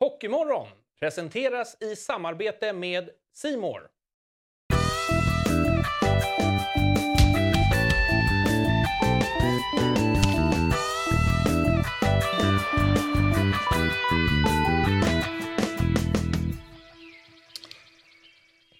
Hockeymorgon 0.00 0.66
presenteras 1.00 1.76
i 1.80 1.96
samarbete 1.96 2.72
med 2.72 3.08
Simor. 3.34 3.80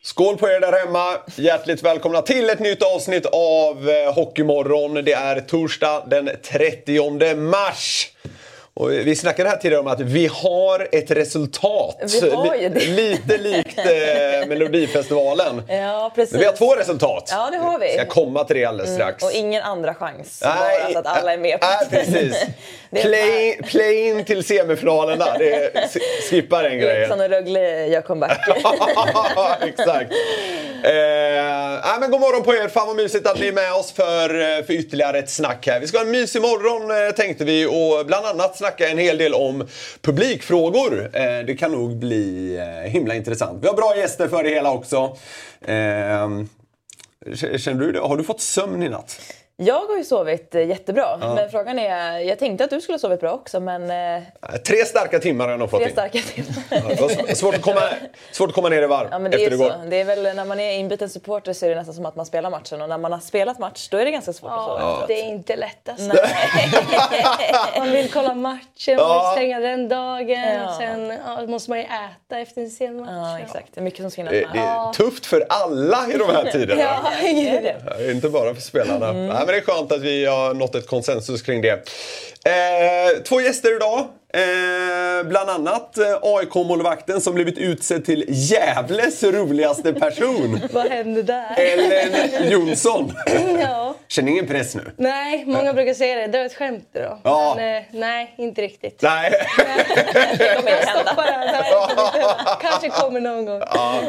Skål 0.02 0.36
på 0.36 0.48
er 0.48 0.60
där 0.60 0.86
hemma! 0.86 1.18
Hjärtligt 1.36 1.82
välkomna 1.82 2.22
till 2.22 2.50
ett 2.50 2.60
nytt 2.60 2.82
avsnitt 2.82 3.26
av 3.26 3.88
eh, 3.88 4.14
Hockeymorgon. 4.14 4.94
Det 4.94 5.12
är 5.12 5.40
torsdag 5.40 6.06
den 6.06 6.30
30 6.42 7.34
mars. 7.34 8.15
Och 8.80 8.92
vi 8.92 9.16
snackade 9.16 9.48
här 9.48 9.56
tidigare 9.56 9.80
om 9.80 9.86
att 9.86 10.00
vi 10.00 10.26
har 10.26 10.88
ett 10.92 11.10
resultat. 11.10 11.96
Vi 12.20 12.30
har 12.30 12.54
ju 12.54 12.68
det. 12.68 12.80
Lite 12.86 13.38
likt 13.38 13.78
eh, 13.78 14.48
Melodifestivalen. 14.48 15.62
Ja, 15.68 16.12
precis. 16.14 16.32
Men 16.32 16.40
vi 16.40 16.46
har 16.46 16.52
två 16.52 16.74
resultat. 16.74 17.28
Ja, 17.32 17.48
det 17.52 17.58
har 17.58 17.78
vi. 17.78 17.86
Jag 17.86 17.94
ska 17.94 18.14
komma 18.14 18.44
till 18.44 18.56
det 18.56 18.64
alldeles 18.64 18.94
strax. 18.94 19.24
Och 19.24 19.32
ingen 19.32 19.62
andra 19.62 19.94
chans. 19.94 20.40
bara 20.42 20.92
så 20.92 20.98
att 20.98 21.06
alla 21.06 21.32
är 21.32 21.38
med 21.38 21.60
på 21.60 21.66
Nej, 21.90 22.04
precis. 22.04 22.46
Play, 22.90 23.60
play 23.62 24.08
in 24.08 24.24
till 24.24 24.44
semifinalen 24.44 25.18
där. 25.18 25.38
Det 25.38 25.70
skippar 26.30 26.62
den 26.62 26.78
grejen. 26.78 26.96
Eriksson 26.96 27.20
och 27.20 27.28
Rögle 27.28 27.86
gör 27.86 28.00
comeback. 28.00 28.38
Exakt. 29.62 30.12
Eh, 30.84 30.92
nej, 31.84 31.96
men 32.00 32.10
god 32.10 32.20
morgon 32.20 32.42
på 32.42 32.54
er. 32.54 32.68
Fan 32.68 32.86
vad 32.86 32.96
mysigt 32.96 33.26
att 33.26 33.40
ni 33.40 33.46
är 33.48 33.52
med 33.52 33.72
oss 33.72 33.92
för, 33.92 34.40
eh, 34.40 34.64
för 34.64 34.72
ytterligare 34.72 35.18
ett 35.18 35.30
snack 35.30 35.66
här. 35.66 35.80
Vi 35.80 35.86
ska 35.86 35.98
ha 35.98 36.04
en 36.04 36.10
mysig 36.10 36.42
morgon 36.42 37.06
eh, 37.06 37.14
tänkte 37.14 37.44
vi 37.44 37.66
och 37.66 38.06
bland 38.06 38.26
annat 38.26 38.56
snacka 38.66 38.88
en 38.88 38.98
hel 38.98 39.18
del 39.18 39.34
om 39.34 39.66
publikfrågor. 40.00 41.10
Eh, 41.12 41.46
det 41.46 41.56
kan 41.58 41.72
nog 41.72 41.96
bli 41.96 42.56
eh, 42.58 42.90
himla 42.90 43.14
intressant. 43.14 43.62
Vi 43.62 43.66
har 43.66 43.74
bra 43.74 43.96
gäster 43.96 44.28
för 44.28 44.42
det 44.42 44.50
hela 44.50 44.72
också. 44.72 45.16
Eh, 45.60 46.28
känner 47.56 47.80
du 47.80 47.92
det? 47.92 48.00
Har 48.00 48.16
du 48.16 48.24
fått 48.24 48.40
sömn 48.40 48.82
i 48.82 48.88
natt? 48.88 49.20
Jag 49.58 49.86
har 49.86 49.96
ju 49.96 50.04
sovit 50.04 50.54
eh, 50.54 50.66
jättebra. 50.68 51.16
Men 51.20 51.50
frågan 51.50 51.78
är, 51.78 52.18
jag 52.18 52.38
tänkte 52.38 52.64
att 52.64 52.70
du 52.70 52.80
skulle 52.80 52.94
ha 52.94 52.98
sovit 53.00 53.20
bra 53.20 53.32
också 53.32 53.60
men 53.60 53.90
eh, 54.16 54.22
Tre 54.66 54.84
starka 54.84 55.18
timmar 55.18 55.44
har 55.44 55.50
jag 55.50 55.58
nog 55.60 55.70
fått 55.70 55.80
tre 55.80 55.88
in. 55.88 55.92
starka 55.92 56.18
timmar. 56.18 57.26
Det 57.26 57.34
svårt, 57.36 57.54
att 57.54 57.62
komma, 57.62 57.80
svårt 58.32 58.48
att 58.48 58.54
komma 58.54 58.68
ner 58.68 58.82
i 58.82 58.86
varv 58.86 59.08
Ja 59.10 59.18
men 59.18 59.30
det 59.30 59.36
är 59.36 59.40
efter 59.40 59.56
ju 59.56 59.62
igår. 59.64 59.70
så. 59.84 59.88
Det 59.90 60.00
är 60.00 60.04
väl 60.04 60.36
när 60.36 60.44
man 60.44 60.60
är 60.60 60.72
inbiten 60.72 61.08
supporter 61.10 61.52
så 61.52 61.66
är 61.66 61.70
det 61.70 61.76
nästan 61.76 61.94
som 61.94 62.06
att 62.06 62.16
man 62.16 62.26
spelar 62.26 62.50
matchen 62.50 62.82
och 62.82 62.88
när 62.88 62.98
man 62.98 63.12
har 63.12 63.20
spelat 63.20 63.58
match 63.58 63.88
då 63.90 63.96
är 63.96 64.04
det 64.04 64.10
ganska 64.10 64.32
svårt 64.32 64.50
att 64.50 64.64
sova 64.64 64.80
Ja, 64.80 65.04
det 65.08 65.20
är 65.20 65.24
inte 65.24 65.56
lättast. 65.56 66.00
Nej. 66.00 66.18
Man 67.78 67.90
vill 67.92 68.10
kolla 68.12 68.34
matchen, 68.34 68.96
man 68.96 69.06
Ja. 69.08 69.34
vill 69.36 69.42
stänga 69.42 69.60
den 69.60 69.88
dagen. 69.88 70.28
Ja. 70.64 70.76
Sen 70.78 71.18
ja, 71.26 71.46
måste 71.46 71.70
man 71.70 71.78
ju 71.78 71.84
äta 71.84 72.38
efter 72.38 72.60
en 72.62 72.70
sen 72.70 73.00
match. 73.00 73.10
Ja 73.12 73.38
exakt, 73.38 73.66
det 73.74 73.80
är 73.80 73.82
mycket 73.82 74.00
som 74.00 74.10
ska 74.10 74.20
hinnas 74.20 74.32
Det, 74.32 74.46
med. 74.46 74.54
det 74.54 74.58
är 74.60 74.92
tufft 74.92 75.26
för 75.26 75.46
alla 75.48 75.98
i 76.14 76.18
de 76.18 76.30
här 76.30 76.50
tiderna. 76.52 76.80
Ja, 76.82 77.10
Det 77.22 77.48
är 77.48 77.62
det. 77.62 77.76
Ja, 78.04 78.10
Inte 78.10 78.28
bara 78.28 78.54
för 78.54 78.62
spelarna. 78.62 79.08
Mm. 79.08 79.30
Men 79.46 79.54
det 79.54 79.60
är 79.60 79.64
skönt 79.64 79.92
att 79.92 80.00
vi 80.00 80.24
har 80.24 80.54
nått 80.54 80.74
ett 80.74 80.86
konsensus 80.86 81.42
kring 81.42 81.62
det. 81.62 81.72
Eh, 81.72 83.22
två 83.28 83.40
gäster 83.40 83.76
idag. 83.76 84.08
Eh, 84.34 85.28
bland 85.28 85.50
annat 85.50 85.98
eh, 85.98 86.18
AIK-målvakten 86.22 87.20
som 87.20 87.34
blivit 87.34 87.58
utsedd 87.58 88.04
till 88.04 88.24
Gävles 88.28 89.22
roligaste 89.24 89.92
person. 89.92 90.60
Vad 90.72 90.86
hände 90.86 91.22
där? 91.22 91.54
Ellen 91.56 92.50
Jonsson. 92.50 93.12
Ja. 93.60 93.94
Känner 94.08 94.32
ingen 94.32 94.46
press 94.46 94.74
nu? 94.74 94.82
Nej, 94.96 95.44
många 95.46 95.72
brukar 95.72 95.94
säga 95.94 96.14
det. 96.14 96.26
Det 96.26 96.38
var 96.38 96.44
ett 96.44 96.54
skämt 96.54 96.88
då. 96.92 97.18
Ja. 97.22 97.54
Men 97.56 97.76
eh, 97.76 97.82
nej, 97.92 98.34
inte 98.38 98.62
riktigt. 98.62 99.02
Nej. 99.02 99.30
Det 100.38 100.56
kommer 100.56 100.70
inte 100.70 100.90
hända. 100.90 102.58
Kanske 102.60 102.88
kommer 102.88 103.20
någon 103.20 103.46
gång. 103.46 103.60
Ja, 103.60 104.00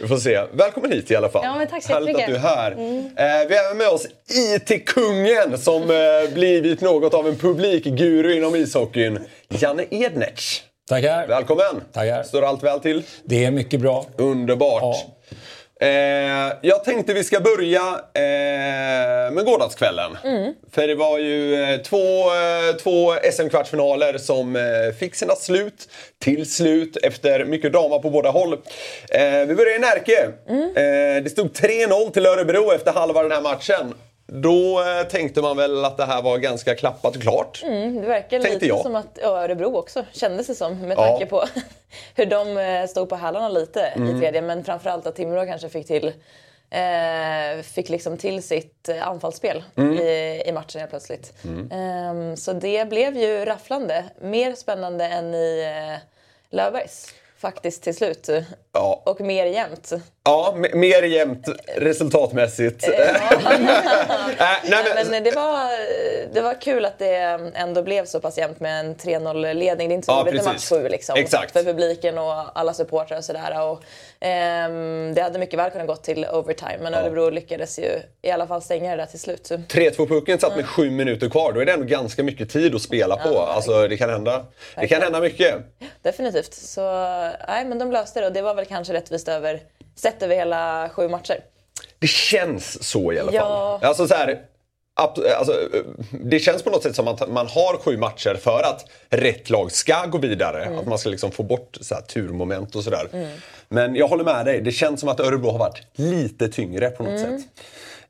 vi 0.00 0.08
får 0.08 0.16
se. 0.16 0.40
Välkommen 0.52 0.92
hit 0.92 1.10
i 1.10 1.16
alla 1.16 1.28
fall. 1.28 1.42
Ja, 1.44 1.56
men 1.56 1.66
tack 1.66 1.82
så 1.82 1.92
Härligt 1.92 2.16
att. 2.16 2.28
Mm. 2.28 2.32
du 2.32 2.48
är 2.48 2.56
här. 2.56 2.70
Eh, 2.72 3.48
vi 3.48 3.56
har 3.56 3.64
även 3.64 3.78
med 3.78 3.88
oss 3.88 4.06
IT-kungen 4.28 5.58
som 5.58 5.86
blivit 6.34 6.80
något 6.80 7.14
av 7.14 7.28
en 7.28 7.36
publikguru 7.36 8.36
inom 8.36 8.54
ishockeyn. 8.56 9.18
Janne 9.48 9.86
Ednertz. 9.90 10.62
Tackar. 10.88 11.26
Välkommen! 11.26 11.82
Tackar. 11.92 12.22
Står 12.22 12.42
allt 12.42 12.62
väl 12.62 12.80
till? 12.80 13.02
Det 13.24 13.44
är 13.44 13.50
mycket 13.50 13.80
bra. 13.80 14.06
Underbart! 14.16 14.96
Eh, 15.80 15.88
jag 16.62 16.84
tänkte 16.84 17.14
vi 17.14 17.24
ska 17.24 17.40
börja 17.40 17.80
eh, 18.14 19.32
med 19.32 19.44
gårdagskvällen. 19.44 20.18
Mm. 20.24 20.54
För 20.72 20.88
det 20.88 20.94
var 20.94 21.18
ju 21.18 21.62
eh, 21.62 21.80
två, 21.80 21.98
eh, 22.34 22.76
två 22.82 23.14
SM-kvartsfinaler 23.32 24.18
som 24.18 24.56
eh, 24.56 24.62
fick 24.98 25.14
sina 25.14 25.34
slut 25.34 25.88
till 26.18 26.50
slut 26.50 26.96
efter 26.96 27.44
mycket 27.44 27.72
drama 27.72 27.98
på 27.98 28.10
båda 28.10 28.30
håll. 28.30 28.52
Eh, 29.10 29.46
vi 29.46 29.54
börjar 29.54 29.76
i 29.76 29.78
Närke. 29.78 30.32
Mm. 30.48 30.68
Eh, 30.68 31.22
det 31.22 31.30
stod 31.30 31.52
3-0 31.52 32.10
till 32.10 32.26
Örebro 32.26 32.72
efter 32.72 32.92
halva 32.92 33.22
den 33.22 33.32
här 33.32 33.40
matchen. 33.40 33.94
Då 34.26 34.80
eh, 34.82 35.02
tänkte 35.08 35.42
man 35.42 35.56
väl 35.56 35.84
att 35.84 35.96
det 35.96 36.04
här 36.04 36.22
var 36.22 36.38
ganska 36.38 36.74
klappat 36.74 37.16
och 37.16 37.22
klart. 37.22 37.62
Mm, 37.64 38.00
det 38.00 38.06
verkar 38.06 38.28
Tänkte 38.30 38.50
lite 38.54 38.66
jag. 38.66 38.80
som 38.80 38.94
att 38.96 39.18
ja, 39.22 39.28
Örebro 39.44 39.76
också 39.76 40.04
kändes 40.12 40.46
det 40.46 40.54
som 40.54 40.80
med 40.80 40.98
Ja. 40.98 41.06
tanke 41.06 41.26
på 41.26 41.44
hur 42.14 42.26
de 42.26 42.56
eh, 42.58 42.86
stod 42.86 43.08
på 43.08 43.16
hälarna 43.16 43.48
lite 43.48 43.80
Mm. 43.86 44.16
i 44.16 44.20
tredje. 44.20 44.42
Men 44.42 44.64
framförallt 44.64 45.06
att 45.06 45.16
Timrå 45.16 45.46
kanske 45.46 45.68
fick 45.68 45.86
till 45.86 46.12
eh, 46.70 47.62
fick 47.62 47.88
liksom 47.88 48.16
till 48.16 48.42
sitt 48.42 48.88
eh, 48.88 49.08
anfallsspel 49.08 49.64
Mm. 49.76 49.98
i, 49.98 50.42
i 50.46 50.52
matchen 50.52 50.78
helt 50.80 50.90
plötsligt. 50.90 51.32
Ehm, 51.70 52.36
så 52.36 52.52
det 52.52 52.88
blev 52.88 53.16
ju 53.16 53.44
rafflande. 53.44 54.04
Mer 54.20 54.54
spännande 54.54 55.04
än 55.04 55.34
i 55.34 55.62
eh, 55.92 55.98
Löfbergs 56.50 57.14
faktiskt 57.38 57.82
till 57.82 57.96
slut. 57.96 58.28
Ja. 58.72 59.02
Och 59.06 59.20
mer 59.20 59.46
jämnt. 59.46 59.92
Ja, 60.26 60.56
mer 60.74 61.02
jämnt 61.02 61.48
resultatmässigt. 61.76 62.88
nej, 62.88 64.84
men, 64.94 65.08
Men 65.10 65.22
det 65.22 65.30
var, 65.30 65.70
det 66.34 66.40
var 66.40 66.60
kul 66.60 66.84
att 66.84 66.98
det 66.98 67.14
ändå 67.54 67.82
blev 67.82 68.04
så 68.04 68.20
pass 68.20 68.38
jämnt 68.38 68.60
med 68.60 68.80
en 68.80 68.96
3-0-ledning. 68.96 69.88
Det 69.88 69.92
är 69.92 69.96
inte 69.96 70.06
så 70.06 70.12
Ja, 70.12 70.24
roligt 70.30 70.44
match 70.44 70.52
precis. 70.52 70.68
7 70.68 70.88
liksom, 70.88 71.16
Exakt. 71.18 71.52
för 71.52 71.64
publiken 71.64 72.18
och 72.18 72.58
alla 72.58 72.74
supportrar 72.74 73.18
och 73.18 73.24
sådär. 73.24 73.62
Och, 73.70 73.82
ehm, 74.20 75.14
det 75.14 75.22
hade 75.22 75.38
mycket 75.38 75.58
väl 75.58 75.70
kunnat 75.70 75.86
gå 75.86 75.96
till 75.96 76.26
overtime, 76.32 76.78
men 76.80 76.94
Örebro 76.94 77.30
lyckades 77.30 77.78
ju 77.78 77.90
i 78.22 78.30
alla 78.30 78.46
fall 78.46 78.62
stänga 78.62 78.90
det 78.90 78.96
där 78.96 79.06
till 79.06 79.20
slut. 79.20 79.50
3-2-pucken 79.68 80.38
satt 80.38 80.56
med 80.56 80.66
sju 80.66 80.90
minuter 80.90 81.28
kvar. 81.28 81.52
Då 81.52 81.60
är 81.60 81.64
det 81.64 81.72
ändå 81.72 81.86
ganska 81.86 82.22
mycket 82.22 82.50
tid 82.50 82.74
att 82.74 82.82
spela 82.82 83.16
på. 83.16 83.38
Alltså, 83.40 83.88
det 83.88 83.96
kan 83.96 84.10
hända, 84.10 84.44
det 84.76 84.88
kan 84.88 85.02
hända 85.02 85.20
mycket. 85.20 85.54
Definitivt. 86.02 86.54
Så 86.54 86.80
nej, 87.48 87.64
men 87.64 87.78
de 87.78 87.92
löste 87.92 88.20
det 88.20 88.26
och 88.26 88.32
det 88.32 88.42
var 88.42 88.54
väl 88.54 88.64
kanske 88.64 88.92
rättvist 88.92 89.28
över, 89.28 89.60
sett 90.16 90.22
över 90.22 90.34
hela 90.36 90.88
sju 90.92 91.08
matcher. 91.08 91.40
Det 91.98 92.06
känns 92.06 92.84
så 92.88 93.12
i 93.12 93.20
alla 93.20 93.32
Ja. 93.32 93.78
fall. 93.80 93.88
Alltså, 93.88 94.08
så 94.08 94.14
här, 94.14 94.38
alltså, 94.94 95.52
det 96.10 96.38
känns 96.38 96.62
på 96.62 96.70
något 96.70 96.82
sätt 96.82 96.96
som 96.96 97.08
att 97.08 97.28
man 97.30 97.46
har 97.46 97.76
sju 97.78 97.96
matcher 97.96 98.34
för 98.34 98.62
att 98.62 98.84
rätt 99.10 99.50
lag 99.50 99.72
ska 99.72 100.06
gå 100.06 100.18
vidare. 100.18 100.64
Mm. 100.64 100.78
Att 100.78 100.86
man 100.86 100.98
ska 100.98 101.08
liksom 101.10 101.30
få 101.30 101.42
bort 101.42 101.78
så 101.80 101.94
här, 101.94 102.02
turmoment 102.02 102.74
och 102.76 102.84
sådär. 102.84 103.08
Men 103.68 103.94
jag 103.96 104.08
håller 104.08 104.24
med 104.24 104.46
dig. 104.46 104.60
Det 104.60 104.72
känns 104.72 105.00
som 105.00 105.08
att 105.08 105.20
Örebro 105.20 105.50
har 105.50 105.58
varit 105.58 105.82
lite 105.94 106.48
tyngre 106.48 106.90
på 106.90 107.02
något 107.02 107.20
Mm. 107.20 107.38
sätt. 107.38 107.48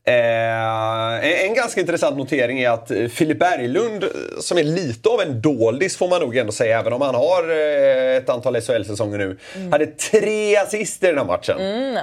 Eh, 0.08 1.44
en 1.46 1.54
ganska 1.54 1.80
intressant 1.80 2.16
notering 2.16 2.60
är 2.60 2.70
att 2.70 2.90
eh, 2.90 3.06
Filip 3.08 3.38
Berglund, 3.38 4.04
eh, 4.04 4.10
som 4.40 4.58
är 4.58 4.62
lite 4.62 5.08
av 5.08 5.20
en 5.20 5.40
doldis 5.40 5.96
får 5.96 6.08
man 6.08 6.20
nog 6.20 6.36
ändå 6.36 6.52
säga, 6.52 6.78
även 6.80 6.92
om 6.92 7.00
han 7.00 7.14
har 7.14 7.50
eh, 7.50 8.16
ett 8.16 8.28
antal 8.28 8.60
SHL-säsonger 8.60 9.18
nu, 9.18 9.38
hade 9.70 9.86
tre 9.86 10.56
assist 10.56 11.02
i 11.02 11.06
den 11.06 11.18
här 11.18 11.24
matchen. 11.24 11.56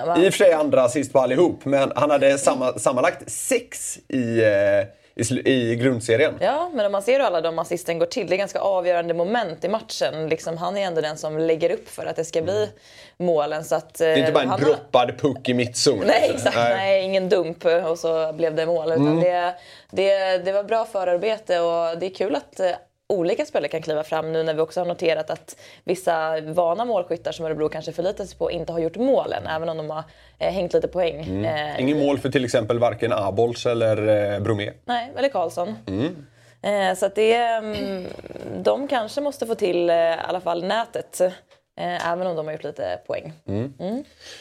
va? 0.05 0.17
I 0.17 0.29
och 0.29 0.33
för 0.33 0.37
sig 0.43 0.53
andra 0.53 0.83
assist 0.83 1.13
på 1.13 1.19
allihop, 1.19 1.65
men 1.65 1.91
han 1.95 2.11
hade 2.11 2.37
samma, 2.37 2.73
sammanlagt 2.79 3.31
sex 3.31 3.97
i, 4.07 4.41
eh, 4.43 4.83
i, 5.15 5.51
i 5.53 5.75
grundserien. 5.75 6.33
Ja, 6.39 6.71
men 6.73 6.85
om 6.85 6.91
man 6.91 7.01
ser 7.01 7.13
hur 7.13 7.25
alla 7.25 7.41
de 7.41 7.59
assisten 7.59 7.99
går 7.99 8.05
till, 8.05 8.27
det 8.27 8.35
är 8.35 8.37
ganska 8.37 8.59
avgörande 8.59 9.13
moment 9.13 9.63
i 9.63 9.69
matchen. 9.69 10.29
Liksom, 10.29 10.57
han 10.57 10.77
är 10.77 10.81
ändå 10.81 11.01
den 11.01 11.17
som 11.17 11.37
lägger 11.37 11.71
upp 11.71 11.89
för 11.89 12.05
att 12.05 12.15
det 12.15 12.25
ska 12.25 12.41
bli 12.41 12.69
målen. 13.17 13.63
Så 13.63 13.75
att, 13.75 13.93
Det 13.93 14.05
är 14.05 14.17
inte 14.17 14.31
bara 14.31 14.43
en 14.43 14.49
han 14.49 14.59
droppad 14.59 15.17
puck 15.19 15.49
i 15.49 15.53
mittzon. 15.53 16.03
Nej, 16.07 16.31
exakt. 16.33 16.55
Nej. 16.55 17.03
ingen 17.03 17.29
dump 17.29 17.65
och 17.89 17.99
så 17.99 18.33
blev 18.33 18.55
det 18.55 18.65
mål. 18.65 18.91
Utan 18.91 19.19
det, 19.19 19.55
det, 19.91 20.37
det 20.37 20.51
var 20.51 20.63
bra 20.63 20.85
förarbete 20.85 21.59
och 21.59 21.97
det 21.99 22.05
är 22.05 22.13
kul 22.15 22.35
att 22.35 22.59
eh, 22.59 22.71
olika 23.09 23.45
spelare 23.45 23.67
kan 23.67 23.81
kliva 23.81 24.03
fram 24.03 24.33
nu 24.33 24.43
när 24.43 24.53
vi 24.53 24.61
också 24.61 24.79
har 24.79 24.85
noterat 24.85 25.29
att 25.29 25.55
vissa 25.83 26.41
vana 26.41 26.85
målskyttar 26.85 27.31
som 27.31 27.45
Örebro 27.45 27.69
kanske 27.69 27.91
förlitar 27.91 28.25
sig 28.25 28.37
på 28.37 28.51
inte 28.51 28.71
har 28.71 28.79
gjort 28.79 28.95
målen, 28.95 29.47
även 29.47 29.69
om 29.69 29.77
de 29.77 29.89
har 29.89 30.03
eh, 30.39 30.51
hängt 30.51 30.73
lite 30.73 30.87
poäng. 30.87 31.45
Eh, 31.45 31.79
Ingen 31.81 31.99
mål 31.99 32.19
för 32.19 32.29
till 32.29 32.45
exempel 32.45 32.79
varken 32.79 33.13
Abols 33.13 33.65
eller 33.65 34.33
eh, 34.33 34.39
Bromé. 34.39 34.71
Nej, 34.85 35.11
eller 35.17 35.29
Karlsson. 35.29 35.75
Eh, 36.61 36.95
så 36.97 37.05
att 37.05 37.15
det, 37.15 37.35
mm, 37.35 38.05
de 38.63 38.87
kanske 38.87 39.21
måste 39.21 39.45
få 39.45 39.55
till 39.55 39.89
eh, 39.89 39.95
i 39.95 40.15
alla 40.27 40.41
fall 40.41 40.63
nätet. 40.63 41.21
Eh, 41.79 42.11
även 42.11 42.27
om 42.27 42.35
de 42.35 42.45
har 42.45 42.53
gjort 42.53 42.63
lite 42.63 42.99
poäng. 43.07 43.33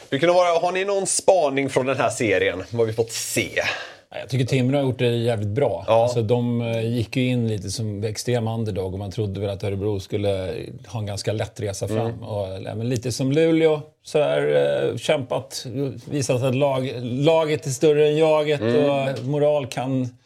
Det 0.08 0.19
kunde 0.19 0.34
vara, 0.34 0.58
har 0.58 0.73
ni 0.73 0.84
någon 0.84 1.06
spaning 1.06 1.69
från 1.69 1.87
den 1.87 1.96
här 1.96 2.11
serien? 2.11 2.62
Vad 2.70 2.87
vi 2.87 2.93
fått 2.93 3.12
se? 3.12 3.62
Jag 4.20 4.29
tycker 4.29 4.44
Timrå 4.44 4.79
har 4.79 4.84
gjort 4.84 4.99
det 4.99 5.06
jävligt 5.06 5.49
bra. 5.49 5.84
Ja. 5.87 6.02
Alltså, 6.02 6.23
de 6.23 6.61
eh, 6.62 6.87
gick 6.96 7.17
ju 7.17 7.26
in 7.26 7.49
lite 7.49 7.70
som 7.70 8.05
extrem 8.05 8.49
underdog 8.49 8.93
och 8.93 8.99
man 8.99 9.11
trodde 9.11 9.40
väl 9.40 9.50
att 9.50 9.64
Örebro 9.64 10.00
skulle 10.00 10.55
ha 10.87 10.99
en 11.00 11.06
ganska 11.06 11.32
lätt 11.32 11.61
resa 11.61 11.88
fram. 11.88 11.99
Mm. 12.06 12.23
Och, 12.23 12.49
men 12.62 12.88
lite 12.88 13.12
som 13.12 13.32
Luleå, 13.32 13.81
så 14.02 14.19
här, 14.19 14.88
eh, 14.90 14.96
kämpat, 14.96 15.67
visat 16.11 16.43
att 16.43 16.55
lag, 16.55 16.93
laget 17.02 17.67
är 17.67 17.70
större 17.70 18.08
än 18.08 18.17
jaget 18.17 18.61
Mm. 18.61 18.90
och 18.90 19.25
moral 19.25 19.67
kan 19.67 20.17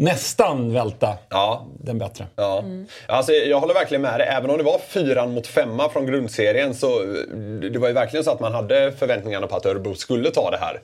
nästan 0.00 0.72
välta 0.72 1.18
Ja. 1.30 1.66
den 1.80 1.98
bättre. 1.98 2.26
Ja. 2.36 2.64
Alltså, 3.06 3.32
jag 3.32 3.60
håller 3.60 3.74
verkligen 3.74 4.02
med 4.02 4.20
dig. 4.20 4.28
Även 4.28 4.50
om 4.50 4.56
det 4.58 4.62
var 4.62 4.78
fyran 4.78 5.34
mot 5.34 5.46
femma 5.46 5.88
från 5.88 6.06
grundserien 6.06 6.74
så 6.74 7.02
det 7.72 7.78
var 7.78 7.88
ju 7.88 7.94
verkligen 7.94 8.24
så 8.24 8.30
att 8.30 8.40
man 8.40 8.54
hade 8.54 8.92
förväntningarna 8.92 9.46
på 9.46 9.56
att 9.56 9.66
Örebro 9.66 9.94
skulle 9.94 10.30
ta 10.30 10.50
det 10.50 10.58
här. 10.60 10.74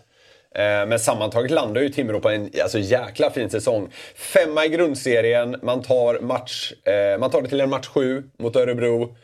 Eh, 0.54 0.86
Men 0.88 0.98
sammantaget 0.98 1.50
landar 1.50 1.80
ju 1.80 1.88
Timrå 1.88 2.20
på 2.20 2.28
en 2.30 2.50
alltså, 2.62 2.78
jäkla 2.78 3.30
fin 3.30 3.50
säsong. 3.50 3.88
Femma 4.14 4.64
i 4.64 4.68
grundserien, 4.68 5.56
man 5.62 5.82
tar, 5.82 6.20
match, 6.20 6.72
eh, 6.84 7.18
man 7.18 7.30
tar 7.30 7.42
det 7.42 7.48
till 7.48 7.60
en 7.60 7.70
match 7.70 7.86
sju 7.86 8.22
mot 8.38 8.56
Örebro. 8.56 9.16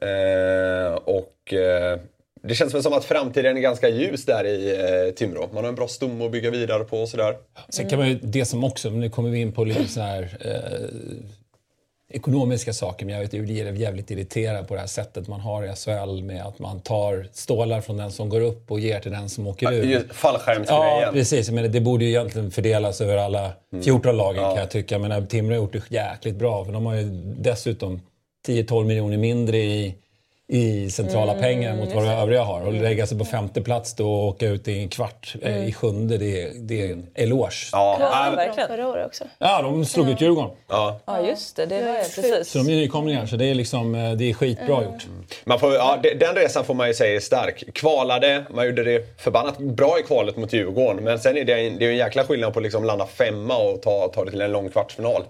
Eh, 0.00 0.94
och 0.94 1.52
eh, 1.54 1.98
det 2.42 2.54
känns 2.54 2.74
väl 2.74 2.82
som 2.82 2.92
att 2.92 3.04
framtiden 3.04 3.56
är 3.56 3.60
ganska 3.60 3.88
ljus 3.88 4.24
där 4.24 4.44
i 4.44 4.70
eh, 4.70 5.14
Timrå. 5.14 5.48
Man 5.52 5.64
har 5.64 5.68
en 5.68 5.74
bra 5.74 5.88
stomme 5.88 6.24
att 6.24 6.32
bygga 6.32 6.50
vidare 6.50 6.84
på 6.84 7.00
och 7.00 7.08
sådär. 7.08 7.36
Sen 7.68 7.88
kan 7.88 7.98
man 7.98 8.08
ju, 8.08 8.18
det 8.22 8.44
som 8.44 8.64
också, 8.64 8.90
men 8.90 9.00
nu 9.00 9.10
kommer 9.10 9.30
vi 9.30 9.40
in 9.40 9.52
på 9.52 9.64
lite 9.64 9.88
så 9.88 10.00
här 10.00 10.36
eh, 10.40 10.88
ekonomiska 12.12 12.72
saker, 12.72 13.06
men 13.06 13.14
jag 13.14 13.22
vet, 13.22 13.30
blir 13.30 13.72
jävligt 13.72 14.10
irriterad 14.10 14.68
på 14.68 14.74
det 14.74 14.80
här 14.80 14.86
sättet 14.86 15.28
man 15.28 15.40
har 15.40 15.64
i 15.64 15.76
SHL 15.76 16.22
med 16.22 16.46
att 16.46 16.58
man 16.58 16.80
tar 16.80 17.28
stålar 17.32 17.80
från 17.80 17.96
den 17.96 18.10
som 18.10 18.28
går 18.28 18.40
upp 18.40 18.70
och 18.70 18.80
ger 18.80 19.00
till 19.00 19.10
den 19.10 19.28
som 19.28 19.46
åker 19.46 19.72
ur. 19.72 20.08
Fallskärmsgrejen. 20.12 21.00
Ja, 21.00 21.10
precis. 21.12 21.50
Menar, 21.50 21.68
det 21.68 21.80
borde 21.80 22.04
ju 22.04 22.10
egentligen 22.10 22.50
fördelas 22.50 23.00
över 23.00 23.16
alla 23.16 23.52
14 23.84 24.16
lagen 24.16 24.44
kan 24.44 24.56
jag 24.56 24.70
tycka. 24.70 24.98
Men 24.98 25.26
Timrå 25.26 25.54
har 25.54 25.56
gjort 25.56 25.72
det 25.72 25.90
jäkligt 25.90 26.36
bra. 26.36 26.64
För 26.64 26.72
de 26.72 26.86
har 26.86 26.94
ju 26.94 27.04
dessutom 27.38 28.00
10-12 28.46 28.84
miljoner 28.84 29.16
mindre 29.16 29.56
i, 29.56 29.94
i 30.48 30.90
centrala 30.90 31.34
pengar 31.34 31.76
mot 31.76 31.92
vad 31.94 32.04
de 32.04 32.10
övriga 32.10 32.42
har. 32.42 32.66
Och 32.66 32.72
lägga 32.72 33.06
sig 33.06 33.18
på 33.18 33.24
femte 33.24 33.62
plats 33.62 33.94
då 33.94 34.12
och 34.14 34.28
åka 34.28 34.46
ut 34.46 34.68
i 34.68 34.78
en 34.78 34.88
kvart 34.88 35.34
eh, 35.42 35.68
i 35.68 35.72
sjunde, 35.72 36.18
det, 36.18 36.42
är- 36.42 36.50
det 36.54 36.86
är 36.88 36.92
en 36.92 37.06
eloge. 37.14 37.68
Ja, 37.72 37.96
Ja, 38.00 38.26
ja, 38.30 38.36
verkligen. 38.36 38.68
Förra 38.68 38.88
året 38.88 39.06
också. 39.06 39.24
Ja, 39.38 39.62
de 39.62 39.84
slog 39.84 40.08
ut 40.08 40.20
Djurgården. 40.20 40.50
ja. 40.68 41.00
Ja, 41.06 41.20
just 41.26 41.56
det. 41.56 41.66
Det 41.66 41.82
var 41.82 41.88
ju 41.92 41.94
precis. 41.96 42.48
Så 42.50 42.58
de 42.58 42.68
är 42.68 42.76
nykomlingar, 42.76 43.26
så 43.26 43.36
det 43.36 43.44
är, 43.50 43.54
liksom, 43.54 43.94
eh, 43.94 44.12
det 44.12 44.30
är 44.30 44.34
skitbra 44.34 44.82
gjort. 44.84 45.06
Man 45.44 45.58
får, 45.58 45.74
ja, 45.74 45.98
de- 46.02 46.14
den 46.14 46.34
resan 46.34 46.64
får 46.64 46.74
man 46.74 46.88
ju 46.88 46.94
säga 46.94 47.16
är 47.16 47.20
stark. 47.20 47.64
Kvalade, 47.74 48.44
man 48.50 48.66
gjorde 48.66 48.84
det 48.84 49.20
förbannat 49.20 49.58
bra 49.58 49.98
i 49.98 50.02
kvalet 50.02 50.36
mot 50.36 50.52
Djurgården. 50.52 51.04
Men 51.04 51.18
sen 51.18 51.36
är 51.36 51.44
det, 51.44 51.66
en, 51.66 51.78
det 51.78 51.84
är 51.86 51.90
en 51.90 51.96
jäkla 51.96 52.24
skillnad 52.24 52.52
på 52.52 52.58
att 52.58 52.62
liksom 52.62 52.84
landa 52.84 53.06
femma 53.06 53.56
och 53.56 53.82
ta, 53.82 54.08
ta 54.14 54.24
det 54.24 54.30
till 54.30 54.40
en 54.40 54.52
lång 54.52 54.68
kvartsfinal. 54.70 55.22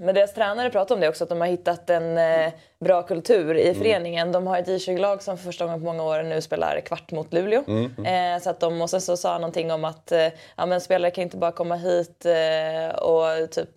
Men 0.00 0.14
deras 0.14 0.34
tränare 0.34 0.70
pratar 0.70 0.94
om 0.94 1.00
det 1.00 1.08
också, 1.08 1.24
att 1.24 1.30
de 1.30 1.40
har 1.40 1.48
hittat 1.48 1.90
en 1.90 2.18
eh, 2.18 2.52
bra 2.84 3.02
kultur 3.02 3.54
i 3.54 3.74
föreningen. 3.74 4.32
De 4.32 4.46
har 4.46 4.58
ett 4.58 4.68
J20-lag 4.68 5.22
som 5.22 5.38
för 5.38 5.44
första 5.44 5.64
gången 5.64 5.80
på 5.80 5.86
många 5.86 6.02
år 6.02 6.22
nu 6.22 6.40
spelar 6.40 6.80
kvart 6.80 7.12
mot 7.12 7.32
Luleå. 7.32 7.64
Eh, 8.04 8.42
så 8.42 8.50
att 8.50 8.60
de, 8.60 8.82
och 8.82 8.90
sen 8.90 9.00
så 9.00 9.16
sa 9.16 9.32
han 9.32 9.40
någonting 9.40 9.72
om 9.72 9.84
att 9.84 10.12
eh, 10.12 10.28
ja, 10.56 10.66
men 10.66 10.80
spelare 10.80 11.10
kan 11.10 11.24
inte 11.24 11.36
bara 11.36 11.52
komma 11.52 11.76
hit 11.76 12.26
eh, 12.26 12.98
och 12.98 13.50
typ 13.50 13.70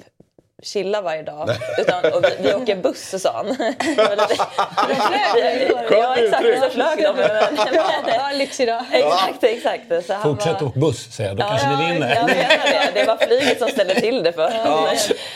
chilla 0.62 1.02
varje 1.02 1.24
dag. 1.24 1.50
Utan, 1.78 2.14
och 2.14 2.24
vi, 2.24 2.30
vi 2.40 2.54
åker 2.54 2.76
buss, 2.76 3.22
sa 3.22 3.32
han. 3.34 3.56
Ja, 5.92 6.16
exakt. 6.18 6.64
Så 6.64 6.70
flög 6.70 6.98
de. 7.04 7.16
Men, 7.16 7.28
men, 7.56 7.68
Ja, 8.16 8.30
lyxig 8.34 8.68
dag. 8.68 8.84
exakt, 8.92 9.44
exakt. 9.44 10.06
Så 10.08 10.14
han 10.14 10.22
Fortsätt 10.24 10.62
var- 10.62 10.68
åka 10.68 10.80
buss, 10.80 11.12
säger 11.16 11.30
jag. 11.30 11.38
Då 11.38 11.44
kanske 11.44 11.68
ni 11.70 11.94
vinner. 11.94 12.16
Jag 12.16 12.26
menar 12.26 12.92
det. 12.94 13.00
Det 13.00 13.06
var 13.06 13.18
flyget 13.18 13.60
som 13.60 13.68
ställde 13.70 13.96
till 13.96 14.24
det 14.24 14.34
för 14.34 14.42
dem. 14.66 14.88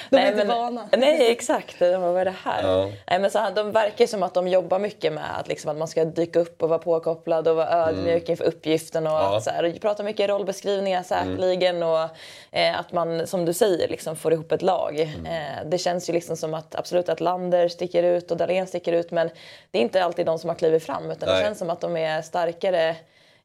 De 0.09 0.17
är 0.17 0.31
inte 0.31 0.43
vana. 0.45 0.89
Nej, 0.97 1.31
exakt. 1.31 1.79
De 1.79 1.91
bara, 2.01 2.11
vad 2.11 2.21
är 2.21 2.25
det 2.25 2.33
här? 2.43 2.91
Nej, 3.09 3.19
men 3.19 3.31
så, 3.31 3.39
de 3.55 3.71
verkar 3.71 4.07
som 4.07 4.23
att 4.23 4.33
de 4.33 4.47
jobbar 4.47 4.79
mycket 4.79 5.13
med 5.13 5.23
att, 5.39 5.47
liksom, 5.47 5.71
att 5.71 5.77
man 5.77 5.87
ska 5.87 6.05
dyka 6.05 6.39
upp 6.39 6.63
och 6.63 6.69
vara 6.69 6.79
påkopplad 6.79 7.47
och 7.47 7.55
vara 7.55 7.69
ödmjuk 7.87 8.29
inför 8.29 8.45
uppgiften. 8.45 9.07
Och, 9.07 9.37
att, 9.37 9.43
så 9.43 9.49
här, 9.49 9.63
och 9.75 9.81
pratar 9.81 10.03
mycket 10.03 10.29
rollbeskrivningar 10.29 11.03
säkerligen. 11.03 11.83
Och 11.83 12.09
eh, 12.55 12.79
att 12.79 12.91
man, 12.91 13.27
som 13.27 13.45
du 13.45 13.53
säger, 13.53 13.87
liksom, 13.87 14.15
får 14.15 14.33
ihop 14.33 14.51
ett 14.51 14.61
lag. 14.61 14.99
Eh, 14.99 15.65
det 15.65 15.77
känns 15.77 16.09
ju 16.09 16.13
liksom 16.13 16.37
som 16.37 16.53
att 16.53 16.75
absolut 16.75 17.09
att 17.09 17.19
Lander 17.19 17.67
sticker 17.67 18.03
ut 18.03 18.31
och 18.31 18.37
Dahlén 18.37 18.67
sticker 18.67 18.93
ut. 18.93 19.11
Men 19.11 19.29
det 19.71 19.77
är 19.77 19.81
inte 19.81 20.03
alltid 20.03 20.25
de 20.25 20.39
som 20.39 20.49
har 20.49 20.55
klivit 20.55 20.83
fram. 20.83 21.11
Utan 21.11 21.29
Nej. 21.29 21.37
det 21.37 21.45
känns 21.45 21.59
som 21.59 21.69
att 21.69 21.81
de 21.81 21.97
är 21.97 22.21
starkare 22.21 22.95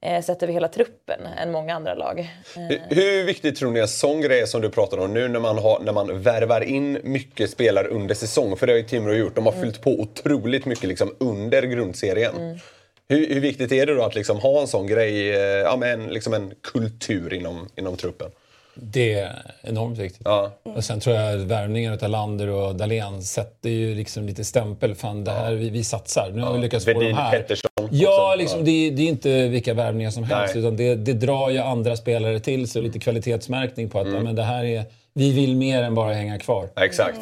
eh, 0.01 0.23
sett 0.23 0.43
över 0.43 0.53
hela 0.53 0.69
truppen 0.69 1.21
än 1.39 1.53
många 1.53 1.75
andra 1.75 1.95
lag. 1.95 2.19
Eh, 2.21 2.63
Hur, 2.63 2.81
hur 2.89 3.25
viktigt 3.25 3.57
tror 3.57 3.71
ni 3.71 3.81
en 3.81 3.89
sån 3.89 4.21
grej 4.21 4.47
som 4.47 4.61
du 4.61 4.71
pratar 4.71 4.99
om 4.99 5.15
nu 5.15 5.29
när 5.29 5.41
man, 5.41 5.59
har, 5.59 5.81
när 5.81 5.93
man 5.93 6.23
värvar 6.23 6.61
in 6.61 6.99
mycket 7.03 7.51
spelare 7.51 7.89
under 7.89 8.15
säsong? 8.15 8.57
För 8.57 8.67
det 8.67 8.73
har 8.73 8.79
ju 8.79 8.85
Timrå 8.85 9.15
gjort. 9.15 9.35
De 9.35 9.47
har 9.47 9.53
fyllt 9.53 9.83
på 9.83 9.91
otroligt 9.91 10.67
mycket 10.67 10.89
liksom 10.89 11.15
under 11.19 11.63
grundserien. 11.63 12.61
Hur, 13.09 13.35
hur 13.35 13.41
viktigt 13.41 13.73
är 13.73 13.87
det 13.87 13.95
då 13.95 14.03
att 14.03 14.15
liksom 14.15 14.39
ha 14.39 14.61
en 14.61 14.67
sån 14.67 14.87
grej, 14.87 15.31
eh, 15.31 15.41
ja, 15.41 15.77
men 15.77 16.07
liksom 16.07 16.35
en 16.35 16.55
kultur 16.63 17.33
inom, 17.33 17.69
inom 17.77 17.97
truppen? 17.97 18.31
Det 18.75 19.13
är 19.15 19.43
enormt 19.63 19.99
viktigt. 19.99 20.23
Ja. 20.25 20.51
Och 20.63 20.85
sen 20.85 21.01
tror 21.01 21.17
jag 21.17 21.35
att 21.41 21.47
värvningen 21.47 21.99
av 22.03 22.09
Lander 22.09 22.49
och 22.49 22.75
Dahlén 22.75 23.23
sätter 23.23 23.71
ju 23.71 23.95
liksom 23.95 24.27
lite 24.27 24.45
stämpel. 24.45 24.95
Fan, 24.95 25.25
det 25.25 25.31
här, 25.31 25.53
vi, 25.53 25.71
vi 25.71 25.85
satsar. 25.85 26.31
Nu 26.35 26.43
har 26.43 26.53
vi 26.53 26.59
lyckats 26.59 26.85
få 26.85 26.93
de 27.01 27.13
här. 27.13 27.31
Pettersson 27.31 27.71
Ja, 27.91 28.35
liksom, 28.39 28.65
det, 28.65 28.71
är- 28.71 28.91
det 28.91 29.03
är 29.03 29.07
inte 29.09 29.49
vilka 29.49 29.75
värvningar 29.75 30.11
som 30.11 30.25
helst. 30.25 30.55
Nej. 30.55 30.65
Utan 30.65 30.77
det, 30.77 30.95
det 30.95 31.13
drar 31.13 31.51
ju 31.51 31.59
andra 31.59 31.97
spelare 31.97 32.41
till 32.41 32.69
sig. 32.69 32.83
Lite 32.83 32.99
kvalitetsmärkning 32.99 33.89
på 33.91 34.01
att 34.01 34.07
Mm. 34.07 34.25
men 34.25 34.35
det 34.37 34.43
här 34.43 34.65
är, 34.65 34.85
vi 35.15 35.33
vill 35.33 35.57
mer 35.57 35.83
än 35.83 35.95
bara 35.95 36.13
hänga 36.15 36.39
kvar. 36.39 36.69
Ja, 36.75 36.85
Exakt. 36.85 37.19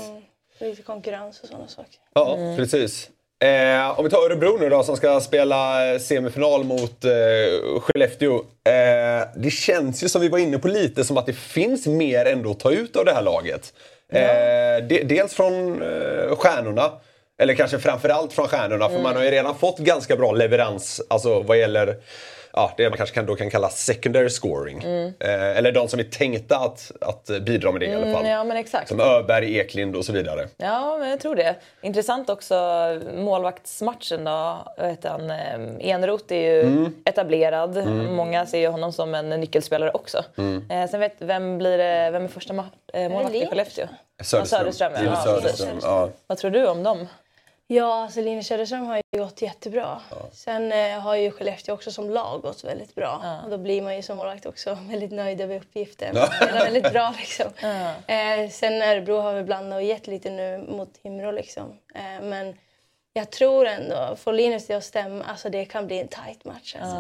Lite 0.61 0.83
konkurrens 0.83 1.41
och 1.43 1.49
sådana 1.49 1.69
saker. 1.69 1.95
Ja, 2.15 2.37
precis. 2.57 3.11
Eh, 3.45 3.99
om 3.99 4.05
vi 4.05 4.11
tar 4.11 4.19
Örebro 4.27 4.57
nu 4.61 4.69
då 4.69 4.83
som 4.83 4.97
ska 4.97 5.21
spela 5.21 5.93
eh, 5.93 5.99
semifinal 5.99 6.65
mot 6.65 7.05
eh, 7.05 7.81
Skellefteå. 7.81 8.35
Eh, 8.35 9.29
det 9.37 9.51
känns 9.51 10.03
ju 10.03 10.09
som 10.09 10.21
vi 10.21 10.29
var 10.29 10.39
inne 10.39 10.59
på 10.59 10.69
lite 10.69 11.05
som 11.05 11.17
att 11.17 11.27
det 11.27 11.33
finns 11.33 11.87
mer 11.87 12.25
ändå 12.25 12.51
att 12.51 12.61
ta 12.61 12.71
ut 12.71 12.97
av 12.97 13.05
det 13.05 13.13
här 13.13 13.23
laget. 13.23 13.73
Eh, 14.13 14.87
de, 14.89 15.03
dels 15.03 15.35
från 15.35 15.83
eh, 15.83 16.37
stjärnorna. 16.37 16.91
Eller 17.41 17.55
kanske 17.55 17.79
framförallt 17.79 18.33
från 18.33 18.49
stjärnorna 18.49 18.89
för 18.89 19.03
man 19.03 19.17
har 19.17 19.23
ju 19.23 19.31
redan 19.31 19.59
fått 19.59 19.79
ganska 19.79 20.17
bra 20.17 20.33
leverans 20.33 21.01
alltså 21.09 21.43
vad 21.43 21.59
gäller 21.59 21.97
ja, 22.59 22.73
det 22.77 22.89
man 22.91 22.97
kanske 22.97 23.15
kan, 23.15 23.27
då 23.27 23.35
kan 23.37 23.51
kalla 23.51 23.69
secondary 23.69 24.29
scoring. 24.29 24.83
Eh, 25.21 25.57
eller 25.59 25.73
de 25.73 25.89
som 25.89 26.01
är 26.01 26.05
tänkta 26.05 26.57
att, 26.59 26.93
att 27.01 27.27
bidra 27.45 27.73
med 27.73 27.81
det 27.81 27.87
i 27.87 27.95
alla 27.95 28.05
fall. 28.13 28.15
Mm, 28.21 28.27
ja, 28.33 28.45
men 28.45 28.57
exakt. 28.57 28.89
Som 28.89 29.01
Öberg, 29.01 29.57
Eklind 29.59 29.97
och 29.97 30.05
så 30.05 30.13
vidare. 30.13 30.49
Ja, 30.57 30.97
men 31.01 31.09
jag 31.11 31.21
tror 31.21 31.37
det. 31.37 31.55
Intressant 31.83 32.31
också 32.31 32.55
målvaktsmatchen 33.17 34.25
då. 34.25 34.59
Han? 35.05 35.31
Eh, 35.31 35.91
Enroth 35.91 36.33
är 36.33 36.41
ju 36.55 36.61
Mm. 36.61 36.95
etablerad. 37.05 37.87
Många 38.11 38.47
ser 38.47 38.59
ju 38.59 38.69
honom 38.69 38.93
som 38.93 39.15
en 39.15 39.29
nyckelspelare 39.31 39.91
också. 39.91 40.25
Mm. 40.39 40.71
Eh, 40.71 40.91
sen 40.91 41.01
vet 41.01 41.15
vem 41.19 41.59
blir 41.59 41.79
det, 41.79 42.11
vem 42.11 42.25
är 42.25 42.29
första 42.29 42.53
ma- 42.55 42.65
eh, 42.93 43.09
målvakt 43.11 43.35
i? 43.35 43.47
Skellefteå? 43.47 43.87
Söderström. 44.23 44.47
Söderström, 44.73 44.93
ja. 45.05 45.17
Söderström. 45.17 45.79
Ja. 45.83 46.09
Vad 46.27 46.39
tror 46.39 46.51
du 46.51 46.67
om 46.67 46.83
dem? 46.83 47.07
Ja, 47.71 48.03
alltså 48.03 48.21
Linus 48.21 48.47
Söderström 48.47 48.87
har 48.87 48.97
ju 48.97 49.19
gått 49.25 49.43
jättebra. 49.43 50.01
Sen 50.33 50.73
eh, 50.73 51.01
har 51.01 51.15
ju 51.17 51.31
Skellefteå 51.31 51.75
också 51.75 51.91
som 51.91 52.11
lag 52.11 52.41
gått 52.43 52.65
väldigt 52.65 52.95
bra. 52.95 53.41
Och 53.45 53.51
då 53.51 53.59
blir 53.59 53.83
man 53.83 53.97
ju 53.97 54.03
som 54.03 54.17
målvakt 54.17 54.47
också 54.47 54.75
väldigt 54.89 55.13
nöjd 55.13 55.41
över 55.41 55.57
uppgiften. 55.57 56.17
Ja. 56.17 56.27
Spelar 56.27 56.65
väldigt 56.65 56.93
bra 56.93 57.15
liksom. 57.19 57.47
Eh, 58.07 58.51
sen 58.51 58.83
Örebro 58.83 59.17
har 59.19 59.33
väl 59.35 59.45
blandat 59.45 59.77
och 59.77 59.83
gett 59.83 60.07
lite 60.07 60.31
nu 60.31 60.59
mot 60.69 60.95
Timrå 61.03 61.31
liksom. 61.31 61.79
Eh, 61.95 62.23
men 62.23 62.59
jag 63.13 63.31
tror 63.31 63.67
ändå, 63.67 64.17
får 64.17 64.33
Linus 64.33 64.67
det 64.67 64.75
att 64.75 64.85
stämma, 64.85 65.25
alltså 65.25 65.49
det 65.51 65.65
kan 65.65 65.87
bli 65.87 65.99
en 66.01 66.09
tight 66.09 66.45
match. 66.45 66.77
Alltså. 66.81 66.97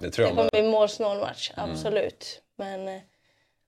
Det 0.00 0.10
tror 0.10 0.24
Det 0.24 0.28
jag 0.28 0.30
kommer 0.30 0.42
med. 0.42 0.50
bli 0.50 0.60
en 0.60 0.68
målsnål 0.70 1.18
match, 1.20 1.52
Mm. 1.56 1.70
absolut. 1.70 2.42
Men 2.56 2.88
eh, 2.88 3.00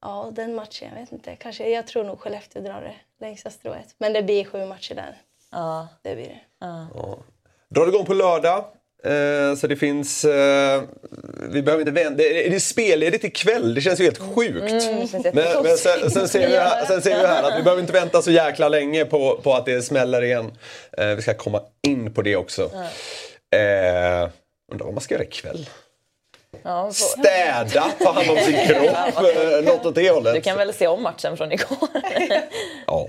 ja, 0.03 0.29
den 0.33 0.55
matchen, 0.55 0.89
jag 0.95 1.01
vet 1.01 1.13
inte. 1.13 1.37
Kanske, 1.37 1.69
jag 1.71 1.87
tror 1.87 2.05
nog 2.05 2.21
Skellefteå 2.21 2.63
drar 2.63 2.81
det 2.81 3.25
längsta 3.27 3.51
strået. 3.51 3.95
Men 3.99 4.13
det 4.13 4.23
blir 4.23 4.45
sju 4.45 4.67
matcher 4.67 4.95
där. 4.95 5.17
Ja. 5.53 5.89
Det 6.03 6.15
blir 6.15 6.25
det. 6.25 6.87
Drar 7.75 7.89
igång 7.89 8.05
på 8.07 8.15
lördag. 8.15 8.65
Eh, 9.05 9.55
så 9.57 9.67
det 9.67 9.77
finns... 9.77 10.25
Eh, 10.25 10.83
vi 11.51 11.63
behöver 11.63 11.81
inte 11.89 12.03
vänta. 12.03 12.15
Det 12.17 12.47
är 12.47 12.51
det 12.51 12.57
är 12.57 12.61
spelledigt 12.61 13.25
ikväll. 13.25 13.75
Det 13.75 13.81
känns 13.81 14.01
ju 14.01 14.05
helt 14.05 14.35
sjukt. 14.35 14.61
Det 14.61 14.81
känns 14.81 15.13
Men, 15.13 15.63
men 15.63 15.77
sen, 15.77 16.11
sen, 16.11 16.29
ser 16.29 16.49
vi 16.49 16.57
här, 16.57 16.85
sen 16.89 17.03
ser 17.03 17.21
vi 17.21 17.27
här 17.27 17.43
att 17.43 17.59
vi 17.59 17.63
behöver 17.63 17.81
inte 17.83 17.93
vänta 17.93 18.23
så 18.23 18.31
jäkla 18.31 18.69
länge 18.69 19.05
på, 19.05 19.41
på 19.43 19.55
att 19.55 19.67
det 19.67 19.83
smäller 19.83 20.23
igen. 20.23 20.53
Eh, 20.99 21.07
vi 21.09 21.23
ska 21.23 21.35
komma 21.35 21.63
in 21.83 22.15
på 22.15 22.23
det 22.23 22.37
också. 22.37 22.63
Eh, 22.63 24.29
undrar 24.73 24.85
vad 24.85 24.95
man 24.95 25.01
ska 25.01 25.15
göra 25.15 25.25
ikväll? 25.25 25.69
Ja, 26.63 26.93
Städa, 26.93 27.85
ta 27.99 28.13
hand 28.13 28.31
om 28.31 28.37
sin 28.37 28.57
kropp. 28.67 29.25
eh, 29.37 29.65
Något 29.65 29.87
åt 29.87 29.95
det 29.95 30.11
hållet. 30.11 30.35
Du 30.35 30.41
kan 30.41 30.57
väl 30.59 30.75
se 30.75 30.87
om 30.87 31.03
matchen 31.03 31.37
från 31.37 31.53
igår? 31.53 31.89
Ja. 32.87 33.09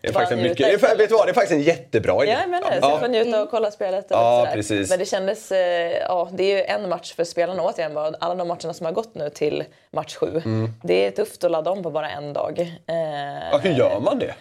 Det 0.00 0.08
är 0.08 0.12
faktiskt 0.12 0.42
mycket, 0.42 0.58
det 0.80 0.86
är, 0.88 0.96
vet 0.96 1.08
du 1.08 1.14
vad, 1.14 1.26
det 1.26 1.30
är 1.30 1.34
faktiskt 1.34 1.52
en 1.52 1.62
jättebra 1.62 2.22
idé. 2.24 2.32
Ja, 2.32 2.38
jag 2.40 2.50
menar 2.50 2.70
det. 2.70 2.80
Så 2.80 2.86
Ja. 2.86 2.90
jag 2.90 3.00
får 3.00 3.08
njuta 3.08 3.42
och 3.42 3.50
kolla 3.50 3.70
spelet. 3.70 4.04
Och 4.04 4.16
Ja, 4.16 4.48
precis. 4.52 4.90
Men 4.90 4.98
det 4.98 5.04
kändes, 5.04 5.52
eh, 5.52 5.92
ja 6.08 6.28
det 6.32 6.44
är 6.52 6.56
ju 6.56 6.62
en 6.64 6.88
match 6.88 7.14
för 7.14 7.24
spelarna 7.24 7.62
återigen. 7.62 7.94
bara. 7.94 8.12
Alla 8.20 8.34
de 8.34 8.48
matcherna 8.48 8.72
som 8.72 8.86
har 8.86 8.92
gått 8.92 9.14
nu 9.14 9.30
till 9.30 9.64
match 9.90 10.16
sju. 10.16 10.42
Mm. 10.44 10.74
Det 10.82 11.06
är 11.06 11.10
tufft 11.10 11.44
att 11.44 11.50
ladda 11.50 11.70
om 11.70 11.82
på 11.82 11.90
bara 11.90 12.10
en 12.10 12.32
dag. 12.32 12.60
Eh, 12.86 12.94
Ja, 13.52 13.58
hur 13.62 13.70
gör 13.72 14.00
man 14.00 14.18
det? 14.18 14.34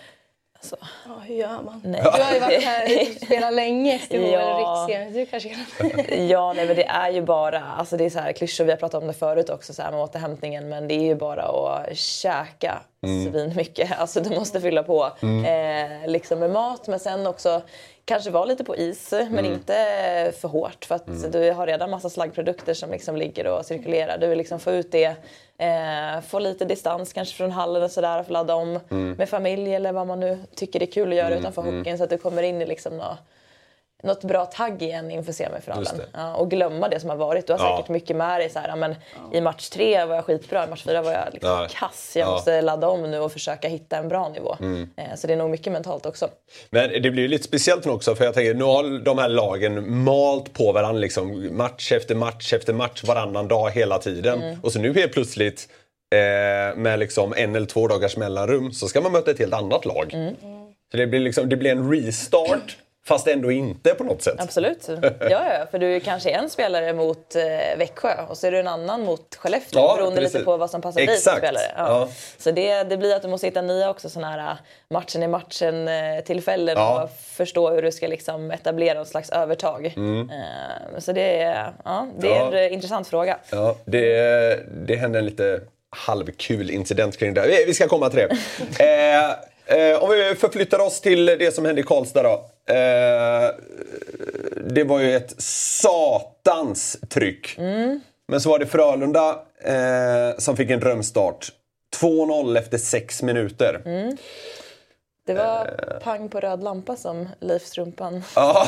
Ja, 1.05 1.13
hur 1.27 1.35
gör 1.35 1.61
man? 1.65 1.81
Nej. 1.85 2.01
Du 2.03 2.09
har 2.21 2.33
ju 2.33 2.39
varit 2.39 2.63
här 2.63 2.85
och 3.01 3.15
spelat 3.25 3.53
länge, 3.53 3.99
Ja. 4.09 4.87
Du 5.13 5.25
kanske 5.25 5.49
kan... 5.49 5.57
Ja, 6.27 6.53
nej, 6.53 6.67
men 6.67 6.75
det 6.75 6.85
är 6.85 7.09
ju 7.11 7.21
bara, 7.21 7.61
alltså 7.77 7.97
det 7.97 8.05
är 8.05 8.09
så 8.09 8.19
här 8.19 8.31
klyschor, 8.33 8.63
vi 8.65 8.71
har 8.71 8.77
pratat 8.77 9.01
om 9.01 9.07
det 9.07 9.13
förut 9.13 9.49
också 9.49 9.73
så 9.73 9.81
här 9.81 9.91
med 9.91 9.99
återhämtningen, 10.01 10.69
men 10.69 10.87
det 10.87 10.93
är 10.93 11.03
ju 11.03 11.15
bara 11.15 11.43
att 11.43 11.97
käka 11.97 12.79
Mm. 13.03 13.31
svin 13.31 13.53
mycket. 13.55 13.91
Alltså 13.99 14.19
du 14.21 14.29
måste 14.29 14.61
fylla 14.61 14.83
på 14.83 15.05
eh, 15.47 16.07
liksom 16.09 16.39
med 16.39 16.49
mat, 16.49 16.87
men 16.87 16.99
sen 16.99 17.27
också 17.27 17.61
kanske 18.05 18.29
vara 18.29 18.45
lite 18.45 18.63
på 18.63 18.75
is, 18.75 19.11
men 19.11 19.27
Mm. 19.39 19.45
inte 19.53 19.73
för 20.41 20.47
hårt 20.47 20.85
för 20.85 20.95
att 20.95 21.31
du 21.31 21.51
har 21.51 21.67
redan 21.67 21.89
massa 21.89 22.09
slaggprodukter 22.09 22.73
som 22.73 22.91
liksom 22.91 23.15
ligger 23.15 23.47
och 23.47 23.65
cirkulerar. 23.65 24.17
Du 24.17 24.27
vill 24.27 24.37
liksom 24.37 24.59
få 24.59 24.71
ut 24.71 24.91
det, 24.91 25.13
eh, 25.59 26.21
få 26.21 26.39
lite 26.39 26.65
distans 26.65 27.13
kanske 27.13 27.35
från 27.35 27.51
hallen 27.51 27.83
och 27.83 27.91
sådär, 27.91 28.23
få 28.23 28.33
ladda 28.33 28.55
om 28.55 28.79
Mm. 28.91 29.11
med 29.17 29.29
familj 29.29 29.73
eller 29.75 29.91
vad 29.91 30.07
man 30.07 30.19
nu 30.19 30.37
tycker 30.55 30.81
är 30.81 30.85
kul 30.85 31.09
att 31.09 31.15
göra 31.17 31.27
utanför 31.39 31.61
hockeyn 31.61 31.97
så 31.97 32.03
att 32.03 32.09
du 32.09 32.17
kommer 32.17 32.43
in 32.43 32.61
i 32.61 32.65
liksom 32.65 32.97
nå- 32.97 33.17
något 34.03 34.23
bra 34.23 34.45
tagg 34.45 34.81
igen 34.83 35.11
inför 35.11 35.31
semifinalen. 35.31 36.01
Ja, 36.13 36.33
och 36.35 36.49
glömma 36.49 36.89
det 36.89 36.99
som 36.99 37.09
har 37.09 37.17
varit. 37.17 37.47
Du 37.47 37.53
har 37.53 37.59
Ja. 37.59 37.77
säkert 37.77 37.89
mycket 37.89 38.15
med 38.15 38.39
dig. 38.41 38.49
Så 38.49 38.59
här, 38.59 38.67
ja, 38.67 38.75
men 38.75 38.95
I 39.33 39.41
match 39.41 39.69
tre 39.69 40.05
var 40.05 40.15
jag 40.15 40.25
skitbra, 40.25 40.65
i 40.65 40.69
match 40.69 40.83
fyra 40.83 41.01
var 41.01 41.11
jag 41.11 41.27
liksom 41.33 41.49
Ja. 41.49 41.67
kass. 41.71 42.11
Jag 42.15 42.27
Ja. 42.27 42.31
måste 42.31 42.61
ladda 42.61 42.87
om 42.87 43.11
nu 43.11 43.19
och 43.19 43.31
försöka 43.31 43.67
hitta 43.67 43.97
en 43.97 44.09
bra 44.09 44.29
nivå. 44.29 44.57
Eh, 44.95 45.15
Så 45.15 45.27
det 45.27 45.33
är 45.33 45.37
nog 45.37 45.49
mycket 45.49 45.73
mentalt 45.73 46.05
också. 46.05 46.29
Men 46.69 46.89
det 47.01 47.11
blir 47.11 47.23
ju 47.23 47.27
lite 47.27 47.43
speciellt 47.43 47.85
nu 47.85 47.91
också 47.91 48.15
för 48.15 48.25
jag 48.25 48.33
tänker 48.33 48.53
nu 48.53 48.63
har 48.63 48.99
de 49.03 49.17
här 49.17 49.29
lagen 49.29 50.03
malt 50.03 50.53
på 50.53 50.71
varandra 50.71 50.99
liksom 51.01 51.57
match 51.57 51.91
efter 51.91 52.15
match 52.15 52.53
efter 52.53 52.73
match 52.73 53.03
varannan 53.03 53.47
dag 53.47 53.71
hela 53.71 53.97
tiden. 53.99 54.41
Mm. 54.41 54.59
Och 54.63 54.71
så 54.71 54.79
nu 54.79 54.93
helt 54.93 55.13
plötsligt 55.13 55.67
eh, 56.15 56.77
med 56.77 56.99
liksom 56.99 57.33
en 57.37 57.55
eller 57.55 57.65
två 57.67 57.87
dagars 57.87 58.17
mellanrum 58.17 58.71
så 58.71 58.87
ska 58.87 59.01
man 59.01 59.11
möta 59.11 59.31
ett 59.31 59.39
helt 59.39 59.53
annat 59.53 59.85
lag. 59.85 60.13
Mm. 60.13 60.35
Så 60.91 60.97
det 60.97 61.07
blir, 61.07 61.19
liksom, 61.19 61.49
det 61.49 61.55
blir 61.57 61.71
en 61.71 61.91
restart 61.91 62.77
fast 63.07 63.27
ändå 63.27 63.51
inte 63.51 63.89
på 63.93 64.03
något 64.03 64.21
sätt. 64.21 64.35
Absolut. 64.37 64.87
Ja, 65.19 65.29
ja, 65.29 65.65
för 65.71 65.79
du 65.79 65.95
är 65.95 65.99
kanske 65.99 66.29
en 66.29 66.49
spelare 66.49 66.93
mot 66.93 67.35
eh, 67.35 67.77
Växjö 67.77 68.25
och 68.29 68.37
så 68.37 68.47
är 68.47 68.51
du 68.51 68.59
en 68.59 68.67
annan 68.67 69.01
mot 69.05 69.35
Skellefteå 69.35 69.79
Ja, 69.81 69.95
beroende 69.97 70.21
precis. 70.21 70.33
lite 70.33 70.45
på 70.45 70.57
vad 70.57 70.69
som 70.69 70.81
passar 70.81 70.97
dig 70.99 71.07
som 71.07 71.13
Exakt. 71.13 71.37
spelare. 71.37 71.63
Ja. 71.77 71.87
Ja. 71.87 72.09
Så 72.37 72.51
det, 72.51 72.83
det 72.83 72.97
blir 72.97 73.15
att 73.15 73.21
du 73.21 73.27
måste 73.27 73.47
hitta 73.47 73.61
nya 73.61 73.89
också 73.89 74.09
sådana 74.09 74.31
här 74.31 74.51
eh, 74.51 74.57
matchen 74.93 75.23
i 75.23 75.27
matchen 75.27 75.89
tillfällen 76.25 76.77
Ja. 76.77 77.03
och 77.03 77.09
förstå 77.19 77.69
hur 77.69 77.81
du 77.81 77.91
ska 77.91 78.07
liksom 78.07 78.51
etablera 78.51 78.99
något 78.99 79.07
slags 79.07 79.29
övertag. 79.29 79.85
Eh, 79.85 80.99
Så 80.99 81.11
det 81.11 81.41
är, 81.41 81.73
ja, 81.85 82.07
det 82.19 82.27
är 82.35 82.41
Mm. 82.47 82.53
En 82.53 82.73
intressant 82.73 83.07
fråga. 83.07 83.37
Ja, 83.51 83.75
det, 83.85 84.59
det 84.87 84.95
hände 84.95 85.19
en 85.19 85.25
lite 85.25 85.61
halvkul 85.89 86.69
incident 86.71 87.17
kring 87.17 87.33
det. 87.33 87.47
Vi- 87.47 87.65
Vi 87.65 87.73
ska 87.73 87.87
komma 87.87 88.09
till 88.09 88.19
det. 88.19 88.29
eh, 89.67 89.89
eh, 89.91 90.03
om 90.03 90.09
vi 90.09 90.35
förflyttar 90.35 90.79
oss 90.79 91.01
till 91.01 91.25
det 91.25 91.55
som 91.55 91.65
hände 91.65 91.81
i 91.81 91.83
Karlstad 91.83 92.23
då. 92.23 92.45
Eh, 92.69 93.49
det 94.65 94.83
var 94.83 94.99
ju 94.99 95.15
ett 95.15 95.41
satans 95.41 96.97
tryck. 97.09 97.55
Men 98.27 98.41
så 98.41 98.49
var 98.49 98.59
det 98.59 98.65
Frölunda 98.65 99.39
eh, 99.63 100.37
som 100.37 100.57
fick 100.57 100.69
en 100.69 100.79
drömstart. 100.79 101.51
2-0 102.01 102.57
efter 102.57 102.77
6 102.77 103.21
minuter. 103.21 103.81
Det 105.29 105.35
var 105.35 105.65
Eh. 105.91 105.99
pang 105.99 106.29
på 106.29 106.39
röd 106.39 106.63
lampa 106.63 106.95
som 106.95 107.29
Leif 107.39 107.65
Strumpan. 107.65 108.23
Ja. 108.35 108.67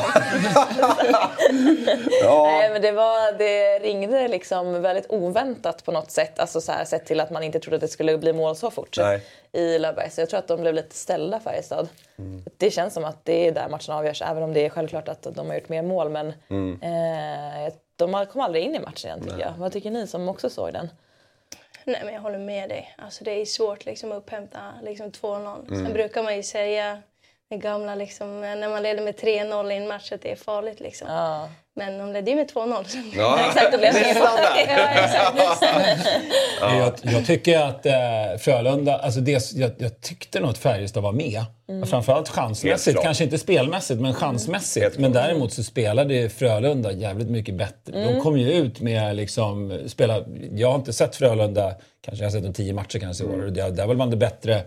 ja. 2.22 2.44
Nej, 2.44 2.70
men 2.72 2.82
det, 2.82 2.92
var, 2.92 3.38
det 3.38 3.78
ringde 3.78 4.28
liksom 4.28 4.82
väldigt 4.82 5.06
oväntat 5.08 5.84
på 5.84 5.92
något 5.92 6.10
sätt. 6.10 6.38
Alltså 6.38 6.60
så 6.60 6.72
här, 6.72 6.84
sett 6.84 7.06
till 7.06 7.20
att 7.20 7.30
man 7.30 7.42
inte 7.42 7.60
trodde 7.60 7.74
att 7.76 7.80
det 7.80 7.88
skulle 7.88 8.18
bli 8.18 8.32
mål 8.32 8.56
så 8.56 8.70
fort 8.70 8.96
Nej. 8.98 9.22
i 9.52 9.78
Löfberg. 9.78 10.10
Så 10.10 10.20
jag 10.20 10.28
tror 10.28 10.38
att 10.38 10.48
de 10.48 10.60
blev 10.60 10.74
lite 10.74 10.94
ställda 10.96 11.40
Färjestad. 11.40 11.88
Det 12.56 12.70
känns 12.70 12.94
som 12.94 13.04
att 13.04 13.24
det 13.24 13.48
är 13.48 13.52
där 13.52 13.68
matchen 13.68 13.94
avgörs. 13.94 14.22
Även 14.22 14.42
om 14.42 14.52
det 14.52 14.66
är 14.66 14.70
självklart 14.70 15.08
att 15.08 15.22
de 15.34 15.46
har 15.48 15.54
gjort 15.54 15.68
mer 15.68 15.82
mål. 15.82 16.08
Men 16.10 16.28
eh, 16.28 17.72
de 17.96 18.26
kom 18.32 18.40
aldrig 18.40 18.64
in 18.64 18.74
i 18.74 18.78
matchen 18.80 19.08
igen 19.10 19.20
tycker 19.22 19.40
jag. 19.40 19.52
Vad 19.58 19.72
tycker 19.72 19.90
ni 19.90 20.06
som 20.06 20.28
också 20.28 20.50
såg 20.50 20.72
den? 20.72 20.88
Nej 21.84 22.00
men 22.04 22.14
jag 22.14 22.20
håller 22.20 22.38
med 22.38 22.68
dig. 22.68 22.94
Alltså 22.98 23.24
det 23.24 23.30
är 23.30 23.44
svårt 23.44 23.84
liksom 23.84 24.12
att 24.12 24.18
upphämta 24.18 24.58
liksom 24.82 25.10
2-0. 25.10 25.68
Mm. 25.68 25.84
Sen 25.84 25.92
brukar 25.92 26.22
man 26.22 26.36
ju 26.36 26.42
säga 26.42 27.02
det 27.48 27.56
gamla 27.56 27.94
liksom, 27.94 28.40
när 28.40 28.68
man 28.68 28.82
leder 28.82 29.04
med 29.04 29.14
3-0 29.14 29.72
i 29.72 29.76
en 29.76 29.88
match 29.88 30.12
att 30.12 30.22
det 30.22 30.32
är 30.32 30.36
farligt 30.36 30.80
liksom. 30.80 31.08
Ja. 31.08 31.48
Men 31.76 31.98
de 31.98 32.12
ledde 32.12 32.30
ju 32.30 32.36
med 32.36 32.50
2-0. 32.50 32.84
så- 32.84 32.98
Ja. 33.16 33.38
Exakt, 33.48 33.72
Nästan 33.80 34.36
där. 34.36 34.64
ja, 34.68 35.04
exakt. 35.04 35.38
Jag, 37.04 37.14
jag 37.14 37.26
tycker 37.26 37.58
att 37.60 37.86
eh, 37.86 37.92
Frölunda, 38.38 38.96
alltså 38.98 39.20
det, 39.20 39.52
jag, 39.54 39.70
jag 39.78 40.00
tyckte 40.00 40.40
nog 40.40 40.50
att 40.50 40.58
Färjestad 40.58 41.02
var 41.02 41.12
med. 41.12 41.44
Mm. 41.68 41.88
Framförallt 41.88 42.28
chansmässigt, 42.28 43.02
kanske 43.02 43.24
inte 43.24 43.38
spelmässigt 43.38 44.00
men 44.00 44.14
chansmässigt. 44.14 44.84
Helt 44.84 44.98
Men 44.98 45.12
däremot 45.12 45.52
så 45.52 45.62
spelade 45.64 46.28
Frölunda 46.28 46.92
jävligt 46.92 47.28
mycket 47.28 47.54
bättre. 47.54 47.96
Mm. 48.02 48.14
De 48.14 48.20
kom 48.20 48.38
ju 48.38 48.52
ut 48.52 48.80
med 48.80 49.16
liksom, 49.16 49.78
spela, 49.86 50.24
jag 50.52 50.68
har 50.68 50.74
inte 50.74 50.92
sett 50.92 51.16
Frölunda, 51.16 51.74
kanske 52.04 52.24
jag 52.24 52.30
har 52.30 52.32
sett 52.32 52.42
dem 52.44 52.52
tio 52.52 52.72
matcher 52.72 52.98
kanske 52.98 53.24
i 53.24 53.26
år. 53.26 53.44
Och 53.46 53.52
det- 53.52 53.70
Där 53.70 53.86
var 53.86 53.94
man 53.94 54.10
det 54.10 54.16
bättre. 54.16 54.62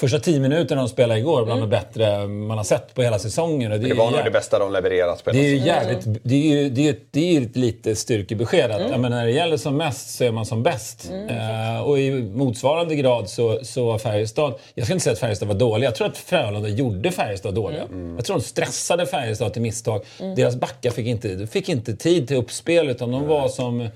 Första 0.00 0.18
tio 0.18 0.40
minuterna 0.40 0.80
de 0.82 0.88
spelade 0.88 1.20
igår 1.20 1.44
bland 1.44 1.60
det 1.62 1.66
bättre 1.66 2.26
man 2.26 2.56
har 2.56 2.64
sett 2.64 2.94
på 2.94 3.02
hela 3.02 3.18
säsongen. 3.18 3.72
Och 3.72 3.80
det, 3.80 3.88
Det 3.88 3.94
var 3.94 4.10
nog 4.10 4.20
det 4.24 4.30
bästa 4.30 4.58
de 4.58 4.72
levererat 4.72 5.24
på 5.24 5.30
det 5.30 5.38
är 5.38 5.42
ju 5.48 5.56
jävligt, 5.58 6.00
det 6.22 6.34
är 6.34 6.56
ju, 6.62 6.68
det 6.70 6.80
är, 6.80 6.84
ju- 6.84 7.00
det 7.10 7.20
är 7.20 7.40
ju 7.40 7.46
ett 7.46 7.56
lite 7.56 7.96
styrkebesked 7.96 8.70
att 8.70 8.90
ja, 8.90 8.98
men 8.98 9.10
när 9.10 9.24
det 9.26 9.32
gäller 9.32 9.56
som 9.56 9.76
mest 9.76 10.16
så 10.16 10.24
är 10.24 10.32
man 10.32 10.46
som 10.46 10.62
bäst. 10.62 11.10
Eh, 11.30 11.80
och 11.80 11.98
i 11.98 12.10
motsvarande 12.10 12.94
grad 12.96 13.28
så, 13.30 13.58
så 13.64 13.98
Färjestad, 13.98 14.54
jag 14.74 14.86
ska 14.86 14.92
inte 14.94 15.04
säga 15.04 15.12
att 15.12 15.18
Färjestad 15.18 15.48
var 15.48 15.54
dåliga, 15.54 15.88
jag 15.88 15.94
tror 15.94 16.06
att 16.06 16.18
Frölunda 16.18 16.68
gjorde 16.68 17.10
Färjestad 17.10 17.54
dåliga. 17.54 17.82
Jag 18.16 18.24
tror 18.24 18.36
de 18.38 18.42
stressade 18.44 19.06
Färjestad 19.06 19.52
till 19.52 19.62
misstag. 19.62 20.02
Deras 20.36 20.56
backar 20.56 20.90
fick 20.90 21.06
inte, 21.06 21.46
fick 21.46 21.68
inte 21.68 21.96
tid 21.96 22.28
till 22.28 22.36
uppspel 22.36 22.88
utan 22.88 23.10
de 23.12 23.26
var 23.26 23.48
som 23.48 23.88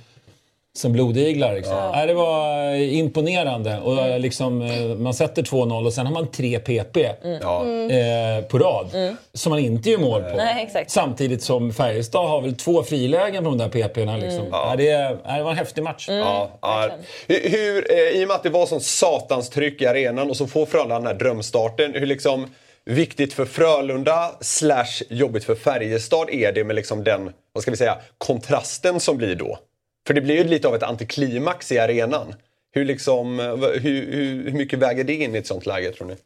som 0.79 0.93
blodiglar. 0.93 1.55
Liksom. 1.55 1.91
Nej, 1.93 2.07
det 2.07 2.15
var 2.15 2.75
imponerande. 2.75 3.79
Och 3.81 3.99
eh, 4.01 4.19
liksom, 4.19 4.63
eh, 4.63 4.81
man 4.83 5.15
sätter 5.15 5.43
2-0 5.43 5.87
och 5.87 5.93
sen 5.93 6.07
har 6.07 6.13
man 6.13 6.31
tre 6.31 6.59
PP 6.59 6.97
Ja. 7.43 7.65
eh, 7.91 8.45
på 8.45 8.59
rad 8.59 8.91
som 9.35 9.51
man 9.51 9.59
inte 9.59 9.91
gör 9.91 9.99
mål 9.99 10.23
på. 10.23 10.37
Nej, 10.37 10.65
exakt. 10.65 10.91
Samtidigt 10.91 11.43
som 11.43 11.73
Färjestad 11.73 12.29
har 12.29 12.41
väl 12.41 12.57
två 12.57 12.83
frilägen 12.83 13.45
på 13.45 13.51
de 13.51 13.59
där 13.59 13.69
PP'na. 13.69 14.21
Liksom. 14.21 14.47
Ja. 14.53 14.75
det, 14.79 14.93
det 15.37 15.43
var 15.43 15.51
en 15.51 15.57
häftig 15.57 15.83
match. 15.83 16.07
Ja, 16.09 16.51
ja. 16.63 16.89
Hur, 17.27 17.51
hur, 17.51 17.93
eh, 17.93 18.21
I 18.21 18.25
och 18.25 18.29
med 18.29 18.35
att 18.35 18.43
det 18.43 18.51
var 18.51 18.67
sån 18.67 18.81
satans 18.81 19.51
tryck 19.51 19.83
i 19.83 19.87
arenan 19.87 20.31
och 20.31 20.37
så 20.37 20.47
får 20.47 20.67
Frölunda 20.67 20.95
den 20.99 21.07
här 21.07 21.15
drömstarten. 21.15 21.95
Hur 21.95 22.07
liksom 22.07 22.47
viktigt 22.85 23.33
för 23.33 23.45
Frölunda 23.45 24.31
slash 24.41 25.03
jobbigt 25.09 25.45
för 25.45 25.55
Färjestad 25.55 26.31
är 26.31 26.53
det 26.53 26.65
med 26.65 26.77
liksom 26.77 27.05
den, 27.05 27.33
vad 27.53 27.63
ska 27.63 27.71
vi 27.71 27.77
säga, 27.77 27.97
kontrasten 28.19 29.01
som 29.01 29.17
blir 29.17 29.35
då? 29.35 29.59
För 30.07 30.15
det 30.15 30.21
blir 30.21 30.37
ju 30.37 30.45
lite 30.45 30.69
av 30.69 30.75
ett 30.75 30.83
antiklimax 30.83 31.73
i 31.73 31.79
arenan. 31.79 32.35
Hur, 32.73 32.85
liksom, 32.85 33.41
eh, 33.41 33.47
hur, 33.57 34.13
hur, 34.13 34.53
mycket 34.53 34.79
väger 34.79 35.05
det 35.05 35.15
in 35.15 35.35
i 35.35 35.39
ett 35.39 35.47
sånt 35.47 35.67
läge 35.67 35.93
tror 35.93 36.07
ni? 36.07 36.17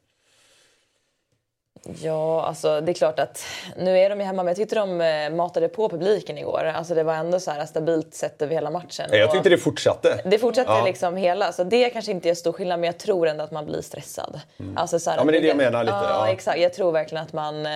Ja, 2.03 2.45
alltså 2.47 2.81
det 2.81 2.93
är 2.93 2.95
klart 2.95 3.19
att 3.19 3.45
nu 3.79 3.99
är 3.99 4.11
de 4.11 4.21
ju 4.21 4.27
hemma, 4.27 4.43
men 4.43 4.47
jag 4.47 4.57
tyckte 4.57 4.75
de 4.75 5.01
eh, 5.01 5.31
matade 5.31 5.69
på 5.69 5.89
publiken 5.89 6.39
igår. 6.39 6.65
Alltså 6.65 6.95
det 6.95 7.03
var 7.03 7.15
ändå 7.15 7.41
så 7.41 7.51
här 7.51 7.67
stabilt 7.67 8.15
sett 8.15 8.43
över 8.43 8.55
hela 8.55 8.71
matchen. 8.71 9.09
Jag 9.13 9.31
tyckte 9.33 9.49
det 9.49 9.59
fortsatte. 9.59 10.21
det 10.25 10.39
fortsätter 10.39 10.73
Ja. 10.73 10.85
liksom 10.85 11.17
hela, 11.17 11.53
så 11.53 11.65
det 11.65 11.91
kanske 11.91 12.11
inte 12.13 12.31
är 12.31 12.35
stor 12.35 12.53
skillnad, 12.53 12.81
men 12.81 12.87
jag 12.87 12.99
tror 12.99 13.29
ändå 13.29 13.45
att 13.45 13.51
man 13.51 13.67
blir 13.67 13.81
stressad. 13.83 14.41
Alltså 14.77 14.99
så 14.99 15.11
här, 15.11 15.19
Mm. 15.19 15.21
Ja, 15.21 15.25
men 15.25 15.33
det 15.33 15.39
är 15.39 15.43
det 15.43 15.49
jag 15.49 15.73
menar 15.73 15.85
lite, 15.85 15.97
Ja, 15.97 16.27
ja. 16.27 16.33
exakt. 16.33 16.61
Jag 16.61 16.73
tror 16.73 16.93
verkligen 16.93 17.25
att 17.25 17.33
man 17.33 17.67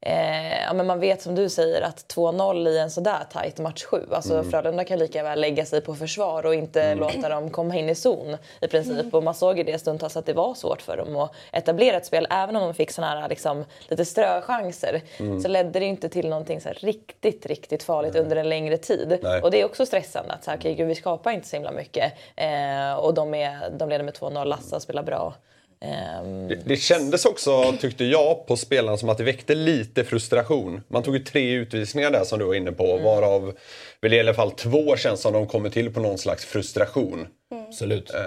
eh, 0.00 0.62
ja, 0.62 0.72
men 0.72 0.86
man 0.86 1.00
vet 1.00 1.22
som 1.22 1.34
du 1.34 1.48
säger 1.48 1.82
att 1.82 2.14
2-0 2.14 2.68
i 2.68 2.78
en 2.78 2.90
sådär 2.90 3.18
tajt 3.32 3.58
match 3.58 3.84
7. 3.84 4.06
Alltså 4.12 4.34
Mm. 4.34 4.50
Frölunda 4.50 4.84
kan 4.84 4.98
lika 4.98 5.22
väl 5.22 5.40
lägga 5.40 5.64
sig 5.64 5.80
på 5.80 5.94
försvar 5.94 6.46
och 6.46 6.54
inte 6.54 6.94
låta 6.94 7.28
dem 7.28 7.50
komma 7.50 7.76
in 7.76 7.88
i 7.88 7.94
zon 7.94 8.36
i 8.60 8.68
princip. 8.68 9.14
Och 9.14 9.22
man 9.22 9.34
såg 9.34 9.58
ju 9.58 9.64
det 9.64 9.78
stundtals 9.78 10.16
att 10.16 10.26
det 10.26 10.32
var 10.32 10.54
svårt 10.54 10.82
för 10.82 10.96
dem 10.96 11.16
att 11.16 11.32
etablera 11.52 11.96
ett 11.96 12.06
spel. 12.06 12.26
Även 12.30 12.56
om 12.56 12.62
de 12.62 12.74
fick 12.74 12.90
såna 12.90 13.06
här 13.06 13.28
liksom, 13.28 13.64
lite 13.88 14.04
ströchanser 14.04 15.02
Mm. 15.18 15.40
så 15.40 15.48
ledde 15.48 15.78
det 15.78 15.84
inte 15.86 16.08
till 16.08 16.28
någonting 16.28 16.60
så 16.60 16.68
riktigt, 16.72 17.46
riktigt 17.46 17.82
farligt 17.82 18.16
under 18.16 18.36
en 18.36 18.48
längre 18.48 18.76
tid. 18.76 19.18
Nej. 19.22 19.42
Och 19.42 19.50
det 19.50 19.60
är 19.60 19.64
också 19.64 19.86
stressande 19.86 20.32
att 20.32 20.44
så 20.44 20.50
här, 20.50 20.58
okay, 20.58 20.74
gud, 20.74 20.88
vi 20.88 20.94
skapar 20.94 21.30
inte 21.30 21.48
så 21.48 21.56
himla 21.56 21.72
mycket. 21.72 22.12
Eh, 22.36 22.94
och 22.94 23.14
de, 23.14 23.34
är, 23.34 23.70
de 23.70 23.88
leder 23.88 24.04
med 24.04 24.14
2-0, 24.14 24.44
Lassa 24.44 24.80
spelar 24.80 25.02
bra. 25.02 25.34
Ehm, 25.80 26.48
Det, 26.48 26.58
det 26.64 26.76
kändes 26.76 27.24
också, 27.24 27.74
tyckte 27.80 28.04
jag, 28.04 28.46
på 28.46 28.56
spelarna 28.56 28.96
som 28.96 29.08
att 29.08 29.18
det 29.18 29.24
väckte 29.24 29.54
lite 29.54 30.04
frustration. 30.04 30.80
Man 30.88 31.02
tog 31.02 31.16
ju 31.16 31.24
tre 31.24 31.52
utvisningar 31.52 32.10
där 32.10 32.24
som 32.24 32.38
du 32.38 32.44
var 32.44 32.54
inne 32.54 32.72
på, 32.72 32.98
varav 32.98 33.52
väl 34.00 34.14
i 34.14 34.20
alla 34.20 34.34
fall 34.34 34.50
två 34.50 34.96
känns 34.96 35.20
som 35.20 35.32
de 35.32 35.46
kommer 35.46 35.70
till 35.70 35.92
på 35.94 36.00
någon 36.00 36.18
slags 36.18 36.44
frustration. 36.44 37.26
Absolut. 37.68 38.14
Eh, 38.14 38.20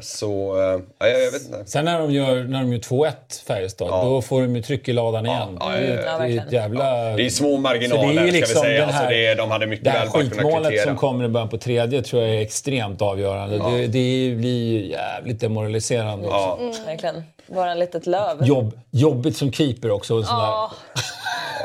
så, 0.00 0.56
eh, 0.60 0.80
ja, 0.98 1.06
jag, 1.08 1.22
jag 1.24 1.30
vet 1.32 1.42
inte. 1.42 1.64
Sen 1.66 1.84
när 1.84 1.98
de 1.98 2.10
gör, 2.12 2.44
när 2.44 2.60
de 2.60 2.72
gör 2.72 2.78
2-1 2.80 3.10
Färjestad, 3.46 3.88
då 3.88 4.22
får 4.22 4.40
de 4.42 4.56
ju 4.56 4.62
tryck 4.62 4.88
i 4.88 4.92
ladan 4.92 5.26
igen. 5.26 5.56
ja, 5.60 5.68
det, 5.68 5.76
är- 5.78 6.04
ja, 6.06 6.18
det 6.18 6.24
är 6.32 6.38
ett 6.46 6.52
jävla... 6.52 6.84
Det 7.16 7.22
är 7.26 7.30
små 7.30 7.56
marginaler 7.56 8.02
Så 8.02 8.08
det 8.08 8.18
är 8.20 8.22
ju 8.24 8.28
ska 8.28 8.36
liksom 8.38 8.62
vi 8.62 8.68
säga. 8.68 8.80
den 8.80 8.94
här- 8.94 9.00
alltså, 9.02 9.10
det 9.10 9.26
är, 9.26 9.36
de 9.36 9.50
hade 9.50 9.66
mycket 9.66 9.84
Det 9.84 9.90
här 9.90 9.98
väl 10.00 10.08
bara 10.08 10.20
kunnat 10.22 10.34
skitmålet 10.36 10.68
kvittera. 10.68 10.86
som 10.86 10.96
kommer 10.96 11.24
i 11.24 11.28
början 11.28 11.48
på 11.48 11.58
tredje 11.58 12.02
tror 12.02 12.22
jag 12.22 12.34
är 12.34 12.40
extremt 12.40 13.02
avgörande. 13.02 13.58
Det, 13.58 13.86
det 13.86 14.34
blir 14.36 14.72
ju 14.72 14.86
jävligt 14.90 15.40
demoraliserande 15.40 16.26
också. 16.26 16.36
Ja. 16.38 16.58
Verkligen. 16.86 17.22
Bara 17.46 17.72
en 17.72 17.78
litet 17.78 18.06
löv. 18.06 18.44
Jobb, 18.46 18.78
jobbigt 18.90 19.36
som 19.36 19.52
keeper 19.52 19.90
också. 19.90 20.14
En 20.14 20.24
sån 20.24 20.38
där. 20.38 20.44
Ja. 20.46 20.72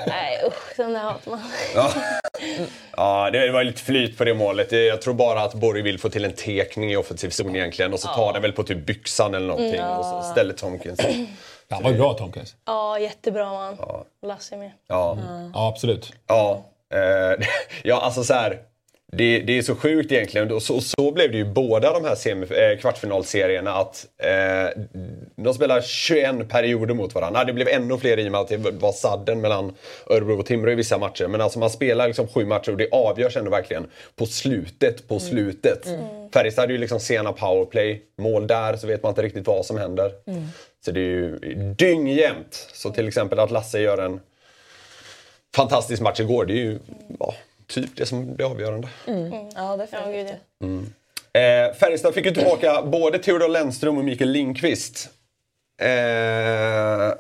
Nej 0.08 0.44
usch, 0.48 0.76
sån 0.76 0.94
där 0.94 1.00
hatar 1.00 1.32
man. 1.32 1.40
Ja, 2.98 3.30
det 3.32 3.52
var 3.52 3.64
lite 3.64 3.82
flyt 3.82 4.18
på 4.18 4.24
det 4.24 4.34
målet. 4.34 4.72
Jag 4.72 5.02
tror 5.02 5.14
bara 5.14 5.42
att 5.42 5.54
Borg 5.54 5.82
vill 5.82 6.00
få 6.00 6.10
till 6.10 6.26
en 6.26 6.34
tekning 6.34 6.92
i 6.92 6.96
offensiv 6.96 7.30
zon 7.30 7.56
egentligen 7.56 7.94
och 7.94 8.00
så 8.00 8.08
tar 8.08 8.34
den 8.34 8.42
väl 8.42 8.52
på 8.52 8.64
typ 8.64 8.86
byxan 8.86 9.34
eller 9.34 9.48
någonting 9.48 9.84
och 9.84 10.06
så 10.06 10.22
ställer 10.32 10.54
Tomkins. 10.54 11.00
Han 11.70 11.84
var 11.84 11.92
bra 11.92 12.14
Tomkins. 12.14 12.56
Ja, 12.66 13.00
jättebra 13.00 13.46
man. 13.46 13.78
Lasse 14.26 14.58
med. 14.58 14.72
Ja. 14.88 15.18
Ja, 15.54 15.68
absolut. 15.68 16.14
Ja, 16.28 16.66
eh, 16.94 17.46
ja 17.84 18.02
alltså 18.02 18.24
så 18.24 18.34
här. 18.34 18.60
Det, 19.14 19.40
det 19.40 19.58
är 19.58 19.62
så 19.62 19.76
sjukt 19.76 20.12
egentligen. 20.12 20.52
Och 20.52 20.62
så, 20.62 20.82
så 20.82 21.12
blev 21.12 21.32
det 21.32 21.38
ju 21.38 21.46
båda 21.46 21.94
de 21.94 22.06
här 22.06 22.16
semif- 22.16 22.72
eh, 22.72 22.78
kvartsfinalserierna. 22.78 23.74
Att 23.74 24.08
eh, 24.18 24.84
de 25.36 25.54
spelar 25.54 25.82
21 25.82 26.50
perioder 26.50 26.94
mot 26.94 27.16
varandra. 27.16 27.44
Det 27.44 27.54
blev 27.54 27.68
ännu 27.68 27.98
fler 27.98 28.20
i 28.20 28.28
och 28.28 28.32
med 28.32 28.42
att 28.42 28.48
det 28.48 28.58
var 28.58 28.92
sadden 28.92 29.42
mellan 29.42 29.74
Örebro 30.10 30.40
och 30.40 30.46
Timrå 30.46 30.72
i 30.72 30.76
vissa 30.76 30.98
matcher. 30.98 31.28
Men 31.28 31.42
alltså 31.42 31.60
man 31.60 31.70
spelar 31.70 32.08
liksom 32.08 32.28
sju 32.28 32.46
matcher 32.46 32.72
och 32.72 32.78
det 32.78 32.90
avgörs 32.92 33.38
ändå 33.38 33.52
verkligen 33.52 33.88
på 34.16 34.26
slutet, 34.26 35.08
på 35.08 35.20
slutet. 35.20 35.88
Färjestad 36.34 36.64
hade 36.64 36.74
ju 36.74 36.80
liksom 36.80 37.00
sena 37.00 37.34
powerplay. 37.34 38.02
Mål 38.18 38.48
där 38.48 38.78
så 38.78 38.88
vet 38.88 39.04
man 39.04 39.10
inte 39.10 39.22
riktigt 39.22 39.48
vad 39.48 39.66
som 39.66 39.78
händer. 39.78 40.12
Så 40.86 40.92
det 40.92 41.00
är 41.00 41.04
ju 41.04 41.40
dyngjämnt. 41.78 42.68
Så 42.74 42.90
till 42.90 43.08
exempel 43.08 43.40
att 43.40 43.52
Lasse 43.52 43.80
gör 43.80 43.98
en 43.98 44.20
fantastisk 45.56 46.02
match 46.02 46.20
igår. 46.20 46.46
Det 46.46 46.54
är 46.54 46.64
ju 46.64 46.80
ja, 47.20 47.34
typ 47.72 47.96
det 47.96 48.06
som 48.06 48.36
blir 48.36 48.46
avgörande. 48.52 48.88
Ja, 49.06 49.14
Ja, 49.56 49.78
definitivt. 49.78 50.40
ja. 50.60 50.68
Eh, 51.34 51.74
Färjestad 51.74 52.14
fick 52.14 52.26
ju 52.26 52.32
tillbaka 52.34 52.82
både 52.82 53.20
Theodor 53.20 53.48
Lennström 53.48 53.98
och 53.98 54.06
Mikael 54.06 54.30
Lindqvist. 54.32 55.10
Eh, 55.82 57.12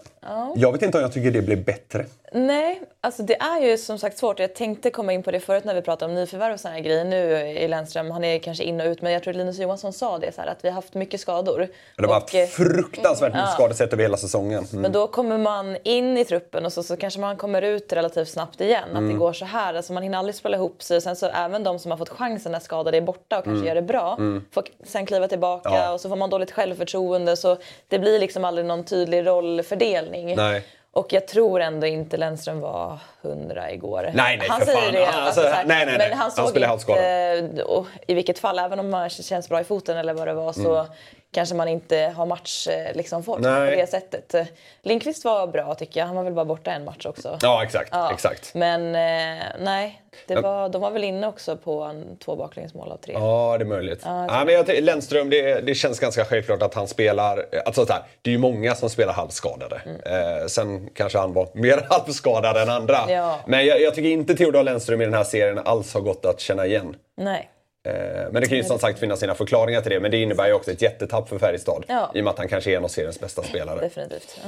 Jag 0.56 0.72
vet 0.72 0.82
inte 0.82 0.98
om 0.98 1.02
jag 1.02 1.14
tycker 1.14 1.32
det 1.32 1.42
blev 1.42 1.64
bättre. 1.64 2.06
Nej, 2.34 2.82
alltså 3.02 3.24
det 3.24 3.36
är 3.42 3.60
ju 3.62 3.78
som 3.78 3.98
sagt 3.98 4.18
svårt. 4.18 4.40
Jag 4.40 4.56
tänkte 4.56 4.90
komma 4.90 5.14
in 5.14 5.24
på 5.24 5.32
det 5.32 5.40
förut 5.40 5.64
när 5.64 5.76
vi 5.76 5.82
pratade 5.82 6.10
om 6.12 6.16
nyförvärv 6.16 6.54
och 6.54 6.60
såna 6.60 6.74
här 6.74 6.82
grejer. 6.82 7.06
Nu 7.06 7.18
i 7.50 7.68
Lennström, 7.68 8.12
han 8.12 8.24
är 8.24 8.40
kanske 8.40 8.64
in 8.64 8.82
och 8.82 8.88
ut, 8.88 9.02
men 9.02 9.12
jag 9.14 9.24
tror 9.24 9.34
Linus 9.34 9.60
Johansson 9.60 9.94
sa 9.94 10.18
det 10.18 10.36
så 10.36 10.42
här, 10.42 10.48
att 10.48 10.58
vi 10.66 10.68
har 10.70 10.76
haft 10.76 10.94
mycket 10.94 11.20
skador. 11.22 11.68
De 11.98 12.06
har 12.06 12.18
Och, 12.22 12.36
eh, 12.36 12.42
haft 12.42 12.54
fruktansvärt 12.54 13.34
mycket 13.34 13.50
skadesätt 13.50 13.94
över 13.94 14.04
hela 14.04 14.18
säsongen. 14.18 14.66
Mm. 14.72 14.82
Men 14.82 14.92
då 14.92 15.08
kommer 15.08 15.38
man 15.38 15.78
in 15.84 16.18
i 16.18 16.26
truppen 16.26 16.66
och 16.66 16.74
så, 16.74 16.84
så 16.84 16.98
kanske 16.98 17.20
man 17.20 17.38
kommer 17.38 17.62
ut 17.62 17.94
relativt 17.94 18.30
snabbt 18.30 18.62
igen. 18.62 18.84
Att 18.92 18.98
Mm. 18.98 19.08
det 19.14 19.18
går 19.20 19.34
så 19.34 19.46
här. 19.46 19.74
Alltså 19.74 19.94
man 19.94 20.04
hinner 20.04 20.18
aldrig 20.18 20.36
spela 20.36 20.58
ihop 20.58 20.84
sig. 20.84 21.02
Sen 21.02 21.16
så 21.16 21.26
även 21.28 21.64
de 21.64 21.80
som 21.80 21.92
har 21.92 21.98
fått 21.98 22.10
chansen 22.10 22.52
när 22.52 22.60
skadade 22.60 22.98
är 22.98 23.02
borta 23.02 23.38
och 23.38 23.44
kanske 23.44 23.68
gör 23.68 23.76
det 23.76 23.82
bra 23.82 24.18
får 24.52 24.64
sen 24.84 25.06
kliva 25.06 25.28
tillbaka 25.28 25.70
Mm. 25.70 25.82
Ja. 25.82 25.94
och 25.94 26.02
så 26.02 26.10
får 26.10 26.16
man 26.16 26.30
dåligt 26.30 26.52
självförtroende. 26.52 27.38
Så 27.38 27.58
det 27.88 28.00
blir 28.00 28.20
liksom 28.20 28.46
aldrig 28.46 28.66
någon 28.68 28.84
tydlig 28.84 29.28
rollfördelning. 29.28 30.11
Nej. 30.38 30.64
Och 30.94 31.14
jag 31.14 31.28
tror 31.28 31.62
ändå 31.62 31.88
inte 31.88 32.18
Lennström 32.18 32.60
var 32.60 32.98
hundra 33.22 33.72
igår. 33.72 34.12
Nej, 34.14 34.38
nej, 34.38 34.48
han 34.50 34.66
säger 34.66 34.82
fan. 34.82 34.94
det. 34.94 35.06
Han- 35.06 35.24
Alltså, 35.24 35.42
alltså, 35.42 35.56
nej, 35.56 35.66
nej, 35.68 35.86
nej. 35.86 35.98
Men 35.98 36.10
han 36.10 36.18
Han 36.18 36.32
såg 36.32 36.50
spelar 36.50 36.68
inte, 36.68 37.64
och 37.64 37.88
I 38.08 38.14
vilket 38.14 38.40
fall, 38.40 38.60
även 38.60 38.80
om 38.80 38.90
man 38.90 39.10
känns 39.10 39.50
bra 39.50 39.62
i 39.62 39.64
foten 39.64 39.98
eller 39.98 40.14
vad 40.14 40.28
det 40.28 40.34
var 40.34 40.54
så 40.54 40.76
Mm. 40.76 40.92
Kanske 41.32 41.56
man 41.56 41.68
inte 41.68 42.14
har 42.16 42.26
matchform 42.26 42.92
liksom, 42.94 43.24
form 43.24 43.42
Nej. 43.42 43.72
på 43.72 43.82
det 43.82 43.88
sättet. 43.88 44.36
Lindqvist 44.82 45.26
var 45.26 45.48
bra 45.48 45.76
tycker 45.76 46.00
jag. 46.00 46.08
Han 46.08 46.16
var 46.16 46.24
väl 46.24 46.34
bara 46.34 46.46
borta 46.46 46.72
en 46.72 46.86
match 46.86 47.06
också. 47.06 47.38
Ja, 47.42 47.64
exakt. 47.64 47.90
Ja. 47.92 48.12
exakt. 48.14 48.54
Men 48.54 48.96
eh, 48.96 49.44
nej, 49.60 50.02
det 50.28 50.36
var, 50.36 50.70
de 50.70 50.82
var 50.82 50.92
väl 50.92 51.04
inne 51.04 51.28
också 51.28 51.58
på 51.58 51.82
en, 51.82 52.18
två 52.18 52.36
baklängesmål 52.36 52.92
av 52.92 52.98
tre. 52.98 53.14
Ja, 53.14 53.56
det 53.58 53.64
är 53.64 53.68
möjligt. 53.68 54.02
Ja, 54.06 54.44
men 54.46 54.54
jag, 54.54 54.68
ty- 54.68 54.82
Lennström, 54.82 55.30
det, 55.30 55.62
det 55.62 55.76
känns 55.76 56.00
ganska 56.00 56.26
självklart 56.26 56.62
att 56.62 56.74
han 56.74 56.88
spelar... 56.88 57.46
Alltså, 57.66 57.86
så 57.86 57.94
här, 57.94 58.04
det 58.22 58.30
är 58.30 58.32
ju 58.32 58.38
många 58.38 58.76
som 58.76 58.90
spelar 58.90 59.14
halvskadade. 59.14 59.82
Eh, 60.06 60.48
sen 60.48 60.90
kanske 60.94 61.18
han 61.18 61.34
var 61.34 61.48
mer 61.54 61.86
halvskadad 61.90 62.58
än 62.58 62.70
andra. 62.70 62.98
Ja. 63.08 63.40
Men 63.46 63.66
jag, 63.66 63.82
jag 63.82 63.96
tycker 63.96 64.10
inte 64.10 64.36
Theodor 64.36 64.64
Lennström 64.64 65.02
i 65.02 65.06
den 65.06 65.14
här 65.14 65.24
serien 65.24 65.60
alls 65.66 65.94
har 65.94 66.02
gått 66.02 66.26
att 66.26 66.40
känna 66.40 66.66
igen. 66.66 66.96
Nej. 67.18 67.50
Eh, 67.88 67.94
Men 68.32 68.42
det 68.42 68.48
kan 68.48 68.58
ju 68.58 68.64
som 68.64 68.80
sagt 68.80 69.00
finnas 69.00 69.20
sina 69.20 69.36
förklaringar 69.36 69.82
till 69.82 69.92
det. 69.92 70.00
Men 70.00 70.12
det 70.12 70.18
innebär 70.18 70.48
ju 70.48 70.54
också 70.54 70.72
ett 70.72 70.82
jättetapp 70.82 71.30
för 71.30 71.40
Färjestad. 71.40 71.86
Ja. 71.88 72.12
I 72.16 72.20
och 72.20 72.24
med 72.24 72.32
att 72.32 72.38
han 72.38 72.48
kanske 72.48 72.72
är 72.72 72.78
en 72.78 72.84
av 72.84 72.88
seriens 72.88 73.20
bästa 73.20 73.44
spelare. 73.44 73.80
Definitivt. 73.82 74.40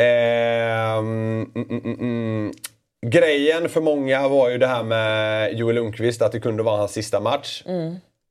Ehm, 0.00 1.50
mm, 1.54 1.68
mm, 1.70 2.00
mm. 2.00 2.52
Grejen 3.06 3.68
för 3.68 3.80
många 3.80 4.28
var 4.28 4.50
ju 4.50 4.58
det 4.58 4.66
här 4.66 4.82
med 4.82 5.54
Joel 5.54 5.74
Lundqvist, 5.74 6.22
att 6.22 6.32
det 6.32 6.40
kunde 6.40 6.62
vara 6.62 6.76
hans 6.76 6.92
sista 6.92 7.20
match. 7.20 7.62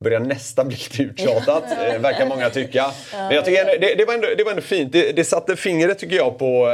Börjar 0.03 0.19
nästan 0.19 0.67
bli 0.67 0.77
lite 0.77 1.03
uttjatat, 1.03 1.63
eh, 1.93 1.99
verkar 1.99 2.25
många 2.25 2.49
tycka. 2.49 2.91
Men 3.13 3.35
jag 3.35 3.45
tycker 3.45 3.65
det, 3.79 3.95
det, 3.95 4.05
var 4.05 4.13
ändå, 4.13 4.27
det 4.37 4.43
var 4.43 4.51
ändå 4.51 4.61
fint. 4.61 4.91
Det, 4.93 5.11
det 5.11 5.23
satte 5.23 5.55
fingret 5.55 5.99
tycker 5.99 6.15
jag 6.15 6.37
på, 6.37 6.69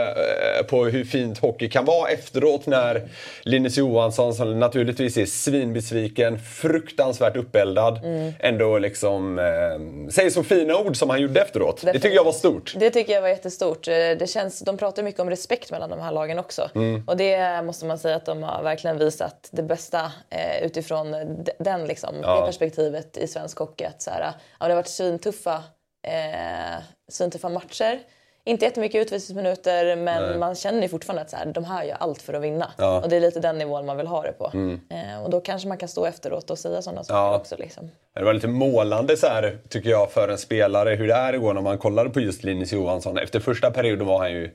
eh, 0.59 0.65
på 0.65 0.85
hur 0.85 1.03
fint 1.05 1.37
hockey 1.39 1.69
kan 1.69 1.85
vara 1.85 2.09
efteråt 2.09 2.65
när 2.65 3.01
Linus 3.41 3.77
Johansson, 3.77 4.33
som 4.33 4.59
naturligtvis 4.59 5.17
är 5.17 5.25
svinbesviken, 5.25 6.39
fruktansvärt 6.39 7.35
uppeldad, 7.37 7.99
ändå 8.39 8.77
liksom 8.77 9.39
eh, 9.39 10.09
säger 10.11 10.29
så 10.29 10.43
fina 10.43 10.77
ord 10.77 10.95
som 10.97 11.09
han 11.09 11.21
gjorde 11.21 11.41
efteråt. 11.41 11.81
Det 11.83 11.93
tycker 11.93 12.15
jag 12.15 12.23
var 12.23 12.31
stort. 12.31 12.73
Det 12.77 12.89
tycker 12.89 13.13
jag 13.13 13.21
var 13.21 13.29
jättestort. 13.29 13.87
Eh, 13.87 13.93
Det 13.93 14.29
känns, 14.29 14.59
de 14.59 14.77
pratar 14.77 15.03
mycket 15.03 15.21
om 15.21 15.29
respekt 15.29 15.71
mellan 15.71 15.89
de 15.89 15.99
här 15.99 16.11
lagen 16.11 16.39
också. 16.39 16.69
Mm. 16.75 17.03
Och 17.07 17.17
det 17.17 17.61
måste 17.63 17.85
man 17.85 17.97
säga 17.99 18.15
att 18.15 18.25
de 18.25 18.43
har 18.43 18.63
verkligen 18.63 18.97
visat 18.97 19.49
det 19.51 19.63
bästa 19.63 20.11
eh, 20.29 20.65
utifrån 20.65 21.11
den, 21.59 21.85
liksom, 21.87 22.15
Ja. 22.21 22.39
det 22.39 22.45
perspektivet 22.45 23.14
i 23.17 23.27
svensk 23.27 23.57
hockey. 23.59 23.83
Att 23.85 24.01
så 24.01 24.11
här, 24.11 24.21
ja, 24.59 24.65
det 24.67 24.71
har 24.73 24.75
varit 24.75 24.87
svintuffa, 24.87 25.63
eh, 26.07 26.83
svintuffa 27.11 27.49
matcher. 27.49 27.99
Inte 28.47 28.65
jättemycket 28.65 29.01
utvisningsminuter 29.01 29.95
men 29.95 30.39
man 30.39 30.55
känner 30.55 30.81
ju 30.81 30.87
fortfarande 30.89 31.21
att 31.21 31.29
så 31.29 31.37
här, 31.37 31.45
de 31.45 31.63
här 31.65 31.83
gör 31.83 31.95
allt 31.99 32.21
för 32.21 32.33
att 32.33 32.41
vinna. 32.41 32.71
Ja. 32.77 32.91
Mm. 32.91 33.03
Och 33.03 33.09
det 33.09 33.15
är 33.15 33.19
lite 33.21 33.39
den 33.39 33.57
nivån 33.57 33.85
man 33.85 33.97
vill 33.97 34.07
ha 34.07 34.21
det 34.21 34.31
på. 34.31 34.51
Eh, 34.89 35.23
och 35.23 35.29
då 35.29 35.41
kanske 35.41 35.67
man 35.67 35.77
kan 35.77 35.89
stå 35.89 36.05
efteråt 36.05 36.49
och 36.49 36.59
säga 36.59 36.81
sådana 36.81 37.03
saker 37.03 37.19
Ja. 37.19 37.35
också. 37.37 37.55
Liksom. 37.57 37.91
Det 38.13 38.23
var 38.23 38.33
lite 38.33 38.47
målande 38.47 39.17
så 39.17 39.27
här, 39.27 39.57
tycker 39.69 39.89
jag 39.89 40.11
för 40.11 40.29
en 40.29 40.37
spelare 40.37 40.95
hur 40.95 41.07
det 41.07 41.13
är 41.13 41.33
igår 41.33 41.53
när 41.53 41.61
man 41.61 41.77
kollade 41.77 42.09
på 42.09 42.19
just 42.19 42.43
Linus 42.43 42.71
Johansson. 42.73 43.17
Efter 43.17 43.39
första 43.39 43.71
perioden 43.71 44.07
var 44.07 44.17
han 44.19 44.31
ju 44.31 44.51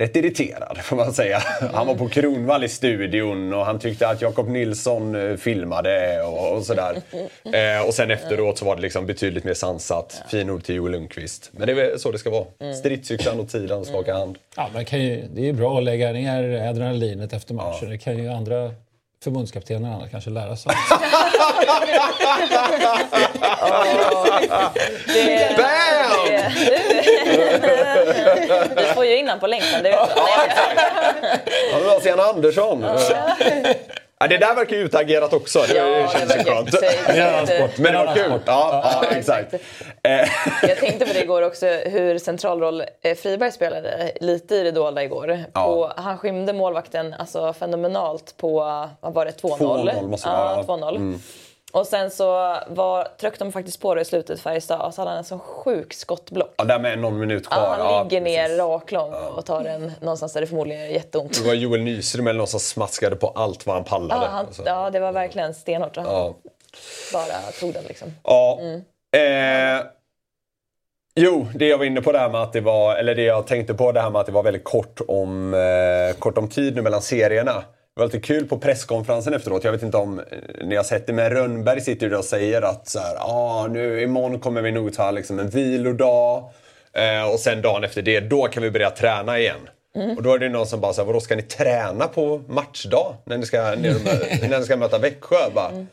rätt 0.00 0.16
irriterad 0.16 0.78
får 0.82 0.96
man 0.96 1.12
säga. 1.12 1.38
Han 1.72 1.86
var 1.86 1.94
på 1.94 2.08
Kronvall 2.08 2.64
i 2.64 2.68
studion 2.68 3.54
och 3.54 3.66
han 3.66 3.78
tyckte 3.78 4.08
att 4.08 4.22
Jakob 4.22 4.48
Nilsson 4.48 5.14
eh, 5.14 5.36
filmade 5.36 6.22
och, 6.22 6.56
och 6.56 6.62
sådär. 6.62 6.96
Eh, 7.44 7.86
och 7.86 7.94
sen 7.94 8.10
efteråt 8.10 8.58
så 8.58 8.64
var 8.64 8.76
det 8.76 8.82
liksom 8.82 9.06
betydligt 9.06 9.44
mer 9.44 9.54
sansat. 9.54 10.22
Fin 10.30 10.50
ord 10.50 10.64
till 10.64 10.74
Joel 10.74 10.92
Lundqvist. 10.92 11.50
Men 11.52 11.66
det 11.66 11.72
är 11.72 11.76
väl 11.76 12.00
så 12.00 12.10
det 12.10 12.18
ska 12.18 12.30
vara. 12.30 12.74
Stridsyxan 12.74 13.40
åt 13.40 13.50
sidan 13.50 13.78
och 13.78 13.86
skaka 13.86 14.14
hand. 14.14 14.38
Ja, 14.56 14.70
man 14.74 14.84
kan 14.84 15.00
ju, 15.02 15.22
det 15.34 15.40
är 15.40 15.46
ju 15.46 15.52
bra 15.52 15.78
att 15.78 15.84
lägga 15.84 16.12
ner 16.12 16.68
adrenalinet 16.68 17.32
efter 17.32 17.54
matchen. 17.54 17.90
Det 17.90 17.98
kan 17.98 18.18
ju 18.18 18.28
andra 18.28 18.70
förbundskaptener 19.24 19.88
och 19.88 19.94
andra 19.94 20.08
kanske 20.08 20.30
lära 20.30 20.56
sig. 20.56 20.72
Det, 25.06 25.56
Bam! 25.56 26.26
det, 28.76 28.82
vi 28.82 28.84
får 28.94 29.04
ju 29.04 29.18
in 29.18 29.28
han 29.28 29.40
på 29.40 29.46
längden, 29.46 29.82
det 29.82 29.90
vet. 29.90 30.10
Ja, 31.72 31.96
Stian 32.00 32.20
Andersson. 32.20 32.84
Ja, 34.24 34.28
det 34.28 34.38
där 34.38 34.54
verkar 34.54 34.76
ju 34.76 34.82
utagerat 34.82 35.32
också. 35.32 35.58
Det 35.68 35.74
Ja, 35.76 36.08
känns 36.08 36.32
det 36.32 36.38
ju 36.38 36.44
skönt. 36.44 37.78
Men 37.78 37.92
det 37.92 37.98
var 37.98 38.14
kul. 38.14 38.32
Ja, 38.46 38.92
ja, 39.02 39.16
exakt. 39.16 39.54
Eh, 39.54 40.28
Jag 40.62 40.78
tänkte 40.78 41.06
på 41.06 41.12
det 41.12 41.22
igår 41.22 41.42
också, 41.42 41.66
hur 41.66 42.18
central 42.18 42.60
roll 42.60 42.84
eh, 43.02 43.14
Friberg 43.16 43.52
spelade 43.52 44.12
lite 44.20 44.54
i 44.54 44.62
det 44.62 44.70
dolda 44.70 45.02
igår. 45.04 45.44
Ja. 45.54 45.64
På, 45.66 45.92
han 45.96 46.18
skymde 46.18 46.52
målvakten 46.52 47.14
alltså, 47.18 47.52
fenomenalt 47.52 48.34
på, 48.36 48.60
vad 49.00 49.14
var 49.14 49.24
det, 49.24 49.42
2-0? 49.42 49.58
2-0 49.58 50.08
måste 50.08 50.28
det 50.28 50.32
vara, 50.36 50.64
ja, 50.68 50.92
ja. 50.92 51.18
2-0. 51.74 51.80
Och 51.80 51.86
sen 51.86 52.10
så 52.10 52.56
var, 52.68 53.08
tryckte 53.20 53.44
de 53.44 53.52
faktiskt 53.52 53.80
på 53.80 53.94
det 53.94 54.00
i 54.00 54.04
slutet, 54.04 54.40
Färjestad, 54.40 54.80
och 54.80 54.94
så 54.94 55.00
hade 55.00 55.10
han 55.10 55.18
en 55.18 55.24
sån 55.24 55.38
sjuk 55.38 55.94
skottblock. 55.94 56.54
ja, 56.56 56.64
där 56.64 56.78
med 56.78 56.98
någon 56.98 57.18
minut 57.18 57.46
kvar. 57.48 57.58
Ja, 57.58 57.68
han 57.68 57.78
Ja, 57.94 58.02
ligger 58.02 58.20
ner 58.20 58.42
precis. 58.42 58.58
raklång 58.58 59.12
och 59.14 59.46
tar 59.46 59.64
den 59.64 59.92
någonstans 60.00 60.32
där 60.32 60.40
det 60.40 60.46
förmodligen 60.46 60.82
gör 60.82 60.88
jätteont. 60.90 61.38
Det 61.42 61.46
var 61.48 61.54
Joel 61.54 61.82
Nyström 61.82 62.26
eller 62.26 62.38
någon 62.38 62.46
som 62.46 62.60
smaskade 62.60 63.16
på 63.16 63.28
allt 63.28 63.66
vad 63.66 63.76
han 63.76 63.84
pallade. 63.84 64.24
Ja, 64.24 64.28
han, 64.30 64.46
Alltså. 64.46 64.62
ja, 64.66 64.90
det 64.90 65.00
var 65.00 65.12
verkligen 65.12 65.54
stenhårt. 65.54 65.96
Han 65.96 66.04
Ja. 66.06 66.34
bara 67.12 67.52
tog 67.60 67.72
den 67.74 67.84
liksom. 67.84 68.08
Ja. 68.24 68.60
Eh, 69.16 69.82
jo, 71.16 71.46
det 71.54 71.66
jag 71.68 71.78
var 71.78 71.84
inne 71.84 72.00
på 72.02 72.12
där 72.12 72.28
med 72.28 72.40
att 72.42 72.52
det 72.52 72.60
var, 72.60 72.96
eller 72.96 73.14
det 73.14 73.22
jag 73.22 73.46
tänkte 73.46 73.74
på 73.74 73.92
det 73.92 74.00
här 74.00 74.10
med 74.10 74.20
att 74.20 74.26
det 74.26 74.32
var 74.32 74.42
väldigt 74.42 74.64
kort 74.64 75.00
om, 75.08 75.54
eh, 75.54 76.16
kort 76.18 76.38
om 76.38 76.48
tid 76.48 76.74
nu 76.76 76.82
mellan 76.82 77.02
serierna. 77.02 77.64
Det 77.94 78.00
var 78.00 78.06
lite 78.06 78.20
kul 78.20 78.46
på 78.46 78.58
presskonferensen 78.58 79.34
efteråt. 79.34 79.64
Jag 79.64 79.72
vet 79.72 79.82
inte 79.82 79.96
om 79.96 80.18
eh, 80.18 80.24
ni 80.64 80.76
har 80.76 80.84
sett 80.84 81.06
det, 81.06 81.12
men 81.12 81.30
Rönnberg 81.30 81.80
sitter 81.80 82.08
ju 82.08 82.16
och 82.16 82.24
säger 82.24 82.62
att 82.62 82.88
så 82.88 82.98
här, 82.98 83.16
ah, 83.20 83.66
nu 83.66 84.02
imorgon 84.02 84.40
kommer 84.40 84.62
vi 84.62 84.72
nog 84.72 84.94
ta 84.94 85.10
liksom 85.10 85.38
en 85.38 85.48
vilodag. 85.48 86.50
Eh, 86.92 87.32
och 87.32 87.40
sen 87.40 87.62
dagen 87.62 87.84
efter 87.84 88.02
det, 88.02 88.20
då 88.20 88.42
kan 88.48 88.62
vi 88.62 88.70
börja 88.70 88.90
träna 88.90 89.38
igen. 89.38 89.68
Och 90.16 90.22
då 90.22 90.34
är 90.34 90.38
det 90.38 90.48
någon 90.48 90.66
som 90.66 90.80
bara 90.80 91.04
vadå 91.04 91.20
ska 91.20 91.36
ni 91.36 91.42
träna 91.42 92.08
på 92.08 92.42
matchdag? 92.48 93.16
När 93.24 93.38
ni 93.38 93.46
ska, 93.46 93.58
när, 93.58 94.48
när 94.48 94.58
ni 94.58 94.64
ska 94.64 94.76
möta 94.76 94.98
Växjö? 94.98 95.36
Bara, 95.54 95.86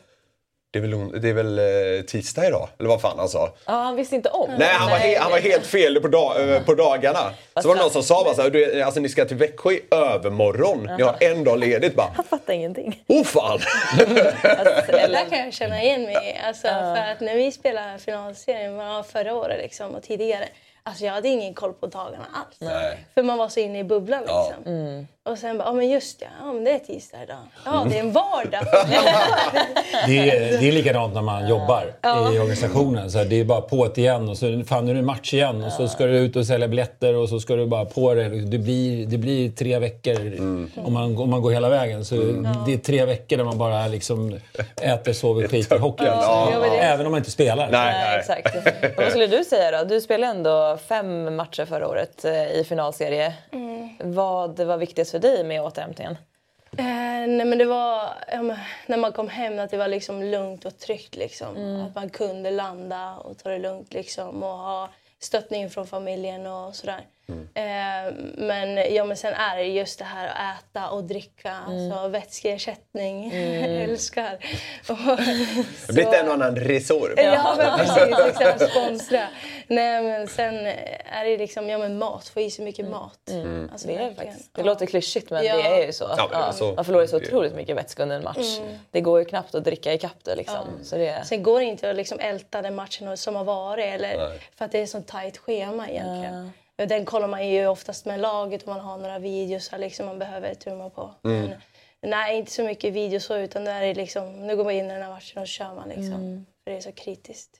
det 0.72 0.78
är 0.78 0.80
väl, 0.82 1.20
det 1.22 1.28
är 1.28 1.32
väl 1.32 1.58
eh, 1.58 2.02
tisdag 2.06 2.46
idag? 2.46 2.68
Eller 2.78 2.88
vad 2.88 3.00
fan 3.00 3.18
han 3.18 3.28
sa. 3.28 3.52
Ja, 3.66 3.72
han 3.72 3.96
visste 3.96 4.16
inte 4.16 4.28
om. 4.28 4.50
Nej, 4.58 4.68
han 4.72 4.90
var, 4.90 4.98
he- 4.98 5.18
han 5.18 5.30
var 5.30 5.38
helt 5.38 5.66
fel 5.66 6.00
på, 6.00 6.08
dag, 6.08 6.50
eh, 6.54 6.62
på 6.62 6.74
dagarna. 6.74 7.30
Så 7.62 7.68
var 7.68 7.74
det 7.74 7.80
någon 7.82 7.90
som 7.90 8.02
sa 8.02 8.24
bara 8.24 8.34
så 8.34 8.42
här, 8.42 8.50
du, 8.50 8.82
alltså, 8.82 9.00
ni 9.00 9.08
ska 9.08 9.24
till 9.24 9.36
Växjö 9.36 9.70
i 9.72 9.80
övermorgon. 9.90 10.90
Ni 10.98 11.02
har 11.02 11.16
en 11.20 11.44
dag 11.44 11.58
ledigt. 11.58 11.94
Bara, 11.96 12.10
Han 12.16 12.24
fattar 12.24 12.52
ingenting. 12.54 13.02
oh 13.08 13.24
fan! 13.24 13.58
Alltså, 14.42 14.92
där 14.92 15.30
kan 15.30 15.38
jag 15.38 15.52
känna 15.52 15.82
igen 15.82 16.02
mig. 16.02 16.40
Alltså, 16.46 16.68
För 16.68 17.12
att 17.12 17.20
när 17.20 17.34
vi 17.36 17.52
spelade 17.52 17.98
finalserien 17.98 19.04
förra 19.12 19.34
året 19.34 19.58
liksom, 19.62 19.94
och 19.94 20.02
tidigare. 20.02 20.48
Alltså 20.84 21.04
jag 21.04 21.12
hade 21.12 21.28
ingen 21.28 21.54
koll 21.54 21.72
på 21.72 21.86
dagarna 21.86 22.24
alls. 22.32 22.56
Nej. 22.58 22.98
För 23.14 23.22
man 23.22 23.38
var 23.38 23.48
så 23.48 23.60
inne 23.60 23.78
i 23.78 23.84
bubblan 23.84 24.20
liksom. 24.20 25.06
Och 25.24 25.38
sen 25.38 25.58
bara, 25.58 25.68
ja 25.68 25.72
men 25.72 25.90
just 25.90 26.20
det, 26.20 26.28
ja 26.40 26.52
men 26.52 26.64
det 26.64 26.70
är 26.70 26.78
tisdag 26.78 27.18
idag. 27.22 27.36
Ja 27.64 27.86
det 27.90 27.96
är 27.96 28.00
en 28.00 28.12
vardag. 28.12 28.60
Det 30.06 30.18
är, 30.18 30.58
det 30.60 30.68
är 30.68 30.72
likadant 30.72 31.14
när 31.14 31.22
man 31.22 31.48
jobbar 31.48 31.84
i 32.34 32.38
organisationen. 32.38 33.10
Så 33.10 33.18
här, 33.18 33.24
det 33.24 33.40
är 33.40 33.44
bara 33.44 33.60
på 33.60 33.84
ett 33.86 33.98
igen 33.98 34.28
och 34.28 34.38
så 34.38 34.62
fan 34.66 34.84
nu 34.84 34.90
är 34.90 34.94
det 34.94 35.02
match 35.02 35.34
igen 35.34 35.64
och 35.64 35.72
så 35.72 35.88
ska 35.88 36.06
du 36.06 36.18
ut 36.18 36.36
och 36.36 36.46
sälja 36.46 36.68
biljetter 36.68 37.14
och 37.14 37.28
så 37.28 37.40
ska 37.40 37.54
du 37.56 37.66
bara 37.66 37.84
på 37.84 38.14
det. 38.14 38.28
Det 38.28 38.58
blir, 38.58 39.06
det 39.06 39.18
blir 39.18 39.50
tre 39.50 39.78
veckor 39.78 40.16
om, 40.84 40.92
man, 40.92 41.18
om 41.18 41.30
man 41.30 41.42
går 41.42 41.50
hela 41.50 41.68
vägen. 41.68 42.04
Så 42.04 42.14
Det 42.66 42.72
är 42.72 42.78
tre 42.78 43.04
veckor 43.04 43.36
där 43.36 43.44
man 43.44 43.58
bara 43.58 43.86
liksom 43.86 44.40
äter, 44.80 45.12
sover, 45.12 45.48
skiter 45.48 45.78
hockey. 45.78 46.04
Ja, 46.04 46.48
ja, 46.52 46.58
det- 46.60 46.68
Även 46.78 47.06
om 47.06 47.12
man 47.12 47.18
inte 47.18 47.30
spelar. 47.30 47.70
Nej, 47.70 47.92
nej, 47.92 48.04
nej. 48.04 48.18
exakt. 48.18 48.56
Och 48.96 48.96
vad 49.02 49.10
skulle 49.10 49.26
du 49.26 49.44
säga 49.44 49.78
då? 49.78 49.84
Du 49.88 50.00
spelade 50.00 50.30
ändå 50.32 50.71
fem 50.76 51.36
matcher 51.36 51.64
förra 51.64 51.88
året 51.88 52.24
eh, 52.24 52.52
i 52.52 52.64
finalserie. 52.64 53.34
Vad 54.00 54.60
var 54.60 54.76
viktigast 54.76 55.10
för 55.10 55.18
dig 55.18 55.44
med 55.44 55.62
återhämtningen? 55.62 56.16
Eh, 56.78 57.28
nej 57.28 57.44
men 57.44 57.58
det 57.58 57.64
var 57.64 58.08
men, 58.42 58.58
när 58.86 58.96
man 58.96 59.12
kom 59.12 59.28
hem 59.28 59.58
att 59.58 59.70
det 59.70 59.76
var 59.76 59.88
liksom 59.88 60.22
lugnt 60.22 60.64
och 60.64 60.78
tryggt. 60.78 61.16
Liksom. 61.16 61.56
Mm. 61.56 61.86
Att 61.86 61.94
man 61.94 62.10
kunde 62.10 62.50
landa 62.50 63.16
och 63.16 63.38
ta 63.38 63.48
det 63.48 63.58
lugnt 63.58 63.92
liksom, 63.92 64.42
och 64.42 64.58
ha 64.58 64.88
stöttning 65.20 65.70
från 65.70 65.86
familjen 65.86 66.46
och 66.46 66.74
sådär. 66.74 67.00
Mm. 67.32 67.48
Eh, 67.54 68.14
men, 68.36 68.94
ja, 68.94 69.04
men 69.04 69.16
sen 69.16 69.34
är 69.34 69.56
det 69.56 69.64
just 69.64 69.98
det 69.98 70.04
här 70.04 70.26
att 70.28 70.62
äta 70.64 70.90
och 70.90 71.04
dricka, 71.04 71.56
Mm. 71.68 71.92
alltså 71.92 72.08
vätskeersättning. 72.08 73.32
älskar. 73.82 74.32
Och, 74.88 74.96
Det 75.86 75.92
blivit 75.92 76.14
en 76.14 76.28
och 76.28 76.34
annan 76.34 76.56
resor. 76.56 77.14
Ja, 77.16 77.54
men 77.58 77.78
precis. 77.78 78.18
Liksom, 78.26 78.68
sponsra. 78.68 79.26
Nej, 79.66 80.02
men 80.02 80.28
sen 80.28 80.54
är 81.04 81.24
det 81.24 81.38
liksom, 81.38 81.68
ja 81.68 81.78
men 81.78 81.98
mat, 81.98 82.28
få 82.28 82.40
i 82.40 82.50
sig 82.50 82.64
mycket 82.64 82.88
mat. 82.88 83.18
Alltså, 83.72 83.86
Det, 83.88 83.94
är 83.94 83.98
verkligen. 83.98 84.14
faktiskt, 84.16 84.54
det 84.54 84.60
Ja. 84.60 84.64
låter 84.66 84.86
klyschigt 84.86 85.30
men 85.30 85.44
Ja. 85.44 85.56
det 85.56 85.62
är 85.82 85.86
ju 85.86 85.92
så. 85.92 86.04
Ja, 86.16 86.28
det 86.30 86.36
Ja, 86.38 86.52
så. 86.52 86.72
Man 86.74 86.84
förlorar 86.84 87.06
så 87.06 87.16
otroligt 87.16 87.54
mycket 87.54 87.76
vätska 87.76 88.02
under 88.02 88.16
en 88.16 88.24
match. 88.24 88.58
Det 88.90 89.00
går 89.00 89.18
ju 89.18 89.24
knappt 89.24 89.54
att 89.54 89.64
dricka 89.64 89.92
ikapp 89.92 90.24
det 90.24 90.34
liksom. 90.34 90.64
Så 90.82 90.96
det, 90.96 91.22
Sen 91.26 91.42
går 91.42 91.60
det 91.60 91.64
inte 91.66 91.90
att 91.90 91.96
liksom 91.96 92.18
älta 92.20 92.62
den 92.62 92.74
matchen 92.74 93.16
som 93.16 93.36
har 93.36 93.44
varit 93.44 93.84
eller, 93.86 94.16
Nej. 94.28 94.40
för 94.58 94.64
att 94.64 94.72
det 94.72 94.78
är 94.78 94.86
så 94.86 95.00
tajt 95.02 95.38
schema 95.38 95.88
egentligen. 95.88 96.52
Den 96.88 97.04
kollar 97.04 97.28
man 97.28 97.48
ju 97.48 97.66
oftast 97.66 98.06
med 98.06 98.20
laget 98.20 98.68
om 98.68 98.74
man 98.74 98.84
har 98.84 98.98
några 98.98 99.18
videos 99.18 99.70
liksom 99.78 100.06
man 100.06 100.18
behöver 100.18 100.54
tumma 100.54 100.90
på. 100.90 101.14
Men, 101.22 102.10
nej, 102.10 102.38
inte 102.38 102.52
så 102.52 102.62
mycket 102.62 102.92
videos 102.92 103.24
så 103.24 103.36
utan 103.36 103.64
det 103.64 103.70
är 103.70 103.94
liksom, 103.94 104.46
nu 104.46 104.56
går 104.56 104.64
man 104.64 104.72
in 104.72 104.84
i 104.90 104.94
den 104.94 105.02
här 105.02 105.10
matchen 105.10 105.42
och 105.42 105.48
kör 105.48 105.74
man 105.74 105.88
liksom. 105.88 106.46
För 106.64 106.70
det 106.70 106.76
är 106.76 106.80
så 106.80 106.92
kritiskt. 106.92 107.50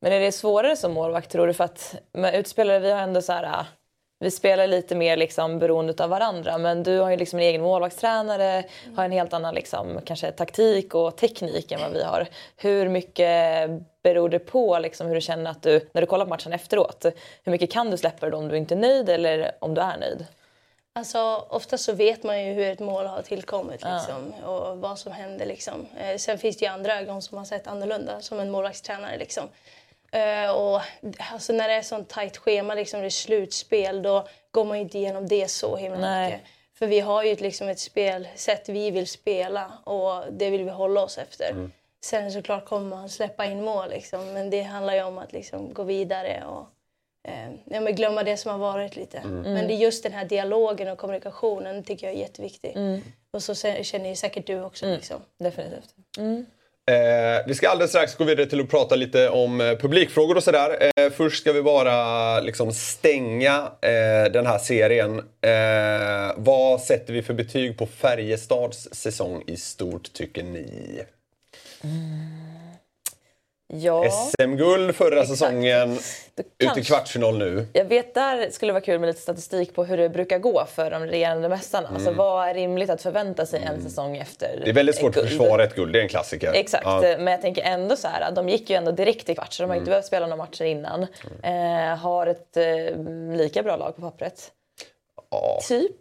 Men 0.00 0.12
är 0.12 0.20
det 0.20 0.32
svårare 0.32 0.76
som 0.76 0.92
målvakt 0.92 1.30
tror 1.30 1.46
du? 1.46 1.54
För 1.54 1.64
att 1.64 1.94
med 2.12 2.34
utspelare, 2.34 2.78
vi 2.78 2.90
har 2.90 3.00
ändå 3.00 3.22
så 3.22 3.32
här... 3.32 3.66
Vi 4.26 4.30
spelar 4.30 4.66
lite 4.66 4.94
mer 4.94 5.16
liksom 5.16 5.58
beroende 5.58 6.04
av 6.04 6.10
varandra 6.10 6.58
men 6.58 6.82
du 6.82 6.98
har 6.98 7.10
ju 7.10 7.16
liksom 7.16 7.38
en 7.38 7.44
egen 7.44 7.62
målvaktstränare, 7.62 8.64
har 8.96 9.04
en 9.04 9.12
helt 9.12 9.32
annan 9.32 9.54
liksom, 9.54 10.00
kanske 10.04 10.32
taktik 10.32 10.94
och 10.94 11.16
teknik 11.16 11.72
än 11.72 11.80
vad 11.80 11.92
vi 11.92 12.02
har. 12.02 12.26
Hur 12.56 12.88
mycket 12.88 13.70
beror 14.02 14.28
det 14.28 14.38
på 14.38 14.78
liksom, 14.78 15.06
hur 15.06 15.14
du 15.14 15.20
känner 15.20 15.50
att 15.50 15.62
du, 15.62 15.88
när 15.92 16.00
du 16.00 16.06
kollar 16.06 16.24
på 16.24 16.28
matchen 16.28 16.52
efteråt, 16.52 17.06
hur 17.44 17.52
mycket 17.52 17.72
kan 17.72 17.90
du 17.90 17.96
släppa 17.96 18.30
det 18.30 18.36
om 18.36 18.48
du 18.48 18.56
inte 18.56 18.74
är 18.74 18.78
nöjd 18.78 19.08
eller 19.08 19.52
om 19.58 19.74
du 19.74 19.80
är 19.80 19.98
nöjd? 19.98 20.26
Alltså, 20.92 21.46
ofta 21.48 21.78
så 21.78 21.92
vet 21.92 22.22
man 22.22 22.44
ju 22.44 22.52
hur 22.52 22.70
ett 22.70 22.80
mål 22.80 23.06
har 23.06 23.22
tillkommit 23.22 23.84
liksom, 23.84 24.34
och 24.44 24.78
vad 24.78 24.98
som 24.98 25.12
händer. 25.12 25.46
Liksom. 25.46 25.86
Eh, 26.00 26.16
sen 26.16 26.38
finns 26.38 26.56
det 26.56 26.64
ju 26.64 26.70
andra 26.70 27.00
ögon 27.00 27.22
som 27.22 27.38
har 27.38 27.44
sett 27.44 27.66
annorlunda, 27.66 28.20
som 28.20 28.40
en 28.40 28.50
målvaktstränare. 28.50 29.18
Liksom. 29.18 29.48
Eh, 30.12 30.50
och, 30.50 30.80
alltså, 31.32 31.52
när 31.52 31.68
det 31.68 31.74
är 31.74 31.82
sånt 31.82 32.08
tajt 32.08 32.36
schema, 32.36 32.74
liksom, 32.74 33.00
det 33.00 33.06
är 33.06 33.10
slutspel, 33.10 34.02
då 34.02 34.26
går 34.50 34.64
man 34.64 34.76
ju 34.76 34.82
inte 34.82 34.98
igenom 34.98 35.28
det 35.28 35.48
så 35.48 35.76
himla 35.76 35.98
Nej. 35.98 36.30
mycket. 36.30 36.46
För 36.74 36.86
vi 36.86 37.00
har 37.00 37.22
ju 37.22 37.32
ett, 37.32 37.40
liksom, 37.40 37.68
ett 37.68 37.78
spelsätt 37.78 38.68
vi 38.68 38.90
vill 38.90 39.06
spela 39.06 39.72
och 39.84 40.32
det 40.32 40.50
vill 40.50 40.64
vi 40.64 40.70
hålla 40.70 41.02
oss 41.02 41.18
efter. 41.18 41.70
Sen 42.00 42.32
såklart 42.32 42.64
kommer 42.64 42.96
man 42.96 43.08
släppa 43.08 43.44
in 43.46 43.64
mål, 43.64 43.90
liksom, 43.90 44.32
men 44.32 44.50
det 44.50 44.62
handlar 44.62 44.94
ju 44.94 45.02
om 45.02 45.18
att 45.18 45.32
liksom, 45.32 45.74
gå 45.74 45.82
vidare 45.82 46.44
och 46.46 46.66
eh, 47.30 47.50
ja, 47.64 47.80
men 47.80 47.94
glömma 47.94 48.22
det 48.22 48.36
som 48.36 48.50
har 48.50 48.58
varit 48.58 48.96
lite. 48.96 49.20
Men 49.24 49.66
det 49.66 49.74
är 49.74 49.78
just 49.78 50.02
den 50.02 50.12
här 50.12 50.24
dialogen 50.24 50.88
och 50.88 50.98
kommunikationen 50.98 51.84
tycker 51.84 52.06
jag 52.06 52.16
är 52.16 52.20
jätteviktig. 52.20 52.76
Och 53.30 53.42
så 53.42 53.54
känner 53.54 54.08
ju 54.08 54.16
säkert 54.16 54.46
du 54.46 54.62
också. 54.62 54.86
Liksom. 54.86 55.20
Definitivt. 55.38 55.94
Eh, 56.90 57.46
vi 57.46 57.54
ska 57.54 57.68
alldeles 57.68 57.90
strax 57.90 58.14
gå 58.14 58.24
vidare 58.24 58.46
till 58.46 58.60
att 58.60 58.68
prata 58.68 58.96
lite 58.96 59.28
om 59.28 59.60
eh, 59.60 59.76
publikfrågor 59.76 60.36
och 60.36 60.42
sådär. 60.42 60.90
Eh, 60.96 61.10
först 61.10 61.40
ska 61.40 61.52
vi 61.52 61.62
bara 61.62 62.40
liksom 62.40 62.72
stänga 62.72 63.56
eh, 63.80 64.32
den 64.32 64.46
här 64.46 64.58
serien. 64.58 65.18
Eh, 65.18 66.34
vad 66.36 66.80
sätter 66.80 67.12
vi 67.12 67.22
för 67.22 67.34
betyg 67.34 67.78
på 67.78 67.86
Färjestads 67.86 68.88
säsong 68.92 69.42
i 69.46 69.56
stort 69.56 70.12
tycker 70.12 70.42
ni? 70.42 71.00
Mm. 71.84 72.45
Ja. 73.68 74.10
SM-guld 74.10 74.94
förra 74.96 75.20
Exakt. 75.20 75.28
säsongen, 75.38 75.98
ut 76.58 76.76
i 76.76 76.82
kvartsfinal 76.84 77.38
nu. 77.38 77.66
Jag 77.72 77.84
vet, 77.84 78.14
där 78.14 78.50
skulle 78.50 78.70
det 78.70 78.72
vara 78.72 78.84
kul 78.84 79.00
med 79.00 79.06
lite 79.06 79.20
statistik 79.20 79.74
på 79.74 79.84
hur 79.84 79.96
det 79.96 80.08
brukar 80.08 80.38
gå 80.38 80.64
för 80.74 80.90
de 80.90 81.02
regerande 81.06 81.48
mästarna. 81.48 81.88
Alltså, 81.94 82.10
vad 82.12 82.48
är 82.48 82.54
rimligt 82.54 82.90
att 82.90 83.02
förvänta 83.02 83.46
sig 83.46 83.62
en 83.62 83.82
säsong 83.82 84.16
efter 84.16 84.46
Mm. 84.48 84.60
Det 84.64 84.70
är 84.70 84.74
väldigt 84.74 84.96
svårt 84.96 85.16
att 85.16 85.22
försvara 85.22 85.64
ett 85.64 85.74
guld, 85.74 85.92
det 85.92 85.98
är 85.98 86.02
en 86.02 86.08
klassiker. 86.08 86.52
Exakt, 86.54 86.84
Ja. 86.84 87.00
men 87.00 87.26
jag 87.26 87.40
tänker 87.42 87.62
ändå 87.62 87.96
så 87.96 88.08
här, 88.08 88.32
de 88.32 88.48
gick 88.48 88.70
ju 88.70 88.76
ändå 88.76 88.90
direkt 88.90 89.26
till 89.26 89.34
kvart 89.34 89.52
så 89.52 89.62
de 89.62 89.66
har 89.70 89.74
Mm. 89.74 89.82
inte 89.82 89.90
behövt 89.90 90.06
spela 90.06 90.26
några 90.26 90.36
matcher 90.44 90.64
innan. 90.64 91.06
Eh, 91.42 91.98
har 91.98 92.26
ett 92.26 92.56
eh, 92.56 93.34
lika 93.36 93.62
bra 93.62 93.76
lag 93.76 93.96
på 93.96 94.02
pappret. 94.02 94.50
Ja. 95.42 95.60
Typ. 95.68 95.96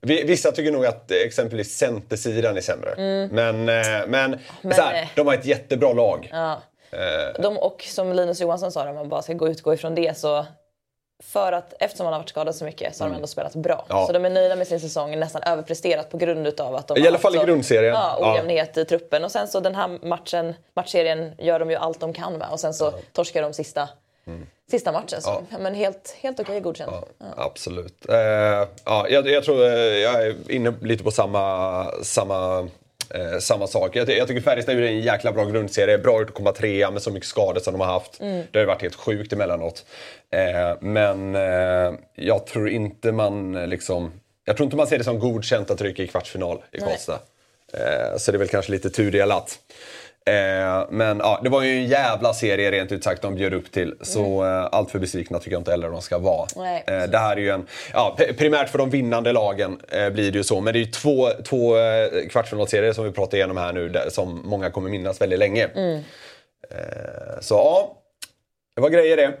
Vi- 0.00 0.24
Vissa 0.24 0.52
tycker 0.52 0.72
nog 0.72 0.86
att 0.86 1.10
exempelvis 1.10 1.76
centersidan 1.78 2.56
är 2.56 2.60
sämre. 2.60 2.94
Men, 3.32 3.68
eh, 3.68 3.84
men, 4.06 4.14
Mm. 4.14 4.38
Men, 4.62 4.74
så 4.74 4.82
här, 4.82 5.02
eh, 5.02 5.08
de 5.16 5.26
har 5.26 5.34
ett 5.34 5.44
jättebra 5.46 5.92
lag. 5.92 6.28
Ja. 6.32 6.52
Eh, 6.90 7.42
De, 7.42 7.58
och 7.58 7.82
som 7.82 8.12
Linus 8.12 8.40
Johansson 8.40 8.72
sa, 8.72 8.88
om 8.88 8.94
man 8.94 9.08
bara 9.08 9.22
ska 9.22 9.32
gå 9.32 9.48
utgå 9.48 9.74
ifrån 9.74 9.94
det 9.94 10.18
så 10.18 10.46
för 11.22 11.52
att 11.52 11.74
eftersom 11.80 12.04
man 12.04 12.12
har 12.12 12.20
varit 12.20 12.28
skadad 12.28 12.54
så 12.54 12.64
mycket 12.64 12.96
så 12.96 13.04
har 13.04 13.08
de 13.08 13.14
ändå 13.14 13.26
spelat 13.26 13.54
bra. 13.54 13.74
Mm. 13.74 13.84
Ja. 13.88 14.06
Så 14.06 14.12
de 14.12 14.24
är 14.24 14.30
nöjda 14.30 14.56
med 14.56 14.66
sin 14.66 14.80
säsong, 14.80 15.18
nästan 15.18 15.42
överpresterat 15.42 16.10
på 16.10 16.16
grund 16.16 16.46
utav 16.46 16.74
att 16.74 16.88
de 16.88 16.96
I 16.96 17.00
har 17.00 17.08
alla 17.08 17.18
fall 17.18 17.34
i 17.36 17.38
grundserien. 17.38 17.94
Ja, 17.94 18.16
Ja. 18.20 18.32
ojämnhet 18.32 18.76
i 18.76 18.84
truppen. 18.84 19.24
Och 19.24 19.32
sen 19.32 19.48
så 19.48 19.60
den 19.60 19.74
här 19.74 19.88
matchen, 20.02 20.54
matchserien 20.74 21.32
gör 21.38 21.58
de 21.58 21.70
ju 21.70 21.76
allt 21.76 22.00
de 22.00 22.12
kan 22.12 22.38
med. 22.38 22.48
Och 22.50 22.60
sen 22.60 22.74
så 22.74 22.92
torskar 23.12 23.42
de 23.42 23.52
sista, 23.52 23.88
sista 24.70 24.92
matchen. 24.92 25.22
Så, 25.22 25.44
ja. 25.50 25.58
men 25.58 25.74
helt, 25.74 26.16
helt 26.20 26.40
okej 26.40 26.60
godkänt. 26.60 26.92
Ja, 27.18 27.26
Absolut. 27.36 28.08
Eh, 28.08 28.16
ja, 28.84 29.06
jag, 29.08 29.28
jag 29.28 29.44
tror 29.44 29.64
eh, 29.64 29.72
jag 29.76 30.26
är 30.26 30.50
inne 30.50 30.74
lite 30.82 31.04
på 31.04 31.10
samma, 31.10 31.84
samma, 32.02 32.68
eh, 33.10 33.38
samma 33.40 33.66
sak. 33.66 33.96
Jag, 33.96 34.08
jag 34.08 34.28
tycker 34.28 34.40
Färjestad 34.40 34.74
gjorde 34.74 34.88
en 34.88 35.00
jäkla 35.00 35.32
bra 35.32 35.44
grundserie. 35.44 35.98
Bra 35.98 36.18
gjort 36.18 36.28
att 36.28 36.34
komma 36.34 36.52
trea 36.52 36.90
med 36.90 37.02
så 37.02 37.10
mycket 37.10 37.28
skador 37.28 37.60
som 37.60 37.72
de 37.72 37.80
har 37.80 37.92
haft. 37.92 38.18
Det 38.18 38.48
har 38.52 38.60
ju 38.60 38.66
varit 38.66 38.82
helt 38.82 38.94
sjukt 38.94 39.32
emellanåt. 39.32 39.84
Eh, 40.30 40.76
men 40.80 41.34
eh, 41.34 41.94
jag 42.14 42.46
tror 42.46 42.68
inte 42.68 43.12
man 43.12 43.54
eh, 43.54 43.66
liksom... 43.66 44.12
Jag 44.44 44.56
tror 44.56 44.64
inte 44.64 44.76
man 44.76 44.86
ser 44.86 44.98
det 44.98 45.04
som 45.04 45.18
godkänt 45.18 45.70
att 45.70 45.80
rycka 45.80 46.02
i 46.02 46.06
kvartsfinal 46.06 46.62
i. 46.72 46.78
Karlstad. 46.78 47.18
Eh, 47.72 48.16
så 48.16 48.32
det 48.32 48.36
är 48.36 48.38
väl 48.38 48.48
kanske 48.48 48.72
lite 48.72 48.90
tudelat. 48.90 49.58
Eh, 50.30 50.86
men 50.90 51.18
ja, 51.18 51.40
det 51.42 51.48
var 51.48 51.62
ju 51.62 51.76
en 51.76 51.86
jävla 51.86 52.32
serie 52.34 52.70
rent 52.70 52.92
ut 52.92 53.04
sagt 53.04 53.22
de 53.22 53.34
bjöd 53.34 53.54
upp 53.54 53.72
till. 53.72 53.94
Så 54.02 54.44
eh, 54.44 54.68
allt 54.72 54.90
för 54.90 54.98
besvikna 54.98 55.38
tycker 55.38 55.50
jag 55.52 55.60
inte 55.60 55.70
heller 55.70 55.90
de 55.90 56.02
ska 56.02 56.18
vara. 56.18 56.46
Nej, 56.56 56.84
eh, 56.86 57.02
det 57.02 57.18
här 57.18 57.36
är 57.36 57.40
ju 57.40 57.50
en, 57.50 57.66
ja, 57.92 58.16
primärt 58.38 58.68
för 58.68 58.78
de 58.78 58.90
vinnande 58.90 59.32
lagen 59.32 59.80
eh, 59.88 60.10
blir 60.10 60.32
det 60.32 60.38
ju 60.38 60.44
så. 60.44 60.60
Men 60.60 60.72
det 60.72 60.78
är 60.78 60.80
ju 60.84 60.90
två, 60.90 61.28
två 61.44 61.76
eh, 61.78 62.28
kvartsfinalserier 62.30 62.92
som 62.92 63.04
vi 63.04 63.10
pratar 63.12 63.36
igenom 63.38 63.56
här 63.56 63.72
nu 63.72 63.88
där, 63.88 64.10
som 64.10 64.42
många 64.44 64.70
kommer 64.70 64.90
minnas 64.90 65.20
väldigt 65.20 65.38
länge. 65.38 65.64
Eh, 66.70 67.40
så 67.40 67.54
ja, 67.54 67.96
det 68.74 68.80
var 68.82 68.88
grejer 68.90 69.16
det. 69.16 69.32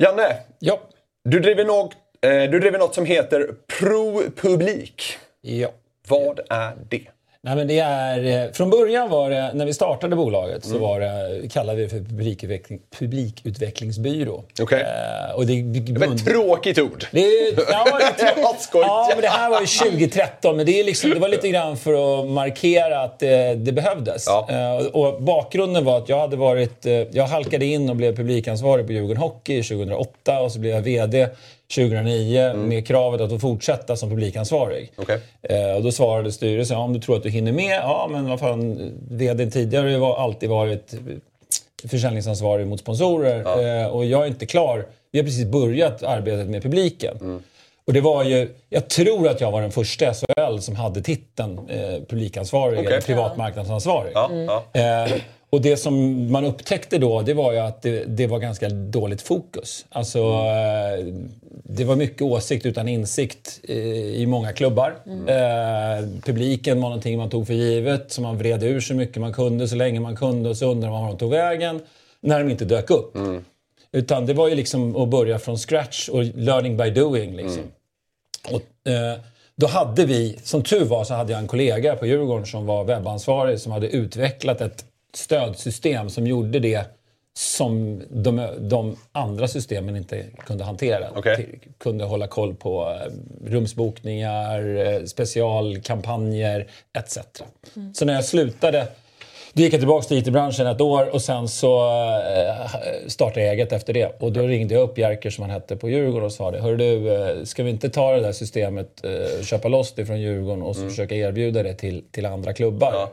Janne, 0.00 0.36
Ja. 0.58 0.80
du 1.24 1.40
driver, 1.40 1.64
något, 1.64 1.92
eh, 2.26 2.30
du 2.50 2.60
driver 2.60 2.78
något 2.78 2.94
som 2.94 3.06
heter 3.06 3.50
Pro 3.78 4.22
Publik. 4.36 5.18
Ja. 5.40 5.68
Vad 6.08 6.40
är 6.50 6.72
det? 6.88 7.00
Nej, 7.46 7.56
men 7.56 7.66
det 7.66 7.78
är, 7.78 8.44
eh, 8.44 8.52
från 8.52 8.70
början 8.70 9.10
var 9.10 9.30
det, 9.30 9.50
när 9.54 9.66
vi 9.66 9.74
startade 9.74 10.16
bolaget, 10.16 10.64
så 10.64 10.78
var 10.78 11.00
det, 11.00 11.48
kallade 11.48 11.76
vi 11.78 11.82
det 11.82 11.88
för 11.88 11.98
publikutveckling, 11.98 12.80
publikutvecklingsbyrå. 12.98 14.44
Okej. 14.60 14.80
Eh, 14.80 15.36
och 15.36 15.46
det, 15.46 15.62
Det 15.62 16.06
var 16.06 16.14
ett 16.14 16.24
tråkigt 16.24 16.78
ord. 16.78 17.06
det 17.10 17.20
är, 17.20 17.54
ja, 17.70 17.98
det, 18.18 18.34
Jag 18.40 18.60
skojar. 18.60 18.86
ja, 18.86 19.08
men 19.12 19.20
det 19.20 19.28
här 19.28 19.50
var 19.50 19.60
ju 19.60 19.66
2013, 19.66 20.56
men 20.56 20.66
det, 20.66 20.80
är 20.80 20.84
liksom, 20.84 21.10
det 21.10 21.20
var 21.20 21.28
lite 21.28 21.48
grann 21.48 21.76
för 21.76 22.20
att 22.20 22.26
markera 22.30 23.00
att 23.00 23.18
det, 23.18 23.54
det 23.54 23.72
behövdes. 23.72 24.24
Ja. 24.26 24.46
Eh, 24.50 24.86
och, 24.86 25.14
och 25.14 25.22
bakgrunden 25.22 25.84
var 25.84 25.98
att 25.98 26.08
jag 26.08 26.20
hade 26.20 26.36
varit, 26.36 26.86
eh, 26.86 26.92
jag 26.92 27.26
halkade 27.26 27.64
in 27.64 27.90
och 27.90 27.96
blev 27.96 28.16
publikansvarig 28.16 28.86
på 28.86 28.92
Djurgården 28.92 29.16
Hockey 29.16 29.62
2008 29.62 30.40
och 30.40 30.52
så 30.52 30.58
blev 30.58 30.74
jag 30.74 30.82
VD 30.82 31.28
2009 31.68 32.54
med 32.54 32.86
kravet 32.86 33.20
att 33.20 33.30
få 33.30 33.38
fortsätta 33.38 33.96
som 33.96 34.10
publikansvarig. 34.10 34.92
Okej. 34.96 35.20
Eh, 35.42 35.76
och 35.76 35.82
då 35.82 35.92
svarade 35.92 36.32
styrelsen, 36.32 36.76
ja, 36.76 36.84
om 36.84 36.92
du 36.92 37.00
tror 37.00 37.16
att 37.16 37.22
du 37.22 37.30
hinner 37.30 37.52
med, 37.52 37.80
ja 37.82 38.08
men 38.10 38.28
vad 38.28 38.40
fan, 38.40 38.92
VD 39.10 39.50
tidigare 39.50 39.90
har 39.90 40.16
alltid 40.16 40.48
varit 40.48 40.94
försäljningsansvarig 41.88 42.66
mot 42.66 42.80
sponsorer 42.80 43.38
eh, 43.82 43.86
och 43.86 44.04
jag 44.04 44.22
är 44.22 44.26
inte 44.26 44.46
klar. 44.46 44.86
Vi 45.12 45.18
har 45.18 45.24
precis 45.24 45.46
börjat 45.46 46.02
arbetet 46.02 46.46
med 46.46 46.62
publiken. 46.62 47.16
Mm. 47.20 47.42
Och 47.86 47.92
det 47.92 48.00
var 48.00 48.24
ju, 48.24 48.54
jag 48.68 48.88
tror 48.88 49.28
att 49.28 49.40
jag 49.40 49.50
var 49.50 49.62
den 49.62 49.70
första 49.70 50.14
SHL 50.14 50.58
som 50.58 50.76
hade 50.76 51.02
titeln 51.02 51.68
eh, 51.68 52.02
publikansvarig 52.08 52.78
Okej. 52.78 52.92
eller 52.92 53.00
privatmarknadsansvarig. 53.00 54.12
Ja, 54.14 54.30
ja. 54.32 54.80
Eh, 54.80 55.12
och 55.54 55.60
det 55.60 55.76
som 55.76 56.26
man 56.32 56.44
upptäckte 56.44 56.98
då, 56.98 57.22
det 57.22 57.34
var 57.34 57.52
ju 57.52 57.58
att 57.58 57.82
det, 57.82 58.04
det 58.04 58.26
var 58.26 58.38
ganska 58.38 58.68
dåligt 58.68 59.22
fokus. 59.22 59.86
Alltså, 59.88 60.18
eh, 60.18 61.14
det 61.64 61.84
var 61.84 61.96
mycket 61.96 62.22
åsikt 62.22 62.66
utan 62.66 62.88
insikt 62.88 63.60
eh, 63.62 63.76
i 63.76 64.26
många 64.26 64.52
klubbar. 64.52 64.94
Eh, 65.06 66.06
publiken 66.22 66.80
var 66.80 66.88
någonting 66.88 67.18
man 67.18 67.30
tog 67.30 67.46
för 67.46 67.54
givet, 67.54 68.12
som 68.12 68.24
man 68.24 68.38
vred 68.38 68.62
ur 68.62 68.80
så 68.80 68.94
mycket 68.94 69.16
man 69.16 69.32
kunde, 69.32 69.68
så 69.68 69.76
länge 69.76 70.00
man 70.00 70.16
kunde 70.16 70.48
och 70.48 70.56
så 70.56 70.70
undrade 70.70 70.92
man 70.92 71.02
var 71.02 71.08
de 71.08 71.18
tog 71.18 71.30
vägen 71.30 71.80
när 72.20 72.44
de 72.44 72.50
inte 72.50 72.64
dök 72.64 72.90
upp. 72.90 73.16
Utan 73.92 74.26
det 74.26 74.34
var 74.34 74.48
ju 74.48 74.54
liksom 74.54 74.96
att 74.96 75.08
börja 75.08 75.38
från 75.38 75.58
scratch 75.58 76.08
och 76.08 76.24
learning 76.24 76.76
by 76.76 76.90
doing. 76.90 77.36
Liksom. 77.36 77.62
Och, 78.50 78.90
eh, 78.90 79.18
då 79.56 79.66
hade 79.66 80.06
vi, 80.06 80.38
som 80.42 80.62
tur 80.62 80.84
var 80.84 81.04
så 81.04 81.14
hade 81.14 81.32
jag 81.32 81.40
en 81.40 81.46
kollega 81.46 81.96
på 81.96 82.06
Djurgården 82.06 82.46
som 82.46 82.66
var 82.66 82.84
webbansvarig 82.84 83.60
som 83.60 83.72
hade 83.72 83.88
utvecklat 83.88 84.60
ett 84.60 84.84
stödsystem 85.16 86.10
som 86.10 86.26
gjorde 86.26 86.58
det 86.58 86.84
som 87.36 88.02
de, 88.10 88.46
de 88.58 88.96
andra 89.12 89.48
systemen 89.48 89.96
inte 89.96 90.24
kunde 90.46 90.64
hantera. 90.64 91.06
Till- 91.36 91.58
Kunde 91.78 92.04
hålla 92.04 92.26
koll 92.26 92.54
på 92.54 92.90
eh, 92.90 93.12
rumsbokningar, 93.50 94.76
eh, 94.86 95.04
specialkampanjer 95.04 96.66
etc. 96.98 97.18
Så 97.94 98.04
när 98.04 98.14
jag 98.14 98.24
slutade 98.24 98.86
då 99.52 99.62
gick 99.62 99.72
jag 99.72 99.80
tillbaka 99.80 100.04
till 100.08 100.18
IT-branschen 100.18 100.66
ett 100.66 100.80
år 100.80 101.14
och 101.14 101.22
sen 101.22 101.48
så 101.48 101.86
eh, 102.18 102.66
startade 103.06 103.44
jag 103.46 103.54
eget 103.54 103.72
efter 103.72 103.92
det. 103.92 104.22
Och 104.22 104.32
då 104.32 104.40
ringde 104.42 104.74
jag 104.74 104.82
upp 104.82 104.98
Jerker 104.98 105.30
som 105.30 105.42
han 105.42 105.50
hette 105.50 105.76
på 105.76 105.88
Djurgården 105.90 106.26
och 106.26 106.32
sa 106.32 106.50
det. 106.50 106.60
Hör 106.60 106.76
du, 106.76 107.46
ska 107.46 107.62
vi 107.62 107.70
inte 107.70 107.90
ta 107.90 108.12
det 108.12 108.20
där 108.20 108.32
systemet, 108.32 109.02
köpa 109.42 109.68
loss 109.68 109.92
det 109.94 110.06
från 110.06 110.20
Djurgården 110.20 110.62
och 110.62 110.76
så 110.76 110.88
försöka 110.88 111.14
erbjuda 111.14 111.62
det 111.62 111.74
till, 111.74 112.04
till 112.10 112.26
andra 112.26 112.52
klubbar? 112.52 112.92
Eh, 113.02 113.08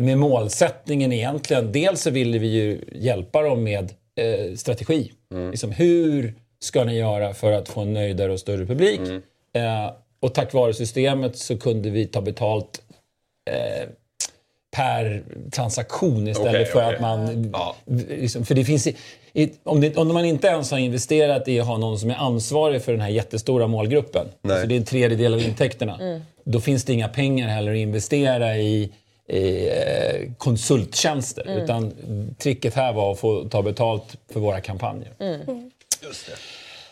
Med 0.00 0.18
målsättningen 0.18 1.12
egentligen, 1.12 1.72
dels 1.72 2.02
så 2.02 2.10
ville 2.10 2.38
vi 2.38 2.46
ju 2.46 2.80
hjälpa 2.92 3.42
dem 3.42 3.62
med 3.64 3.92
eh, 4.20 4.54
strategi. 4.56 5.12
Liksom, 5.50 5.72
hur 5.72 6.34
ska 6.60 6.84
ni 6.84 6.98
göra 6.98 7.34
för 7.34 7.52
att 7.52 7.68
få 7.68 7.80
en 7.80 7.92
nöjdare 7.92 8.32
och 8.32 8.40
större 8.40 8.66
publik? 8.66 9.00
Eh, 9.52 9.90
och 10.20 10.34
tack 10.34 10.52
vare 10.52 10.74
systemet 10.74 11.36
så 11.36 11.58
kunde 11.58 11.90
vi 11.90 12.06
ta 12.06 12.20
betalt 12.20 12.82
eh, 13.50 13.88
per 14.76 15.22
transaktion 15.52 16.28
istället 16.28 16.52
Okej, 16.54 16.64
för 16.64 16.82
okej. 16.84 16.94
att 16.94 17.00
man... 17.00 17.50
Ja. 17.52 17.76
Liksom, 18.08 18.44
för 18.44 18.54
det 18.54 18.64
finns... 18.64 18.86
i- 18.86 18.96
I, 19.32 19.52
om, 19.62 19.80
det, 19.80 19.96
om 19.96 20.08
man 20.14 20.24
inte 20.24 20.46
ens 20.46 20.70
har 20.70 20.78
investerat 20.78 21.48
i 21.48 21.60
att 21.60 21.66
ha 21.66 21.76
någon 21.78 21.98
som 21.98 22.10
är 22.10 22.14
ansvarig 22.14 22.82
för 22.82 22.92
den 22.92 23.00
här 23.00 23.08
jättestora 23.08 23.66
målgruppen, 23.66 24.26
alltså 24.42 24.66
det 24.66 24.74
är 24.74 24.76
en 24.76 24.84
tredjedel 24.84 25.34
av 25.34 25.40
intäkterna, 25.40 26.20
då 26.44 26.60
finns 26.60 26.84
det 26.84 26.92
inga 26.92 27.08
pengar 27.08 27.48
heller 27.48 27.72
att 27.72 27.78
investera 27.78 28.56
i, 28.56 28.90
i 29.28 29.68
eh, 29.68 30.32
konsulttjänster. 30.38 31.58
Utan 31.62 31.92
tricket 32.38 32.74
här 32.74 32.92
var 32.92 33.12
att 33.12 33.18
få 33.18 33.44
ta 33.48 33.62
betalt 33.62 34.16
för 34.32 34.40
våra 34.40 34.60
kampanjer. 34.60 35.12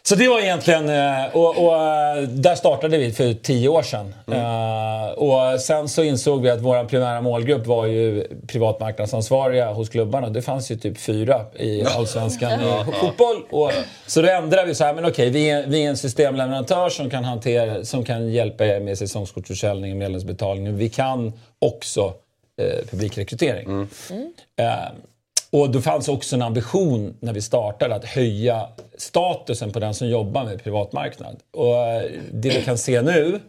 Så 0.02 0.14
det 0.14 0.28
var 0.28 0.40
egentligen, 0.40 0.88
eh, 0.88 1.36
och, 1.36 1.64
och 1.64 1.76
eh, 1.76 2.22
där 2.22 2.54
startade 2.54 2.98
vi 2.98 3.12
för 3.12 3.34
tio 3.34 3.68
år 3.68 3.82
sedan. 3.82 4.14
Eh, 4.32 5.12
Och 5.16 5.60
sen 5.60 5.88
så 5.88 6.02
insåg 6.02 6.42
vi 6.42 6.50
att 6.50 6.60
vår 6.60 6.84
primära 6.84 7.20
målgrupp 7.20 7.66
var 7.66 7.86
ju 7.86 8.26
privatmarknadsansvariga 8.46 9.72
hos 9.72 9.88
klubbarna. 9.88 10.28
Det 10.30 10.42
fanns 10.42 10.70
ju 10.70 10.76
typ 10.76 10.98
fyra 10.98 11.40
i 11.58 11.84
Allsvenskan 11.84 12.52
i 12.52 12.92
fotboll. 13.00 13.36
Och, 13.50 13.72
så 14.06 14.22
då 14.22 14.28
ändrade 14.28 14.66
vi 14.66 14.74
så 14.74 14.84
här, 14.84 14.94
men 14.94 15.04
okej, 15.04 15.30
vi, 15.30 15.50
är, 15.50 15.66
vi 15.66 15.84
är 15.84 15.88
en 15.88 15.96
systemleverantör 15.96 16.88
som 16.88 17.10
kan, 17.10 17.24
hantera, 17.24 17.84
som 17.84 18.04
kan 18.04 18.32
hjälpa 18.32 18.66
er 18.66 18.80
med 18.80 18.98
säsongskortsförsäljning 18.98 19.92
och 19.92 19.98
medlemsbetalning. 19.98 20.76
Vi 20.76 20.88
kan 20.88 21.32
också 21.58 22.14
eh, 22.62 22.86
publikrekrytering. 22.90 23.66
Eh, 24.56 24.92
och 25.50 25.70
det 25.70 25.82
fanns 25.82 26.08
också 26.08 26.36
en 26.36 26.42
ambition 26.42 27.16
när 27.20 27.32
vi 27.32 27.42
startade 27.42 27.94
att 27.94 28.04
höja 28.04 28.68
statusen 28.98 29.72
på 29.72 29.80
den 29.80 29.94
som 29.94 30.08
jobbar 30.08 30.44
med 30.44 30.62
privatmarknad. 30.64 31.36
Och 31.52 31.76
eh, 31.76 32.10
det 32.32 32.48
vi 32.50 32.62
kan 32.62 32.78
se 32.78 33.02
nu 33.02 33.40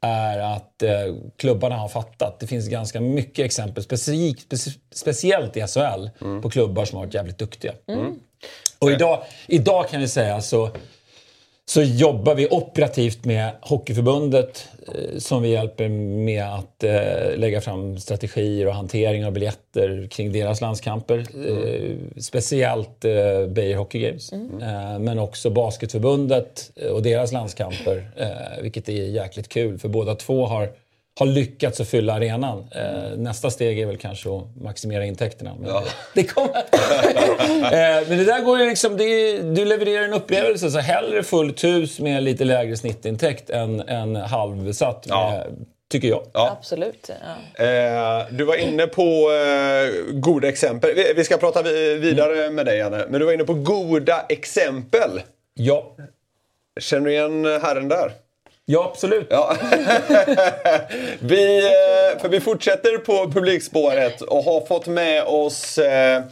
är 0.00 0.38
att 0.38 0.82
eh, 0.82 0.90
klubbarna 1.36 1.76
har 1.76 1.88
fattat. 1.88 2.40
Det 2.40 2.46
finns 2.46 2.68
ganska 2.68 3.00
mycket 3.00 3.44
exempel, 3.44 3.82
specifikt, 3.82 4.52
speci- 4.52 4.78
speciellt 4.90 5.56
i 5.56 5.60
SHL, 5.60 6.08
på 6.42 6.50
klubbar 6.50 6.84
som 6.84 6.98
har 6.98 7.04
varit 7.06 7.14
jävligt 7.14 7.38
duktiga. 7.38 7.72
Och 8.78 8.90
idag, 8.92 9.22
idag 9.46 9.88
kan 9.88 10.00
vi 10.00 10.08
säga 10.08 10.40
så 10.40 10.70
så 11.68 11.82
jobbar 11.82 12.34
vi 12.34 12.48
operativt 12.48 13.24
med 13.24 13.50
Hockeyförbundet 13.60 14.68
eh, 14.86 15.18
som 15.18 15.42
vi 15.42 15.48
hjälper 15.48 15.88
med 15.88 16.44
att 16.44 16.84
eh, 16.84 17.36
lägga 17.36 17.60
fram 17.60 17.98
strategier 17.98 18.66
och 18.66 18.74
hantering 18.74 19.26
av 19.26 19.32
biljetter 19.32 20.08
kring 20.10 20.32
deras 20.32 20.60
landskamper. 20.60 21.18
Eh, 21.18 22.20
speciellt 22.20 23.04
eh, 23.04 23.46
Beijer 23.48 23.76
Hockey 23.76 23.98
Games. 23.98 24.32
Eh, 24.32 24.98
men 24.98 25.18
också 25.18 25.50
Basketförbundet 25.50 26.70
och 26.92 27.02
deras 27.02 27.32
landskamper. 27.32 28.10
Vilket 28.62 28.88
är 28.88 28.92
jäkligt 28.92 29.48
kul 29.48 29.78
för 29.78 29.88
båda 29.88 30.14
två 30.14 30.46
har, 30.46 30.68
har 31.18 31.26
lyckats 31.26 31.80
att 31.80 31.88
fylla 31.88 32.14
arenan. 32.14 32.68
Eh, 32.74 33.16
nästa 33.16 33.50
steg 33.50 33.80
är 33.80 33.86
väl 33.86 33.96
kanske 33.96 34.28
att 34.36 34.44
maximera 34.60 35.04
intäkterna. 35.04 35.54
Men 35.60 35.72
det, 35.74 35.82
det 36.14 36.24
kommer. 36.24 36.50
Eh, 37.58 38.08
Men 38.08 38.18
det 38.18 38.24
där 38.24 38.40
går 38.42 38.58
ju 38.58 38.66
liksom, 38.66 38.96
det 38.96 39.04
är, 39.04 39.42
du 39.42 39.64
levererar 39.64 40.04
en 40.04 40.12
upplevelse. 40.12 40.70
Så 40.70 40.78
hellre 40.78 41.22
fullt 41.22 41.64
hus 41.64 42.00
med 42.00 42.22
lite 42.22 42.44
lägre 42.44 42.76
snittintäkt 42.76 43.50
än, 43.50 43.80
än 43.80 44.16
halvbesatt. 44.16 45.06
Med, 45.06 45.16
Ja. 45.16 45.44
Tycker 45.90 46.08
jag. 46.08 46.22
Absolut. 46.32 47.10
Ja. 47.56 47.64
Eh, 47.64 48.26
du 48.30 48.44
var 48.44 48.56
inne 48.56 48.86
på 48.86 49.30
eh, 49.32 50.12
goda 50.14 50.48
exempel. 50.48 50.94
Vi, 50.94 51.12
vi 51.16 51.24
ska 51.24 51.36
prata 51.36 51.62
vi, 51.62 51.94
vidare 51.94 52.50
med 52.50 52.66
dig, 52.66 52.78
Janne. 52.78 53.04
Men 53.08 53.20
du 53.20 53.26
var 53.26 53.32
inne 53.32 53.44
på 53.44 53.54
goda 53.54 54.24
exempel. 54.28 55.20
Ja, 55.54 55.96
Känner 56.80 57.04
du 57.04 57.12
igen 57.12 57.44
herren 57.44 57.88
där? 57.88 58.12
Ja 58.70 58.84
absolut. 58.92 59.26
Ja. 59.30 59.56
vi, 61.20 61.58
eh, 61.66 62.20
för 62.20 62.28
vi 62.28 62.40
fortsätter 62.40 62.98
på 62.98 63.30
publikspåret 63.32 64.20
och 64.20 64.42
har 64.44 64.66
fått 64.66 64.86
med 64.86 65.22
oss 65.24 65.78
eh, 65.78 66.22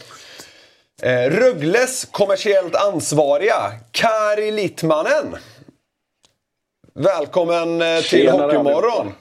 eh, 1.03 1.31
Rögles 1.31 2.05
kommersiellt 2.05 2.75
ansvariga, 2.75 3.73
Kari 3.91 4.51
Littmanen. 4.51 5.37
Välkommen 6.95 7.83
eh, 7.83 7.97
till 7.99 8.05
Tjenare, 8.05 8.43
Hockeymorgon. 8.43 9.13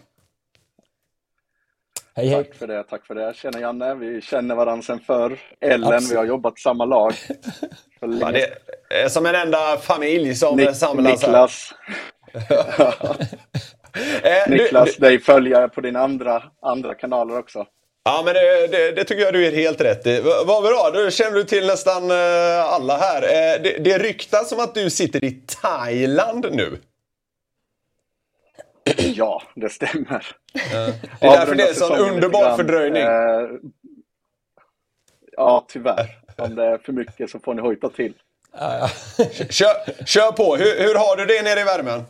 Hej, 2.18 2.28
hej. 2.28 2.44
Tack 2.44 2.56
för 2.56 2.68
det, 2.68 2.84
tack 2.84 3.06
för 3.06 3.16
det. 3.16 3.36
Känner 3.36 3.60
Janne, 3.60 3.96
vi 3.96 4.22
känner 4.22 4.56
varandra 4.56 4.84
sedan 4.84 5.00
förr. 5.08 5.40
Ellen, 5.62 5.84
Absolut. 5.94 6.12
vi 6.12 6.16
har 6.16 6.26
jobbat 6.26 6.60
samma 6.60 6.86
lag. 6.86 7.14
För 8.00 8.08
länge. 8.08 8.40
Ja, 8.40 8.46
det 8.90 8.96
är 9.02 9.10
som 9.10 9.26
en 9.26 9.36
enda 9.36 9.78
familj 9.78 10.36
som 10.36 10.60
Nik- 10.60 10.74
samlas 10.74 11.22
här. 11.22 11.28
Niklas, 11.28 11.74
du- 11.88 11.94
Niklas 14.48 14.96
du- 14.96 15.00
dig 15.02 15.20
följer 15.20 15.62
jag 15.62 15.74
på 15.74 15.82
dina 15.82 16.00
andra, 16.00 16.44
andra 16.62 16.96
kanaler 16.96 17.38
också. 17.40 17.66
Ja, 18.04 18.22
men 18.26 18.34
det, 18.34 18.68
det, 18.68 18.92
det 18.92 19.04
tycker 19.04 19.24
jag 19.24 19.34
du 19.34 19.48
är 19.48 19.52
helt 19.52 19.82
rätt 19.82 20.08
i. 20.08 20.22
Vad 20.46 20.64
bra, 20.64 20.92
då 20.94 21.10
känner 21.10 21.32
du 21.32 21.44
till 21.44 21.68
nästan 21.68 22.12
eh, 22.12 22.66
alla 22.74 22.98
här. 22.98 23.22
Eh, 23.24 23.62
det, 23.64 23.78
det 23.84 23.98
ryktas 23.98 24.50
som 24.50 24.60
att 24.60 24.76
du 24.76 24.90
sitter 24.90 25.26
i 25.26 25.32
Thailand 25.62 26.46
nu. 26.52 26.78
Ja, 28.98 29.42
det 29.56 29.70
stämmer. 29.70 30.26
Det 30.54 30.70
är 31.28 31.30
därför 31.40 31.56
det 31.56 31.64
är 31.64 31.70
en 31.70 31.76
sån 31.76 32.00
underbar 32.00 32.56
fördröjning. 32.58 33.04
Eh, 33.04 33.48
Ja, 35.38 35.66
tyvärr. 35.70 36.20
Om 36.38 36.56
det 36.56 36.64
är 36.66 36.78
för 36.78 36.94
mycket 36.94 37.30
så 37.30 37.40
får 37.40 37.54
ni 37.54 37.62
hojta 37.62 37.90
till. 37.90 38.14
Kör, 39.50 40.06
kör 40.06 40.32
på. 40.32 40.56
Hur, 40.56 40.80
hur 40.88 40.96
har 40.96 41.16
du 41.18 41.26
det 41.26 41.42
nere 41.42 41.60
i 41.60 41.64
värmen? 41.64 42.04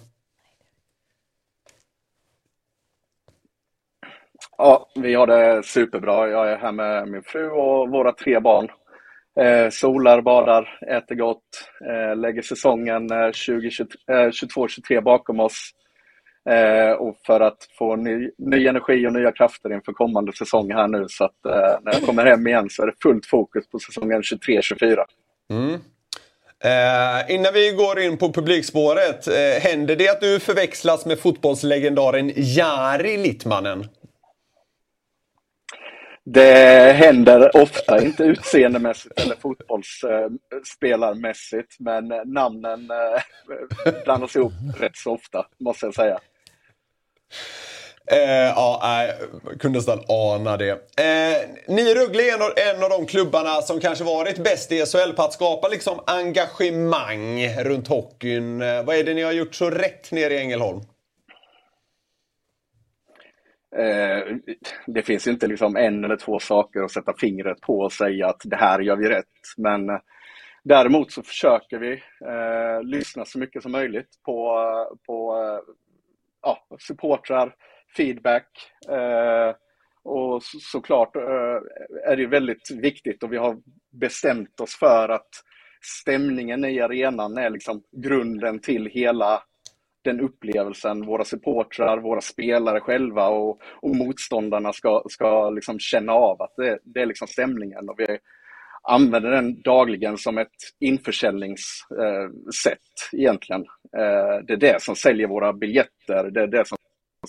Ja, 4.58 4.90
vi 4.96 5.14
har 5.14 5.28
det 5.28 5.64
superbra. 5.64 6.30
Jag 6.30 6.52
är 6.52 6.58
här 6.58 6.72
med 6.72 7.08
min 7.08 7.24
fru 7.24 7.50
och 7.50 7.90
våra 7.90 8.12
tre 8.12 8.40
barn. 8.40 8.68
Eh, 9.40 9.70
solar, 9.70 10.22
badar, 10.22 10.80
äter 10.88 11.16
gott, 11.16 11.40
eh, 11.90 12.16
lägger 12.16 12.42
säsongen 12.42 13.12
eh, 13.12 13.16
2022-23 13.16 13.98
eh, 14.90 15.02
bakom 15.02 15.40
oss. 15.40 15.72
Eh, 16.50 16.92
och 16.92 17.18
för 17.26 17.40
att 17.40 17.58
få 17.78 17.96
ny, 17.96 18.32
ny, 18.38 18.68
energi 18.68 19.08
och 19.08 19.14
nya 19.14 19.32
krafter 19.32 19.74
inför 19.74 19.94
kommande 19.94 20.34
säsong 20.34 20.72
här 20.72 20.88
nu. 20.88 21.06
Så 21.10 21.24
att 21.24 21.46
eh, 21.46 21.80
när 21.82 21.94
jag 21.94 22.04
kommer 22.04 22.26
hem 22.26 22.48
igen 22.48 22.68
så 22.70 22.84
är 22.84 22.88
det 22.88 22.94
fullt 23.04 23.26
fokus 23.26 23.70
på 23.70 23.80
säsongen 23.80 24.22
23-24. 24.22 24.98
Mm. 25.50 25.80
Eh, 26.64 27.36
innan 27.36 27.54
vi 27.54 27.72
går 27.72 28.00
in 28.00 28.18
på 28.18 28.34
publikspåret, 28.34 29.28
eh, 29.28 29.62
händer 29.62 29.96
det 29.96 30.10
att 30.10 30.22
du 30.22 30.40
förväxlas 30.40 31.06
med 31.06 31.20
fotbollslegendaren 31.20 32.32
Jari 32.36 33.18
Littmannen? 33.18 33.88
Det 36.28 36.94
händer 36.96 37.58
ofta, 37.58 38.02
inte 38.02 38.24
utseendemässigt 38.24 39.20
eller 39.20 39.36
fotbollsspelarmässigt, 39.36 41.76
men 41.80 42.08
namnen 42.26 42.90
eh, 42.92 43.22
blandas 44.04 44.36
ihop 44.36 44.54
rätt 44.80 44.96
så 44.96 45.14
ofta, 45.14 45.46
måste 45.60 45.86
jag 45.86 45.96
säga. 45.96 46.20
Eh, 48.12 48.54
ja, 48.56 49.08
jag 49.46 49.60
kunde 49.60 49.78
nästan 49.78 50.04
ana 50.08 50.58
det. 50.58 50.72
Eh, 50.72 50.78
ni 51.68 51.96
Rögle 51.96 52.24
är 52.24 52.60
en 52.70 52.84
av, 52.84 52.90
de 52.90 53.06
klubbarna 53.06 53.62
som 53.62 53.80
kanske 53.80 54.04
varit 54.04 54.44
bäst 54.44 54.72
i 54.72 54.86
SHL 54.86 55.14
på 55.16 55.22
att 55.22 55.34
skapa 55.34 55.68
liksom 55.68 56.00
engagemang 56.08 57.50
runt 57.50 57.88
hockeyn. 57.88 58.62
Eh, 58.62 58.84
vad 58.84 58.96
är 58.96 59.04
det 59.04 59.14
ni 59.14 59.22
har 59.22 59.32
gjort 59.32 59.56
så 59.56 59.70
rätt 59.70 60.12
nere 60.12 60.34
i 60.34 60.38
Ängelholm? 60.38 60.82
Eh, 63.78 64.36
det 64.88 65.02
finns 65.02 65.28
inte 65.28 65.48
liksom 65.48 65.76
en 65.76 66.04
eller 66.04 66.18
två 66.18 66.40
saker 66.40 66.80
att 66.82 66.92
sätta 66.92 67.14
fingret 67.18 67.62
på 67.62 67.80
och 67.80 67.94
säga 67.94 68.28
att 68.28 68.42
det 68.44 68.56
här 68.56 68.80
gör 68.80 68.96
vi 68.96 69.10
rätt. 69.10 69.26
Men 69.58 69.90
eh, 69.90 70.00
däremot 70.64 71.12
så 71.12 71.24
försöker 71.24 71.80
vi 71.80 71.92
eh, 72.26 72.84
lyssna 72.84 73.26
så 73.26 73.40
mycket 73.40 73.64
som 73.64 73.72
möjligt 73.72 74.10
på, 74.26 74.60
på 75.06 75.38
eh, 75.38 75.74
ja, 76.42 76.68
supportrar, 76.80 77.56
feedback. 77.98 78.48
Eh, 78.90 79.56
och 80.04 80.44
så, 80.44 80.60
såklart 80.60 81.16
eh, 81.16 81.60
är 82.12 82.16
det 82.16 82.28
väldigt 82.28 82.72
viktigt 82.72 83.24
och 83.24 83.34
vi 83.34 83.38
har 83.38 83.58
bestämt 84.00 84.60
oss 84.60 84.76
för 84.80 85.10
att 85.10 85.30
stämningen 86.02 86.66
i 86.66 86.82
arenan 86.82 87.38
är 87.38 87.50
liksom 87.50 87.84
grunden 87.92 88.60
till 88.60 88.86
hela 88.86 89.44
den 90.06 90.22
upplevelsen 90.22 91.06
våra 91.06 91.26
supportrar, 91.26 91.98
våra 91.98 92.22
spelare 92.22 92.80
själva 92.80 93.28
och, 93.28 93.62
och 93.82 93.96
motståndarna 93.96 94.74
ska, 94.74 95.04
ska 95.10 95.50
liksom 95.50 95.80
känna 95.80 96.14
av 96.14 96.42
att 96.42 96.54
det, 96.58 96.80
det 96.84 97.02
är 97.02 97.06
liksom 97.06 97.28
stämningen. 97.28 97.90
Och 97.90 98.00
vi 98.00 98.18
använder 98.84 99.32
den 99.32 99.62
dagligen 99.62 100.18
som 100.18 100.38
ett 100.38 100.56
införsäljningssätt 100.80 102.80
eh, 103.14 103.20
egentligen. 103.20 103.62
Eh, 103.98 104.46
det 104.48 104.54
är 104.54 104.58
det 104.58 104.82
som 104.82 104.96
säljer 104.96 105.28
våra 105.28 105.54
biljetter, 105.54 106.32
det 106.32 106.42
är 106.42 106.48
det 106.48 106.68
som 106.68 106.78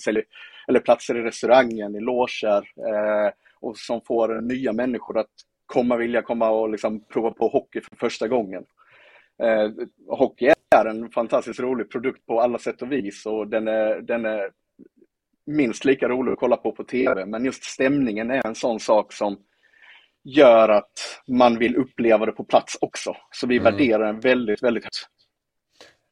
säljer 0.03 0.23
eller 0.67 0.79
platser 0.79 1.17
i 1.17 1.21
restaurangen, 1.21 1.95
i 1.95 1.99
loger 1.99 2.57
eh, 2.57 3.31
och 3.59 3.77
som 3.77 4.01
får 4.01 4.41
nya 4.41 4.73
människor 4.73 5.19
att 5.19 5.31
komma, 5.65 5.97
vilja 5.97 6.21
komma 6.21 6.49
och 6.49 6.69
liksom 6.69 7.05
prova 7.05 7.31
på 7.31 7.47
hockey 7.47 7.81
för 7.81 7.95
första 7.95 8.27
gången. 8.27 8.65
Eh, 9.43 9.71
hockey 10.07 10.53
är 10.75 10.85
en 10.85 11.09
fantastiskt 11.09 11.59
rolig 11.59 11.91
produkt 11.91 12.25
på 12.25 12.41
alla 12.41 12.59
sätt 12.59 12.81
och 12.81 12.91
vis 12.91 13.25
och 13.25 13.47
den 13.47 13.67
är, 13.67 14.01
den 14.01 14.25
är 14.25 14.49
minst 15.45 15.85
lika 15.85 16.07
rolig 16.07 16.31
att 16.31 16.39
kolla 16.39 16.57
på 16.57 16.71
på 16.71 16.83
TV. 16.83 17.25
Men 17.25 17.45
just 17.45 17.63
stämningen 17.63 18.31
är 18.31 18.47
en 18.47 18.55
sån 18.55 18.79
sak 18.79 19.13
som 19.13 19.37
gör 20.23 20.69
att 20.69 21.19
man 21.27 21.57
vill 21.57 21.75
uppleva 21.75 22.25
det 22.25 22.31
på 22.31 22.43
plats 22.43 22.77
också. 22.81 23.15
Så 23.31 23.47
vi 23.47 23.57
mm. 23.57 23.71
värderar 23.71 24.05
den 24.05 24.19
väldigt, 24.19 24.63
väldigt 24.63 24.83
högt. 24.83 25.07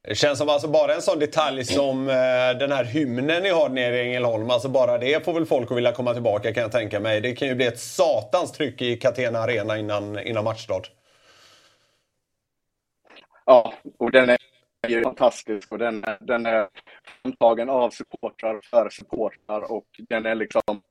Det 0.07 0.15
känns 0.15 0.37
som 0.39 0.49
alltså 0.49 0.67
bara 0.67 0.93
en 0.95 1.01
sån 1.01 1.19
detalj 1.19 1.65
som 1.65 2.09
eh, 2.09 2.57
den 2.59 2.71
här 2.71 2.83
hymnen 2.83 3.43
ni 3.43 3.49
har 3.49 3.69
nere 3.69 3.97
i 3.97 4.01
Ängelholm. 4.01 4.49
Alltså 4.49 4.69
bara 4.69 4.97
det 4.97 5.25
får 5.25 5.33
väl 5.33 5.45
folk 5.45 5.71
att 5.71 5.77
vilja 5.77 5.91
komma 5.91 6.13
tillbaka 6.13 6.53
kan 6.53 6.63
jag 6.63 6.71
tänka 6.71 6.99
mig. 6.99 7.21
Det 7.21 7.35
kan 7.35 7.47
ju 7.47 7.55
bli 7.55 7.65
ett 7.65 7.79
satans 7.79 8.51
tryck 8.51 8.81
i 8.81 8.95
Catena 8.97 9.39
Arena 9.39 9.77
innan, 9.77 10.19
innan 10.19 10.43
matchstart. 10.43 10.91
Ja, 13.45 13.73
och 13.97 14.11
den 14.11 14.29
är 14.29 14.37
ju 14.89 15.03
fantastisk 15.03 15.71
och 15.71 15.77
den, 15.77 16.05
den 16.21 16.45
är 16.45 16.67
framtagen 17.21 17.69
av 17.69 17.89
supportrar 17.89 18.61
för 18.63 18.89
supportrar 18.89 19.71
och 19.71 19.87
den 20.09 20.25
är 20.25 20.35
liksom 20.35 20.81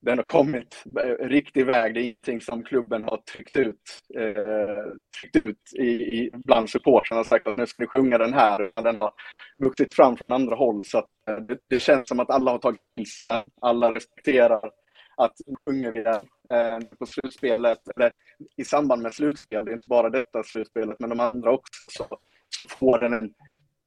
den 0.00 0.18
har 0.18 0.24
kommit 0.24 0.84
riktig 1.20 1.66
väg. 1.66 1.94
Det 1.94 2.00
är 2.00 2.02
ingenting 2.02 2.40
som 2.40 2.62
klubben 2.62 3.04
har 3.04 3.16
tryckt 3.16 3.56
ut, 3.56 3.80
eh, 4.14 4.92
tryckt 5.20 5.46
ut 5.46 5.72
i, 5.78 5.88
i, 5.88 6.30
bland 6.34 6.70
supportrarna 6.70 7.20
och 7.20 7.26
sagt 7.26 7.46
att 7.46 7.58
nu 7.58 7.66
ska 7.66 7.82
ni 7.82 7.86
sjunga 7.86 8.18
den 8.18 8.34
här. 8.34 8.70
Den 8.74 9.00
har 9.00 9.12
vuxit 9.58 9.94
fram 9.94 10.16
från 10.16 10.34
andra 10.34 10.56
håll 10.56 10.84
så 10.84 10.98
att, 10.98 11.10
eh, 11.28 11.36
det, 11.36 11.58
det, 11.68 11.80
känns 11.80 12.08
som 12.08 12.20
att 12.20 12.30
alla 12.30 12.50
har 12.50 12.58
tagit 12.58 12.80
till 12.96 13.06
sig, 13.06 13.44
alla 13.60 13.94
respekterar 13.94 14.70
att 15.16 15.32
nu 15.46 15.54
sjunger 15.66 15.92
vi 15.92 16.02
den 16.02 16.26
på 16.98 17.06
slutspelet, 17.06 17.88
eller 17.96 18.12
i 18.56 18.64
samband 18.64 19.02
med 19.02 19.14
slutspel, 19.14 19.68
inte 19.68 19.88
bara 19.88 20.10
detta 20.10 20.42
slutspelet 20.42 21.00
men 21.00 21.10
de 21.10 21.20
andra 21.20 21.52
också, 21.52 21.80
så 21.88 22.18
får 22.68 22.98
den 22.98 23.12
en, 23.12 23.34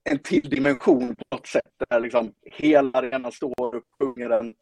en 0.10 0.19
till 0.19 0.50
dimension 0.50 1.15
på 1.15 1.24
något 1.36 1.48
sätt. 1.48 1.72
Där 1.89 2.00
liksom 2.00 2.34
hela 2.41 3.00
arenan 3.00 3.32
står 3.32 3.76
upp, 3.76 3.86
sjunger 4.00 4.30
den, 4.30 4.54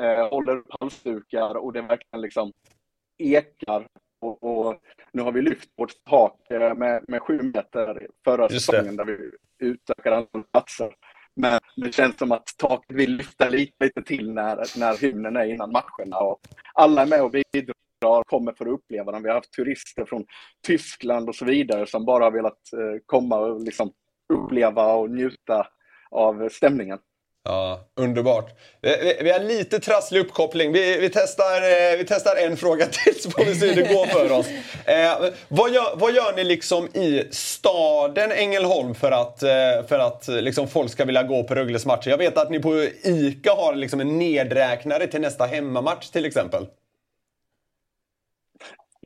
eh, 0.00 0.28
håller 0.28 0.56
upp 0.56 0.66
halsdukar 0.80 1.54
och 1.54 1.72
det 1.72 1.82
verkligen 1.82 2.20
liksom 2.20 2.52
ekar. 3.18 3.88
Och, 4.20 4.42
och, 4.42 4.80
nu 5.12 5.22
har 5.22 5.32
vi 5.32 5.42
lyft 5.42 5.70
vårt 5.76 6.04
tak 6.04 6.50
eh, 6.50 6.74
med, 6.74 7.04
med 7.08 7.22
sju 7.22 7.42
meter 7.42 8.08
förra 8.24 8.48
säsongen 8.48 8.96
där 8.96 9.04
vi 9.04 9.30
utökade 9.58 10.16
antalet 10.16 10.52
platser. 10.52 10.94
Men 11.36 11.60
det 11.76 11.94
känns 11.94 12.18
som 12.18 12.32
att 12.32 12.46
taket 12.56 12.96
vill 12.96 13.16
lyfta 13.16 13.48
lite, 13.48 13.84
lite 13.84 14.02
till 14.02 14.32
när, 14.32 14.78
när 14.78 14.96
hymnen 14.96 15.36
är 15.36 15.44
innan 15.44 15.72
matcherna. 15.72 16.18
Och 16.18 16.40
alla 16.74 17.02
är 17.02 17.06
med 17.06 17.22
och 17.22 17.30
bidrar, 17.30 18.24
kommer 18.24 18.52
för 18.52 18.66
att 18.66 18.72
uppleva 18.72 19.12
den. 19.12 19.22
Vi 19.22 19.28
har 19.28 19.34
haft 19.34 19.52
turister 19.52 20.04
från 20.04 20.24
Tyskland 20.66 21.28
och 21.28 21.34
så 21.34 21.44
vidare 21.44 21.86
som 21.86 22.04
bara 22.04 22.24
har 22.24 22.30
velat 22.30 22.72
eh, 22.72 23.00
komma 23.06 23.36
och 23.36 23.60
liksom 23.60 23.92
uppleva 24.32 24.94
och 24.94 25.10
njuta 25.10 25.66
av 26.10 26.48
stämningen. 26.48 26.98
Ja, 27.48 27.80
underbart. 27.96 28.50
Vi, 28.80 29.18
vi, 29.20 29.30
har 29.30 29.40
lite 29.40 29.78
trasslig 29.78 30.20
uppkoppling. 30.20 30.72
Vi, 30.72 30.98
vi, 30.98 31.10
testar, 31.10 31.56
eh, 31.56 31.98
vi 31.98 32.04
testar 32.08 32.36
en 32.36 32.56
fråga 32.56 32.86
till 32.90 33.22
så 33.22 33.30
får 33.30 33.44
vi 33.44 33.54
se 33.54 33.66
hur 33.66 33.82
det 33.82 33.94
går 33.94 34.06
för 34.06 34.32
oss. 34.32 34.46
Eh, 34.84 35.30
vad, 35.48 35.70
gör, 35.70 35.96
vad 35.96 36.14
gör 36.14 36.36
ni 36.36 36.44
liksom 36.44 36.86
i 36.86 37.24
staden 37.30 38.32
Ängelholm 38.32 38.94
för 38.94 39.12
att, 39.12 39.42
eh, 39.42 39.48
för 39.88 39.98
att 39.98 40.28
eh, 40.28 40.34
liksom 40.34 40.68
folk 40.68 40.92
ska 40.92 41.04
vilja 41.04 41.22
gå 41.22 41.44
på 41.44 41.54
Rögles 41.54 41.86
matcher? 41.86 42.10
Jag 42.10 42.18
vet 42.18 42.38
att 42.38 42.50
ni 42.50 42.60
på 42.60 42.86
ICA 43.02 43.52
har 43.52 43.74
liksom 43.74 44.00
en 44.00 44.18
nedräknare 44.18 45.06
till 45.06 45.20
nästa 45.20 45.46
hemmamatch 45.46 46.08
till 46.08 46.24
exempel. 46.24 46.66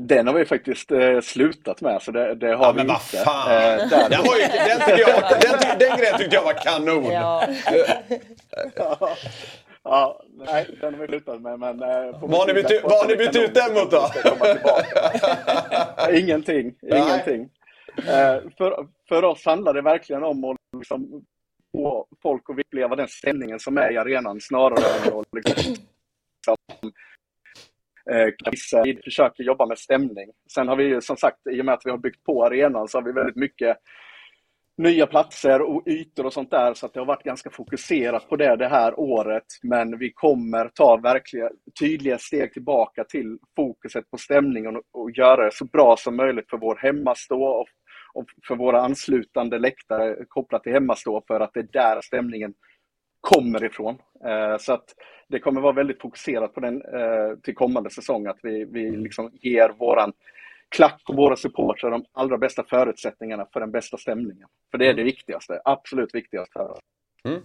Den 0.03 0.27
har 0.27 0.35
vi 0.35 0.45
faktiskt 0.45 0.93
eh, 0.93 1.21
slutat 1.21 1.81
med, 1.81 2.03
så 2.03 2.11
det, 2.11 2.35
det 2.35 2.55
har 2.55 2.65
ja, 2.65 2.73
vi 2.73 2.77
men 2.77 2.87
vad 2.87 3.03
fan! 3.03 3.53
Eh, 3.53 3.89
den, 3.89 4.25
var 4.25 4.37
ju, 4.37 4.43
den, 4.43 4.99
jag, 4.99 5.41
den, 5.41 5.79
den 5.79 5.99
grejen 5.99 6.19
tyckte 6.19 6.37
jag 6.37 6.45
var 6.45 6.53
kanon! 6.53 7.05
Ja. 7.05 7.47
ja. 8.77 9.17
ja, 9.83 10.23
nej, 10.47 10.67
den 10.81 10.95
har 10.95 11.01
vi 11.01 11.07
slutat 11.07 11.41
med. 11.41 11.59
Men, 11.59 11.83
eh, 11.83 12.21
vad 12.21 12.35
har 12.35 12.47
ni 12.47 12.55
bytt, 12.55 12.83
vad 12.83 12.93
har 12.93 13.09
ni 13.09 13.17
bytt 13.17 13.37
ut 13.37 13.55
den 13.55 13.75
mot 13.75 13.91
då? 13.91 14.11
ingenting, 16.19 16.75
ingenting. 16.83 17.49
Eh, 17.97 18.37
för, 18.59 18.87
för 19.09 19.25
oss 19.25 19.45
handlar 19.45 19.75
det 19.75 19.83
verkligen 19.83 20.23
om 20.23 20.45
att 20.45 20.57
liksom, 20.77 21.25
få 21.73 22.07
folk 22.23 22.51
att 22.51 22.59
uppleva 22.59 22.97
den 22.97 23.09
stämningen 23.09 23.61
som 23.61 23.79
är 23.79 23.93
i 23.93 23.97
arenan 23.97 24.41
snarare 24.41 25.09
än 25.09 25.19
att 25.19 25.27
liksom, 25.33 25.75
Eh, 28.11 28.51
Vissa 28.51 28.85
försöker 29.05 29.45
jobba 29.45 29.67
med 29.67 29.79
stämning. 29.79 30.31
Sen 30.55 30.69
har 30.69 30.77
vi 30.77 30.85
ju 30.85 31.01
som 31.01 31.17
sagt, 31.17 31.39
i 31.51 31.61
och 31.61 31.65
med 31.65 31.75
att 31.75 31.87
vi 31.87 31.91
har 31.91 31.99
byggt 31.99 32.25
på 32.25 32.45
arenan, 32.45 32.89
så 32.89 32.99
har 32.99 33.03
vi 33.03 33.13
väldigt 33.13 33.37
mycket 33.37 33.77
nya 34.77 35.07
platser 35.07 35.63
och 35.63 35.89
ytor 35.89 36.27
och 36.27 36.33
sånt 36.33 36.51
där, 36.51 36.75
så 36.75 36.87
att 36.87 36.95
det 36.95 37.01
har 37.01 37.07
varit 37.07 37.23
ganska 37.23 37.51
fokuserat 37.51 38.29
på 38.29 38.37
det 38.37 38.57
det 38.57 38.69
här 38.69 39.01
året. 39.01 39.45
Men 39.63 39.99
vi 39.99 40.13
kommer 40.13 40.69
ta 40.69 40.97
verkliga, 40.97 41.51
tydliga 41.81 42.19
steg 42.19 42.53
tillbaka 42.53 43.05
till 43.05 43.39
fokuset 43.57 44.11
på 44.11 44.19
stämningen 44.19 44.77
och, 44.77 44.83
och 44.93 45.11
göra 45.11 45.45
det 45.45 45.53
så 45.55 45.65
bra 45.65 45.97
som 45.97 46.17
möjligt 46.17 46.51
för 46.51 46.57
vår 46.59 46.77
hemmastå 46.77 47.43
och, 47.43 47.69
och 48.13 48.25
för 48.49 48.57
våra 48.57 48.81
anslutande 48.81 49.59
läktare 49.59 50.17
kopplat 50.29 50.63
till 50.63 50.73
hemmastå, 50.73 51.23
för 51.27 51.41
att 51.41 51.51
det 51.55 51.61
är 51.61 51.69
där 51.73 52.01
stämningen 52.01 52.55
kommer 53.21 53.65
ifrån. 53.65 53.99
Eh, 54.25 54.59
så 54.59 54.73
att 54.73 54.85
det 55.29 55.39
kommer 55.39 55.61
vara 55.61 55.73
väldigt 55.73 56.01
fokuserat 56.01 56.55
på 56.55 56.61
den 56.61 56.83
eh, 56.83 57.39
till 57.43 57.55
kommande 57.55 57.91
säsong, 57.91 58.27
att 58.27 58.39
vi, 58.43 58.65
vi 58.65 58.91
liksom 58.91 59.31
ger 59.33 59.69
våran 59.69 60.13
klack 60.69 61.03
och 61.09 61.17
våra 61.17 61.37
supportrar 61.37 61.91
de 61.91 62.05
allra 62.13 62.39
bästa 62.39 62.65
förutsättningarna 62.65 63.47
för 63.53 63.61
den 63.61 63.71
bästa 63.71 63.97
stämningen. 63.97 64.49
För 64.71 64.79
det 64.79 64.87
är 64.87 64.95
det 64.95 65.03
viktigaste, 65.03 65.61
absolut 65.65 66.15
viktigaste 66.15 66.53
för 66.53 66.71
oss. 66.71 66.79
Mm. 67.25 67.41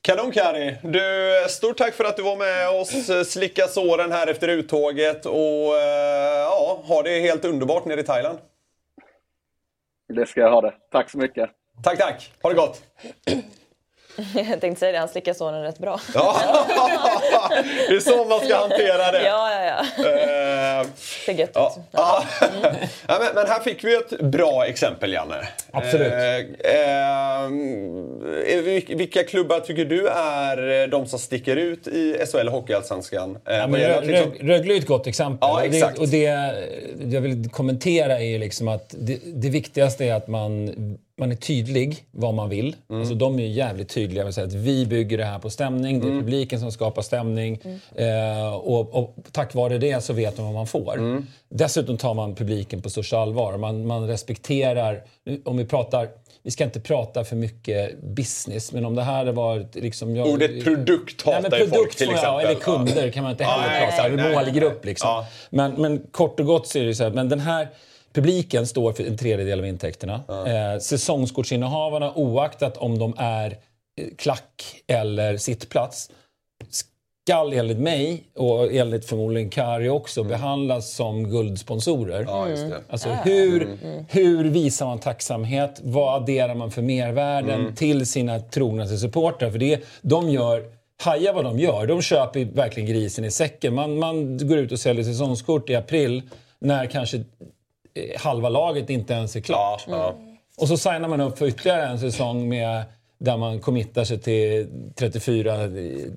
Kanon 0.00 0.30
Kari! 0.30 0.76
Du, 0.82 1.00
stort 1.48 1.76
tack 1.76 1.94
för 1.94 2.04
att 2.04 2.16
du 2.16 2.22
var 2.22 2.36
med 2.36 2.80
oss, 2.80 3.28
slicka 3.32 3.66
såren 3.66 4.12
här 4.12 4.26
efter 4.26 4.48
uttåget 4.48 5.26
och 5.26 5.76
eh, 5.76 6.42
ja, 6.42 6.82
ha 6.84 7.02
det 7.02 7.20
helt 7.20 7.44
underbart 7.44 7.84
nere 7.84 8.00
i 8.00 8.04
Thailand. 8.04 8.38
Det 10.08 10.26
ska 10.26 10.40
jag 10.40 10.50
ha 10.50 10.60
det. 10.60 10.74
Tack 10.90 11.10
så 11.10 11.18
mycket. 11.18 11.50
Tack, 11.84 11.98
tack! 11.98 12.32
Ha 12.42 12.50
det 12.50 12.56
gott! 12.56 12.82
Jag 14.50 14.60
tänkte 14.60 14.80
säga 14.80 14.92
det, 14.92 14.98
han 14.98 15.08
slickar 15.08 15.32
sonen 15.34 15.62
rätt 15.62 15.78
bra. 15.78 16.00
Ja, 16.14 16.36
det 17.88 17.94
är 17.96 18.00
så 18.00 18.24
man 18.24 18.40
ska 18.40 18.56
hantera 18.56 19.12
det. 19.12 19.22
Ja, 19.26 19.50
ja, 19.52 19.64
ja. 19.64 20.04
Eh, 20.04 20.86
Det 21.26 21.32
är 21.32 21.36
gött. 21.38 21.50
Ja. 21.54 21.76
Ja. 21.92 22.22
Ja. 22.40 22.58
ja, 23.08 23.16
men, 23.20 23.34
men 23.34 23.46
här 23.46 23.60
fick 23.60 23.84
vi 23.84 23.94
ett 23.96 24.20
bra 24.20 24.66
exempel, 24.66 25.12
Janne. 25.12 25.48
Absolut. 25.72 26.12
Eh, 26.12 26.36
eh, 26.76 28.62
vil- 28.62 28.96
vilka 28.96 29.24
klubbar 29.24 29.60
tycker 29.60 29.84
du 29.84 30.08
är 30.08 30.86
de 30.86 31.06
som 31.06 31.18
sticker 31.18 31.56
ut 31.56 31.86
i 31.88 32.16
SHL 32.32 32.48
Hockeyallsvenskan? 32.48 33.38
Eh, 33.48 33.54
Ja, 33.54 33.60
vad 33.60 33.70
men 33.70 33.80
gäller 33.80 33.94
Rö- 33.94 33.98
att 33.98 34.06
liksom- 34.06 34.32
Rög- 34.32 34.48
Rögle 34.48 34.74
är 34.74 34.78
ett 34.78 34.86
gott 34.86 35.06
exempel. 35.06 35.38
Ja, 35.40 35.54
Och 35.54 35.64
exakt. 35.64 35.96
Det, 35.96 36.00
och 36.02 36.08
det 36.08 36.54
jag 37.14 37.20
vill 37.20 37.50
kommentera 37.50 38.12
är 38.18 38.24
ju 38.24 38.38
liksom 38.38 38.68
att 38.68 38.94
det, 38.98 39.18
det 39.24 39.48
viktigaste 39.48 40.04
är 40.04 40.14
att 40.14 40.28
man, 40.28 40.74
man 41.18 41.32
är 41.32 41.36
tydlig 41.36 42.04
vad 42.10 42.34
man 42.34 42.48
vill. 42.48 42.76
Mm. 42.90 43.00
Alltså, 43.00 43.14
de 43.14 43.38
är 43.38 43.42
ju 43.42 43.48
jävligt 43.48 43.88
tydliga 43.88 44.24
med 44.24 44.28
att 44.28 44.34
säga 44.34 44.46
att 44.46 44.52
vi 44.52 44.86
bygger 44.86 45.18
det 45.18 45.24
här 45.24 45.38
på 45.38 45.50
stämning. 45.50 45.96
Mm. 45.96 46.08
Det 46.08 46.14
är 46.14 46.20
publiken 46.20 46.60
som 46.60 46.72
skapar 46.72 47.02
stämning. 47.02 47.60
Eh, 47.94 48.54
och, 48.54 48.94
och 48.94 49.16
tack 49.32 49.54
vare 49.54 49.78
det 49.78 50.04
så 50.04 50.12
vet 50.12 50.36
man 50.36 50.46
vad 50.46 50.54
man 50.54 50.66
får. 50.66 50.98
Mm. 50.98 51.26
Dessutom 51.48 51.96
tar 51.96 52.14
man 52.14 52.34
publiken 52.34 52.82
på 52.82 52.90
största 52.90 53.18
allvar. 53.18 53.56
Man, 53.56 53.86
man 53.86 54.08
respekterar... 54.08 55.04
Om 55.44 55.56
vi 55.56 55.64
pratar... 55.64 56.08
Vi 56.42 56.50
ska 56.50 56.64
inte 56.64 56.80
prata 56.80 57.24
för 57.24 57.36
mycket 57.36 58.02
business, 58.02 58.72
men 58.72 58.84
om 58.84 58.94
det 58.94 59.02
här 59.02 59.26
varit... 59.26 59.74
Liksom, 59.74 60.16
jag, 60.16 60.28
Ordet 60.28 60.64
produkt 60.64 61.22
hatar 61.22 61.50
Nej, 61.50 61.60
ju 61.60 61.68
folk 61.68 61.96
till 61.96 62.10
exempel. 62.10 62.46
eller 62.46 62.60
kunder 62.60 63.10
kan 63.10 63.22
man 63.22 63.32
inte 63.32 63.44
heller 63.44 63.86
prata 63.86 64.06
om. 64.06 64.16
nej, 64.16 64.26
nej, 64.26 64.34
Målgrupp 64.34 64.84
liksom. 64.84 65.08
Ja. 65.08 65.26
Men, 65.50 65.72
men 65.72 65.98
kort 66.10 66.40
och 66.40 66.46
gott 66.46 66.66
så 66.66 66.78
är 66.78 66.84
det 66.84 66.94
så 66.94 67.04
här, 67.04 67.10
men 67.10 67.28
den 67.28 67.40
här 67.40 67.68
publiken 68.16 68.66
står 68.66 68.92
för 68.92 69.04
en 69.04 69.16
tredjedel 69.16 69.58
av 69.58 69.66
intäkterna. 69.66 70.20
Eh, 70.28 70.80
säsongskortsinnehavarna, 70.80 72.12
oaktat 72.14 72.76
om 72.76 72.98
de 72.98 73.14
är 73.18 73.50
eh, 73.50 74.06
klack 74.18 74.82
eller 74.86 75.36
sittplats, 75.36 76.10
skall 76.70 77.52
enligt 77.52 77.78
mig 77.78 78.24
och 78.34 78.72
enligt 78.72 79.04
förmodligen 79.04 79.50
Kari 79.50 79.88
också 79.88 80.24
behandlas 80.24 80.94
som 80.94 81.30
guldsponsorer. 81.30 82.24
Ja, 82.28 82.48
just 82.48 82.70
det. 82.70 82.80
Alltså 82.88 83.08
hur, 83.08 83.78
hur 84.08 84.44
visar 84.44 84.86
man 84.86 84.98
tacksamhet? 84.98 85.80
Vad 85.82 86.22
adderar 86.22 86.54
man 86.54 86.70
för 86.70 86.82
mervärden 86.82 87.74
till 87.74 88.06
sina 88.06 88.40
trognaste 88.40 88.98
supportrar? 88.98 89.50
För 89.50 89.58
det, 89.58 89.84
de 90.02 90.28
gör, 90.30 90.64
haja 91.02 91.32
vad 91.32 91.44
de 91.44 91.58
gör. 91.58 91.86
De 91.86 92.02
köper 92.02 92.44
verkligen 92.44 92.88
grisen 92.88 93.24
i 93.24 93.30
säcken. 93.30 93.74
Man, 93.74 93.98
man 93.98 94.48
går 94.48 94.58
ut 94.58 94.72
och 94.72 94.80
säljer 94.80 95.04
säsongskort 95.04 95.70
i 95.70 95.74
april 95.74 96.22
när 96.58 96.86
kanske 96.86 97.24
halva 98.18 98.48
laget 98.48 98.90
inte 98.90 99.14
ens 99.14 99.36
är 99.36 99.40
klart. 99.40 99.84
ja. 99.88 100.14
Och 100.56 100.68
så 100.68 100.76
signar 100.76 101.08
man 101.08 101.20
upp 101.20 101.38
för 101.38 101.46
ytterligare 101.46 101.86
en 101.86 102.00
säsong 102.00 102.48
med, 102.48 102.84
där 103.18 103.36
man 103.36 103.60
committar 103.60 104.04
sig 104.04 104.18
till 104.18 104.68
34 104.94 105.56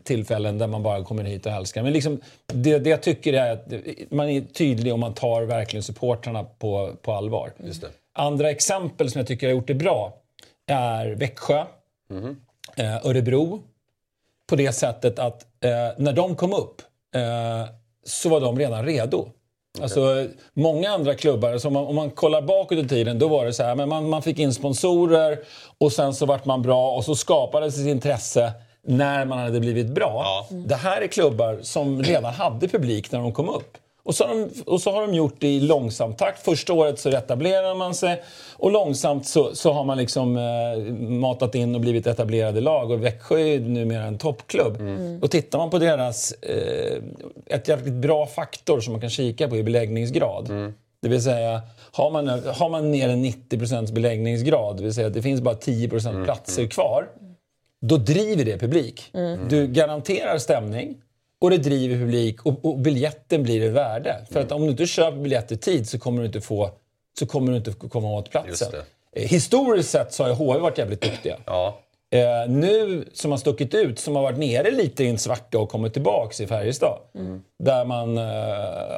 tillfällen 0.03 0.57
där 0.57 0.67
man 0.67 0.83
bara 0.83 1.03
kommer 1.03 1.23
hit 1.23 1.45
och 1.45 1.51
älskar. 1.51 1.83
Men 1.83 1.93
liksom, 1.93 2.21
det, 2.47 2.79
det 2.79 2.89
jag 2.89 3.01
tycker 3.01 3.33
är 3.33 3.51
att 3.51 3.67
man 4.11 4.29
är 4.29 4.41
tydlig 4.41 4.93
och 4.93 4.99
man 4.99 5.13
tar 5.13 5.41
verkligen 5.41 5.83
supportrarna 5.83 6.43
på, 6.43 6.91
på 7.01 7.13
allvar. 7.13 7.51
Andra 8.13 8.49
exempel 8.49 9.11
som 9.11 9.19
jag 9.19 9.27
tycker 9.27 9.47
har 9.47 9.51
gjort 9.51 9.67
det 9.67 9.73
bra 9.73 10.13
är 10.67 11.07
Växjö, 11.07 11.65
eh, 12.75 13.05
Örebro. 13.05 13.63
På 14.47 14.55
det 14.55 14.71
sättet 14.71 15.19
att 15.19 15.45
eh, 15.63 15.69
när 15.97 16.13
de 16.13 16.35
kom 16.35 16.53
upp 16.53 16.81
eh, 17.15 17.69
så 18.03 18.29
var 18.29 18.41
de 18.41 18.59
redan 18.59 18.85
redo. 18.85 19.29
Alltså, 19.81 20.27
många 20.53 20.89
andra 20.89 21.15
klubbar, 21.15 21.51
alltså 21.51 21.67
om, 21.67 21.73
man, 21.73 21.85
om 21.85 21.95
man 21.95 22.09
kollar 22.09 22.41
bakåt 22.41 22.77
i 22.77 22.87
tiden, 22.87 23.19
då 23.19 23.27
var 23.27 23.45
det 23.45 23.53
så 23.53 23.63
här, 23.63 23.75
men 23.75 23.89
man, 23.89 24.09
man 24.09 24.21
fick 24.21 24.39
in 24.39 24.53
sponsorer 24.53 25.39
och 25.77 25.91
sen 25.91 26.13
så 26.13 26.25
vart 26.25 26.45
man 26.45 26.61
bra 26.61 26.91
och 26.91 27.05
så 27.05 27.15
skapades 27.15 27.79
ett 27.79 27.87
intresse 27.87 28.53
när 28.87 29.25
man 29.25 29.39
hade 29.39 29.59
blivit 29.59 29.87
bra. 29.87 30.45
Det 30.51 30.75
här 30.75 31.01
är 31.01 31.07
klubbar 31.07 31.59
som 31.61 32.03
redan 32.03 32.33
hade 32.33 32.67
publik 32.67 33.11
när 33.11 33.19
de 33.19 33.31
kom 33.33 33.49
upp. 33.49 33.77
Och 34.09 34.15
så, 34.15 34.27
har 34.27 34.35
de, 34.35 34.49
och 34.65 34.81
så 34.81 34.91
har 34.91 35.01
de 35.01 35.13
gjort 35.13 35.35
det 35.39 35.47
i 35.47 35.59
långsam 35.59 36.13
takt. 36.13 36.45
Första 36.45 36.73
året 36.73 36.99
så 36.99 37.09
etablerar 37.09 37.75
man 37.75 37.95
sig 37.95 38.23
och 38.57 38.71
långsamt 38.71 39.27
så, 39.27 39.55
så 39.55 39.71
har 39.71 39.83
man 39.83 39.97
liksom 39.97 40.37
eh, 40.37 40.93
matat 40.93 41.55
in 41.55 41.75
och 41.75 41.81
blivit 41.81 42.07
etablerade 42.07 42.61
lag. 42.61 42.91
Och 42.91 43.03
Växjö 43.03 43.39
är 43.39 43.45
ju 43.45 43.59
numera 43.59 44.03
en 44.03 44.17
toppklubb. 44.17 44.77
Och 45.21 45.31
tittar 45.31 45.59
man 45.59 45.69
på 45.69 45.79
deras... 45.79 46.31
Eh, 46.31 47.01
ett 47.45 47.67
jävligt 47.67 47.93
bra 47.93 48.27
faktor 48.27 48.79
som 48.79 48.93
man 48.93 49.01
kan 49.01 49.09
kika 49.09 49.47
på 49.47 49.57
är 49.57 49.63
beläggningsgrad. 49.63 50.73
Det 51.01 51.09
vill 51.09 51.23
säga, 51.23 51.61
har 51.91 52.11
man, 52.11 52.27
har 52.45 52.69
man 52.69 52.91
ner 52.91 53.09
än 53.09 53.25
90% 53.25 53.93
beläggningsgrad, 53.93 54.77
det 54.77 54.83
vill 54.83 54.93
säga 54.93 55.07
att 55.07 55.13
det 55.13 55.21
finns 55.21 55.41
bara 55.41 55.55
10% 55.55 56.23
platser 56.23 56.67
kvar, 56.67 57.07
då 57.81 57.97
driver 57.97 58.45
det 58.45 58.57
publik. 58.57 59.11
Du 59.49 59.67
garanterar 59.67 60.37
stämning 60.37 60.97
och 61.41 61.49
det 61.49 61.57
driver 61.57 61.95
publik 61.97 62.45
och, 62.45 62.65
och 62.65 62.77
biljetten 62.77 63.43
blir 63.43 63.63
ett 63.63 63.73
värde. 63.73 64.25
För 64.31 64.39
att 64.39 64.51
om 64.51 64.61
du 64.63 64.69
inte 64.69 64.85
köper 64.85 65.17
biljett 65.17 65.51
i 65.51 65.57
tid 65.57 65.89
så 65.89 65.99
kommer 65.99 66.19
du 66.19 66.25
inte 66.25 66.41
få 66.41 66.71
så 67.19 67.25
kommer 67.25 67.51
du 67.51 67.57
inte 67.57 67.71
komma 67.71 68.11
åt 68.11 68.29
platsen. 68.31 68.73
Eh, 69.15 69.23
Historiskt 69.23 69.89
sett 69.89 70.13
så 70.13 70.23
har 70.23 70.29
ju 70.29 70.35
HV 70.35 70.59
varit 70.59 70.77
jävligt 70.77 71.01
duktiga. 71.01 71.37
Ja. 71.45 71.79
Eh, 72.11 72.49
nu 72.49 73.05
som 73.13 73.31
har 73.31 73.37
stuckit 73.37 73.73
ut, 73.73 73.99
som 73.99 74.15
har 74.15 74.23
varit 74.23 74.37
nere 74.37 74.71
lite 74.71 75.03
i 75.03 75.09
en 75.09 75.17
svacka 75.17 75.59
och 75.59 75.69
kommit 75.69 75.93
tillbaks 75.93 76.41
i 76.41 76.47
Färjestad. 76.47 76.99
Där 77.63 77.85
man 77.85 78.17
eh, 78.17 78.23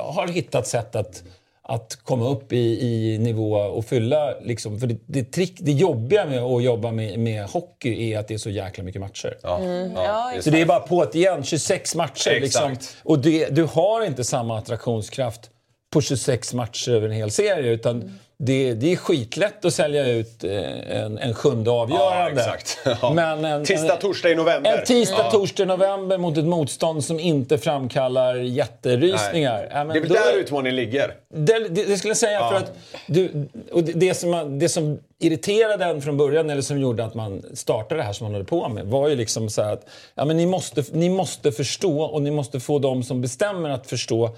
har 0.03 0.27
hittat 0.27 0.67
sätt 0.67 0.95
att, 0.95 1.23
att 1.71 1.99
komma 2.03 2.29
upp 2.29 2.53
i, 2.53 2.57
i 2.57 3.17
nivå 3.17 3.53
och 3.53 3.85
fylla... 3.85 4.39
Liksom, 4.41 4.79
för 4.79 4.87
det, 4.87 4.97
det, 5.05 5.23
trick, 5.23 5.57
det 5.59 5.71
jobbiga 5.71 6.25
med 6.25 6.39
att 6.39 6.63
jobba 6.63 6.91
med, 6.91 7.19
med 7.19 7.45
hockey 7.45 8.11
är 8.11 8.19
att 8.19 8.27
det 8.27 8.33
är 8.33 8.37
så 8.37 8.49
jäkla 8.49 8.83
mycket 8.83 9.01
matcher. 9.01 9.37
Ja. 9.43 9.63
Ja, 9.95 10.33
just 10.33 10.43
Så 10.43 10.49
det 10.49 10.61
är 10.61 10.65
bara 10.65 10.79
på 10.79 11.03
ett 11.03 11.15
igen, 11.15 11.43
26 11.43 11.95
matcher. 11.95 12.39
Liksom. 12.41 12.75
Och 13.03 13.19
det, 13.19 13.49
du 13.49 13.63
har 13.63 14.05
inte 14.05 14.23
samma 14.23 14.57
attraktionskraft 14.57 15.49
på 15.93 16.01
26 16.01 16.53
matcher 16.53 16.91
över 16.91 17.07
en 17.07 17.13
hel 17.13 17.31
serie. 17.31 17.71
Utan 17.71 18.19
det, 18.43 18.73
det 18.73 18.91
är 18.91 18.95
skitlätt 18.95 19.65
att 19.65 19.73
sälja 19.73 20.07
ut 20.07 20.43
eh, 20.43 20.97
en, 21.01 21.17
en 21.17 21.33
sjunde 21.33 21.71
avgörande. 21.71 22.45
Ja. 22.85 22.95
Ja. 23.01 23.13
Men 23.13 23.45
en, 23.45 23.65
Tisdag, 23.65 23.95
torsdag 23.95 24.29
i 24.29 24.35
november. 24.35 24.77
en 24.77 24.85
tisdag, 24.85 25.15
Ja. 25.23 25.31
torsdag 25.31 25.63
i 25.63 25.65
november 25.65 26.17
mot 26.17 26.37
ett 26.37 26.45
motstånd 26.45 27.03
som 27.03 27.19
inte 27.19 27.57
framkallar 27.57 28.35
jätterysningar. 28.35 29.69
Men 29.73 29.87
Det 29.87 29.97
är 29.97 29.99
väl 30.01 30.09
då- 30.09 30.15
där 30.15 30.37
utmaningen 30.39 30.75
ligger. 30.75 31.13
det, 31.33 31.59
det, 31.69 31.83
det 31.83 31.97
skulle 31.97 32.09
jag 32.09 32.17
säga. 32.17 32.49
För 32.49 32.55
att 32.55 32.73
du, 33.07 33.47
och 33.71 33.83
det, 33.83 34.13
som, 34.13 34.59
det 34.59 34.69
som 34.69 34.99
irriterade 35.19 35.85
en 35.85 36.01
från 36.01 36.17
början, 36.17 36.49
eller 36.49 36.61
som 36.61 36.79
gjorde 36.79 37.05
att 37.05 37.13
man 37.13 37.43
startade 37.53 38.01
det 38.01 38.05
här 38.05 38.13
som 38.13 38.25
man 38.25 38.33
höll 38.33 38.45
på 38.45 38.69
med, 38.69 38.85
var 38.85 39.07
ju 39.09 39.15
liksom 39.15 39.49
så 39.49 39.61
att 39.61 39.85
ja, 40.15 40.25
men 40.25 40.37
ni, 40.37 40.45
måste, 40.45 40.83
ni 40.91 41.09
måste 41.09 41.51
förstå 41.51 42.01
och 42.01 42.21
ni 42.21 42.31
måste 42.31 42.59
få 42.59 42.79
de 42.79 43.03
som 43.03 43.21
bestämmer 43.21 43.69
att 43.69 43.87
förstå 43.87 44.29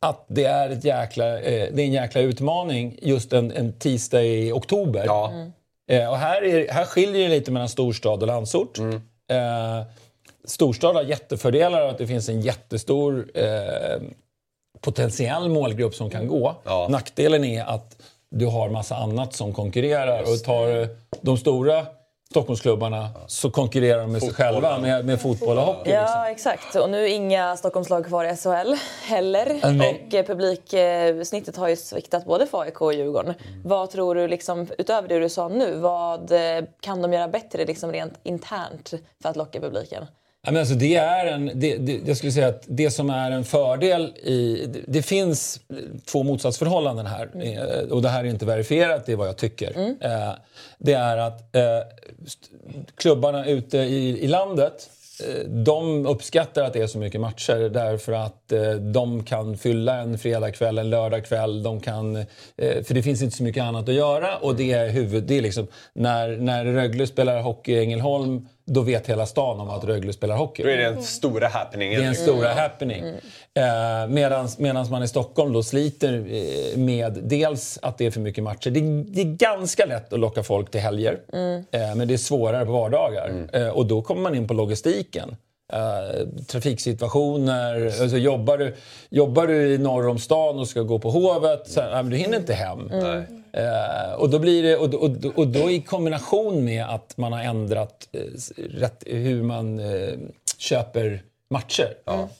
att 0.00 0.24
det 0.28 0.44
är, 0.44 0.70
ett 0.70 0.84
jäkla, 0.84 1.40
eh, 1.40 1.68
det 1.72 1.82
är 1.82 1.86
en 1.86 1.92
jäkla 1.92 2.20
utmaning 2.20 2.98
just 3.02 3.32
en, 3.32 3.52
en 3.52 3.72
tisdag 3.72 4.22
i 4.22 4.52
oktober. 4.52 5.04
Ja. 5.06 5.32
Eh, 5.90 6.10
och 6.10 6.16
här, 6.16 6.44
är, 6.44 6.68
här 6.68 6.84
skiljer 6.84 7.28
det 7.28 7.34
lite 7.34 7.50
mellan 7.50 7.68
storstad 7.68 8.22
och 8.22 8.26
landsort. 8.26 8.78
Eh, 8.78 9.82
storstad 10.44 10.94
har 10.94 11.02
jättefördelar 11.02 11.80
av 11.80 11.90
att 11.90 11.98
det 11.98 12.06
finns 12.06 12.28
en 12.28 12.40
jättestor 12.40 13.30
eh, 13.34 14.02
potentiell 14.80 15.48
målgrupp 15.48 15.94
som 15.94 16.10
kan 16.10 16.28
gå. 16.28 16.54
Ja. 16.64 16.86
Nackdelen 16.90 17.44
är 17.44 17.64
att 17.64 18.02
du 18.30 18.46
har 18.46 18.68
massa 18.68 18.96
annat 18.96 19.34
som 19.34 19.52
konkurrerar. 19.52 20.22
Och 20.22 20.44
tar 20.44 20.88
de 21.20 21.38
stora 21.38 21.86
Stockholmsklubbarna 22.30 23.08
så 23.26 23.50
konkurrerar 23.50 24.00
de 24.00 24.12
med 24.12 24.20
sig 24.20 24.30
Fotboll, 24.30 24.46
själva 24.46 24.70
ja. 24.70 24.78
med, 24.78 25.04
med 25.04 25.20
fotboll 25.20 25.58
och 25.58 25.64
hockey. 25.64 25.90
Liksom. 25.90 26.06
Ja, 26.06 26.30
exakt. 26.30 26.74
Och 26.74 26.90
nu 26.90 27.08
inga 27.08 27.56
Stockholmslag 27.56 28.06
kvar 28.06 28.24
i 28.24 28.36
SHL 28.36 28.74
heller. 29.04 29.72
Nej. 29.72 30.06
Och 30.08 30.14
eh, 30.14 30.26
publiksnittet 30.26 31.56
har 31.56 31.68
ju 31.68 31.76
sviktat 31.76 32.24
både 32.24 32.46
för 32.46 32.60
AIK 32.60 32.80
och 32.80 32.94
Djurgården. 32.94 33.34
Vad 33.64 33.90
tror 33.90 34.14
du, 34.14 34.28
liksom, 34.28 34.66
utöver 34.78 35.08
det 35.08 35.18
du 35.18 35.28
sa 35.28 35.48
nu, 35.48 35.76
vad 35.76 36.32
eh, 36.32 36.64
kan 36.80 37.02
de 37.02 37.12
göra 37.12 37.28
bättre 37.28 37.64
liksom, 37.64 37.92
rent 37.92 38.20
internt 38.22 38.94
för 39.22 39.28
att 39.28 39.36
locka 39.36 39.60
publiken? 39.60 40.06
Ja, 40.42 40.52
men 40.52 40.60
alltså 40.60 40.74
det 40.74 40.96
är 40.96 41.26
en, 41.26 41.50
det, 41.54 41.76
det, 41.76 42.00
jag 42.06 42.16
skulle 42.16 42.32
säga 42.32 42.48
att 42.48 42.64
det 42.66 42.90
som 42.90 43.10
är 43.10 43.30
en 43.30 43.44
fördel 43.44 44.02
i... 44.22 44.66
Det, 44.72 44.80
det 44.86 45.02
finns 45.02 45.60
två 46.04 46.22
motsatsförhållanden 46.22 47.06
här. 47.06 47.30
Eh, 47.42 47.88
Och 47.90 48.02
det 48.02 48.08
här 48.08 48.24
är 48.24 48.28
inte 48.28 48.46
verifierat, 48.46 49.06
det 49.06 49.12
är 49.12 49.16
vad 49.16 49.28
jag 49.28 49.36
tycker. 49.36 49.78
Eh, 50.00 50.32
det 50.78 50.92
är 50.92 51.16
att 51.16 51.56
eh, 51.56 51.62
klubbarna 52.94 53.46
ute 53.46 53.78
i, 53.78 54.24
i 54.24 54.26
landet 54.26 54.90
eh, 55.28 55.48
de 55.48 56.06
uppskattar 56.06 56.62
att 56.64 56.72
det 56.72 56.82
är 56.82 56.86
så 56.86 56.98
mycket 56.98 57.20
matcher 57.20 57.68
därför 57.68 58.12
att 58.12 58.52
eh, 58.52 58.72
de 58.72 59.24
kan 59.24 59.58
fylla 59.58 59.94
en 59.96 60.18
fredagkväll, 60.18 60.78
en 60.78 60.90
lördagkväll. 60.90 61.62
De 61.62 61.80
kan, 61.80 62.24
för 62.56 62.94
det 62.94 63.02
finns 63.02 63.22
inte 63.22 63.36
så 63.36 63.42
mycket 63.42 63.62
annat 63.62 63.88
att 63.88 63.94
göra 63.94 64.36
och 64.36 64.54
det 64.56 64.72
är 64.72 64.88
huvud... 64.88 65.24
Det 65.24 65.38
är 65.38 65.42
liksom, 65.42 65.66
när, 65.92 66.28
när 66.36 66.64
Rögle 66.64 67.06
spelar 67.06 67.40
hockey 67.42 67.72
i 67.72 67.78
Ängelholm 67.78 68.48
då 68.72 68.82
vet 68.82 69.06
hela 69.06 69.26
stan 69.26 69.60
om 69.60 69.70
att 69.70 69.84
Rögle 69.84 70.12
spelar 70.12 70.36
hockey. 70.36 70.62
Då 70.62 70.68
är 70.68 70.76
det 70.76 70.84
den 70.84 71.02
stora 71.02 71.48
happeningen. 71.48 72.00
Det 72.00 72.04
är 72.04 72.08
en 72.08 72.14
stora 72.14 72.52
happening. 72.52 73.04
Eh, 73.54 74.08
Medan 74.58 74.90
man 74.90 75.02
i 75.02 75.08
Stockholm 75.08 75.52
då 75.52 75.62
sliter 75.62 76.12
eh, 76.12 76.78
med 76.78 77.18
dels 77.22 77.78
att 77.82 77.98
det 77.98 78.06
är 78.06 78.10
för 78.10 78.20
mycket 78.20 78.44
matcher. 78.44 78.70
Det, 78.70 78.80
det 79.02 79.20
är 79.20 79.36
ganska 79.36 79.86
lätt 79.86 80.12
att 80.12 80.20
locka 80.20 80.42
folk 80.42 80.70
till 80.70 80.80
helger. 80.80 81.20
Eh, 81.70 81.94
men 81.96 82.08
det 82.08 82.14
är 82.14 82.18
svårare 82.18 82.66
på 82.66 82.72
vardagar. 82.72 83.48
Eh, 83.52 83.68
och 83.68 83.86
då 83.86 84.02
kommer 84.02 84.22
man 84.22 84.34
in 84.34 84.48
på 84.48 84.54
logistiken. 84.54 85.36
Eh, 85.72 86.28
trafiksituationer. 86.46 87.86
Alltså 88.02 88.16
jobbar, 88.16 88.58
du, 88.58 88.74
jobbar 89.10 89.46
du 89.46 89.74
i 89.74 89.78
norr 89.78 90.08
om 90.08 90.18
stan 90.18 90.58
och 90.58 90.68
ska 90.68 90.80
gå 90.82 90.98
på 90.98 91.10
Hovet, 91.10 91.68
så, 91.68 91.80
nej, 91.80 91.90
men 91.92 92.10
du 92.10 92.16
hinner 92.16 92.36
inte 92.36 92.54
hem. 92.54 92.90
Eh, 93.52 94.12
och, 94.14 94.30
då 94.30 94.38
blir 94.38 94.62
det, 94.62 94.76
och, 94.76 94.94
och, 94.94 95.38
och 95.38 95.48
då 95.48 95.70
i 95.70 95.82
kombination 95.82 96.64
med 96.64 96.84
att 96.84 97.16
man 97.16 97.32
har 97.32 97.40
ändrat 97.40 98.08
eh, 98.12 98.20
rätt, 98.56 99.04
hur 99.06 99.42
man 99.42 99.78
eh, 99.78 100.18
köper 100.58 101.22
matcher. 101.50 101.94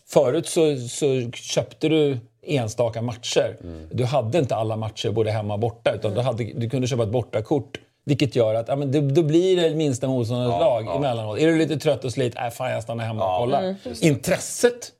Förut 0.07 0.47
så, 0.47 0.77
så 0.77 1.31
köpte 1.31 1.89
du 1.89 2.19
enstaka 2.43 3.03
matcher. 3.03 3.57
Du 3.93 4.05
hade 4.05 4.39
inte 4.39 4.57
alla 4.57 4.77
matcher 4.77 5.11
både 5.11 5.31
hemma 5.31 5.55
och 5.55 5.61
borta. 5.61 5.95
Utan 5.95 6.15
du, 6.15 6.21
hade, 6.21 6.45
du 6.45 6.71
kunde 6.71 6.87
köpa 6.87 7.03
ett 7.03 7.09
bortakort. 7.09 7.81
Vilket 8.05 8.37
gör 8.37 8.55
att 8.55 8.69
ja, 8.69 8.77
men 8.77 8.93
det, 8.93 9.01
då 9.01 9.23
blir 9.23 9.57
det 9.57 9.75
minsta 9.75 10.09
motståndarens 10.09 10.61
lag 10.61 10.97
emellanåt. 10.97 11.39
Är 11.39 11.47
du 11.47 11.59
lite 11.59 11.77
trött 11.77 12.05
och 12.05 12.13
slit, 12.13 12.37
äh, 12.37 12.51
fan 12.51 12.71
jag 12.71 12.83
stannar 12.83 13.05
hemma 13.05 13.37
och 13.37 13.41
kollar. 13.41 13.77
Intresset 14.01 14.93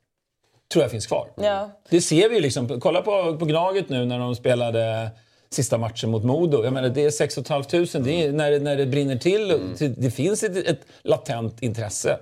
tror 0.71 0.83
jag 0.83 0.91
finns 0.91 1.07
kvar. 1.07 1.27
Ja. 1.35 1.69
Det 1.89 2.01
ser 2.01 2.29
vi 2.29 2.35
ju 2.35 2.41
liksom. 2.41 2.79
Kolla 2.79 3.01
på, 3.01 3.37
på 3.37 3.45
Gnaget 3.45 3.89
nu 3.89 4.05
när 4.05 4.19
de 4.19 4.35
spelade 4.35 5.09
sista 5.53 5.77
matchen 5.77 6.09
mot 6.11 6.23
Modo. 6.23 6.63
Jag 6.63 6.73
menar, 6.73 6.89
det 6.89 7.05
är 7.05 7.09
6 7.11 7.35
500. 7.35 7.65
Det 7.99 8.23
är 8.23 8.31
när, 8.31 8.59
när 8.59 8.75
det 8.77 8.85
brinner 8.85 9.15
till. 9.15 9.59
Det 9.97 10.11
finns 10.11 10.43
ett, 10.43 10.57
ett 10.57 10.79
latent 11.03 11.61
intresse. 11.61 12.17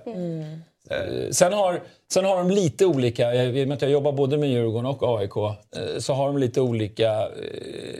Eh, 0.90 1.30
Sen 1.30 1.52
har, 1.52 1.80
sen 2.12 2.24
har 2.24 2.36
de 2.36 2.50
lite 2.50 2.86
olika, 2.86 3.34
jag, 3.34 3.72
att 3.72 3.82
jag 3.82 3.90
jobbar 3.90 4.12
både 4.12 4.38
med 4.38 4.50
Djurgården 4.50 4.86
och 4.86 5.18
AIK, 5.20 5.36
eh, 5.36 5.98
så 5.98 6.12
har 6.14 6.26
de 6.26 6.38
lite 6.38 6.60
olika 6.60 7.12
eh, 7.12 7.28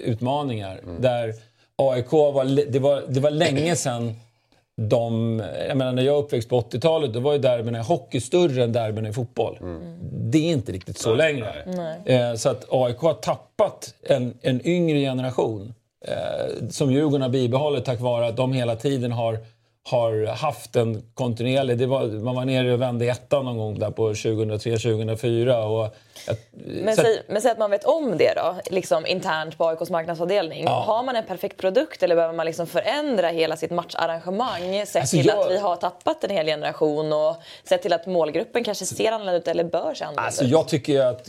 utmaningar. 0.04 0.80
Där 1.00 1.34
AIK 1.76 2.12
var, 2.12 2.70
det 2.70 2.78
var, 2.78 3.02
det 3.08 3.20
var 3.20 3.30
länge 3.30 3.76
sedan 3.76 4.14
de, 4.88 5.42
jag 5.68 5.76
menar 5.76 5.92
när 5.92 6.02
jag 6.02 6.18
uppväxt 6.18 6.48
på 6.48 6.60
80-talet 6.60 7.12
då 7.12 7.20
var 7.20 7.32
ju 7.32 7.38
derbyna 7.38 7.78
i 7.78 7.82
hockey 7.82 8.20
större 8.20 8.64
än 8.64 8.72
derbyna 8.72 9.08
i 9.08 9.12
fotboll. 9.12 9.58
Det 10.12 10.38
är 10.38 10.52
inte 10.52 10.72
riktigt 10.72 10.98
så 10.98 11.14
längre. 11.14 11.54
Eh, 12.04 12.34
så 12.34 12.48
att 12.48 12.64
AIK 12.70 12.98
har 12.98 13.14
tappat 13.14 13.94
en, 14.02 14.34
en 14.40 14.66
yngre 14.66 15.00
generation 15.00 15.74
eh, 16.06 16.68
som 16.68 16.92
Djurgården 16.92 17.22
har 17.22 17.28
bibehållit 17.28 17.84
tack 17.84 18.00
vare 18.00 18.26
att 18.26 18.36
de 18.36 18.52
hela 18.52 18.76
tiden 18.76 19.12
har 19.12 19.38
har 19.88 20.26
haft 20.26 20.76
en 20.76 21.02
kontinuerlig... 21.14 21.78
Det 21.78 21.86
var, 21.86 22.06
man 22.06 22.34
var 22.34 22.44
nere 22.44 22.72
och 22.72 22.80
vände 22.82 23.06
ettan 23.06 23.44
någon 23.44 23.58
gång 23.58 23.78
där 23.78 23.90
på 23.90 24.12
2003-2004. 24.12 25.62
Och 25.62 25.94
jag, 26.26 26.36
Men, 26.84 26.96
så 26.96 27.02
säg, 27.02 27.22
men 27.28 27.42
säg 27.42 27.50
att 27.50 27.58
man 27.58 27.70
vet 27.70 27.84
om 27.84 28.18
det 28.18 28.32
då, 28.36 28.56
liksom 28.70 29.06
internt 29.06 29.58
på 29.58 29.68
AIKs 29.68 29.90
marknadsavdelning. 29.90 30.64
Ja. 30.64 30.70
Har 30.86 31.02
man 31.02 31.16
en 31.16 31.24
perfekt 31.24 31.56
produkt 31.56 32.02
eller 32.02 32.14
behöver 32.14 32.34
man 32.34 32.46
liksom 32.46 32.66
förändra 32.66 33.28
hela 33.28 33.56
sitt 33.56 33.70
matcharrangemang? 33.70 34.86
Sett 34.86 34.96
Alltså, 35.00 35.16
till 35.16 35.26
jag- 35.26 35.38
att 35.46 35.50
vi 35.50 35.58
har 35.58 35.76
tappat 35.76 36.24
en 36.24 36.30
hel 36.30 36.46
generation 36.46 37.12
och 37.12 37.36
sett 37.64 37.82
till 37.82 37.92
att 37.92 38.06
målgruppen 38.06 38.64
kanske 38.64 38.86
ser 38.86 39.12
annorlunda 39.12 39.38
ut 39.38 39.48
eller 39.48 39.64
bör 39.64 39.94
se 39.94 40.04
annorlunda 40.04 40.22
Alltså 40.22 40.44
ut. 40.44 40.50
jag 40.50 40.68
tycker 40.68 41.00
att, 41.00 41.28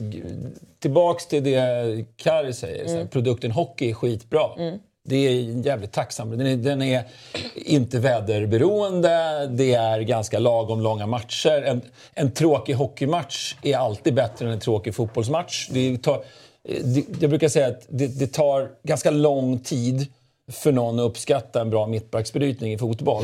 tillbaks 0.80 1.26
till 1.28 1.44
det 1.44 2.06
Kari 2.18 2.54
säger, 2.54 2.98
här, 2.98 3.06
produkten 3.06 3.52
hockey 3.52 3.90
är 3.90 3.94
skitbra. 3.94 4.50
Det 5.04 5.16
är 5.16 5.66
jävligt 5.66 5.92
tacksam. 5.92 6.38
Den 6.38 6.48
är, 6.48 6.56
den 6.56 6.82
är 6.82 7.04
inte 7.56 8.00
väderberoende, 8.00 9.48
det 9.48 9.74
är 9.74 10.00
ganska 10.00 10.40
lagom 10.40 10.82
långa 10.82 11.08
matcher. 11.08 11.64
En, 11.64 11.82
en 12.14 12.32
tråkig 12.32 12.74
hockeymatch 12.74 13.56
är 13.62 13.78
alltid 13.78 14.14
bättre 14.14 14.46
än 14.46 14.52
en 14.52 14.60
tråkig 14.60 14.96
fotbollsmatch. 14.96 15.70
Det 15.72 15.98
tar, 15.98 16.24
det, 16.64 17.06
jag 17.20 17.30
brukar 17.30 17.50
säga 17.50 17.68
att 17.68 17.86
det, 17.90 18.08
det 18.08 18.28
tar 18.28 18.70
ganska 18.84 19.12
lång 19.12 19.60
tid 19.60 20.08
för 20.52 20.72
någon 20.72 21.00
att 21.00 21.06
uppskatta 21.06 21.62
en 21.62 21.70
bra 21.70 21.88
mittbacksbrytning 21.88 22.74
i 22.74 22.78
fotboll. 22.78 23.24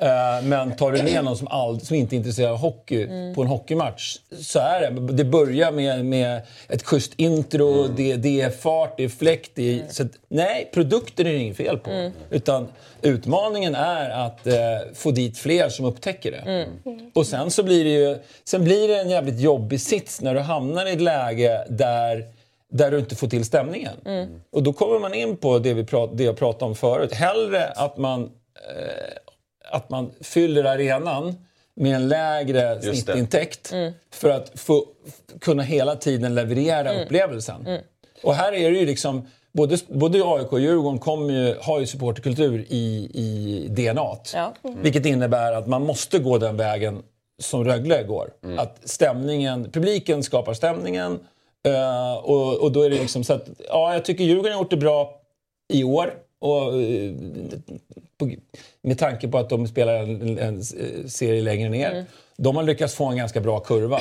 Eh, 0.00 0.44
Men 0.44 0.76
tar 0.76 0.92
du 0.92 1.02
ner 1.02 1.22
någon 1.22 1.36
som, 1.36 1.48
all, 1.48 1.80
som 1.80 1.96
inte 1.96 2.14
är 2.14 2.16
intresserad 2.16 2.50
av 2.50 2.56
hockey 2.58 3.06
på 3.34 3.42
en 3.42 3.48
hockeymatch 3.48 4.16
så 4.40 4.58
är 4.58 4.80
det. 4.90 5.12
Det 5.12 5.24
börjar 5.24 5.72
med, 5.72 6.04
med 6.04 6.40
ett 6.68 6.82
schysst 6.82 7.12
intro, 7.16 7.86
det, 7.88 8.16
det 8.16 8.40
är 8.40 8.50
fart, 8.50 8.96
det 8.96 9.04
är 9.04 9.08
fläkt. 9.08 9.50
Det 9.54 9.80
är, 9.80 9.84
så 9.88 10.02
att, 10.02 10.10
nej, 10.28 10.70
produkten 10.74 11.26
är 11.26 11.32
det 11.32 11.38
inget 11.38 11.56
fel 11.56 11.78
på. 11.78 12.10
Utan 12.30 12.68
utmaningen 13.02 13.74
är 13.74 14.10
att 14.10 14.46
eh, 14.46 14.54
få 14.94 15.10
dit 15.10 15.38
fler 15.38 15.68
som 15.68 15.84
upptäcker 15.84 16.30
det. 16.30 16.66
Och 17.14 17.26
sen 17.26 17.50
så 17.50 17.62
blir 17.62 17.84
det 17.84 17.90
ju 17.90 18.18
sen 18.44 18.64
blir 18.64 18.88
det 18.88 19.00
en 19.00 19.10
jävligt 19.10 19.40
jobbig 19.40 19.80
sits 19.80 20.20
när 20.20 20.34
du 20.34 20.40
hamnar 20.40 20.86
i 20.86 20.92
ett 20.92 21.00
läge 21.00 21.64
där 21.68 22.24
där 22.72 22.90
du 22.90 22.98
inte 22.98 23.16
får 23.16 23.28
till 23.28 23.44
stämningen. 23.44 23.96
Och 24.52 24.62
då 24.62 24.72
kommer 24.72 24.98
man 24.98 25.14
in 25.14 25.36
på 25.36 25.58
det, 25.58 25.74
vi 25.74 25.84
prat, 25.84 26.10
det 26.14 26.24
jag 26.24 26.36
pratade 26.36 26.64
om 26.64 26.74
förut. 26.74 27.12
Hellre 27.12 27.66
att 27.66 27.96
man, 27.96 28.22
eh, 28.22 29.70
att 29.70 29.90
man 29.90 30.10
fyller 30.20 30.64
arenan 30.64 31.34
med 31.74 31.96
en 31.96 32.08
lägre 32.08 32.82
snittintäkt 32.82 33.72
för 34.10 34.30
att 34.30 34.60
få, 34.60 34.84
kunna 35.40 35.62
hela 35.62 35.96
tiden 35.96 36.34
leverera 36.34 37.02
upplevelsen. 37.02 37.78
Och 38.22 38.34
här 38.34 38.52
är 38.52 38.70
det 38.70 38.78
ju 38.78 38.86
liksom 38.86 39.26
Både, 39.56 39.78
både 39.88 40.22
AIK 40.24 40.52
och 40.52 40.60
Djurgården 40.60 40.98
kommer 40.98 41.34
ju, 41.34 41.56
har 41.60 41.80
ju 41.80 41.86
supporterkultur 41.86 42.64
i, 42.68 43.10
i 43.14 43.68
DNA. 43.68 44.16
Ja. 44.34 44.54
Vilket 44.62 45.06
innebär 45.06 45.52
att 45.52 45.66
man 45.66 45.82
måste 45.82 46.18
gå 46.18 46.38
den 46.38 46.56
vägen 46.56 47.02
som 47.42 47.64
Rögle 47.64 48.02
går. 48.02 48.30
Att 48.58 48.78
stämningen, 48.84 49.70
publiken 49.72 50.22
skapar 50.22 50.54
stämningen. 50.54 51.18
Eh, 51.66 52.14
och, 52.14 52.62
och 52.62 52.72
då 52.72 52.82
är 52.82 52.90
det 52.90 52.98
liksom 52.98 53.24
så 53.24 53.32
att, 53.32 53.48
ja, 53.68 53.92
jag 53.92 54.04
tycker 54.04 54.24
Djurgården 54.24 54.52
har 54.52 54.60
gjort 54.60 54.70
det 54.70 54.76
bra 54.76 55.20
i 55.72 55.84
år. 55.84 56.14
Och, 56.38 56.82
eh, 56.82 57.12
på, 58.18 58.30
med 58.82 58.98
tanke 58.98 59.28
på 59.28 59.38
att 59.38 59.48
de 59.48 59.66
spelar 59.66 59.94
en, 59.94 60.38
en 60.38 60.62
serie 61.08 61.42
längre 61.42 61.68
ner. 61.68 62.04
De 62.36 62.56
har 62.56 62.62
lyckats 62.62 62.94
få 62.94 63.04
en 63.04 63.16
ganska 63.16 63.40
bra 63.40 63.60
kurva. 63.60 64.00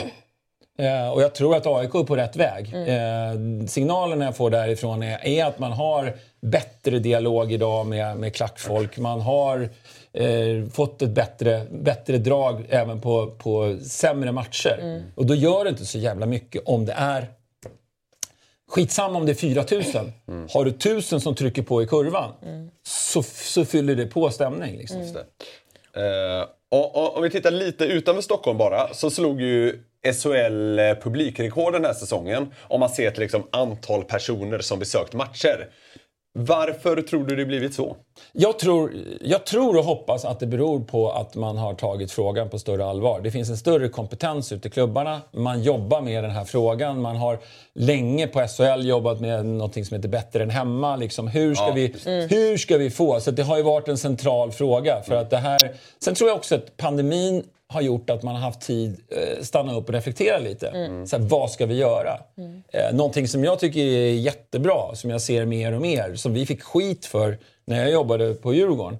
Eh, 0.77 1.09
och 1.09 1.21
jag 1.21 1.35
tror 1.35 1.55
att 1.55 1.65
AIK 1.67 1.95
är 1.95 2.03
på 2.03 2.15
rätt 2.15 2.35
väg. 2.35 2.73
Eh, 2.73 3.65
signalerna 3.67 4.25
jag 4.25 4.35
får 4.35 4.49
därifrån 4.49 5.03
är, 5.03 5.27
är 5.27 5.45
att 5.45 5.59
man 5.59 5.71
har 5.71 6.13
bättre 6.41 6.99
dialog 6.99 7.51
idag 7.51 7.87
med, 7.87 8.17
med 8.17 8.35
klackfolk. 8.35 8.97
Man 8.97 9.21
har 9.21 9.69
eh, 10.13 10.69
fått 10.71 11.01
ett 11.01 11.09
bättre, 11.09 11.65
bättre 11.71 12.17
drag 12.17 12.65
även 12.69 13.01
på, 13.01 13.31
på 13.37 13.77
sämre 13.83 14.31
matcher. 14.31 15.01
Och 15.15 15.25
då 15.25 15.35
gör 15.35 15.63
det 15.63 15.69
inte 15.69 15.85
så 15.85 15.97
jävla 15.97 16.25
mycket 16.25 16.61
om 16.65 16.85
det 16.85 16.93
är 16.97 17.27
Skitsamma 18.75 19.17
om 19.17 19.25
det 19.25 19.31
är 19.31 19.35
4000. 19.35 20.13
Har 20.53 20.65
du 20.65 20.71
1000 20.71 21.21
som 21.21 21.35
trycker 21.35 21.61
på 21.61 21.83
i 21.83 21.87
kurvan 21.87 22.31
så, 22.87 23.23
så 23.23 23.65
fyller 23.65 23.95
det 23.95 24.05
på 24.05 24.29
stämning. 24.29 24.77
Liksom. 24.77 25.01
Mm. 25.01 25.15
Uh, 25.97 26.45
och, 26.71 26.95
och, 26.95 27.17
om 27.17 27.23
vi 27.23 27.29
tittar 27.29 27.51
lite 27.51 27.85
utanför 27.85 28.21
Stockholm 28.21 28.57
bara 28.57 28.93
så 28.93 29.09
slog 29.09 29.41
ju 29.41 29.83
SHL 30.13 30.79
eh, 30.79 30.95
publikrekord 30.95 31.73
den 31.73 31.85
här 31.85 31.93
säsongen. 31.93 32.53
Om 32.61 32.79
man 32.79 32.89
ser 32.89 33.11
till 33.11 33.21
liksom 33.21 33.47
antal 33.51 34.03
personer 34.03 34.59
som 34.59 34.79
besökt 34.79 35.13
matcher. 35.13 35.69
Varför 36.37 37.01
tror 37.01 37.23
du 37.23 37.35
det 37.35 37.45
blivit 37.45 37.73
så? 37.73 37.95
Jag 38.31 38.59
tror, 38.59 38.93
jag 39.21 39.45
tror 39.45 39.77
och 39.77 39.83
hoppas 39.83 40.25
att 40.25 40.39
det 40.39 40.47
beror 40.47 40.79
på 40.79 41.11
att 41.11 41.35
man 41.35 41.57
har 41.57 41.73
tagit 41.73 42.11
frågan 42.11 42.49
på 42.49 42.59
större 42.59 42.85
allvar. 42.85 43.21
Det 43.21 43.31
finns 43.31 43.49
en 43.49 43.57
större 43.57 43.89
kompetens 43.89 44.51
ute 44.51 44.67
i 44.67 44.71
klubbarna. 44.71 45.21
Man 45.31 45.63
jobbar 45.63 46.01
med 46.01 46.23
den 46.23 46.31
här 46.31 46.43
frågan. 46.43 47.01
Man 47.01 47.15
har 47.15 47.39
länge 47.73 48.27
på 48.27 48.47
SHL 48.47 48.85
jobbat 48.85 49.21
med 49.21 49.45
något 49.45 49.73
som 49.73 49.95
heter 49.95 50.09
Bättre 50.09 50.43
än 50.43 50.49
hemma. 50.49 50.95
Liksom, 50.95 51.27
hur, 51.27 51.55
ska 51.55 51.67
Ja, 51.67 51.73
vi, 51.73 51.93
hur 52.29 52.57
ska 52.57 52.77
vi 52.77 52.89
få? 52.89 53.19
Så 53.19 53.31
det 53.31 53.43
har 53.43 53.57
ju 53.57 53.63
varit 53.63 53.87
en 53.87 53.97
central 53.97 54.51
fråga. 54.51 55.01
För 55.01 55.15
att 55.15 55.29
det 55.29 55.37
här, 55.37 55.75
sen 55.99 56.15
tror 56.15 56.29
jag 56.29 56.37
också 56.37 56.55
att 56.55 56.77
pandemin 56.77 57.43
har 57.67 57.81
gjort 57.81 58.09
att 58.09 58.23
man 58.23 58.35
har 58.35 58.41
haft 58.41 58.61
tid 58.61 58.97
eh, 59.09 59.43
stanna 59.43 59.75
upp 59.75 59.87
och 59.87 59.93
reflektera 59.93 60.37
lite. 60.39 60.71
Så 61.07 61.17
här, 61.17 61.23
vad 61.23 61.51
ska 61.51 61.65
vi 61.65 61.75
göra? 61.75 62.19
Eh, 62.71 62.95
någonting 62.95 63.27
som 63.27 63.43
jag 63.43 63.59
tycker 63.59 63.79
är 63.79 64.13
jättebra, 64.13 64.95
som 64.95 65.09
jag 65.09 65.21
ser 65.21 65.45
mer 65.45 65.71
och 65.73 65.81
mer, 65.81 66.15
som 66.15 66.33
vi 66.33 66.45
fick 66.45 66.63
skit 66.63 67.05
för 67.05 67.37
när 67.65 67.81
jag 67.81 67.91
jobbade 67.91 68.33
på 68.33 68.53
Djurgården, 68.53 68.99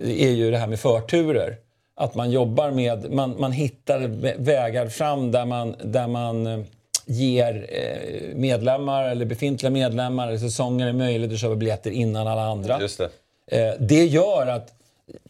är 0.00 0.30
ju 0.30 0.50
det 0.50 0.58
här 0.58 0.66
med 0.66 0.80
förturer. 0.80 1.56
Att 1.98 2.14
man 2.14 2.30
jobbar 2.30 2.70
med, 2.70 3.12
man, 3.12 3.34
man 3.38 3.52
hittar 3.52 4.00
vä- 4.00 4.34
vägar 4.38 4.86
fram 4.88 5.32
där 5.32 5.44
man, 5.44 5.74
där 5.84 6.06
man 6.06 6.46
eh, 6.46 6.60
ger 7.06 7.66
eh, 7.72 8.36
medlemmar 8.36 9.04
eller 9.08 9.24
befintliga 9.24 9.70
medlemmar 9.70 10.28
eller 10.28 10.38
säsonger 10.38 10.92
möjlighet 10.92 11.32
att 11.34 11.40
köpa 11.40 11.54
biljetter 11.54 11.90
innan 11.90 12.26
alla 12.26 12.42
andra. 12.42 12.80
Just 12.80 13.00
det. 13.50 13.76
Det 13.80 14.04
gör 14.06 14.46
att 14.46 14.72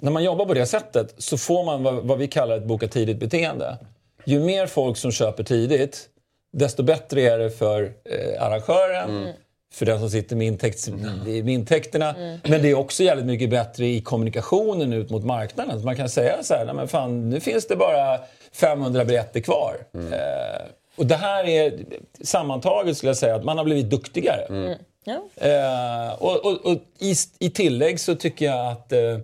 när 0.01 0.11
man 0.11 0.25
jobbar 0.25 0.47
på 0.47 0.55
det 0.55 0.67
sättet 0.67 1.15
så 1.19 1.39
får 1.39 1.65
man 1.65 1.83
vad, 1.83 1.95
vad 1.95 2.19
vi 2.19 2.29
kallar 2.29 2.57
ett 2.57 2.65
boka 2.65 2.89
tidigt-beteende. 2.89 3.77
Ju 4.25 4.41
mer 4.41 4.67
folk 4.67 4.97
som 4.97 5.13
köper 5.13 5.45
tidigt, 5.45 6.09
desto 6.53 6.83
bättre 6.83 7.23
är 7.23 7.39
det 7.39 7.51
för 7.51 7.83
eh, 7.83 8.43
arrangören, 8.43 9.29
för 9.75 9.87
den 9.87 9.99
som 9.99 10.11
sitter 10.11 10.37
med, 10.37 10.47
intäkts, 10.47 10.89
med 11.27 11.49
intäkterna. 11.49 12.15
Men 12.43 12.63
det 12.63 12.71
är 12.71 12.75
också 12.75 13.03
jävligt 13.03 13.27
mycket 13.27 13.51
bättre 13.51 13.87
i 13.87 14.01
kommunikationen 14.01 14.93
ut 14.93 15.11
mot 15.11 15.25
marknaden. 15.25 15.81
Så 15.81 15.85
man 15.85 15.97
kan 15.97 16.09
säga 16.09 16.43
så 16.43 16.55
här, 16.55 16.65
nej 16.65 16.75
men 16.75 16.89
fan, 16.89 17.31
nu 17.31 17.41
finns 17.41 17.67
det 17.67 17.77
bara 17.77 18.21
500 18.53 19.05
biljetter 19.05 19.41
kvar. 19.41 19.77
Eh, 19.95 20.67
och 20.97 21.07
det 21.07 21.17
här 21.17 21.45
är 21.45 21.75
sammantaget 22.23 22.97
skulle 22.97 23.11
jag 23.11 23.17
säga 23.17 23.35
att 23.35 23.45
man 23.45 23.59
har 23.59 23.65
blivit 23.65 23.91
duktigare. 23.91 24.77
Ja. 25.05 25.23
Eh, 25.37 26.23
och 26.23 26.47
och, 26.47 26.67
och 26.67 26.79
i, 26.99 27.15
i 27.39 27.51
tillägg 27.51 28.01
så 28.01 28.15
tycker 28.15 28.47
jag 28.47 28.73
att 28.73 28.93
eh, 28.93 29.19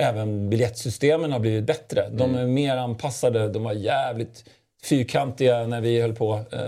även 0.00 0.50
biljettsystemen 0.50 1.32
har 1.32 1.38
blivit 1.38 1.64
bättre. 1.64 2.08
De 2.12 2.34
är 2.34 2.46
mer 2.46 2.76
anpassade. 2.76 3.48
De 3.48 3.62
var 3.62 3.72
jävligt 3.72 4.44
fyrkantiga 4.84 5.66
när 5.66 5.80
vi 5.80 6.00
höll 6.00 6.14
på. 6.14 6.40
Eh, 6.52 6.60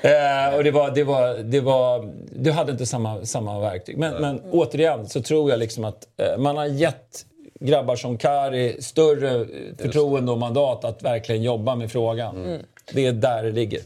eh, 0.10 0.54
och 0.56 0.64
det 0.64 0.70
var, 0.70 0.90
det 0.90 1.04
var, 1.04 1.34
det 1.34 1.60
var, 1.60 2.12
du 2.30 2.50
hade 2.50 2.72
inte 2.72 2.86
samma, 2.86 3.24
samma 3.24 3.60
verktyg. 3.60 3.98
Men, 3.98 4.14
men 4.14 4.40
återigen 4.50 5.08
så 5.08 5.22
tror 5.22 5.50
jag 5.50 5.58
liksom 5.58 5.84
att 5.84 6.08
eh, 6.16 6.38
man 6.38 6.56
har 6.56 6.66
gett 6.66 7.26
grabbar 7.60 7.96
som 7.96 8.18
Kari 8.18 8.82
större 8.82 9.46
förtroende 9.78 10.32
och 10.32 10.38
mandat 10.38 10.84
att 10.84 11.02
verkligen 11.02 11.42
jobba 11.42 11.74
med 11.74 11.92
frågan. 11.92 12.58
Det 12.92 13.06
är 13.06 13.12
där 13.12 13.42
det 13.42 13.50
ligger. 13.50 13.80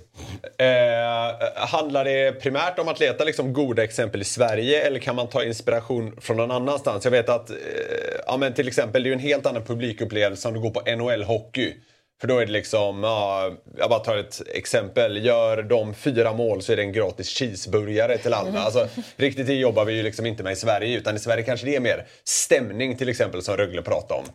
Eh, 0.58 1.66
handlar 1.66 2.04
det 2.04 2.32
primärt 2.32 2.78
om 2.78 2.88
att 2.88 3.00
leta 3.00 3.24
liksom 3.24 3.52
goda 3.52 3.84
exempel 3.84 4.20
i 4.20 4.24
Sverige 4.24 4.86
eller 4.86 4.98
kan 4.98 5.16
man 5.16 5.28
ta 5.28 5.44
inspiration 5.44 6.16
från 6.20 6.36
någon 6.36 6.50
annanstans? 6.50 7.04
Jag 7.04 7.10
vet 7.10 7.28
att 7.28 7.50
eh, 7.50 7.56
ja, 8.26 8.36
men 8.36 8.54
till 8.54 8.68
exempel 8.68 9.02
det 9.02 9.08
är 9.08 9.12
en 9.12 9.18
helt 9.18 9.46
annan 9.46 9.64
publikupplevelse 9.64 10.48
om 10.48 10.54
du 10.54 10.60
går 10.60 10.70
på 10.70 10.80
NHL-hockey. 10.80 11.72
För 12.20 12.28
då 12.28 12.38
är 12.38 12.46
det 12.46 12.52
liksom, 12.52 13.02
ja, 13.02 13.52
jag 13.78 13.90
bara 13.90 14.00
tar 14.00 14.16
ett 14.16 14.42
exempel. 14.54 15.24
Gör 15.24 15.62
de 15.62 15.94
fyra 15.94 16.32
mål 16.32 16.62
så 16.62 16.72
är 16.72 16.76
det 16.76 16.82
en 16.82 16.92
gratis 16.92 17.28
cheeseburgare 17.28 18.18
till 18.18 18.34
alla. 18.34 18.60
Alltså, 18.60 18.88
riktigt 19.16 19.46
det 19.46 19.54
jobbar 19.54 19.84
vi 19.84 19.92
ju 19.92 20.02
liksom 20.02 20.26
inte 20.26 20.42
med 20.42 20.52
i 20.52 20.56
Sverige. 20.56 20.98
Utan 20.98 21.16
i 21.16 21.18
Sverige 21.18 21.42
kanske 21.42 21.66
det 21.66 21.76
är 21.76 21.80
mer 21.80 22.06
stämning 22.24 22.96
till 22.96 23.08
exempel 23.08 23.42
som 23.42 23.56
Rögle 23.56 23.82
pratade 23.82 24.20
om. 24.20 24.26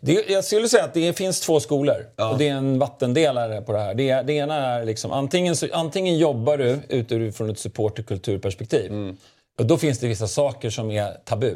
Det, 0.00 0.30
jag 0.30 0.44
skulle 0.44 0.68
säga 0.68 0.84
att 0.84 0.94
det 0.94 1.12
finns 1.12 1.40
två 1.40 1.60
skolor 1.60 2.06
och 2.30 2.38
det 2.38 2.48
är 2.48 2.54
en 2.54 2.78
vattendelare 2.78 3.62
på 3.62 3.72
det 3.72 3.78
här. 3.78 3.94
Det, 3.94 4.22
det 4.22 4.32
ena 4.32 4.54
är 4.54 4.84
liksom, 4.84 5.12
antingen, 5.12 5.56
så, 5.56 5.66
antingen 5.72 6.18
jobbar 6.18 6.58
du 6.58 6.78
utifrån 6.88 7.50
ett 7.50 7.58
support 7.58 7.98
och 7.98 8.06
kulturperspektiv. 8.06 9.16
Och 9.58 9.66
då 9.66 9.78
finns 9.78 9.98
det 9.98 10.08
vissa 10.08 10.28
saker 10.28 10.70
som 10.70 10.90
är 10.90 11.16
tabu. 11.24 11.54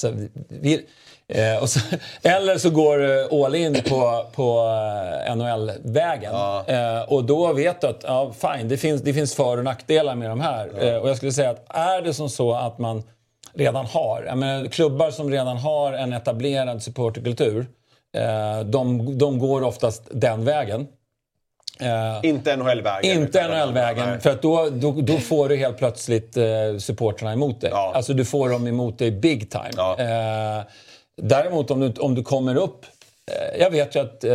Så 0.00 0.12
vi, 0.48 0.86
eh, 1.28 1.64
så, 1.64 1.80
eller 2.22 2.58
så 2.58 2.70
går 2.70 2.98
du 2.98 3.44
all 3.44 3.54
in 3.54 3.82
på, 3.88 4.26
på 4.34 4.58
eh, 5.26 5.36
NHL-vägen. 5.36 6.34
Eh, 6.66 7.02
och 7.02 7.24
då 7.24 7.52
vet 7.52 7.80
du 7.80 7.86
att 7.86 8.00
ja, 8.02 8.32
fine, 8.40 8.68
det, 8.68 8.76
finns, 8.76 9.02
det 9.02 9.14
finns 9.14 9.34
för 9.34 9.58
och 9.58 9.64
nackdelar 9.64 10.14
med 10.14 10.30
de 10.30 10.40
här. 10.40 10.84
Eh, 10.84 10.96
och 10.96 11.08
jag 11.08 11.16
skulle 11.16 11.32
säga 11.32 11.50
att 11.50 11.64
är 11.68 12.02
det 12.02 12.14
som 12.14 12.30
så 12.30 12.54
att 12.54 12.78
man 12.78 13.02
redan 13.54 13.86
har. 13.86 14.22
Jag 14.22 14.38
menar, 14.38 14.66
klubbar 14.66 15.10
som 15.10 15.30
redan 15.30 15.56
har 15.56 15.92
en 15.92 16.12
etablerad 16.12 16.82
supporterkultur, 16.82 17.66
eh, 18.16 18.60
de, 18.60 19.18
de 19.18 19.38
går 19.38 19.62
oftast 19.62 20.02
den 20.10 20.44
vägen. 20.44 20.86
Eh, 21.80 22.28
Inte 22.28 22.56
NHL-vägen. 22.56 23.22
inte 23.22 23.48
NHL-vägen, 23.48 24.20
för 24.20 24.30
att 24.30 24.42
då, 24.42 24.70
då, 24.70 24.92
då 24.92 25.18
får 25.18 25.48
du 25.48 25.56
helt 25.56 25.78
plötsligt 25.78 26.36
eh, 26.36 26.44
supporterna 26.78 27.32
emot 27.32 27.60
dig. 27.60 27.70
Ja. 27.72 27.92
Alltså 27.94 28.12
du 28.12 28.24
får 28.24 28.48
dem 28.48 28.66
emot 28.66 28.98
dig 28.98 29.10
big 29.10 29.50
time. 29.50 29.70
Ja. 29.76 29.96
Eh, 29.98 30.64
däremot 31.16 31.70
om 31.70 31.80
du, 31.80 31.92
om 32.00 32.14
du 32.14 32.22
kommer 32.22 32.56
upp 32.56 32.86
jag 33.58 33.70
vet 33.70 33.96
ju 33.96 34.00
att 34.00 34.24
eh, 34.24 34.30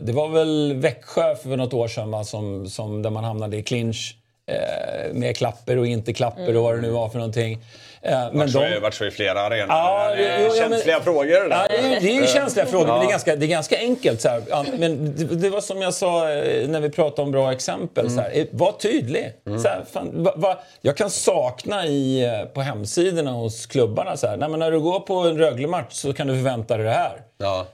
det 0.00 0.12
var 0.12 0.28
väl 0.28 0.74
Växjö 0.76 1.34
för 1.34 1.56
något 1.56 1.72
år 1.72 1.88
sedan 1.88 2.10
va, 2.10 2.24
som, 2.24 2.68
som, 2.68 3.02
där 3.02 3.10
man 3.10 3.24
hamnade 3.24 3.56
i 3.56 3.62
clinch 3.62 4.16
eh, 4.46 5.12
med 5.12 5.36
klapper 5.36 5.78
och 5.78 5.86
inte 5.86 6.12
klapper 6.12 6.56
och 6.56 6.62
vad 6.62 6.74
det 6.74 6.80
nu 6.80 6.90
var 6.90 7.08
för 7.08 7.18
någonting. 7.18 7.58
Eh, 8.06 8.28
men 8.32 8.50
de- 8.52 8.58
är- 8.64 8.80
Vart 8.80 8.94
så 8.94 9.04
i 9.04 9.10
flera 9.10 9.40
arenor. 9.40 9.66
Ja, 9.68 10.12
det 10.16 10.26
är 10.28 10.40
ja, 10.44 10.50
känsliga 10.54 11.00
frågor 11.00 11.24
det 11.24 11.32
Ja, 11.32 11.48
där. 11.48 11.68
det 11.68 11.76
är, 11.96 12.00
det 12.00 12.10
är 12.10 12.20
ju 12.20 12.26
känsliga 12.26 12.66
frågor, 12.66 12.86
men 12.86 13.00
det 13.00 13.06
är 13.06 13.10
ganska, 13.10 13.36
det 13.36 13.46
är 13.46 13.48
ganska 13.48 13.78
enkelt. 13.78 14.20
Så 14.20 14.28
här. 14.28 14.42
Ja, 14.48 14.64
Men 14.78 15.14
det, 15.16 15.24
det 15.24 15.50
var 15.50 15.60
som 15.60 15.82
jag 15.82 15.94
sa 15.94 16.30
eh, 16.32 16.68
när 16.68 16.80
vi 16.80 16.90
pratade 16.90 17.22
om 17.22 17.30
bra 17.32 17.52
exempel. 17.52 18.10
Så 18.10 18.20
här. 18.20 18.30
Eh, 18.34 18.44
Var 18.50 18.72
tydlig. 18.72 19.32
Så 19.44 19.68
här, 19.68 19.84
fan, 19.92 20.22
va, 20.24 20.32
va, 20.36 20.58
jag 20.80 20.96
kan 20.96 21.10
sakna 21.10 21.86
i, 21.86 22.24
eh, 22.24 22.44
på 22.54 22.60
hemsidorna 22.60 23.30
hos 23.30 23.66
klubbarna 23.66 24.16
så 24.16 24.26
här. 24.26 24.36
Nej, 24.36 24.48
men 24.48 24.60
när 24.60 24.70
du 24.70 24.80
går 24.80 25.00
på 25.00 25.14
en 25.14 25.38
Rögle-match 25.38 25.92
så 25.92 26.12
kan 26.12 26.26
du 26.26 26.34
förvänta 26.34 26.76
dig 26.76 26.86
det 26.86 26.92
här. 26.92 27.20
Ja. 27.38 27.66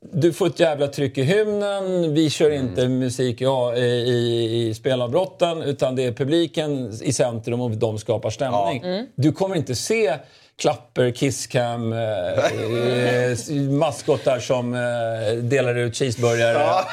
Du 0.00 0.32
får 0.32 0.46
ett 0.46 0.60
jävla 0.60 0.86
tryck 0.86 1.18
i 1.18 1.22
hymnen, 1.22 2.14
vi 2.14 2.30
kör 2.30 2.50
inte 2.50 2.88
musik 2.88 3.40
ja, 3.40 3.76
i, 3.76 3.80
i, 3.80 4.68
i 4.68 4.74
spelavbrotten 4.74 5.62
utan 5.62 5.96
det 5.96 6.04
är 6.04 6.12
publiken 6.12 6.92
i 7.02 7.12
centrum 7.12 7.60
och 7.60 7.70
de 7.70 7.98
skapar 7.98 8.30
stämning. 8.30 9.06
Du 9.14 9.32
kommer 9.32 9.56
inte 9.56 9.74
se 9.74 10.18
klapper, 10.58 11.10
kisscam, 11.10 11.92
eh, 11.92 11.98
eh, 13.50 13.60
maskottar 13.70 14.38
som 14.38 14.74
eh, 14.74 15.36
delar 15.42 15.74
ut 15.74 15.96
cheeseburgare. 15.96 16.84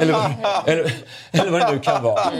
Eller, 0.00 0.12
vad- 0.12 0.68
eller, 0.68 0.92
eller 1.32 1.50
vad 1.50 1.60
det 1.60 1.72
nu 1.72 1.78
kan 1.78 2.02
vara. 2.02 2.30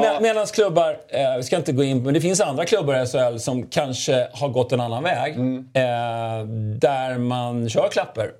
Med, 0.00 0.22
Medan 0.22 0.46
klubbar, 0.46 0.96
eh, 1.08 1.36
vi 1.36 1.42
ska 1.42 1.56
inte 1.56 1.72
gå 1.72 1.84
in 1.84 2.02
men 2.02 2.14
det 2.14 2.20
finns 2.20 2.40
andra 2.40 2.64
klubbar 2.64 3.02
i 3.02 3.06
SHL 3.06 3.38
som 3.38 3.66
kanske 3.66 4.28
har 4.32 4.48
gått 4.48 4.72
en 4.72 4.80
annan 4.80 5.02
väg. 5.02 5.32
Eh, 5.38 6.46
där 6.78 7.18
man 7.18 7.68
kör 7.68 7.88
klapper. 7.88 8.30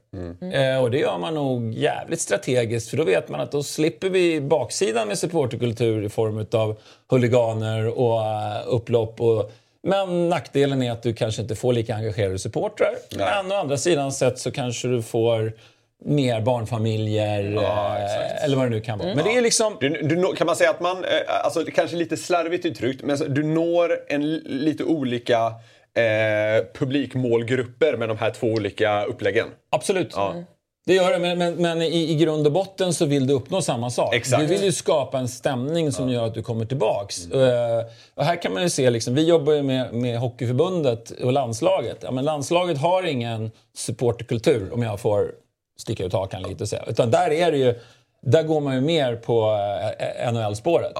Eh, 0.54 0.82
och 0.82 0.90
det 0.90 0.98
gör 0.98 1.18
man 1.18 1.34
nog 1.34 1.72
jävligt 1.74 2.20
strategiskt 2.20 2.90
för 2.90 2.96
då 2.96 3.04
vet 3.04 3.28
man 3.28 3.40
att 3.40 3.52
då 3.52 3.62
slipper 3.62 4.08
vi 4.08 4.40
baksidan 4.40 5.08
med 5.08 5.18
supporterkultur 5.18 6.04
i 6.04 6.08
form 6.08 6.46
av 6.52 6.76
huliganer 7.10 7.98
och 7.98 8.20
eh, 8.22 8.56
upplopp. 8.66 9.20
Och, 9.20 9.50
men 9.86 10.28
nackdelen 10.28 10.82
är 10.82 10.92
att 10.92 11.02
du 11.02 11.14
kanske 11.14 11.42
inte 11.42 11.54
får 11.54 11.72
lika 11.72 11.94
engagerade 11.94 12.38
supportrar. 12.38 12.94
Men 13.16 13.52
å 13.52 13.54
andra 13.54 13.76
sidan 13.76 14.12
sett 14.12 14.38
så 14.38 14.50
kanske 14.50 14.88
du 14.88 15.02
får 15.02 15.52
mer 16.04 16.40
barnfamiljer 16.40 17.42
Ja, 17.42 17.98
eh, 17.98 18.44
eller 18.44 18.56
vad 18.56 18.66
det 18.66 18.70
nu 18.70 18.80
kan 18.80 18.98
vara. 18.98 19.14
Men 19.14 19.24
det 19.24 19.36
är 19.36 19.42
liksom... 19.42 19.76
Du, 19.80 19.88
du, 19.88 20.36
kan 20.36 20.46
man 20.46 20.56
säga 20.56 20.70
att 20.70 20.80
man, 20.80 21.04
eh, 21.04 21.44
alltså 21.44 21.64
kanske 21.74 21.96
lite 21.96 22.16
slarvigt 22.16 22.66
uttryckt, 22.66 23.02
men 23.02 23.34
du 23.34 23.42
når 23.42 23.98
en 24.08 24.34
lite 24.36 24.84
olika 24.84 25.46
eh, 25.94 26.64
publikmålgrupper 26.74 27.96
med 27.96 28.08
de 28.08 28.18
här 28.18 28.30
två 28.30 28.46
olika 28.46 29.04
uppläggen. 29.04 29.46
Absolut. 29.70 30.14
Det 30.86 30.94
gör 30.94 31.12
det, 31.12 31.18
men, 31.18 31.38
men, 31.38 31.54
men 31.54 31.82
i, 31.82 32.10
i 32.12 32.14
grund 32.14 32.46
och 32.46 32.52
botten 32.52 32.94
så 32.94 33.06
vill 33.06 33.26
du 33.26 33.34
uppnå 33.34 33.62
samma 33.62 33.90
sak. 33.90 34.14
Exakt. 34.14 34.40
Du 34.40 34.46
vill 34.46 34.64
ju 34.64 34.72
skapa 34.72 35.18
en 35.18 35.28
stämning 35.28 35.92
som 35.92 36.08
gör 36.08 36.26
att 36.26 36.34
du 36.34 36.42
kommer 36.42 36.64
tillbaks. 36.64 37.30
Eh, 37.30 37.84
och 38.14 38.24
här 38.24 38.42
kan 38.42 38.52
man 38.52 38.62
ju 38.62 38.70
se, 38.70 38.90
liksom, 38.90 39.14
vi 39.14 39.26
jobbar 39.26 39.52
ju 39.52 39.62
med, 39.62 39.94
med 39.94 40.18
Hockeyförbundet 40.18 41.10
och 41.10 41.32
landslaget. 41.32 41.98
Ja, 42.00 42.10
men 42.10 42.24
landslaget 42.24 42.78
har 42.78 43.02
ingen 43.02 43.50
supporterkultur, 43.76 44.74
om 44.74 44.82
jag 44.82 45.00
får 45.00 45.30
sticka 45.78 46.04
ut 46.04 46.12
hakan 46.12 46.42
lite 46.42 46.64
och 46.64 46.68
säga. 46.68 46.84
Utan 46.86 47.10
där 47.10 47.30
är 47.32 47.52
det 47.52 47.58
ju, 47.58 47.74
där 48.22 48.42
går 48.42 48.60
man 48.60 48.74
ju 48.74 48.80
mer 48.80 49.16
på 49.16 49.58
eh, 50.18 50.32
NHL-spåret. 50.32 50.92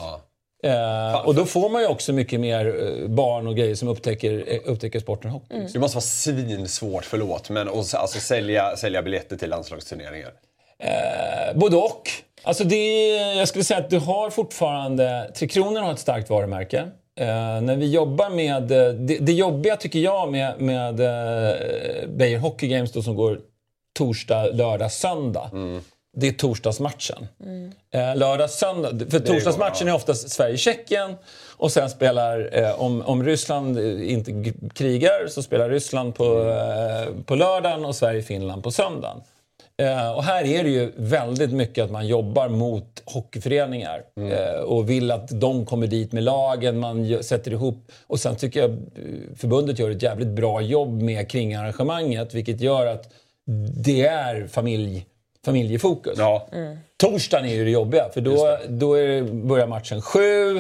Eh, 0.65 1.27
och 1.27 1.35
då 1.35 1.45
får 1.45 1.69
man 1.69 1.83
ju 1.83 1.89
också 1.89 2.13
mycket 2.13 2.41
mer 2.41 2.67
eh, 2.67 3.09
barn 3.09 3.47
och 3.47 3.57
grejer 3.57 3.75
som 3.75 3.89
upptäcker, 3.89 4.45
eh, 4.49 4.59
upptäcker 4.65 5.01
sporten 5.01 5.31
hockey. 5.31 5.55
Det 5.73 5.79
måste 5.79 5.97
vara 5.97 6.03
svinsvårt, 6.03 7.05
förlåt, 7.05 7.51
men 7.51 7.69
s- 7.81 7.95
alltså, 7.95 8.21
sälja, 8.21 8.77
sälja 8.77 9.03
biljetter 9.03 9.37
till 9.37 9.51
landslagsturneringar. 9.51 10.31
Eh, 10.79 11.55
både 11.59 11.77
och. 11.77 12.03
Alltså 12.43 12.65
det, 12.65 13.09
jag 13.37 13.49
skulle 13.49 13.65
säga 13.65 13.81
att 13.81 13.91
du 13.91 13.99
har 13.99 14.31
fortfarande... 14.31 15.31
Tre 15.35 15.49
Kronor 15.49 15.81
har 15.81 15.93
ett 15.93 15.99
starkt 15.99 16.31
varumärke. 16.31 16.79
Eh, 17.21 17.27
när 17.61 17.77
vi 17.77 17.91
jobbar 17.91 18.31
med... 18.31 18.63
Det, 18.63 18.93
det 19.21 19.33
jobbiga 19.33 19.77
tycker 19.77 19.99
jag 19.99 20.33
med, 20.33 20.61
med 20.61 21.01
eh, 21.01 22.09
Beijer 22.09 22.39
Hockey 22.39 22.69
Games 22.69 22.93
då, 22.93 23.03
som 23.03 23.15
går 23.15 23.39
torsdag, 23.95 24.47
lördag, 24.53 24.93
söndag. 24.93 25.51
Det 26.17 26.29
är 26.29 26.33
torsdagsmatchen. 26.33 27.27
Eh, 27.91 28.17
lördag, 28.17 28.51
söndag. 28.51 29.11
För 29.11 29.19
torsdagsmatchen 29.19 29.89
är 29.89 29.95
oftast 29.95 30.31
Sverige-Tjeckien. 30.31 31.15
Och 31.57 31.73
sen 31.73 31.91
spelar, 31.91 32.51
eh, 32.53 32.81
om, 32.81 33.03
om 33.03 33.25
Ryssland 33.25 33.79
eh, 33.79 34.13
inte 34.13 34.53
krigar, 34.75 35.27
så 35.29 35.43
spelar 35.43 35.71
Ryssland 35.71 36.15
på, 36.15 36.25
eh, 36.25 37.23
på 37.25 37.35
lördagen 37.35 37.85
och 37.85 37.97
Sverige-Finland 37.97 38.63
på 38.63 38.71
söndagen. 38.71 39.21
Eh, 39.83 40.13
och 40.13 40.25
här 40.25 40.45
är 40.45 40.65
det 40.65 40.71
ju 40.71 40.93
väldigt 40.97 41.53
mycket 41.53 41.85
att 41.85 41.91
man 41.91 42.07
jobbar 42.07 42.49
mot 42.49 43.03
hockeyföreningar 43.05 44.03
eh, 44.31 44.61
och 44.61 44.91
vill 44.91 45.11
att 45.11 45.41
de 45.41 45.67
kommer 45.67 45.87
dit 45.87 46.13
med 46.13 46.23
lagen, 46.23 46.79
man 46.79 47.23
sätter 47.23 47.51
ihop. 47.51 47.93
Och 48.07 48.21
sen 48.21 48.37
tycker 48.37 48.61
jag 48.61 48.79
förbundet 49.37 49.79
gör 49.79 49.91
ett 49.91 50.03
jävligt 50.03 50.29
bra 50.29 50.61
jobb 50.61 51.03
med 51.03 51.31
kringarrangemanget 51.31 52.35
vilket 52.35 52.61
gör 52.61 52.87
att 52.87 53.13
det 53.85 54.07
är 54.07 54.47
familj, 54.47 55.07
familjefokus. 55.45 56.19
Ja. 56.19 56.49
Torsdagen 56.97 57.47
är 57.47 57.55
ju 57.55 57.65
det 57.65 57.71
jobbiga 57.71 58.09
för 58.15 58.21
då, 58.21 58.59
då 58.69 58.95
är, 58.95 59.23
börjar 59.23 59.67
matchen 59.67 60.03
sju. 60.03 60.57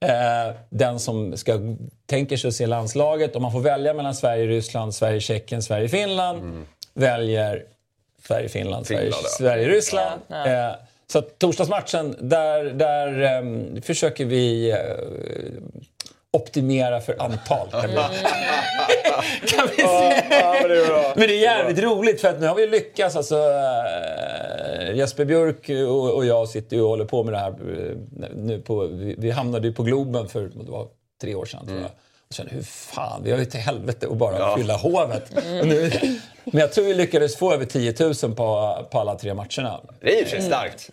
Eh, 0.00 0.54
den 0.70 0.98
som 0.98 1.36
ska, 1.36 1.60
tänker 2.06 2.36
sig 2.36 2.48
att 2.48 2.54
se 2.54 2.66
landslaget, 2.66 3.36
om 3.36 3.42
man 3.42 3.52
får 3.52 3.60
välja 3.60 3.94
mellan 3.94 4.14
Sverige-Ryssland, 4.14 4.94
Sverige-Tjeckien, 4.94 5.62
Sverige-Finland, 5.62 6.66
väljer 6.94 7.64
Sverige-Finland. 8.26 8.86
Sverige-Ryssland. 9.38 10.20
Ja, 10.28 10.48
ja. 10.48 10.68
Eh, 10.70 10.74
Så 11.06 11.18
att 11.18 11.38
torsdagsmatchen, 11.38 12.16
där, 12.20 12.64
där 12.64 13.20
ehm, 13.22 13.82
försöker 13.82 14.24
vi 14.24 14.70
eh, 14.70 14.76
optimera 16.36 17.00
för 17.00 17.22
antal. 17.22 17.68
Kan 17.70 17.90
vi, 17.90 17.96
kan 19.48 19.68
vi 19.70 19.76
säga. 19.76 20.24
Ja, 20.30 20.56
men 20.60 20.68
det 20.70 20.80
är 20.82 20.86
bra. 20.86 21.12
Men 21.16 21.28
det 21.28 21.34
är 21.34 21.40
jävligt 21.42 21.78
roligt 21.84 22.20
för 22.20 22.28
att 22.28 22.40
nu 22.40 22.46
har 22.46 22.54
vi 22.54 22.66
lyckats. 22.66 23.16
Alltså, 23.16 23.34
äh, 23.36 24.94
Jesper 24.96 25.24
Björk 25.24 25.68
och, 25.88 26.14
och 26.14 26.26
jag 26.26 26.48
sitter 26.48 26.76
ju 26.76 26.82
och 26.82 26.88
håller 26.88 27.04
på 27.04 27.24
med 27.24 27.32
det 27.32 27.38
här. 27.38 27.50
eh, 27.50 28.28
Nu 28.34 28.60
på, 28.60 28.86
vi, 28.86 29.14
vi 29.18 29.30
hamnade 29.30 29.68
ju 29.68 29.74
på 29.74 29.82
Globen 29.82 30.28
för 30.28 30.40
det 30.40 30.70
var 30.70 30.86
tre 31.20 31.34
år 31.34 31.44
sedan 31.46 31.66
jag. 31.68 31.90
Och 32.28 32.34
kände, 32.34 32.52
hur 32.54 32.62
fan, 32.62 33.20
vi 33.24 33.30
har 33.30 33.38
ju 33.38 33.44
till 33.44 33.60
helvete 33.60 34.06
att 34.10 34.16
bara 34.16 34.56
fylla 34.56 34.76
hovet. 34.76 35.30
Nu, 35.44 35.90
men 36.44 36.60
jag 36.60 36.72
tror 36.72 36.84
vi 36.84 36.94
lyckades 36.94 37.36
få 37.36 37.52
över 37.52 37.64
10 37.64 37.94
000 38.00 38.14
på, 38.14 38.76
på 38.90 38.98
alla 39.00 39.14
tre 39.14 39.34
matcherna. 39.34 39.80
Det 40.00 40.20
är 40.20 40.24
sig 40.26 40.42
starkt, 40.42 40.90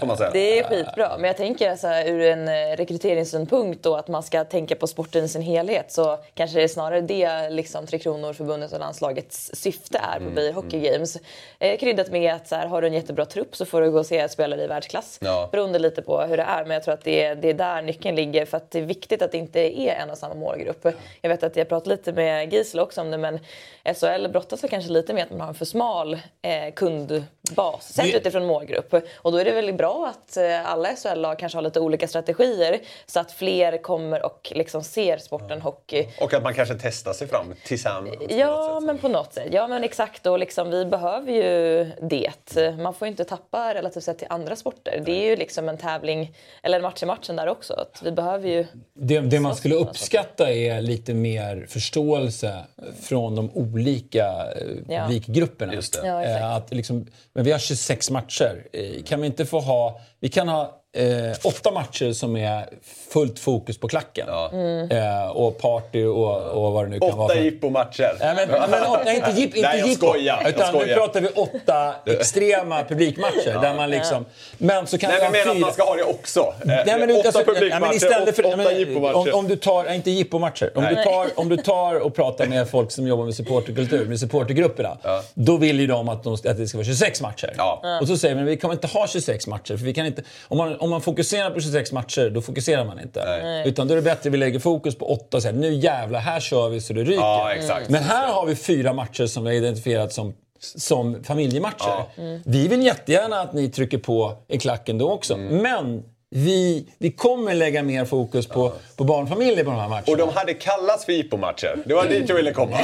får 0.00 0.06
man 0.06 0.16
säga. 0.16 0.30
Det 0.32 0.58
är 0.58 0.64
skitbra, 0.64 1.16
men 1.18 1.24
jag 1.28 1.36
tänker 1.36 1.76
så 1.76 1.86
här, 1.86 2.06
ur 2.08 2.20
en 2.20 2.48
eh, 2.48 2.76
rekryteringssynpunkt 2.76 3.82
då 3.82 3.96
att 3.96 4.08
man 4.08 4.22
ska 4.22 4.44
tänka 4.44 4.76
på 4.76 4.86
sporten 4.86 5.24
i 5.24 5.28
sin 5.28 5.42
helhet 5.42 5.92
så 5.92 6.18
kanske 6.34 6.58
det 6.58 6.62
är 6.64 6.68
snarare 6.68 7.00
det 7.00 7.50
liksom 7.50 7.86
Tre 7.86 7.98
Kronor, 7.98 8.32
förbundet 8.32 8.72
och 8.72 8.78
landslagets 8.80 9.50
syfte 9.54 9.98
är 9.98 10.16
på 10.16 10.22
Mm, 10.22 10.34
Beijer 10.34 10.52
Hockey 10.52 10.80
Games. 10.80 11.16
Eh, 11.58 11.78
kryddat 11.78 12.10
med 12.10 12.34
att 12.34 12.48
så 12.48 12.54
här, 12.56 12.66
har 12.66 12.80
du 12.82 12.86
en 12.88 12.94
jättebra 12.94 13.24
trupp 13.24 13.56
så 13.56 13.64
får 13.64 13.80
du 13.82 13.90
gå 13.90 13.98
och 13.98 14.06
se 14.06 14.28
spelare 14.28 14.62
i 14.64 14.66
världsklass. 14.66 15.18
Ja. 15.22 15.48
Beroende 15.52 15.78
lite 15.78 16.02
på 16.02 16.20
hur 16.20 16.36
det 16.36 16.42
är, 16.42 16.62
men 16.64 16.70
jag 16.74 16.82
tror 16.82 16.94
att 16.94 17.04
det 17.04 17.24
är, 17.24 17.34
det 17.34 17.48
är 17.50 17.54
där 17.54 17.82
nyckeln 17.82 18.16
ligger 18.16 18.44
för 18.46 18.56
att 18.56 18.70
det 18.70 18.78
är 18.78 18.82
viktigt 18.82 19.22
att 19.22 19.32
det 19.32 19.38
inte 19.38 19.60
är 19.80 19.94
en 20.02 20.10
och 20.10 20.18
samma 20.18 20.34
målgrupp. 20.34 20.86
Jag 21.20 21.30
vet 21.30 21.42
att 21.42 21.56
jag 21.56 21.68
pratade 21.68 21.90
lite 21.90 22.12
med 22.12 22.52
Gisela 22.52 22.82
också 22.82 23.00
om 23.00 23.10
det, 23.10 23.18
men 23.18 23.38
SHL 23.84 24.28
brottas 24.28 24.64
kanske 24.70 24.92
lite 24.92 25.14
med 25.14 25.24
att 25.24 25.30
man 25.30 25.40
har 25.40 25.48
en 25.48 25.54
för 25.54 25.64
smal 25.64 26.14
eh, 26.42 26.72
kundbas 26.76 27.92
sett 27.92 28.04
Det- 28.04 28.16
utifrån 28.18 28.46
målgrupp. 28.46 28.94
Och 29.16 29.32
då 29.32 29.38
är 29.38 29.44
det 29.44 29.52
väldigt 29.60 29.76
bra 29.78 30.12
att 30.14 30.36
eh, 30.36 30.66
alla 30.72 30.88
SHL-lag 30.96 31.38
kanske 31.38 31.56
har 31.58 31.62
lite 31.62 31.80
olika 31.80 32.08
strategier 32.08 32.80
så 33.06 33.20
att 33.20 33.32
fler 33.32 33.82
kommer 33.82 34.24
och 34.26 34.52
liksom 34.54 34.82
ser 34.84 35.18
sporten 35.18 35.60
hockey. 35.62 36.06
Och 36.20 36.34
att 36.34 36.42
man 36.42 36.54
kanske 36.54 36.74
testar 36.82 37.12
sig 37.12 37.28
fram 37.28 37.54
tillsammans. 37.64 38.16
på 38.16 38.24
Ja, 38.28 38.76
sätt. 38.80 38.86
men 38.86 38.98
på 38.98 39.08
något 39.08 39.34
sätt. 39.34 39.48
Ja, 39.52 39.68
men 39.68 39.84
exakt. 39.84 40.26
Och 40.26 40.38
liksom, 40.38 40.70
vi 40.70 40.84
behöver 40.84 41.32
ju 41.32 41.90
det. 42.10 42.76
Man 42.78 42.94
får 42.94 43.06
ju 43.06 43.10
inte 43.10 43.24
tappa 43.24 43.74
relativt 43.74 44.04
sett 44.04 44.18
till 44.18 44.26
andra 44.30 44.56
sporter. 44.56 45.02
Det 45.06 45.12
är 45.24 45.30
ju 45.30 45.36
liksom 45.36 45.68
en 45.68 45.78
tävling, 45.78 46.32
eller 46.62 46.76
en 46.76 46.82
match 46.82 47.02
i 47.02 47.06
matchen 47.06 47.36
där 47.36 47.48
också. 47.48 47.74
Att 47.74 48.00
vi 48.04 48.10
behöver 48.12 48.48
ju... 48.48 48.66
Det, 48.94 49.20
det 49.20 49.40
man 49.40 49.56
skulle 49.56 49.74
uppskatta 49.74 50.52
är 50.52 50.80
lite 50.80 51.14
mer 51.14 51.66
förståelse 51.68 52.58
från 53.02 53.34
de 53.36 53.50
olika 53.54 54.26
eh, 54.26 54.66
Ja. 54.88 55.02
publikgrupperna. 55.02 55.74
Just 55.74 55.92
det. 56.02 56.06
Ja, 56.08 56.22
exakt. 56.22 56.40
Eh, 56.40 56.54
att 56.56 56.72
liksom, 56.74 57.06
men 57.32 57.44
vi 57.44 57.52
har 57.52 57.58
26 57.58 58.10
matcher. 58.10 58.66
Kan 59.06 59.20
vi 59.20 59.26
inte 59.26 59.46
få 59.50 59.60
ha... 59.60 60.00
Vi 60.20 60.28
kan 60.28 60.48
ha 60.48 60.79
eh, 60.96 61.36
åtta 61.44 61.70
matcher 61.70 62.12
som 62.12 62.36
är 62.36 62.68
fullt 63.12 63.38
fokus 63.38 63.78
på 63.78 63.88
klacken. 63.88 64.28
Mm. 64.52 64.90
Eh, 64.90 65.28
och 65.30 65.58
party 65.58 66.04
och, 66.04 66.40
och 66.40 66.72
vad 66.72 66.84
det 66.84 66.88
nu 66.88 67.00
kan 67.00 67.16
vara. 67.18 67.24
Åtta 67.26 67.40
jippomatcher. 67.40 68.16
Nej, 68.20 68.34
men, 68.36 68.48
men, 68.70 68.82
åtta- 68.82 69.02
nej, 69.04 69.16
inte 69.16 69.30
jipp, 69.30 69.56
inte 69.56 69.68
Nej, 69.68 69.78
jag 69.78 69.88
jippo. 69.88 70.06
skojar, 70.06 70.40
jag 70.42 70.48
Utan 70.50 70.74
nu 70.74 70.80
skojar. 70.80 70.96
pratar 70.96 71.20
vi 71.20 71.28
åtta 71.28 71.94
extrema 72.06 72.84
publikmatcher. 72.84 73.58
Där 73.62 73.74
man 73.74 73.90
liksom, 73.90 74.24
men 74.58 74.86
så 74.86 74.98
kan 74.98 75.10
Nej, 75.10 75.18
men 75.18 75.24
jag 75.24 75.46
menar 75.46 75.54
att 75.54 75.60
man 75.60 75.72
ska 75.72 75.84
ha 75.84 75.94
det 75.96 76.02
också. 76.02 76.40
Eh, 76.40 76.54
Nej, 76.64 76.84
men, 76.86 77.10
åtta 77.10 77.28
alltså, 77.28 77.44
publikmatcher, 77.44 77.70
ja, 77.74 77.80
men 77.80 77.96
istället 77.96 78.36
för, 78.36 78.46
åtta 78.46 78.62
ja, 78.62 78.72
jippomatcher. 78.72 79.32
om, 79.34 79.38
om 79.38 79.48
du 79.48 79.56
tar, 79.56 79.84
nej, 79.84 79.96
inte 79.96 80.10
jippomatcher. 80.10 80.70
Om 80.74 80.84
du, 80.84 80.94
tar, 81.04 81.26
om 81.34 81.48
du 81.48 81.56
tar 81.56 81.94
och 82.00 82.14
pratar 82.14 82.46
med 82.46 82.68
folk 82.70 82.90
som 82.92 83.06
jobbar 83.06 83.24
med 83.24 83.34
supporterkultur, 83.34 84.06
med 84.06 84.20
supportergrupperna. 84.20 84.98
Då 85.34 85.56
vill 85.56 85.80
ju 85.80 85.86
de 85.86 86.08
att, 86.08 86.24
de 86.24 86.34
att 86.34 86.42
det 86.42 86.66
ska 86.66 86.78
vara 86.78 86.84
26 86.86 87.20
matcher. 87.20 87.54
Ja. 87.56 87.98
Och 88.00 88.08
så 88.08 88.16
säger 88.16 88.34
men 88.34 88.44
vi 88.46 88.56
kommer 88.56 88.74
inte 88.74 88.86
ha 88.86 89.06
26 89.06 89.46
matcher. 89.46 89.76
För 89.76 89.84
vi 89.84 89.94
kan 89.94 90.06
inte, 90.06 90.22
om, 90.48 90.58
man, 90.58 90.79
om 90.80 90.90
man 90.90 91.00
fokuserar 91.00 91.50
på 91.50 91.60
26 91.60 91.92
matcher, 91.92 92.30
då 92.30 92.42
fokuserar 92.42 92.84
man 92.84 93.00
inte. 93.00 93.62
Utan 93.66 93.88
då 93.88 93.94
är 93.94 93.96
det 93.96 94.02
bättre 94.02 94.28
att 94.28 94.34
vi 94.34 94.38
lägger 94.38 94.58
fokus 94.58 94.94
på 94.94 95.12
åtta 95.12 95.36
och 95.36 95.42
säger, 95.42 95.56
nu 95.56 95.74
jävlar, 95.74 96.20
här 96.20 96.40
kör 96.40 96.68
vi 96.68 96.80
så 96.80 96.92
det 96.92 97.04
ryker. 97.04 97.22
Ja, 97.22 97.52
exakt. 97.52 97.88
Men 97.88 98.02
här 98.02 98.32
har 98.32 98.46
vi 98.46 98.56
fyra 98.56 98.92
matcher 98.92 99.26
som 99.26 99.44
vi 99.44 99.50
har 99.50 99.56
identifierat 99.56 100.12
som 100.12 100.34
som 100.62 101.24
familjematcher. 101.24 101.86
Ja. 101.86 102.08
Vi 102.44 102.68
vill 102.68 102.82
jättegärna 102.82 103.40
att 103.40 103.52
ni 103.52 103.68
trycker 103.68 103.98
på 103.98 104.36
i 104.48 104.58
klacken 104.58 104.98
då 104.98 105.10
också. 105.10 105.34
Mm. 105.34 105.56
Men 105.56 106.04
vi, 106.32 106.86
vi 106.98 107.12
kommer 107.12 107.54
lägga 107.54 107.82
mer 107.82 108.04
fokus 108.04 108.46
på, 108.46 108.72
på 108.96 109.04
barnfamiljer 109.04 109.64
på 109.64 109.70
de 109.70 109.80
här 109.80 109.88
matcherna. 109.88 110.04
Och 110.08 110.16
de 110.16 110.28
hade 110.28 110.54
kallats 110.54 111.04
för 111.04 111.12
jippomatcher. 111.12 111.78
Det 111.84 111.94
var 111.94 112.04
dit 112.04 112.28
jag 112.28 112.36
ville 112.36 112.52
komma. 112.52 112.78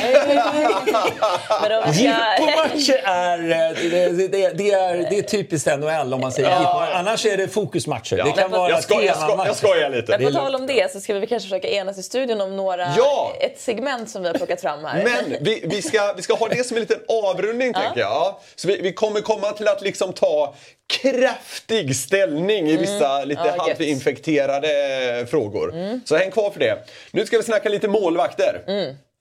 Jippomatcher 1.93 3.01
är, 3.05 3.39
eh, 3.51 3.77
det, 3.91 4.29
det, 4.29 4.51
det, 4.59 4.71
är, 4.71 4.97
det 5.11 5.19
är 5.19 5.23
typiskt 5.23 5.67
NHL 5.79 6.15
om 6.15 6.21
man 6.21 6.33
säger 6.33 6.51
Ja. 6.51 6.59
jippo. 6.59 6.99
Annars 6.99 7.27
är 7.27 7.37
det 7.37 7.49
fokusmatcher. 7.49 8.17
Ja. 8.17 8.25
Det 8.25 8.33
kan 8.33 8.51
vara 8.51 8.71
jag, 8.71 8.83
sko 8.83 9.01
jag, 9.03 9.17
sko 9.17 9.43
jag 9.47 9.57
skojar 9.57 9.91
lite. 9.91 10.19
Men 10.19 10.33
på 10.33 10.39
tal 10.39 10.55
om 10.55 10.67
det 10.67 10.93
så 10.93 11.01
ska 11.01 11.15
vi 11.15 11.27
kanske 11.27 11.49
försöka 11.49 11.69
enas 11.69 11.99
i 11.99 12.03
studion 12.03 12.41
om 12.41 12.57
några, 12.57 12.95
Ja! 12.97 13.33
ett 13.41 13.61
segment 13.61 14.11
som 14.11 14.23
vi 14.23 14.29
har 14.29 14.35
plockat 14.35 14.61
fram 14.61 14.85
här. 14.85 15.05
Men 15.05 15.37
vi, 15.45 15.63
vi, 15.65 15.83
ska, 15.83 16.13
vi 16.17 16.23
ska 16.23 16.35
ha 16.35 16.49
det 16.49 16.67
som 16.67 16.77
en 16.77 16.81
liten 16.81 16.99
avrundning 17.09 17.73
tänker 17.75 18.01
jag. 18.01 18.11
Ja. 18.11 18.41
Så 18.57 18.69
vi, 18.69 18.81
vi 18.81 18.93
kommer 18.93 19.21
komma 19.21 19.53
till 19.53 19.69
att 19.69 19.83
liksom 19.83 20.13
ta 20.13 20.55
kraftig 21.03 21.97
ställning 21.97 22.69
i 22.69 22.77
vissa 22.77 23.25
lite 23.45 23.57
gött. 23.57 23.69
halvinfekterade 23.79 25.27
frågor. 25.31 25.75
Så 26.05 26.17
häng 26.17 26.31
kvar 26.31 26.51
för 26.51 26.61
det. 26.61 26.79
Nu 27.11 27.27
ska 27.27 27.37
vi 27.37 27.43
snacka 27.43 27.69
lite 27.69 27.89
målvakter. 27.89 28.63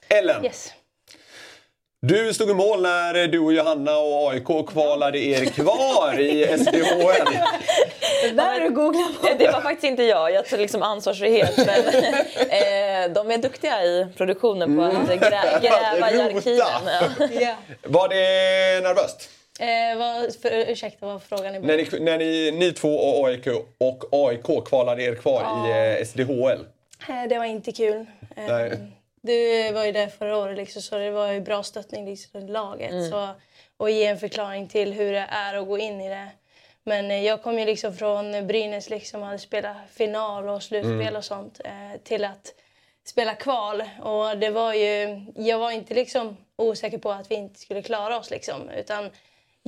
Ellen, 0.09 0.45
Yes. 0.45 0.71
du 2.01 2.33
stod 2.33 2.49
i 2.49 2.53
mål 2.53 2.81
när 2.81 3.27
du 3.27 3.39
och 3.39 3.53
Johanna 3.53 3.97
och 3.97 4.31
AIK 4.31 4.67
kvalade 4.67 5.19
er 5.19 5.45
kvar 5.45 6.19
i 6.19 6.57
SDHL. 6.57 7.37
Där 8.35 8.59
du 8.59 8.69
googlar 8.69 9.21
på. 9.21 9.27
Eh, 9.27 9.37
Det 9.37 9.51
var 9.51 9.61
faktiskt 9.61 9.83
inte 9.83 10.03
jag, 10.03 10.31
jag 10.33 10.45
tar 10.45 10.57
liksom 10.57 10.83
ansvarsfrihet. 10.83 11.57
Men, 11.57 11.67
eh, 12.49 13.13
de 13.13 13.31
är 13.31 13.37
duktiga 13.37 13.83
i 13.83 14.07
produktionen 14.17 14.77
på 14.77 14.83
att 14.83 15.19
grä, 15.19 15.59
gräva 15.61 16.11
i 16.11 16.21
arkiven. 16.35 16.57
Ja. 17.41 17.55
Var 17.83 18.07
det 18.09 18.15
nervöst? 18.83 19.29
Eh, 19.59 19.97
vad, 19.97 20.35
för, 20.35 20.51
ursäkta, 20.71 21.05
vad 21.05 21.23
frågan 21.23 21.55
i 21.55 21.59
När 21.59 21.77
ni, 21.77 21.99
när 21.99 22.17
ni, 22.17 22.51
ni 22.51 22.71
två 22.71 22.95
och 22.97 23.27
AIK, 23.27 23.47
och 23.77 24.03
AIK 24.11 24.65
kvalade 24.65 25.03
er 25.03 25.15
kvar 25.15 25.67
i 25.67 25.97
eh, 25.99 26.05
SDHL? 26.05 26.65
Eh, 27.09 27.23
Det 27.29 27.37
var 27.37 27.45
inte 27.45 27.71
kul. 27.71 28.05
Eh, 28.35 28.45
Nej. 28.47 28.71
Du 29.21 29.71
var 29.71 29.85
ju 29.85 29.91
där 29.91 30.07
förra 30.07 30.37
året 30.37 30.57
liksom, 30.57 30.81
så 30.81 30.97
det 30.97 31.11
var 31.11 31.31
ju 31.31 31.39
bra 31.41 31.63
stöttning 31.63 32.05
liksom, 32.05 32.47
laget. 32.47 33.09
Så, 33.11 33.29
och 33.77 33.89
ge 33.91 34.05
en 34.05 34.19
förklaring 34.19 34.67
till 34.67 34.93
hur 34.93 35.11
det 35.13 35.27
är 35.29 35.55
att 35.55 35.67
gå 35.67 35.77
in 35.77 36.01
i 36.01 36.09
det. 36.09 36.27
Men 36.83 37.11
eh, 37.11 37.23
jag 37.25 37.43
kom 37.43 37.59
ju 37.59 37.65
liksom 37.65 37.93
från 37.93 38.47
Brynäs 38.47 38.89
liksom, 38.89 39.21
hade 39.21 39.39
spelat 39.39 39.77
final 39.93 40.49
och 40.49 40.63
slutspel 40.63 41.15
och 41.15 41.25
sånt 41.25 41.61
eh, 41.65 42.01
till 42.03 42.25
att 42.25 42.53
spela 43.07 43.35
kval. 43.35 43.83
Och 44.03 44.37
det 44.37 44.49
var 44.49 44.73
ju, 44.73 45.25
jag 45.35 45.59
var 45.59 45.71
inte 45.71 45.93
liksom 45.93 46.37
osäker 46.55 46.97
på 46.97 47.11
att 47.11 47.31
vi 47.31 47.35
inte 47.35 47.59
skulle 47.59 47.81
klara 47.81 48.17
oss 48.17 48.29
liksom. 48.31 48.69
Utan 48.69 49.09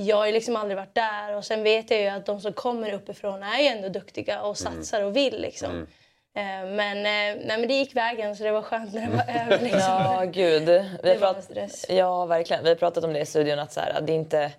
jag 0.00 0.16
har 0.16 0.32
liksom 0.32 0.56
aldrig 0.56 0.76
varit 0.76 0.94
där 0.94 1.36
och 1.36 1.44
sen 1.44 1.62
vet 1.62 1.90
jag 1.90 2.00
ju 2.00 2.06
att 2.06 2.26
de 2.26 2.40
som 2.40 2.52
kommer 2.52 2.92
uppifrån 2.92 3.42
är 3.42 3.58
ju 3.58 3.66
ändå 3.66 3.88
duktiga 3.88 4.42
och 4.42 4.58
satsar 4.58 5.02
och 5.02 5.16
vill 5.16 5.40
liksom. 5.40 5.86
Eh, 6.36 6.66
Men, 6.70 6.96
eh, 6.96 7.46
nej, 7.46 7.58
men 7.58 7.68
det 7.68 7.74
gick 7.74 7.96
vägen 7.96 8.36
så 8.36 8.44
det 8.44 8.50
var 8.50 8.62
skönt 8.62 8.94
när 8.94 9.06
det 9.06 9.16
var 9.16 9.34
över. 9.42 9.64
Liksom. 9.64 9.80
Ja, 9.80 10.24
gud. 10.24 10.62
Vi 10.62 10.88
Det 11.02 11.18
prat... 11.18 11.50
Ja, 11.88 12.26
verkligen. 12.26 12.62
Vi 12.62 12.68
har 12.68 12.76
pratat 12.76 13.04
om 13.04 13.12
det 13.12 13.20
i 13.20 13.26
studion 13.26 13.58
att 13.58 13.72
så 13.72 13.80
här, 13.80 14.00
det 14.00 14.12
är 14.12 14.16
inte... 14.16 14.52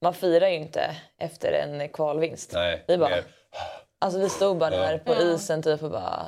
man 0.00 0.14
firar 0.14 0.48
ju 0.48 0.56
inte 0.56 0.96
efter 1.18 1.52
en 1.52 1.88
kvalvinst. 1.88 2.52
Nej, 2.52 2.84
vi 2.86 2.98
bara... 2.98 3.14
Alltså 3.98 4.18
vi 4.18 4.28
stod 4.28 4.58
bara 4.58 4.70
där 4.70 4.98
på 4.98 5.14
isen 5.14 5.62
typ 5.62 5.82
och 5.82 5.90
bara... 5.90 6.26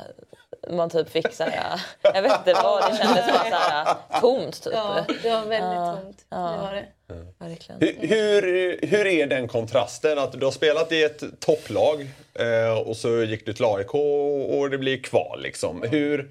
Man 0.71 0.91
typ 0.91 1.11
fick 1.11 1.33
så 1.33 1.45
här, 1.45 1.81
Jag 2.03 2.23
vet 2.23 2.39
inte 2.39 2.53
vad, 2.53 2.93
det 2.93 2.97
kändes 2.97 3.27
bara 3.27 3.51
så 3.51 3.57
här 3.57 4.21
tomt 4.21 4.63
typ. 4.63 4.73
Ja, 4.73 5.05
det 5.23 5.31
var 5.31 5.45
väldigt 5.47 6.03
tomt. 6.03 6.25
Det 6.29 6.37
var 6.37 6.73
det. 6.75 6.87
Verkligen. 7.39 7.81
Hur, 7.81 8.43
hur, 8.43 8.87
hur 8.87 9.07
är 9.07 9.27
den 9.27 9.49
kontrasten? 9.49 10.19
Att 10.19 10.33
du 10.33 10.45
har 10.45 10.53
spelat 10.53 10.93
i 10.93 11.03
ett 11.03 11.23
topplag 11.41 12.07
eh, 12.35 12.79
och 12.79 12.97
så 12.97 13.23
gick 13.23 13.47
du 13.47 13.53
till 13.53 13.65
AIK 13.65 13.95
och 13.95 14.71
det 14.71 14.79
blir 14.79 15.03
kval. 15.03 15.43
Liksom. 15.43 15.83
Hur, 15.91 16.31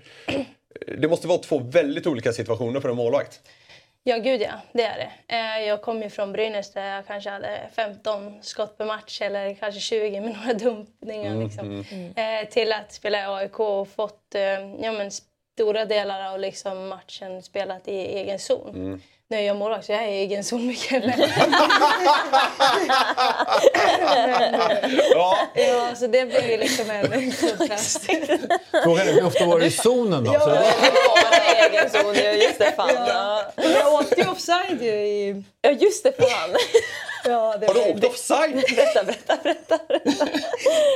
det 0.98 1.08
måste 1.08 1.28
vara 1.28 1.38
två 1.38 1.60
väldigt 1.60 2.08
olika 2.08 2.34
situationer 2.34 2.80
för 2.80 2.90
en 2.90 2.96
målvakt. 2.96 3.40
Ja, 4.06 4.18
gud 4.18 4.42
ja. 4.42 4.52
Det 4.72 4.84
är 4.84 4.98
det. 4.98 5.36
Eh, 5.36 5.68
Jag 5.68 5.82
kom 5.82 6.02
ju 6.02 6.10
från 6.10 6.32
Brynäs 6.32 6.74
där 6.74 6.96
jag 6.96 7.08
kanske 7.08 7.30
hade 7.30 7.70
15 7.76 8.44
skott 8.44 8.78
per 8.78 8.86
match 8.86 9.22
eller 9.22 9.54
kanske 9.54 9.80
20 9.82 10.22
med 10.22 10.36
några 10.36 10.54
dumpningar. 10.54 11.36
Liksom. 11.44 11.84
Eh, 12.16 12.50
Till 12.50 12.74
att 12.74 12.94
spela 12.94 13.18
i 13.20 13.26
AIK 13.26 13.60
och 13.60 13.88
fått 13.88 14.36
eh, 14.36 14.42
ja, 14.82 14.92
men 14.92 15.12
stora 15.54 15.86
delar 15.86 16.34
av 16.34 16.40
liksom 16.40 16.88
matchen 16.88 17.42
spelat 17.42 17.88
i 17.88 17.92
egen 17.96 18.40
zon. 18.40 19.02
Nu 19.28 19.38
är 19.38 19.42
jag 19.42 19.58
målvakt 19.58 19.86
så 19.86 19.92
jag 19.92 20.04
är 20.04 20.08
i 20.08 20.16
egen 20.20 20.44
zon 20.44 20.68
mycket. 20.68 21.06
Men, 21.06 21.20
Ja, 25.12 25.38
ja, 25.56 25.96
så 25.96 26.08
det 26.08 26.18
ju 26.18 26.58
liksom 26.58 26.90
en 26.90 27.32
kontrast. 27.32 28.06
Frågan 28.84 29.08
är 29.08 29.14
hur 29.14 29.26
ofta 29.26 29.46
var 29.46 29.60
du 29.60 29.66
i 29.66 29.72
zonen 29.72 30.24
då? 30.24 30.34
Så 30.34 30.50
det, 30.50 30.74
Bara 31.08 31.68
egen 31.68 31.90
zon, 31.90 32.16
ja, 32.16 32.32
just 32.32 32.60
det 32.60 32.72
fan. 32.76 32.90
Ja. 33.08 33.44
Jag 33.56 33.94
åkte 33.94 34.22
ju 34.22 34.30
offside 34.30 34.82
ju 34.82 34.92
i... 34.92 35.44
Ja 35.62 35.72
just 35.72 36.04
det 36.04 36.12
fan. 36.12 36.56
Ja, 37.26 37.58
det 37.60 37.68
Har 37.68 37.74
du 37.74 37.80
åkt 37.92 38.04
offside? 38.06 38.52
Berätta, 38.76 39.04
berätta, 39.04 39.38
berätta. 39.44 39.80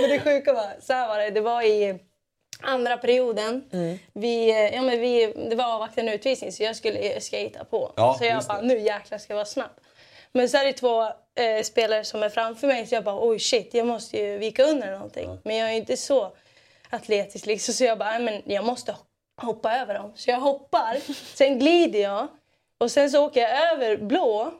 Men 0.01 0.09
det 0.09 0.19
sjuka 0.19 0.53
var, 0.53 0.67
så 0.81 0.93
här 0.93 1.07
var 1.07 1.17
det, 1.19 1.29
det 1.29 1.41
var 1.41 1.61
i 1.61 1.99
andra 2.61 2.97
perioden. 2.97 3.63
Vi, 4.13 4.49
eh, 4.49 4.75
ja, 4.75 4.81
men 4.81 4.99
vi, 4.99 5.33
det 5.49 5.55
var 5.55 5.65
avvaktande 5.75 6.13
utvisning 6.15 6.51
så 6.51 6.63
jag 6.63 6.75
skulle 6.75 7.21
skata 7.21 7.63
på. 7.65 7.93
Ja, 7.95 8.15
så 8.19 8.25
jag 8.25 8.43
bara, 8.45 8.61
nu 8.61 8.79
jäklar 8.79 9.17
ska 9.17 9.33
jag 9.33 9.35
vara 9.37 9.45
snabb. 9.45 9.69
Men 10.31 10.49
så 10.49 10.57
är 10.57 10.65
det 10.65 10.73
två 10.73 11.03
eh, 11.35 11.63
spelare 11.63 12.03
som 12.03 12.23
är 12.23 12.29
framför 12.29 12.67
mig 12.67 12.87
så 12.87 12.95
jag 12.95 13.03
bara, 13.03 13.27
oj 13.27 13.39
shit, 13.39 13.73
jag 13.73 13.87
måste 13.87 14.17
ju 14.19 14.37
vika 14.37 14.63
under 14.63 14.91
någonting. 14.91 15.39
Men 15.43 15.55
jag 15.55 15.67
är 15.67 15.71
ju 15.71 15.77
inte 15.77 15.97
så 15.97 16.31
atletisk 16.89 17.45
liksom 17.45 17.73
så 17.73 17.83
jag 17.83 17.97
bara, 17.97 18.09
"Nej, 18.09 18.19
men 18.19 18.53
jag 18.53 18.65
måste 18.65 18.95
hoppa 19.41 19.77
över 19.77 19.93
dem. 19.93 20.11
Så 20.15 20.29
jag 20.29 20.39
hoppar, 20.39 20.97
sen 21.35 21.59
glider 21.59 21.99
jag 21.99 22.27
och 22.77 22.91
sen 22.91 23.09
så 23.11 23.25
åker 23.25 23.41
jag 23.41 23.73
över 23.73 23.97
blå 23.97 24.51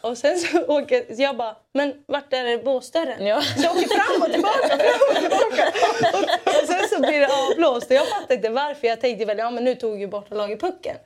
och 0.00 0.18
sen 0.18 0.38
så 0.38 0.66
åker 0.68 1.14
så 1.14 1.22
jag 1.22 1.36
bara, 1.36 1.56
men 1.76 1.94
vart 2.06 2.32
är 2.32 2.44
det 2.44 2.58
blåsdörren? 2.58 3.26
Ja. 3.26 3.40
Så 3.42 3.62
jag 3.62 3.76
åker 3.76 3.88
fram 3.88 4.22
och 4.22 4.32
tillbaka, 4.32 4.68
fram 4.68 5.08
och 5.10 5.16
tillbaka. 5.16 5.72
Och, 6.12 6.22
och 6.62 6.66
sen 6.68 6.88
så 6.88 7.00
blir 7.00 7.20
det 7.20 7.28
avblåst 7.32 7.90
och 7.90 7.96
jag 7.96 8.08
fattar 8.08 8.34
inte 8.34 8.48
varför. 8.48 8.86
Jag 8.88 9.00
tänkte 9.00 9.24
väl, 9.24 9.38
ja 9.38 9.50
men 9.50 9.64
nu 9.64 9.74
tog 9.74 10.00
ju 10.00 10.06
bortalaget 10.06 10.60
pucken. 10.60 10.96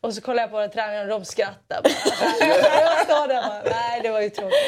Och 0.00 0.14
så 0.14 0.20
kollade 0.20 0.42
jag 0.42 0.68
på 0.68 0.72
tränaren 0.74 1.02
och 1.12 1.20
de 1.20 1.24
skrattade. 1.24 1.90
Bara. 2.40 2.80
jag 2.80 3.04
står 3.04 3.28
där 3.28 3.36
och 3.38 3.44
bara, 3.44 3.62
nej 3.64 4.00
det 4.02 4.10
var 4.10 4.20
ju 4.20 4.30
tråkigt. 4.30 4.58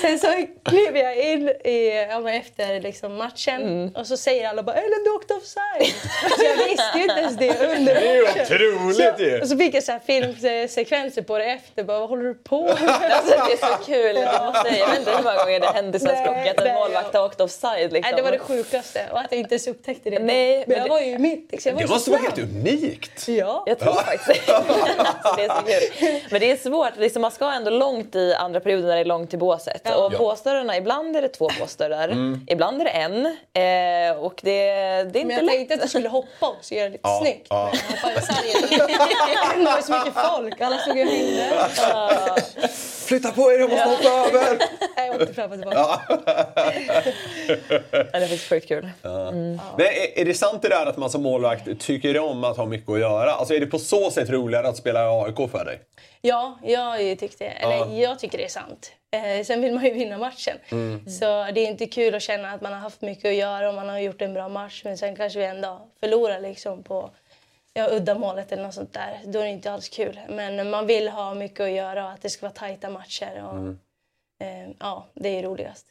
Sen 0.00 0.18
så 0.18 0.46
kliver 0.64 1.00
jag 1.02 1.16
in 1.16 1.48
i, 1.48 2.06
ja, 2.10 2.20
men 2.20 2.34
efter 2.34 2.80
liksom 2.80 3.14
matchen 3.14 3.92
och 3.96 4.06
så 4.06 4.16
säger 4.16 4.48
alla 4.48 4.62
bara, 4.62 4.76
Ellen 4.76 5.04
du 5.04 5.10
åkte 5.10 5.34
offside. 5.34 5.94
Så 6.38 6.44
jag 6.44 6.56
visste 6.56 6.92
ju 6.98 7.02
inte 7.02 7.20
ens 7.20 7.36
det 7.36 7.76
under 7.76 7.94
Det 7.94 8.08
är 8.08 8.14
ju 8.16 8.22
matchen. 8.22 8.42
otroligt 8.42 9.20
ju! 9.20 9.40
Och 9.40 9.48
så 9.48 9.56
fick 9.58 9.74
jag 9.74 9.82
så 9.82 9.92
här 9.92 9.98
filmsekvenser 9.98 11.22
på 11.22 11.38
det 11.38 11.44
efter. 11.44 11.84
Bara, 11.84 11.98
vad 12.00 12.08
håller 12.08 12.24
du 12.24 12.34
på 12.34 12.62
med? 12.64 12.72
Alltså, 13.12 13.34
det 13.48 13.52
är 13.52 13.76
så 13.76 13.84
kul. 13.84 14.16
Jag, 14.16 14.46
måste, 14.46 14.70
säga. 14.70 14.86
Vet 14.98 15.08
inte 15.08 15.16
hur 15.16 15.24
många 15.24 15.44
gånger 15.44 15.60
det 15.60 15.66
hände 15.66 15.96
i 15.96 16.00
svensk 16.00 16.14
Nej, 16.22 16.28
hockey 16.38 16.48
att 16.50 16.60
en 16.66 16.74
målvakt 16.74 17.14
har 17.14 17.24
åkt 17.24 17.40
offside. 17.40 17.92
Liksom. 17.92 18.10
Nej, 18.10 18.16
det 18.16 18.22
var 18.22 18.30
det 18.32 18.38
sjukaste. 18.38 19.06
Och 19.12 19.18
att 19.20 19.26
jag 19.30 19.40
inte 19.40 19.54
ens 19.54 19.66
upptäckte 19.66 20.10
det. 20.10 20.18
Nej, 20.18 20.58
men 20.58 20.64
men 20.68 20.76
jag 20.78 20.86
det- 20.86 20.90
var 20.90 21.00
ju 21.00 21.18
mitt. 21.18 21.52
Liksom. 21.52 21.68
Jag 21.70 21.76
var 21.76 21.82
Det 21.82 21.88
måste 21.88 22.10
vara 22.10 22.20
helt 22.20 22.38
unikt. 22.38 23.28
Ja. 23.28 23.62
Jag 23.66 23.78
tror 23.78 23.92
faktiskt 23.94 24.46
det. 24.46 24.52
alltså, 24.98 25.36
det 25.36 25.44
är 25.44 25.80
så 25.80 25.92
kul. 25.98 26.20
Men 26.30 26.40
det 26.40 26.50
är 26.50 26.56
svårt. 26.56 26.96
Liksom, 26.96 27.22
man 27.22 27.30
ska 27.30 27.52
ändå 27.52 27.70
långt 27.70 28.14
i 28.14 28.34
andra 28.34 28.60
perioden 28.60 28.86
när 28.88 28.94
det 28.94 29.00
är 29.00 29.04
långt 29.04 29.30
till 29.30 29.38
båset. 29.38 29.80
Ja. 29.84 29.96
Och 29.96 30.36
Ja. 30.44 30.74
ibland 30.76 31.16
är 31.16 31.22
det 31.22 31.28
två 31.28 31.50
båsdörrar. 31.60 32.14
Ibland 32.48 32.80
är 32.80 32.84
det 32.84 32.90
en. 32.90 33.26
Eh, 33.26 34.18
och 34.24 34.40
det, 34.42 34.52
det 34.52 34.70
är 34.70 35.04
Men 35.04 35.20
inte 35.22 35.34
jag 35.34 35.44
lätt. 35.44 35.54
tänkte 35.54 35.74
att 35.74 35.80
jag 35.80 35.88
skulle 35.88 36.08
hoppa 36.08 36.48
också 36.48 36.74
och 36.74 36.78
göra 36.78 36.84
det 36.88 36.92
lite 36.92 37.00
Ja, 37.08 37.20
snyggt. 37.22 37.46
ja. 37.50 37.72
Men 38.14 38.22
sargen. 38.22 38.88
Det 39.58 39.64
var 39.64 39.76
ju 39.76 39.82
så 39.82 39.92
mycket 39.92 40.14
folk. 40.14 40.60
Alla 40.60 40.78
stod 40.78 40.96
ju 40.96 41.02
och 41.04 41.10
hängde. 41.10 41.62
Flytta 43.06 43.30
på 43.32 43.52
er, 43.52 43.58
jag 43.58 43.70
måste 43.70 43.88
hoppa 43.88 44.28
över! 44.28 44.58
Jag 44.96 45.14
åkte 45.22 45.34
fram 45.34 45.52
och 45.52 45.56
tillbaka. 45.58 45.78
Ja, 45.78 46.16
det 47.90 48.16
är 48.16 48.20
faktiskt 48.20 48.48
sjukt 48.48 48.68
kul. 48.68 48.88
Men 49.02 49.58
är, 49.86 50.18
är 50.18 50.24
det 50.24 50.34
sant 50.34 50.62
det 50.62 50.68
där 50.68 50.86
att 50.86 50.96
man 50.96 51.10
som 51.10 51.22
målvakt 51.22 51.80
tycker 51.80 52.18
om 52.18 52.44
att 52.44 52.56
ha 52.56 52.66
mycket 52.66 52.90
att 52.90 53.00
göra? 53.00 53.32
Alltså 53.32 53.54
är 53.54 53.60
det 53.60 53.66
på 53.66 53.78
så 53.78 54.10
sätt 54.10 54.30
roligare 54.30 54.68
att 54.68 54.76
spela 54.76 55.00
i 55.04 55.06
AIK 55.24 55.50
för 55.50 55.64
dig? 55.64 55.80
Ja, 56.20 56.58
jag 56.62 56.80
har 56.80 56.98
ju 56.98 57.16
tyckt 57.16 57.38
det. 57.38 57.44
Eller 57.44 57.76
Ja. 57.76 57.88
jag 57.92 58.18
tycker 58.18 58.38
det 58.38 58.44
är 58.44 58.48
sant. 58.48 58.92
Eh, 59.38 59.44
sen 59.44 59.60
vill 59.62 59.74
man 59.74 59.84
ju 59.84 59.92
vinna 59.92 60.18
matchen. 60.18 60.56
Så 61.20 61.24
det 61.54 61.60
är 61.60 61.66
inte 61.66 61.86
kul 61.86 62.14
att 62.14 62.22
känna 62.22 62.50
att 62.52 62.60
man 62.60 62.72
har 62.72 62.80
haft 62.80 63.02
mycket 63.02 63.24
att 63.28 63.34
göra 63.34 63.68
och 63.68 63.74
man 63.74 63.88
har 63.88 63.98
gjort 63.98 64.22
en 64.22 64.34
bra 64.34 64.48
match 64.48 64.80
men 64.84 64.98
sen 64.98 65.16
kanske 65.16 65.38
vi 65.38 65.44
en 65.44 65.60
dag 65.60 65.80
förlorar 66.00 66.40
liksom 66.40 66.82
på 66.82 67.10
ja, 67.76 67.88
uddamålet 67.90 68.52
eller 68.52 68.62
något 68.62 68.74
sånt 68.74 68.92
där. 68.94 69.20
Då 69.24 69.38
är 69.38 69.44
det 69.44 69.50
inte 69.50 69.70
alls 69.72 69.88
kul. 69.88 70.20
Men 70.28 70.70
man 70.70 70.86
vill 70.86 71.08
ha 71.08 71.34
mycket 71.34 71.60
att 71.60 71.70
göra 71.70 72.04
och 72.04 72.10
att 72.10 72.22
det 72.22 72.30
ska 72.30 72.46
vara 72.46 72.54
tajta 72.54 72.90
matcher. 72.90 73.44
Och, 73.44 73.58
eh, 74.46 74.68
ja, 74.80 75.06
det 75.14 75.28
är 75.38 75.42
roligast. 75.42 75.86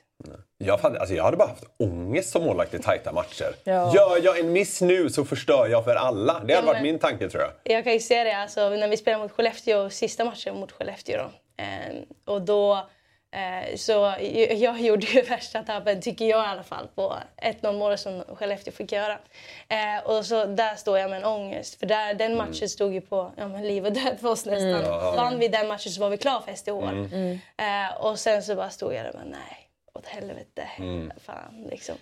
Jag, 0.58 0.78
hade, 0.78 1.00
alltså 1.00 1.16
jag 1.16 1.24
hade 1.24 1.38
bara 1.38 1.48
haft 1.50 1.64
ångest 1.80 2.30
som 2.30 2.44
målvakt 2.44 2.74
i 2.74 2.80
tajta 2.80 3.12
matcher. 3.12 3.56
Ja. 3.64 3.94
Gör 3.96 4.24
jag 4.24 4.40
en 4.40 4.52
miss 4.52 4.82
nu 4.82 5.10
så 5.10 5.26
förstör 5.26 5.68
jag 5.68 5.84
för 5.84 5.96
alla. 5.96 6.34
Det 6.34 6.40
hade 6.40 6.54
Ja, 6.54 6.62
varit 6.62 6.82
min 6.82 7.00
tanke 7.00 7.30
tror 7.30 7.44
jag. 7.44 7.76
Jag 7.76 7.84
kan 7.84 7.94
ju 7.94 8.00
se 8.00 8.24
det 8.24 8.38
alltså, 8.38 8.70
när 8.70 8.88
vi 8.88 8.98
spelade 8.98 9.24
mot 9.24 9.32
Skellefteå, 9.32 9.90
sista 9.90 10.26
matchen 10.26 10.56
mot 10.60 10.72
Skellefteå. 10.72 11.18
Då. 11.18 11.64
Eh, 11.64 11.96
och 12.26 12.42
då 12.42 12.90
så 13.76 14.14
jag, 14.56 14.82
gjorde 14.82 15.06
ju 15.06 15.22
värsta 15.30 15.64
tabben, 15.64 16.02
tycker 16.02 16.26
jag 16.26 16.46
i 16.46 16.48
alla 16.48 16.64
fall, 16.64 16.88
på 16.96 17.16
1-0 17.62 17.78
målet 17.78 18.00
som 18.00 18.24
Skellefteå 18.36 18.74
fick 18.74 18.92
göra. 18.92 19.18
Eh, 19.68 20.06
och 20.06 20.26
så 20.26 20.46
där 20.46 20.76
står 20.76 21.00
jag 21.00 21.10
med 21.10 21.18
en 21.18 21.26
ångest. 21.26 21.80
För 21.80 21.86
där, 21.86 22.14
den 22.14 22.38
matchen 22.38 22.70
stod 22.70 22.94
ju 22.94 23.02
på 23.02 23.32
ja, 23.38 23.48
men 23.48 23.68
liv 23.68 23.86
och 23.86 23.94
död 23.94 24.18
för 24.22 24.30
oss 24.30 24.46
nästan. 24.46 24.84
Vann 25.16 25.40
vi 25.40 25.48
den 25.48 25.68
matchen 25.68 25.92
så 25.92 26.02
var 26.02 26.10
vi 26.10 26.18
klara 26.18 26.42
för 26.42 26.54
SDH. 26.54 26.72
Eh, 27.58 27.98
och 27.98 28.20
sen 28.20 28.44
så 28.44 28.56
bara 28.56 28.70
stod 28.70 28.94
jag 28.94 29.04
där 29.04 29.10
och 29.10 29.14
bara, 29.14 29.26
nej. 29.26 29.62
Åt 29.94 30.08
helvete. 30.08 30.68
Fan, 31.26 31.68
liksom. 31.72 31.96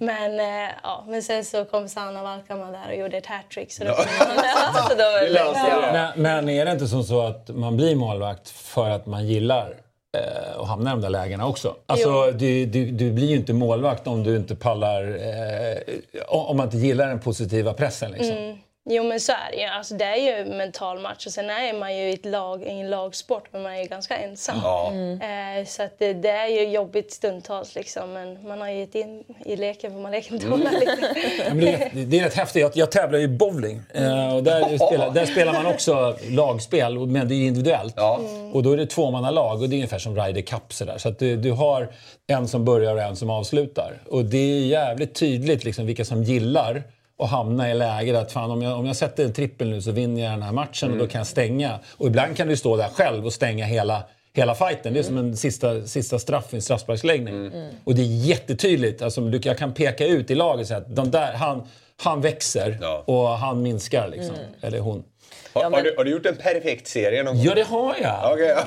Men, 0.00 0.40
eh, 0.40 0.70
ja, 0.82 1.04
men 1.08 1.22
sen 1.22 1.44
så 1.44 1.64
kom 1.64 1.88
Sanna 1.88 2.22
Valkama 2.22 2.70
där 2.70 2.88
och 2.88 2.96
gjorde 2.96 3.16
ett 3.16 3.26
hattrick. 3.26 3.72
Så 3.72 3.84
då 3.84 3.90
Alltså, 3.90 4.94
då 4.98 5.04
var 5.04 5.20
det 5.20 5.30
löser 5.30 5.68
jag. 5.68 5.92
Men, 5.92 6.22
men 6.22 6.48
är 6.48 6.64
det 6.64 6.72
inte 6.72 6.86
som 6.86 7.04
så 7.04 7.20
att 7.20 7.48
man 7.48 7.76
blir 7.76 7.96
målvakt 7.96 8.48
för 8.48 8.90
att 8.90 9.06
man 9.06 9.26
gillar 9.26 9.74
eh, 10.16 10.60
att 10.60 10.68
hamna 10.68 10.90
i 10.90 10.92
de 10.92 11.00
där 11.00 11.10
lägena 11.10 11.46
också? 11.46 11.74
Alltså, 11.86 12.30
du, 12.30 12.66
du, 12.66 12.90
du 12.90 13.12
blir 13.12 13.26
ju 13.26 13.36
inte 13.36 13.52
målvakt 13.52 14.06
om 14.06 14.22
du 14.22 14.36
inte 14.36 14.56
pallar... 14.56 15.02
Eh, 15.02 15.94
om 16.28 16.56
man 16.56 16.66
inte 16.66 16.76
gillar 16.76 17.08
den 17.08 17.20
positiva 17.20 17.72
pressen. 17.72 18.10
Liksom. 18.10 18.58
Jo 18.88 19.04
men 19.04 19.20
så 19.20 19.32
är 19.32 19.50
det 19.50 19.56
ju. 19.56 19.64
Alltså, 19.64 19.94
det 19.94 20.04
är 20.04 20.16
ju 20.16 20.30
en 20.30 20.56
mental 20.56 21.00
match 21.00 21.26
och 21.26 21.32
sen 21.32 21.50
är 21.50 21.78
man 21.78 21.96
ju 21.96 22.02
i 22.02 22.14
ett 22.14 22.24
lag, 22.24 22.62
i 22.62 22.70
en 22.70 22.90
lagsport 22.90 23.44
men 23.52 23.62
man 23.62 23.72
är 23.72 23.82
ju 23.82 23.88
ganska 23.88 24.16
ensam. 24.16 24.56
Ja. 24.62 24.92
Eh, 24.92 25.66
så 25.66 25.82
att 25.82 25.98
det, 25.98 26.12
det 26.12 26.30
är 26.30 26.48
ju 26.48 26.68
jobbigt 26.68 27.12
stundtals 27.12 27.74
liksom 27.74 28.12
men 28.12 28.48
man 28.48 28.60
har 28.60 28.68
gett 28.68 28.94
in 28.94 29.24
i 29.44 29.56
leken 29.56 29.92
för 29.92 30.00
man 30.00 30.12
leken 30.12 30.38
tåla 30.38 30.70
lite. 30.70 31.14
Ja, 31.38 31.54
men 31.54 31.60
det, 31.60 31.72
är, 31.72 31.90
det 32.06 32.18
är 32.18 32.24
rätt 32.24 32.34
häftigt. 32.34 32.62
Jag, 32.62 32.72
jag 32.74 32.90
tävlar 32.90 33.18
ju 33.18 33.24
i 33.24 33.28
bowling. 33.28 33.82
Eh, 33.94 34.36
och 34.36 34.42
där, 34.42 34.76
spelar, 34.76 35.10
där 35.10 35.26
spelar 35.26 35.52
man 35.52 35.66
också 35.66 36.16
lagspel, 36.28 37.06
men 37.06 37.28
det 37.28 37.34
är 37.34 37.46
individuellt. 37.46 37.94
Ja. 37.96 38.20
Och 38.52 38.62
då 38.62 38.72
är 38.72 38.76
det 38.76 38.86
tvåmannalag 38.86 39.62
och 39.62 39.68
det 39.68 39.74
är 39.74 39.78
ungefär 39.78 39.98
som 39.98 40.16
Ryder 40.16 40.42
Cup. 40.42 40.72
Så, 40.72 40.84
där. 40.84 40.98
så 40.98 41.08
att 41.08 41.18
du, 41.18 41.36
du 41.36 41.50
har 41.50 41.88
en 42.26 42.48
som 42.48 42.64
börjar 42.64 42.94
och 42.94 43.02
en 43.02 43.16
som 43.16 43.30
avslutar. 43.30 43.92
Och 44.10 44.24
det 44.24 44.38
är 44.38 44.60
jävligt 44.60 45.14
tydligt 45.14 45.64
liksom, 45.64 45.86
vilka 45.86 46.04
som 46.04 46.22
gillar 46.22 46.82
att 47.18 47.30
hamna 47.30 47.70
i 47.70 47.74
läget 47.74 48.16
att 48.16 48.32
fan, 48.32 48.50
om, 48.50 48.62
jag, 48.62 48.78
om 48.78 48.86
jag 48.86 48.96
sätter 48.96 49.24
en 49.24 49.32
trippel 49.32 49.70
nu 49.70 49.82
så 49.82 49.90
vinner 49.90 50.22
jag 50.22 50.32
den 50.32 50.42
här 50.42 50.52
matchen 50.52 50.92
och 50.92 50.98
då 50.98 51.06
kan 51.06 51.18
jag 51.18 51.26
stänga. 51.26 51.78
Och 51.96 52.06
ibland 52.06 52.36
kan 52.36 52.48
du 52.48 52.56
stå 52.56 52.76
där 52.76 52.88
själv 52.88 53.26
och 53.26 53.32
stänga 53.32 53.64
hela 53.64 54.02
Hela 54.34 54.54
fighten. 54.54 54.92
Det 54.92 54.98
är 54.98 55.02
som 55.02 55.18
en 55.18 55.36
sista, 55.36 55.82
sista 55.86 56.18
straff 56.18 56.44
i 56.52 56.56
en 56.56 56.62
straffsparksläggning. 56.62 57.50
Och 57.84 57.94
det 57.94 58.02
är 58.02 58.06
jättetydligt. 58.26 59.02
Alltså, 59.02 59.20
du- 59.20 59.40
jag 59.42 59.58
kan 59.58 59.74
peka 59.74 60.06
ut 60.06 60.30
i 60.30 60.34
laget 60.34 60.60
och 60.60 60.66
säga 60.66 60.78
att 60.78 60.96
de 60.96 61.10
där, 61.10 61.32
han, 61.32 61.68
han 62.02 62.20
växer 62.20 62.78
Ja. 62.80 63.02
och 63.06 63.28
han 63.28 63.62
minskar. 63.62 64.08
Liksom. 64.08 64.34
Eller 64.60 64.78
hon. 64.78 65.04
Har, 65.52 65.62
Ja, 65.62 65.70
men- 65.70 65.78
har, 65.78 65.84
du, 65.84 65.94
har 65.96 66.04
du 66.04 66.10
gjort 66.10 66.26
en 66.26 66.36
perfekt 66.36 66.88
serie 66.88 67.22
någon 67.22 67.36
gång? 67.36 67.44
Ja, 67.44 67.54
det 67.54 67.62
har 67.62 67.94
jag. 68.00 68.40
Ja. 68.40 68.64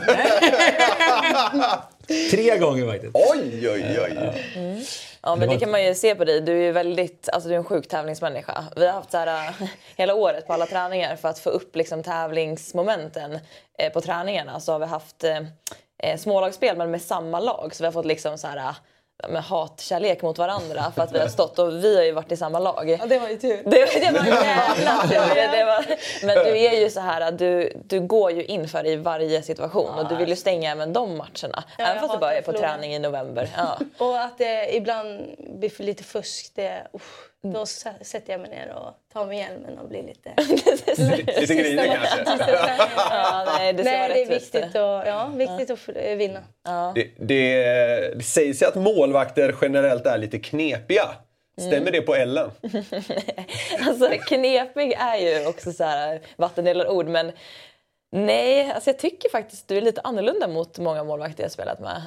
Tre 2.32 2.58
gånger 2.58 2.88
faktiskt. 2.88 3.16
Oj, 3.16 3.70
oj, 3.70 4.00
oj. 4.06 4.32
Ja, 5.22 5.36
men 5.36 5.50
Det 5.50 5.60
kan 5.60 5.72
man 5.72 5.86
ju 5.86 5.96
se 5.96 6.16
på 6.16 6.26
dig. 6.26 6.42
Du 6.42 6.52
är 6.52 6.66
ju 6.66 6.72
väldigt, 6.72 7.30
alltså 7.30 7.50
du 7.50 7.56
är 7.56 7.60
en 7.60 7.64
sjuk 7.64 7.88
tävlingsmänniska. 7.88 8.66
Vi 8.76 8.86
har 8.86 8.94
haft 8.94 9.12
så 9.12 9.18
här 9.18 9.48
äh, 9.48 9.68
hela 9.98 10.16
året 10.16 10.48
på 10.48 10.54
alla 10.54 10.66
träningar 10.66 11.16
för 11.16 11.30
att 11.30 11.40
få 11.40 11.50
upp 11.50 11.76
liksom 11.76 12.04
tävlingsmomenten 12.04 13.40
eh, 13.80 13.94
på 13.94 14.02
träningarna 14.02 14.60
så 14.60 14.72
har 14.72 14.80
vi 14.80 14.86
haft 14.86 15.24
eh, 15.24 15.40
eh, 16.04 16.18
smålagsspel 16.18 16.78
men 16.78 16.92
med 16.92 17.02
samma 17.02 17.40
lag. 17.40 17.76
Så 17.76 17.84
vi 17.84 17.86
har 17.86 17.92
fått 17.92 18.06
liksom 18.06 18.38
så 18.38 18.48
här 18.48 18.58
äh, 18.58 18.76
med 19.30 19.44
hatkärlek 19.44 20.22
mot 20.22 20.38
varandra 20.38 20.92
för 20.96 21.02
att 21.02 21.12
vi 21.12 21.20
har 21.20 21.28
stått 21.28 21.60
och 21.60 21.84
vi 21.84 21.96
har 21.96 22.04
ju 22.04 22.12
varit 22.12 22.32
i 22.32 22.38
samma 22.38 22.60
lag. 22.60 22.90
Ja, 22.90 23.06
det 23.06 23.20
var 23.20 23.30
ju 23.30 23.38
tur. 23.38 23.62
Det, 23.66 24.00
det 24.00 24.12
var 24.12 24.26
jävla 24.26 25.02
tur. 25.02 25.36
Det, 25.36 25.48
det 25.58 25.66
var, 25.66 25.86
men 26.26 26.46
du 26.46 26.58
är 26.60 26.80
ju 26.80 26.90
så 26.90 27.00
här, 27.00 27.22
att 27.22 27.38
du, 27.38 27.74
du 27.86 28.00
går 28.00 28.32
ju 28.32 28.44
in 28.46 28.68
för 28.68 28.84
det 28.84 28.90
i 28.90 28.96
varje 28.96 29.42
situation 29.42 30.00
och 30.00 30.10
du 30.10 30.16
vill 30.16 30.30
ju 30.30 30.36
stänga 30.36 30.72
även 30.72 30.94
de 30.94 31.18
matcherna. 31.18 31.64
Ja, 31.78 31.86
även 31.86 31.96
jag 31.96 32.00
fast 32.00 32.14
du 32.14 32.20
bara 32.20 32.34
är 32.34 32.42
på 32.42 32.52
förlora. 32.52 32.70
träning 32.70 32.96
i 32.96 33.00
november. 33.00 33.50
Ja. 33.58 33.80
Och 33.98 34.22
att 34.22 34.38
det 34.38 34.76
ibland 34.76 35.36
blir 35.38 35.70
för 35.70 35.84
lite 35.84 36.04
fusk, 36.04 36.52
det, 36.56 36.88
usch, 36.96 37.29
då 37.44 37.62
s- 37.62 37.86
sätter 38.02 38.32
jag 38.34 38.42
mig 38.42 38.50
ner 38.50 38.74
och 38.74 38.94
tar 39.14 39.26
med 39.26 39.38
hjälmen 39.38 39.78
och 39.80 39.90
blir 39.90 40.04
lite... 40.04 40.34
Lite 41.42 41.56
grinig 41.56 41.92
kanske. 42.26 42.52
Ja, 43.10 43.44
nej, 43.58 43.74
det 43.74 43.84
Nej, 43.92 44.10
det 44.14 44.22
är 44.22 44.30
viktigt, 44.30 44.76
och, 44.76 44.82
ja, 44.82 45.32
viktigt 45.36 45.72
att 45.72 45.96
vinna. 46.18 46.40
Det, 46.96 47.08
det, 47.18 47.64
det 48.16 48.24
sägs 48.24 48.62
ju 48.62 48.66
att 48.66 48.76
målvakter 48.76 49.56
generellt 49.62 50.06
är 50.06 50.18
lite 50.18 50.40
knepiga. 50.40 51.04
Stämmer 51.68 51.92
det 51.92 52.02
på 52.02 52.16
Ellen? 52.16 52.52
Alltså, 53.88 54.10
knepig 54.28 54.94
är 55.00 55.16
ju 55.18 55.48
också 55.48 55.72
så 55.72 55.84
här 55.84 56.22
vattendelade 56.38 56.90
ord 56.90 57.08
men 57.08 57.32
Nej, 58.12 58.72
alltså 58.72 58.90
jag 58.90 59.00
tycker 59.00 59.30
faktiskt 59.30 59.68
du 59.68 59.78
är 59.78 59.82
lite 59.82 60.02
annorlunda 60.04 60.48
mot 60.48 60.78
många 60.80 61.04
målvakter 61.04 61.44
jag 61.44 61.52
spelat 61.52 61.80
med. 61.80 62.02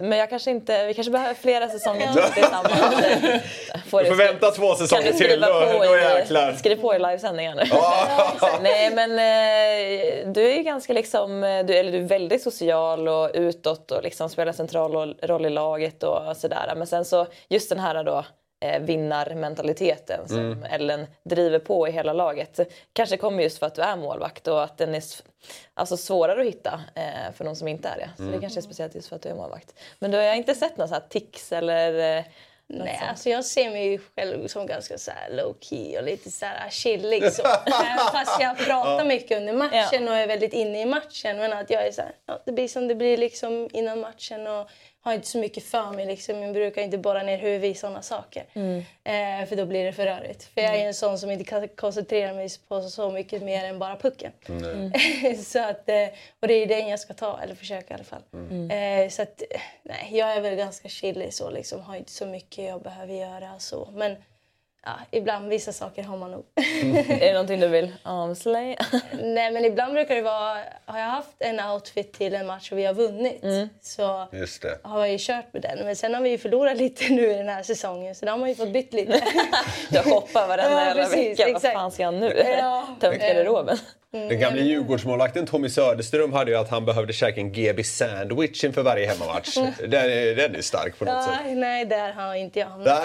Men 0.00 0.18
jag 0.18 0.30
kanske 0.30 0.50
inte, 0.50 0.86
vi 0.86 0.94
kanske 0.94 1.10
behöver 1.10 1.34
flera 1.34 1.68
säsonger 1.68 2.12
till 2.12 2.22
tillsammans. 2.22 2.72
Får 3.90 4.02
Du 4.02 4.08
får 4.08 4.16
vänta 4.16 4.50
två 4.50 4.74
säsonger 4.74 5.12
till, 5.12 5.40
då, 5.40 5.96
jäklar. 5.96 6.52
Skriv 6.52 6.80
på 6.80 6.94
i 6.94 6.98
livesändningar 6.98 7.54
nu. 7.54 7.62
Nej 8.62 8.94
men 8.94 9.10
eh, 9.10 10.32
du 10.32 10.52
är 10.52 10.62
ganska 10.62 10.92
liksom, 10.92 11.40
du, 11.40 11.74
eller 11.74 11.92
du 11.92 11.98
är 11.98 12.08
väldigt 12.08 12.42
social 12.42 13.08
och 13.08 13.30
utåt 13.34 13.90
och 13.90 14.02
liksom 14.02 14.28
spelar 14.28 14.52
central 14.52 15.14
roll 15.22 15.46
i 15.46 15.50
laget 15.50 16.02
och 16.02 16.36
sådär. 16.36 16.72
Men 16.76 16.86
sen 16.86 17.04
så 17.04 17.26
just 17.48 17.68
den 17.68 17.78
här 17.78 18.04
då 18.04 18.24
eh, 18.60 18.80
vinnarmentaliteten 19.40 20.28
som 20.28 20.38
Mm. 20.38 20.62
Ellen 20.62 21.06
driver 21.24 21.58
på 21.58 21.88
i 21.88 21.90
hela 21.90 22.12
laget. 22.12 22.60
Kanske 22.92 23.16
kommer 23.16 23.42
just 23.42 23.58
för 23.58 23.66
att 23.66 23.74
du 23.74 23.82
är 23.82 23.96
målvakt 23.96 24.48
och 24.48 24.62
att 24.64 24.78
den 24.78 24.94
är 24.94 25.02
alltså 25.74 25.96
svårare 25.96 26.40
att 26.40 26.46
hitta 26.46 26.80
eh, 26.94 27.32
för 27.34 27.44
de 27.44 27.56
som 27.56 27.68
inte 27.68 27.88
är 27.88 27.96
det. 27.98 28.10
Så 28.16 28.22
Mm. 28.22 28.34
det 28.34 28.40
kanske 28.40 28.60
är 28.60 28.62
speciellt 28.62 28.94
just 28.94 29.08
för 29.08 29.16
att 29.16 29.22
du 29.22 29.28
är 29.28 29.34
målvakt. 29.34 29.74
Men 29.98 30.10
du 30.10 30.16
har 30.18 30.34
inte 30.34 30.54
sett 30.54 30.76
några 30.76 31.00
tics 31.00 31.52
eller 31.52 32.18
eh, 32.18 32.24
Nej, 32.68 32.96
sånt? 32.98 33.10
alltså 33.10 33.28
jag 33.30 33.44
ser 33.44 33.70
mig 33.70 33.98
själv 34.16 34.46
som 34.46 34.66
ganska 34.66 34.98
så 34.98 35.10
här 35.10 35.30
low 35.30 35.56
key 35.60 35.98
och 35.98 36.04
lite 36.04 36.30
så 36.30 36.46
här 36.46 36.70
chillig. 36.70 37.32
Så. 37.32 37.42
Fast 38.12 38.40
jag 38.40 38.58
pratar 38.58 39.04
mycket 39.04 39.38
under 39.38 39.52
matchen 39.52 40.08
och 40.08 40.14
är 40.16 40.26
väldigt 40.26 40.52
inne 40.52 40.80
i 40.82 40.86
matchen. 40.86 41.36
Men 41.36 41.52
att 41.52 41.70
jag 41.70 41.86
är 41.86 41.92
så 41.92 42.02
här, 42.02 42.12
ja, 42.26 42.42
det 42.46 42.52
blir 42.52 42.68
som 42.68 42.88
det 42.88 42.94
blir 42.94 43.16
liksom 43.16 43.68
innan 43.72 44.00
matchen 44.00 44.46
och 44.46 44.68
har 45.06 45.14
inte 45.14 45.26
så 45.26 45.38
mycket 45.38 45.64
för 45.64 45.92
mig. 45.92 46.06
Liksom. 46.06 46.42
Jag 46.42 46.54
brukar 46.54 46.82
inte 46.82 46.98
borra 46.98 47.22
ner 47.22 47.38
huvudet 47.38 47.76
i 47.76 47.78
sådana 47.78 48.02
saker. 48.02 48.44
Eh, 49.04 49.48
för 49.48 49.56
då 49.56 49.66
blir 49.66 49.84
det 49.84 49.92
för 49.92 50.06
rörigt. 50.06 50.44
För 50.44 50.60
jag 50.60 50.76
är 50.76 50.86
en 50.86 50.94
sån 50.94 51.18
som 51.18 51.30
inte 51.30 51.44
kan 51.44 51.68
koncentrera 51.68 52.34
mig 52.34 52.48
på 52.68 52.82
så 52.82 53.10
mycket 53.10 53.42
mer 53.42 53.64
än 53.64 53.78
bara 53.78 53.96
pucken. 53.96 54.32
så 55.44 55.58
att, 55.58 55.88
eh, 55.88 56.06
och 56.40 56.48
det 56.48 56.54
är 56.54 56.66
den 56.66 56.88
jag 56.88 57.00
ska 57.00 57.14
ta, 57.14 57.40
eller 57.42 57.54
försöka 57.54 57.94
i 57.94 57.96
alla 57.96 58.04
fall. 58.04 58.22
Eh, 58.70 59.08
så 59.08 59.22
att, 59.22 59.42
nej, 59.82 60.08
jag 60.10 60.36
är 60.36 60.40
väl 60.40 60.54
ganska 60.56 60.88
chillig 60.88 61.34
så 61.34 61.50
liksom. 61.50 61.80
Har 61.80 61.96
inte 61.96 62.12
så 62.12 62.26
mycket 62.26 62.64
jag 62.64 62.82
behöver 62.82 63.14
göra 63.14 63.58
så. 63.58 63.88
Men 63.94 64.16
ja, 64.86 64.92
ibland, 65.10 65.48
vissa 65.48 65.72
saker 65.72 66.02
har 66.02 66.16
man 66.16 66.30
nog. 66.30 66.44
Är 67.08 67.20
det 67.20 67.32
någonting 67.32 67.60
du 67.60 67.68
vill 67.68 67.92
avslöja? 68.02 68.76
nej 69.22 69.50
men 69.50 69.64
ibland 69.64 69.92
brukar 69.92 70.14
det 70.14 70.22
vara, 70.22 70.58
har 70.84 70.98
jag 70.98 71.06
haft 71.06 71.34
en 71.38 71.60
outfit 71.60 72.12
till 72.12 72.34
en 72.34 72.46
match 72.46 72.72
och 72.72 72.78
vi 72.78 72.84
har 72.84 72.94
vunnit. 72.94 73.44
Så 73.82 74.28
Just 74.32 74.62
det. 74.62 74.78
har 74.82 75.00
jag 75.00 75.10
ju 75.12 75.18
kört 75.20 75.52
med 75.52 75.62
den. 75.62 75.78
Men 75.84 75.96
sen 75.96 76.14
har 76.14 76.20
vi 76.20 76.30
ju 76.30 76.38
förlorat 76.38 76.76
lite 76.76 77.12
nu 77.12 77.30
i 77.30 77.34
den 77.34 77.48
här 77.48 77.62
säsongen 77.62 78.14
så 78.14 78.26
då 78.26 78.32
har 78.32 78.38
man 78.38 78.48
ju 78.48 78.54
fått 78.54 78.72
bytt 78.72 78.92
lite. 78.92 79.22
Jag 79.90 80.04
shoppar 80.04 80.48
varenda 80.48 80.72
Ja, 80.80 80.86
jävla 80.86 81.02
precis, 81.02 81.30
vecka. 81.30 81.42
Vad 81.44 81.56
exakt. 81.56 81.74
fan 81.74 81.90
ska 81.90 82.02
jag 82.02 82.14
nu? 82.14 82.42
Ja. 82.58 82.86
Tömt 83.00 83.20
garderoben. 83.20 83.78
Den 84.12 84.40
gamla 84.40 84.62
Djurgårdsmålvakten 84.62 85.46
Tommy 85.46 85.68
Söderström 85.68 86.32
hade 86.32 86.50
ju 86.50 86.56
att 86.56 86.70
han 86.70 86.84
behövde 86.84 87.12
käka 87.12 87.40
en 87.40 87.52
GB 87.52 87.84
sandwich 87.84 88.64
inför 88.64 88.82
varje 88.82 89.06
hemmamatch. 89.06 89.54
Den 89.88 90.10
är, 90.10 90.34
den 90.34 90.54
är 90.54 90.62
stark 90.62 90.98
på 90.98 91.04
något 91.04 91.24
sätt. 91.24 91.32
Nej, 91.44 91.54
nej, 91.54 91.84
där 91.84 92.12
har 92.12 92.34
inte 92.34 92.58
jag 92.58 92.66
hamnat. 92.66 93.04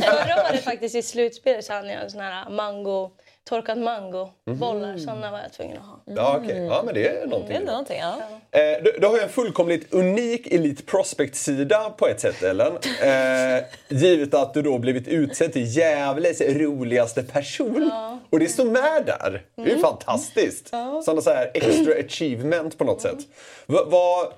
Förra 0.00 0.50
året 0.50 0.64
faktiskt 0.64 0.94
i 0.94 1.02
slutspelet 1.02 1.64
så 1.64 1.72
hade 1.72 1.92
jag 1.92 2.02
en 2.02 2.10
sån 2.10 2.20
här 2.20 2.50
mango, 2.50 3.10
torkad 3.44 3.78
mango. 3.78 4.28
Bollar, 4.44 4.96
såna 4.98 5.30
var 5.30 5.38
jag 5.38 5.52
tvungen 5.52 5.76
att 5.78 5.84
ha. 5.84 6.00
Ja, 6.04 6.40
okej. 6.42 6.64
ja, 6.64 6.82
men 6.84 6.94
det 6.94 7.08
är 7.08 7.12
Det 7.14 7.20
är 7.22 7.26
någonting. 7.26 7.64
någonting, 7.64 7.98
ja. 7.98 8.16
Eh, 8.60 8.82
du, 8.82 8.96
du 9.00 9.06
har 9.06 9.16
ju 9.16 9.22
en 9.22 9.28
fullkomligt 9.28 9.94
unik 9.94 10.46
Elite 10.52 10.82
Prospect-sida 10.82 11.90
på 11.96 12.06
ett 12.08 12.20
sätt, 12.20 12.42
Ellen. 12.42 12.72
Eh, 13.02 13.64
givet 13.88 14.34
att 14.34 14.54
du 14.54 14.62
då 14.62 14.78
blivit 14.78 15.08
utsedd 15.08 15.52
till 15.52 15.76
Gävles 15.76 16.40
roligaste 16.40 17.22
person. 17.22 17.90
Och 18.30 18.38
det 18.38 18.48
står 18.48 18.64
med 18.64 19.02
där. 19.06 19.42
Det 19.56 19.62
är 19.70 19.74
ju 19.76 19.78
fantastiskt. 19.78 20.68
Sådana 21.04 21.20
så 21.20 21.30
här 21.30 21.50
extra 21.54 21.94
achievement 21.94 22.78
på 22.78 22.84
något 22.84 23.00
sätt. 23.00 23.18
Va, 23.66 23.80
vad, 23.86 24.32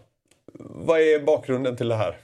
vad 0.59 1.01
är 1.01 1.19
bakgrunden 1.21 1.77
till 1.77 1.89
det 1.89 1.95
här? 1.97 2.17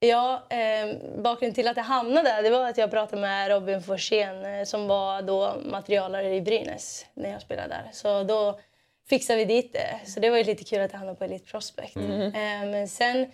Ja, 0.00 0.46
eh, 0.50 0.96
bakgrunden 1.18 1.54
till 1.54 1.68
att 1.68 1.76
jag 1.76 1.84
hamnade 1.84 2.28
där 2.28 2.42
det 2.42 2.50
var 2.50 2.68
att 2.68 2.78
jag 2.78 2.90
pratade 2.90 3.22
med 3.22 3.50
Robin 3.50 3.82
Forsén 3.82 4.44
eh, 4.44 4.64
som 4.64 4.86
var 4.88 5.22
då 5.22 5.56
materialare 5.64 6.34
i 6.34 6.40
Brynäs 6.40 7.06
när 7.14 7.30
jag 7.32 7.42
spelade 7.42 7.68
där. 7.68 7.90
Så 7.92 8.22
då 8.22 8.60
fixade 9.08 9.38
vi 9.38 9.44
dit 9.44 9.72
det. 9.72 10.00
Så 10.10 10.20
det 10.20 10.30
var 10.30 10.38
ju 10.38 10.44
lite 10.44 10.64
kul 10.64 10.80
att 10.80 10.92
jag 10.92 10.98
hamnade 10.98 11.18
på 11.18 11.24
Elite 11.24 11.50
Prospect. 11.50 11.96
Eh, 11.96 12.70
men 12.70 12.88
sen 12.88 13.26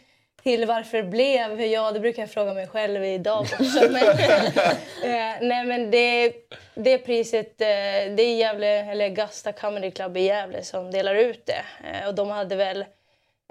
till 0.43 0.67
varför 0.67 0.99
det 0.99 1.09
blev, 1.09 1.61
ja 1.61 1.93
det 1.93 2.01
brukar 2.01 2.23
jag 2.23 2.31
fråga 2.31 2.55
mig 2.55 2.67
själv 2.67 3.05
idag 3.05 3.41
också. 3.41 3.81
Men, 3.91 4.03
eh, 5.03 5.39
nej 5.41 5.65
men 5.65 5.91
det, 5.91 6.33
det 6.75 6.99
priset, 6.99 7.61
eh, 7.61 7.67
det 8.17 8.23
är 8.23 8.37
Gävle, 8.37 8.93
eller 8.93 9.09
Gasta 9.09 9.53
Comedy 9.53 9.91
Club 9.91 10.17
i 10.17 10.21
Gävle 10.21 10.63
som 10.63 10.91
delar 10.91 11.15
ut 11.15 11.47
det. 11.47 11.89
Eh, 11.89 12.09
och 12.09 12.15
de 12.15 12.31
hade 12.31 12.57
väl 12.57 12.85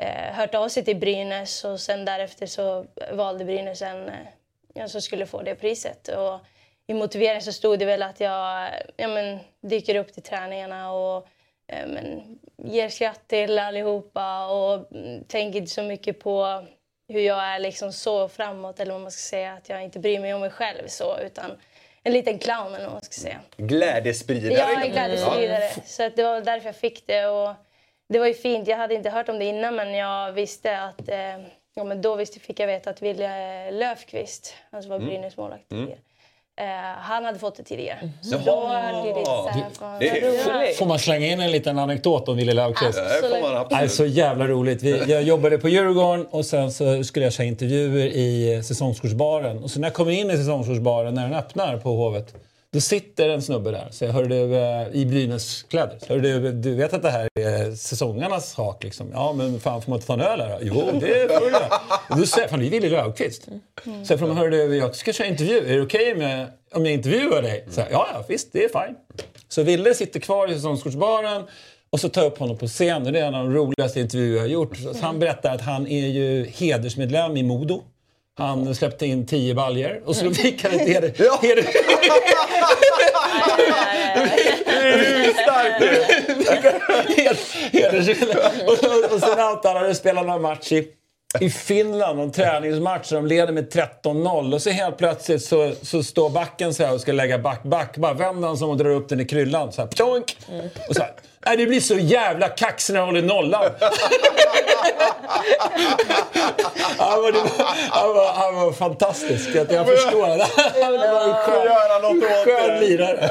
eh, 0.01 0.33
hört 0.33 0.55
av 0.55 0.69
sig 0.69 0.85
till 0.85 0.97
Brynäs 0.97 1.63
och 1.63 1.79
sen 1.79 2.05
därefter 2.05 2.45
så 2.45 2.85
valde 3.11 3.45
Brynäs 3.45 3.81
en 3.81 4.09
eh, 4.09 4.15
ja, 4.73 4.87
som 4.87 5.01
skulle 5.01 5.25
få 5.25 5.41
det 5.41 5.55
priset. 5.55 6.07
Och 6.07 6.39
I 6.87 6.93
motiveringen 6.93 7.41
så 7.41 7.51
stod 7.51 7.79
det 7.79 7.85
väl 7.85 8.03
att 8.03 8.19
jag 8.19 8.69
ja, 8.97 9.07
men, 9.07 9.39
dyker 9.61 9.95
upp 9.95 10.13
till 10.13 10.23
träningarna 10.23 10.93
och 10.93 11.27
eh, 11.67 11.87
men, 11.87 12.39
ger 12.57 12.89
skratt 12.89 13.27
till 13.27 13.59
allihopa 13.59 14.47
och 14.47 14.91
mm, 14.91 15.23
tänker 15.23 15.59
inte 15.59 15.71
så 15.71 15.83
mycket 15.83 16.19
på 16.19 16.65
hur 17.07 17.21
jag 17.21 17.43
är 17.43 17.59
liksom 17.59 17.93
så 17.93 18.29
framåt 18.29 18.79
eller 18.79 18.91
vad 18.91 19.01
man 19.01 19.11
ska 19.11 19.29
säga, 19.29 19.53
att 19.53 19.69
jag 19.69 19.83
inte 19.83 19.99
bryr 19.99 20.19
mig 20.19 20.33
om 20.33 20.41
mig 20.41 20.49
själv 20.49 20.87
så 20.87 21.19
utan 21.19 21.51
en 22.03 22.13
liten 22.13 22.39
clown 22.39 22.75
eller 22.75 22.85
vad 22.85 22.93
man 22.93 23.01
ska 23.01 23.21
säga. 23.21 23.39
Glädjespridare. 23.57 24.53
Ja, 24.53 24.83
en 24.83 24.91
glädjespridare. 24.91 25.71
Så 25.85 26.03
att 26.03 26.15
det 26.15 26.23
var 26.23 26.41
därför 26.41 26.67
jag 26.67 26.75
fick 26.75 27.07
det. 27.07 27.25
Och 27.25 27.55
det 28.11 28.19
var 28.19 28.27
ju 28.27 28.33
fint. 28.33 28.67
Jag 28.67 28.77
hade 28.77 28.95
inte 28.95 29.09
hört 29.09 29.29
om 29.29 29.39
det 29.39 29.45
innan 29.45 29.75
men 29.75 29.93
jag 29.93 30.31
visste 30.31 30.81
att... 30.81 31.09
Eh, 31.09 31.15
ja, 31.75 31.83
men 31.83 32.01
då 32.01 32.15
visste, 32.15 32.39
fick 32.39 32.59
jag 32.59 32.67
veta 32.67 32.89
att 32.89 33.01
Wille 33.01 33.71
Löfqvist, 33.71 34.53
han 34.71 34.81
som 34.81 34.91
var 34.91 34.99
Brynäs 34.99 35.37
målvakt 35.37 35.69
tidigare, 35.69 35.97
eh, 36.61 36.65
han 36.97 37.25
hade 37.25 37.39
fått 37.39 37.55
det 37.55 37.63
tidigare. 37.63 38.09
Så 38.21 38.37
då 38.37 38.55
var 38.55 39.03
det 39.03 39.09
lite 39.09 39.25
så 40.43 40.49
här. 40.49 40.73
Får 40.73 40.85
man 40.85 40.99
slänga 40.99 41.27
in 41.27 41.39
en 41.39 41.51
liten 41.51 41.79
anekdot 41.79 42.27
om 42.27 42.37
Wille 42.37 42.53
Löfqvist? 42.53 42.99
Absolut. 42.99 43.91
så 43.91 44.05
jävla 44.05 44.47
roligt. 44.47 44.83
Vi, 44.83 45.11
jag 45.11 45.23
jobbade 45.23 45.57
på 45.57 45.69
Djurgården 45.69 46.25
och 46.25 46.45
sen 46.45 46.71
så 46.71 47.03
skulle 47.03 47.25
jag 47.25 47.33
köra 47.33 47.47
intervjuer 47.47 48.05
i 48.05 48.61
säsongskortsbaren. 48.63 49.63
Och 49.63 49.71
så 49.71 49.79
när 49.79 49.87
jag 49.87 49.93
kommer 49.93 50.11
in 50.11 50.31
i 50.31 50.37
säsongskortsbaren, 50.37 51.13
när 51.13 51.23
den 51.23 51.33
öppnar 51.33 51.77
på 51.77 51.89
Hovet, 51.89 52.33
då 52.73 52.81
sitter 52.81 53.29
en 53.29 53.41
snubbe 53.41 53.71
där. 53.71 53.87
Så 53.91 54.05
jag 54.05 54.29
du, 54.29 54.55
eh, 54.55 54.87
i 54.91 55.05
Brynäs-kläder. 55.05 55.97
Hörde 56.09 56.39
du, 56.39 56.51
du 56.51 56.75
vet 56.75 56.93
att 56.93 57.01
det 57.01 57.09
här 57.09 57.27
är 57.39 57.75
säsongarnas 57.75 58.51
sak 58.51 58.83
liksom. 58.83 59.11
Ja, 59.13 59.33
men 59.33 59.59
fan 59.59 59.81
får 59.81 59.89
man 59.89 59.97
inte 59.97 60.07
ta 60.07 60.13
en 60.13 60.21
öl 60.21 60.41
här 60.41 60.49
då? 60.49 60.57
Jo, 60.61 60.89
det 60.99 61.39
får 61.39 61.49
du. 61.49 61.57
Och 62.13 62.19
Då 62.19 62.25
säger 62.25 62.47
fan 62.47 62.59
det 62.59 62.65
är 62.65 62.69
Wille 62.69 62.89
Löfqvist. 62.89 63.47
Så 63.83 64.13
jag 64.13 64.19
frågar, 64.19 64.33
hörde 64.33 64.67
du, 64.67 64.77
jag 64.77 64.95
ska 64.95 65.13
köra 65.13 65.27
intervju. 65.27 65.57
Är 65.57 65.77
det 65.77 65.81
okej 65.81 66.15
med 66.15 66.47
om 66.73 66.85
jag 66.85 66.93
intervjuar 66.93 67.41
dig? 67.41 67.67
Så 67.71 67.79
jag, 67.79 67.91
ja, 67.91 68.07
ja, 68.13 68.23
visst, 68.27 68.53
det 68.53 68.63
är 68.63 68.69
fine. 68.69 68.95
Så 69.49 69.63
Wille 69.63 69.93
sitter 69.93 70.19
kvar 70.19 70.51
i 70.51 70.53
säsongskortsbaren 70.53 71.43
och 71.89 71.99
så 71.99 72.09
tar 72.09 72.21
jag 72.21 72.31
upp 72.31 72.39
honom 72.39 72.57
på 72.57 72.67
scen. 72.67 73.05
och 73.05 73.11
Det 73.11 73.19
är 73.19 73.25
en 73.25 73.35
av 73.35 73.43
de 73.43 73.53
roligaste 73.53 73.99
intervjuer 73.99 74.35
jag 74.35 74.43
har 74.43 74.47
gjort. 74.47 74.77
Så 74.77 74.93
han 75.01 75.19
berättar 75.19 75.55
att 75.55 75.61
han 75.61 75.87
är 75.87 76.07
ju 76.07 76.45
hedersmedlem 76.45 77.37
i 77.37 77.43
Modo. 77.43 77.81
Han 78.41 78.75
släppte 78.75 79.05
in 79.05 79.25
tio 79.25 79.53
baljer 79.53 80.01
och 80.05 80.15
så 80.15 80.31
fick 80.31 80.63
han 80.63 80.73
ett 80.73 80.87
heder... 80.87 81.13
Ja. 81.17 81.39
heder 81.41 81.63
och, 88.67 89.13
och 89.13 89.19
sen 89.19 89.89
och 89.89 89.95
spelade 89.95 90.27
någon 90.27 90.41
match 90.41 90.71
i, 90.71 90.87
i 91.39 91.49
Finland, 91.49 92.19
en 92.19 92.31
träningsmatch. 92.31 93.09
De 93.09 93.25
leder 93.25 93.53
med 93.53 93.73
13-0 94.03 94.53
och 94.53 94.61
så 94.61 94.69
helt 94.69 94.97
plötsligt 94.97 95.43
så, 95.43 95.71
så 95.81 96.03
står 96.03 96.29
backen 96.29 96.73
så 96.73 96.85
här 96.85 96.93
och 96.93 97.01
ska 97.01 97.11
lägga 97.11 97.39
back, 97.39 97.63
back. 97.63 97.97
Bara 97.97 98.13
vänder 98.13 98.47
han 98.47 98.57
sig 98.57 98.65
om 98.65 98.71
och 98.71 98.77
drar 98.77 98.89
upp 98.89 99.09
den 99.09 99.19
i 99.19 99.25
kryllan. 99.25 99.71
Så 99.71 99.81
här, 99.81 99.87
pjonk! 99.87 100.37
Och 100.89 100.95
så 100.95 101.01
här, 101.01 101.11
Nej, 101.45 101.57
det 101.57 101.65
blir 101.65 101.79
så 101.79 101.95
jävla 101.95 102.47
kaxig 102.49 102.93
när 102.93 102.99
jag 102.99 103.05
håller 103.05 103.21
nollan. 103.21 103.63
han, 106.97 107.21
var, 107.21 107.31
han, 107.89 108.13
var, 108.13 108.33
han 108.33 108.55
var 108.55 108.71
fantastisk. 108.71 109.49
Jag, 109.55 109.71
jag 109.71 109.87
förstår 109.87 110.27
det. 110.27 110.47
Han 110.83 110.93
var 110.93 111.23
en 111.23 111.33
skön, 111.33 111.65
göra 111.65 111.99
något 111.99 112.23
åt 112.23 112.29
skön 112.45 112.67
det. 112.69 112.79
lirare. 112.79 113.29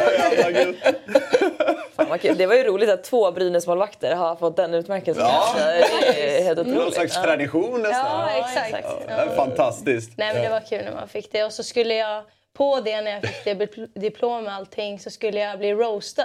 Det 2.35 2.47
var 2.47 2.55
ju 2.55 2.65
roligt 2.65 2.91
att 2.91 3.05
två 3.05 3.31
Brynäs-målvakter 3.33 4.15
har 4.15 4.37
fått 4.37 4.57
den 4.57 4.75
utmärkelsen. 4.75 5.25
Ja. 5.27 5.55
Det 5.57 6.39
är 6.39 6.45
helt 6.45 6.59
Någon 6.59 6.77
otroligt. 6.77 6.95
slags 6.95 7.17
Ja. 7.17 7.23
tradition 7.23 7.83
nästan. 7.83 8.07
Ja, 8.07 8.29
exakt. 8.31 8.87
är 9.09 9.37
fantastiskt. 9.37 10.11
Nej 10.17 10.35
men 10.35 10.43
det 10.43 10.49
var 10.51 10.61
kul 10.61 10.85
när 10.85 10.93
man 10.95 11.09
fick 11.09 11.33
det. 11.33 11.45
Och 11.45 11.53
så 11.53 11.63
skulle 11.63 11.95
jag, 11.95 12.23
på 12.57 12.81
det 12.81 13.01
när 13.01 13.11
jag 13.11 13.23
fick 13.23 13.45
det 13.45 13.55
dipl- 13.55 13.89
diplom 14.01 14.47
och 14.47 14.53
allting, 14.53 14.99
så 14.99 15.11
skulle 15.11 15.41
jag 15.41 15.59
bli 15.59 15.73
roastad. 15.75 16.25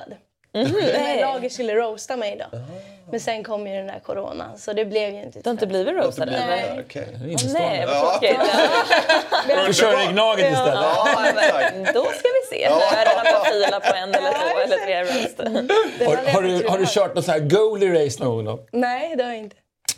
Men 0.64 1.20
laget 1.22 1.53
skulle 1.53 1.76
roasta 1.76 2.16
mig 2.18 2.38
då. 2.51 2.60
Men 3.12 3.20
sen 3.20 3.43
kom 3.43 3.68
ju 3.68 3.74
den 3.76 3.88
där 3.88 3.99
coronan 3.99 4.58
så 4.58 4.74
det 4.74 4.86
blev 4.86 5.14
ju 5.14 5.22
inte 5.24 5.39
Du 5.39 5.49
har 5.49 5.51
inte 5.51 5.68
blivit 5.68 5.93
roastad 5.95 6.26
Nej. 6.26 6.36
eller? 6.70 6.84
Okej. 6.86 7.08
Nej, 7.53 7.86
vad 7.86 7.95
Ja. 7.95 8.20
tråkigt. 8.20 8.39
Du 9.68 9.74
kör 9.74 10.10
i 10.10 10.14
Gnaget 10.14 10.51
istället. 10.51 10.74
Ja, 10.74 11.08
men 11.74 11.84
då 11.93 12.03
ska 12.03 12.28
vi 12.51 12.58
se. 12.58 12.62
Jag 12.62 12.93
är 12.93 13.06
redan 13.06 13.39
på 13.39 13.45
fila 13.45 13.80
på 13.80 13.95
en 13.95 14.10
eller 14.16 14.32
två 14.32 14.60
eller 14.60 14.78
tre. 14.78 15.03
Det 15.99 16.06
Har, 16.06 16.16
har, 16.34 16.41
du, 16.41 16.68
har 16.68 16.78
du 16.78 16.86
kört 16.88 17.16
något 17.16 17.26
sånt 17.26 17.38
här 17.38 17.49
goalie 17.49 18.06
race 18.06 18.24
någon 18.24 18.36
gång 18.36 18.45
då? 18.45 18.60
Nej, 18.72 19.16
det 19.16 19.24
har 19.24 19.32
jag 19.32 19.39
inte. 19.39 19.56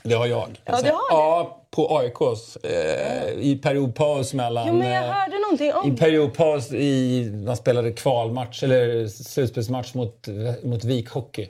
Det 0.10 0.16
har 0.16 0.28
jag. 0.28 0.50
Ja, 0.66 0.72
du 0.72 0.74
har 0.76 0.82
det? 0.84 0.90
Ja, 1.10 1.64
på 1.72 1.98
AIKs. 1.98 2.58
Eh, 2.58 3.32
I 3.40 3.60
periodpaus 3.64 4.34
mellan... 4.34 4.68
Jo, 4.68 4.74
men 4.74 4.90
jag 4.90 5.04
eh, 5.04 5.10
hörde 5.12 5.40
någonting 5.40 5.74
om 5.74 5.94
I 5.94 5.98
periodpaus 5.98 6.72
i... 6.72 7.32
Man 7.46 7.58
spelade 7.58 7.92
kvalmatch, 7.92 8.64
eller 8.64 9.08
slutspelsmatch 9.08 9.94
mot, 9.94 10.28
mot 10.64 10.84
Vik 10.84 11.10
Hockey. 11.10 11.48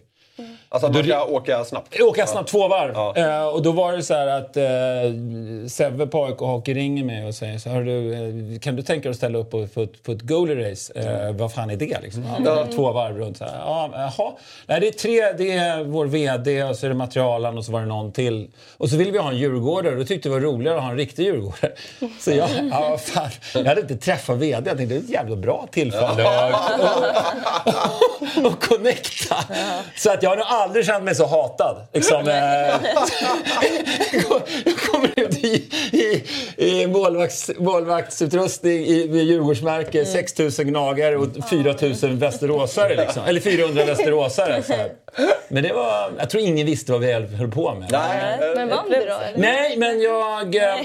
Alltså 0.70 0.88
att 0.88 0.93
man 0.93 1.03
ska 1.03 1.24
åka 1.26 1.65
snabbt. 1.65 2.01
Åka 2.01 2.28
snabbt 2.28 2.49
två 2.49 2.68
varv. 2.68 2.91
Ja. 2.95 3.13
Eh, 3.15 3.47
och 3.47 3.61
då 3.61 3.72
var 3.72 3.93
det 3.93 4.03
så 4.03 4.13
här 4.13 4.28
att 4.28 4.57
eh, 4.57 4.63
Sebbe 5.70 6.07
på 6.07 6.26
AIK 6.26 6.38
Hockey 6.39 6.74
ringer 6.74 7.03
mig 7.03 7.26
och 7.28 7.36
säger 7.36 7.57
så 7.57 7.70
du, 7.70 8.13
eh, 8.13 8.59
kan 8.59 8.76
du 8.76 8.82
tänka 8.84 9.03
dig 9.03 9.09
att 9.09 9.15
ställa 9.18 9.38
upp 9.38 9.51
på, 9.51 9.68
på, 9.68 9.82
ett- 9.82 10.03
på 10.03 10.11
ett 10.11 10.22
goalie-race? 10.22 10.91
Eh, 11.28 11.32
vad 11.36 11.53
fan 11.53 11.70
är 11.70 11.76
det 11.76 12.01
liksom? 12.01 12.26
Ja, 12.45 12.65
Två 12.76 12.91
varv 12.91 13.18
runt. 13.18 13.38
Så 13.38 13.43
här. 13.43 13.51
Ja, 13.65 13.89
jaha. 13.93 14.32
Nej, 14.65 14.80
det 14.80 14.88
är 14.88 14.91
tre, 14.91 15.32
det 15.38 15.51
är 15.57 15.84
vår 15.84 16.05
VD 16.05 16.63
och 16.63 16.76
så 16.76 16.86
är 16.86 16.89
det 16.89 16.95
materialen 16.95 17.57
och 17.57 17.65
så 17.65 17.72
var 17.72 17.80
det 17.80 17.86
någon 17.86 18.11
till. 18.11 18.47
Och 18.78 18.89
så 18.89 18.97
ville 18.97 19.11
vi 19.11 19.18
ha 19.18 19.30
en 19.30 19.38
djurgårdare 19.38 19.93
och 19.93 19.99
då 19.99 20.05
tyckte 20.05 20.30
det 20.30 20.34
var 20.34 20.41
roligare 20.41 20.78
att 20.78 20.84
ha 20.84 20.89
en 20.91 20.97
riktig 20.97 21.26
djurgårdare. 21.26 21.72
Så 22.20 22.32
jag, 22.32 22.49
ja, 22.72 22.97
fan. 22.97 23.30
jag 23.53 23.63
hade 23.65 23.82
inte 23.82 23.97
träffat 23.97 24.38
VD. 24.38 24.70
Jag 24.70 24.78
tänkte 24.78 24.86
det 24.86 24.95
är 24.95 25.03
ett 25.03 25.09
jävla 25.09 25.36
bra 25.36 25.68
tillfälle 25.72 26.28
att 28.45 28.59
connecta. 28.70 29.36
Så 29.95 30.11
att 30.13 30.24
jag 30.24 30.30
har 30.30 30.38
nog 30.38 30.45
aldrig 30.68 30.86
känt 30.86 31.03
mig 31.03 31.15
så 31.15 31.26
hatad. 31.26 31.88
Liksom, 31.93 32.28
eh, 32.28 32.36
jag 34.65 34.78
kommer 34.78 35.20
ut 35.20 35.43
i, 35.43 35.70
i, 35.91 36.24
i 36.57 36.88
målvakts, 36.88 37.51
målvaktsutrustning 37.57 38.86
i, 38.86 39.07
med 39.07 39.24
Djurgårdsmärke, 39.24 40.05
6 40.05 40.39
000 40.39 40.51
gnagare 40.51 41.18
och 41.18 41.28
4 41.49 41.76
000 42.03 42.18
västeråsare. 42.18 42.95
Liksom. 42.95 43.24
Eller 43.26 43.41
400 43.41 43.86
västeråsare. 43.86 44.63
Så 44.63 44.74
här. 44.74 44.91
Men 45.47 45.63
det 45.63 45.74
var, 45.74 46.11
jag 46.18 46.30
tror 46.30 46.43
ingen 46.43 46.65
visste 46.65 46.91
vad 46.91 47.01
vi 47.01 47.13
höll 47.13 47.51
på 47.51 47.74
med. 47.74 47.89
Nej. 47.91 48.53
Men 48.55 48.70
vann 48.70 48.89
du 48.89 48.95
då? 48.95 49.01
Eller? 49.01 49.38
Nej, 49.38 49.78
men 49.78 50.01
jag, 50.01 50.55
eh, 50.55 50.76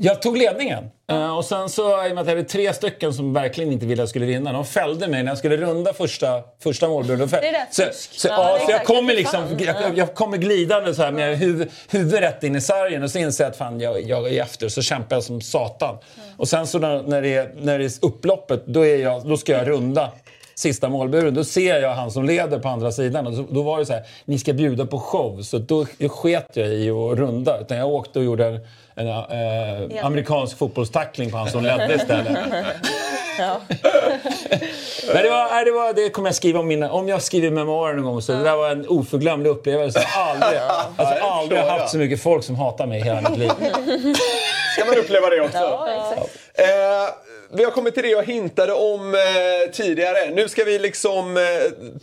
jag 0.00 0.22
tog 0.22 0.36
ledningen. 0.38 0.84
Eh, 1.10 1.36
Och 1.36 1.44
sen 1.44 1.68
så, 1.68 2.06
i 2.06 2.10
och 2.10 2.14
med 2.14 2.18
att 2.20 2.26
det 2.26 2.34
var 2.34 2.42
tre 2.42 2.72
stycken 2.72 3.14
som 3.14 3.32
verkligen 3.32 3.72
inte 3.72 3.86
ville 3.86 3.94
att 4.02 4.02
jag 4.02 4.08
skulle 4.08 4.26
vinna, 4.26 4.52
de 4.52 4.64
fällde 4.64 5.08
mig 5.08 5.22
när 5.22 5.30
jag 5.30 5.38
skulle 5.38 5.56
runda 5.56 5.92
första, 5.92 6.42
första 6.62 6.88
målburen. 6.88 7.28
Det 7.28 7.48
är 7.48 7.52
rätt 7.52 7.74
så, 7.74 7.82
så, 7.92 8.28
Ja, 8.28 8.58
ja, 8.58 8.66
så 8.66 8.70
jag 8.72 8.84
kommer 8.84 9.14
liksom, 9.14 9.44
jag, 9.58 9.98
jag 9.98 10.14
kommer 10.14 10.36
glidande 10.38 10.94
så 10.94 11.02
här 11.02 11.12
med 11.12 11.38
huv, 11.38 11.70
huvudet 11.90 12.20
rätt 12.20 12.42
in 12.42 12.56
i 12.56 12.60
sargen 12.60 13.02
och 13.02 13.10
så 13.10 13.18
inser 13.18 13.44
jag 13.44 13.50
att 13.50 13.56
fan, 13.56 13.80
jag, 13.80 14.02
jag 14.02 14.32
är 14.32 14.42
efter. 14.42 14.68
Så 14.68 14.82
kämpar 14.82 15.16
jag 15.16 15.22
som 15.22 15.40
satan. 15.40 15.98
Och 16.36 16.48
sen 16.48 16.66
så 16.66 16.78
när, 16.78 17.02
när, 17.02 17.22
det 17.22 17.34
är, 17.34 17.52
när 17.56 17.78
det 17.78 17.84
är 17.84 17.92
upploppet, 18.02 18.66
då, 18.66 18.86
är 18.86 18.96
jag, 18.96 19.28
då 19.28 19.36
ska 19.36 19.52
jag 19.52 19.68
runda 19.68 20.12
sista 20.58 20.88
målburen. 20.88 21.34
Då 21.34 21.44
ser 21.44 21.80
jag 21.80 21.94
han 21.94 22.10
som 22.10 22.24
leder 22.24 22.58
på 22.58 22.68
andra 22.68 22.92
sidan. 22.92 23.26
Och 23.26 23.34
så, 23.34 23.46
då 23.50 23.62
var 23.62 23.78
det 23.78 23.86
så 23.86 23.92
här, 23.92 24.02
ni 24.24 24.38
ska 24.38 24.52
bjuda 24.52 24.86
på 24.86 25.00
show. 25.00 25.42
Så 25.42 25.58
då 25.58 25.86
sket 26.08 26.50
jag 26.52 26.68
i 26.68 26.90
att 26.90 27.18
runda. 27.18 27.60
Utan 27.60 27.76
jag 27.76 27.88
åkte 27.88 28.18
och 28.18 28.24
gjorde 28.24 28.46
en, 28.46 28.60
en 28.94 29.08
eh, 29.08 30.06
amerikansk 30.06 30.58
fotbollstackling 30.58 31.30
på 31.30 31.36
han 31.36 31.50
som 31.50 31.62
ledde 31.62 31.94
istället. 31.94 32.38
Men 33.38 35.22
det, 35.22 35.30
var, 35.30 35.50
nej, 35.50 35.64
det, 35.64 35.70
var, 35.70 35.92
det 35.92 36.10
kommer 36.10 36.28
jag 36.28 36.34
skriva 36.34 36.60
om 36.60 36.66
mina, 36.66 36.90
om 36.90 37.08
jag 37.08 37.22
skriver 37.22 37.50
memoarer 37.50 37.94
någon 37.94 38.04
gång. 38.04 38.22
Så 38.22 38.32
det 38.32 38.42
där 38.42 38.56
var 38.56 38.70
en 38.70 38.88
oförglömlig 38.88 39.50
upplevelse. 39.50 40.00
Jag 40.00 40.08
har 40.08 40.30
aldrig, 40.30 40.60
alltså, 40.96 41.24
aldrig 41.24 41.60
haft 41.60 41.90
så 41.90 41.98
mycket 41.98 42.22
folk 42.22 42.44
som 42.44 42.56
hatar 42.56 42.86
mig 42.86 43.00
i 43.00 43.02
hela 43.02 43.30
mitt 43.30 43.38
liv. 43.38 43.50
Ska 44.76 44.84
man 44.86 44.98
uppleva 44.98 45.30
det 45.30 45.40
också? 45.40 45.58
Ja, 45.58 45.88
exakt. 45.90 46.36
Eh, 46.54 47.27
vi 47.52 47.64
har 47.64 47.70
kommit 47.70 47.94
till 47.94 48.02
det 48.02 48.08
jag 48.08 48.24
hintade 48.24 48.72
om 48.72 49.14
eh, 49.14 49.20
tidigare. 49.72 50.30
Nu 50.30 50.48
ska 50.48 50.64
vi 50.64 50.78
liksom 50.78 51.36
eh, 51.36 51.42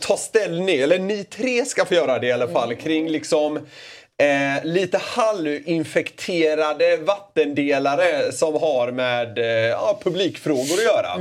ta 0.00 0.16
ställning, 0.16 0.78
eller 0.80 0.98
ni 0.98 1.24
tre 1.24 1.64
ska 1.64 1.84
få 1.84 1.94
göra 1.94 2.18
det 2.18 2.26
i 2.26 2.32
alla 2.32 2.48
fall, 2.48 2.74
kring 2.74 3.08
liksom 3.08 3.56
eh, 3.56 4.64
lite 4.64 4.98
halvinfekterade 4.98 6.96
vattendelare 6.96 8.32
som 8.32 8.54
har 8.54 8.92
med 8.92 9.38
eh, 9.38 9.44
ja, 9.46 10.00
publikfrågor 10.04 10.74
att 10.74 10.84
göra. 10.84 11.20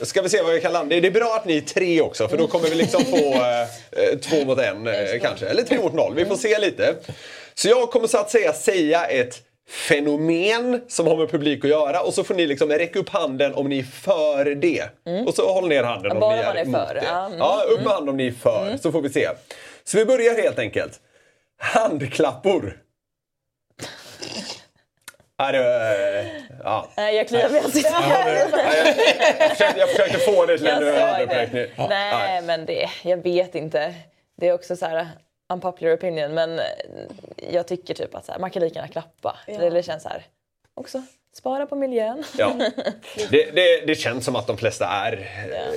Ska 0.00 0.22
vi 0.22 0.28
se 0.28 0.42
vad 0.42 0.54
vi 0.54 0.60
kan 0.60 0.72
landa 0.72 0.94
i. 0.96 1.00
Det 1.00 1.08
är 1.08 1.12
bra 1.12 1.34
att 1.34 1.44
ni 1.44 1.56
är 1.56 1.60
tre 1.60 2.00
också 2.00 2.28
för 2.28 2.36
då 2.36 2.46
kommer 2.46 2.68
vi 2.68 2.74
liksom 2.74 3.04
få 3.04 3.34
eh, 3.34 3.60
eh, 3.62 4.18
två 4.22 4.44
mot 4.44 4.58
en 4.58 4.86
eh, 4.86 4.94
kanske. 5.22 5.46
Eller 5.46 5.62
tre 5.62 5.78
mot 5.78 5.94
noll. 5.94 6.14
Vi 6.14 6.24
får 6.24 6.36
se 6.36 6.58
lite. 6.58 6.94
Så 7.54 7.68
jag 7.68 7.90
kommer 7.90 8.08
så 8.08 8.18
att 8.18 8.30
säga 8.30 8.52
säga 8.52 9.04
ett 9.04 9.42
fenomen 9.68 10.80
som 10.88 11.06
har 11.06 11.16
med 11.16 11.30
publik 11.30 11.64
att 11.64 11.70
göra 11.70 12.00
och 12.00 12.14
så 12.14 12.24
får 12.24 12.34
ni 12.34 12.46
liksom 12.46 12.70
räcka 12.70 12.98
upp 12.98 13.08
handen 13.08 13.54
om 13.54 13.68
ni 13.68 13.78
är 13.78 13.82
för 13.82 14.54
det. 14.54 14.88
Och 15.26 15.34
så 15.34 15.52
håll 15.52 15.68
ner 15.68 15.82
handen 15.82 16.12
om 16.12 16.20
bara 16.20 16.36
ni 16.36 16.42
är, 16.42 16.54
är 16.54 16.62
emot 16.62 16.88
det. 16.88 17.02
ja, 17.06 17.26
mm. 17.26 17.38
Ja, 17.38 17.62
upp 17.68 17.80
med 17.80 17.92
handen 17.92 18.08
om 18.08 18.16
ni 18.16 18.26
är 18.26 18.32
för 18.32 18.76
så 18.82 18.92
får 18.92 19.02
vi 19.02 19.10
se. 19.10 19.28
Så 19.84 19.98
vi 19.98 20.04
börjar 20.04 20.42
helt 20.42 20.58
enkelt. 20.58 21.00
Handklappor. 21.58 22.78
Ja, 25.38 25.52
det 25.52 26.44
ja. 26.64 26.88
Nej, 26.96 27.16
jag 27.16 27.28
kliar 27.28 27.50
mig 27.50 27.60
alltså 27.60 27.78
inte. 27.78 27.90
Ja, 27.92 28.28
jag, 29.76 29.88
försökte, 29.88 30.18
få 30.18 30.46
det 30.46 30.58
till 30.58 30.66
en 30.66 30.80
det. 30.80 31.70
Nej, 31.76 32.42
men 32.42 32.66
det, 32.66 32.90
jag 33.02 33.16
vet 33.16 33.54
inte. 33.54 33.94
Det 34.36 34.48
är 34.48 34.52
också 34.52 34.76
så 34.76 34.86
här 34.86 35.08
unpopular 35.48 35.94
opinion, 35.94 36.34
men 36.34 36.60
jag 37.52 37.66
tycker 37.66 37.94
typ 37.94 38.14
att 38.14 38.26
så 38.26 38.32
här, 38.32 38.38
man 38.38 38.50
kan 38.50 38.62
lika 38.62 38.74
gärna 38.74 38.88
klappa. 38.88 39.36
Det, 39.46 39.70
det 39.70 39.82
känns 39.82 40.02
så 40.02 40.08
här, 40.08 40.26
också 40.74 41.02
spara 41.36 41.66
på 41.66 41.76
miljön. 41.76 42.24
Ja. 42.38 42.52
Det, 43.30 43.50
det, 43.50 43.86
det 43.86 43.94
känns 43.94 44.24
som 44.24 44.36
att 44.36 44.46
de 44.46 44.56
flesta 44.56 44.86
är 44.86 45.28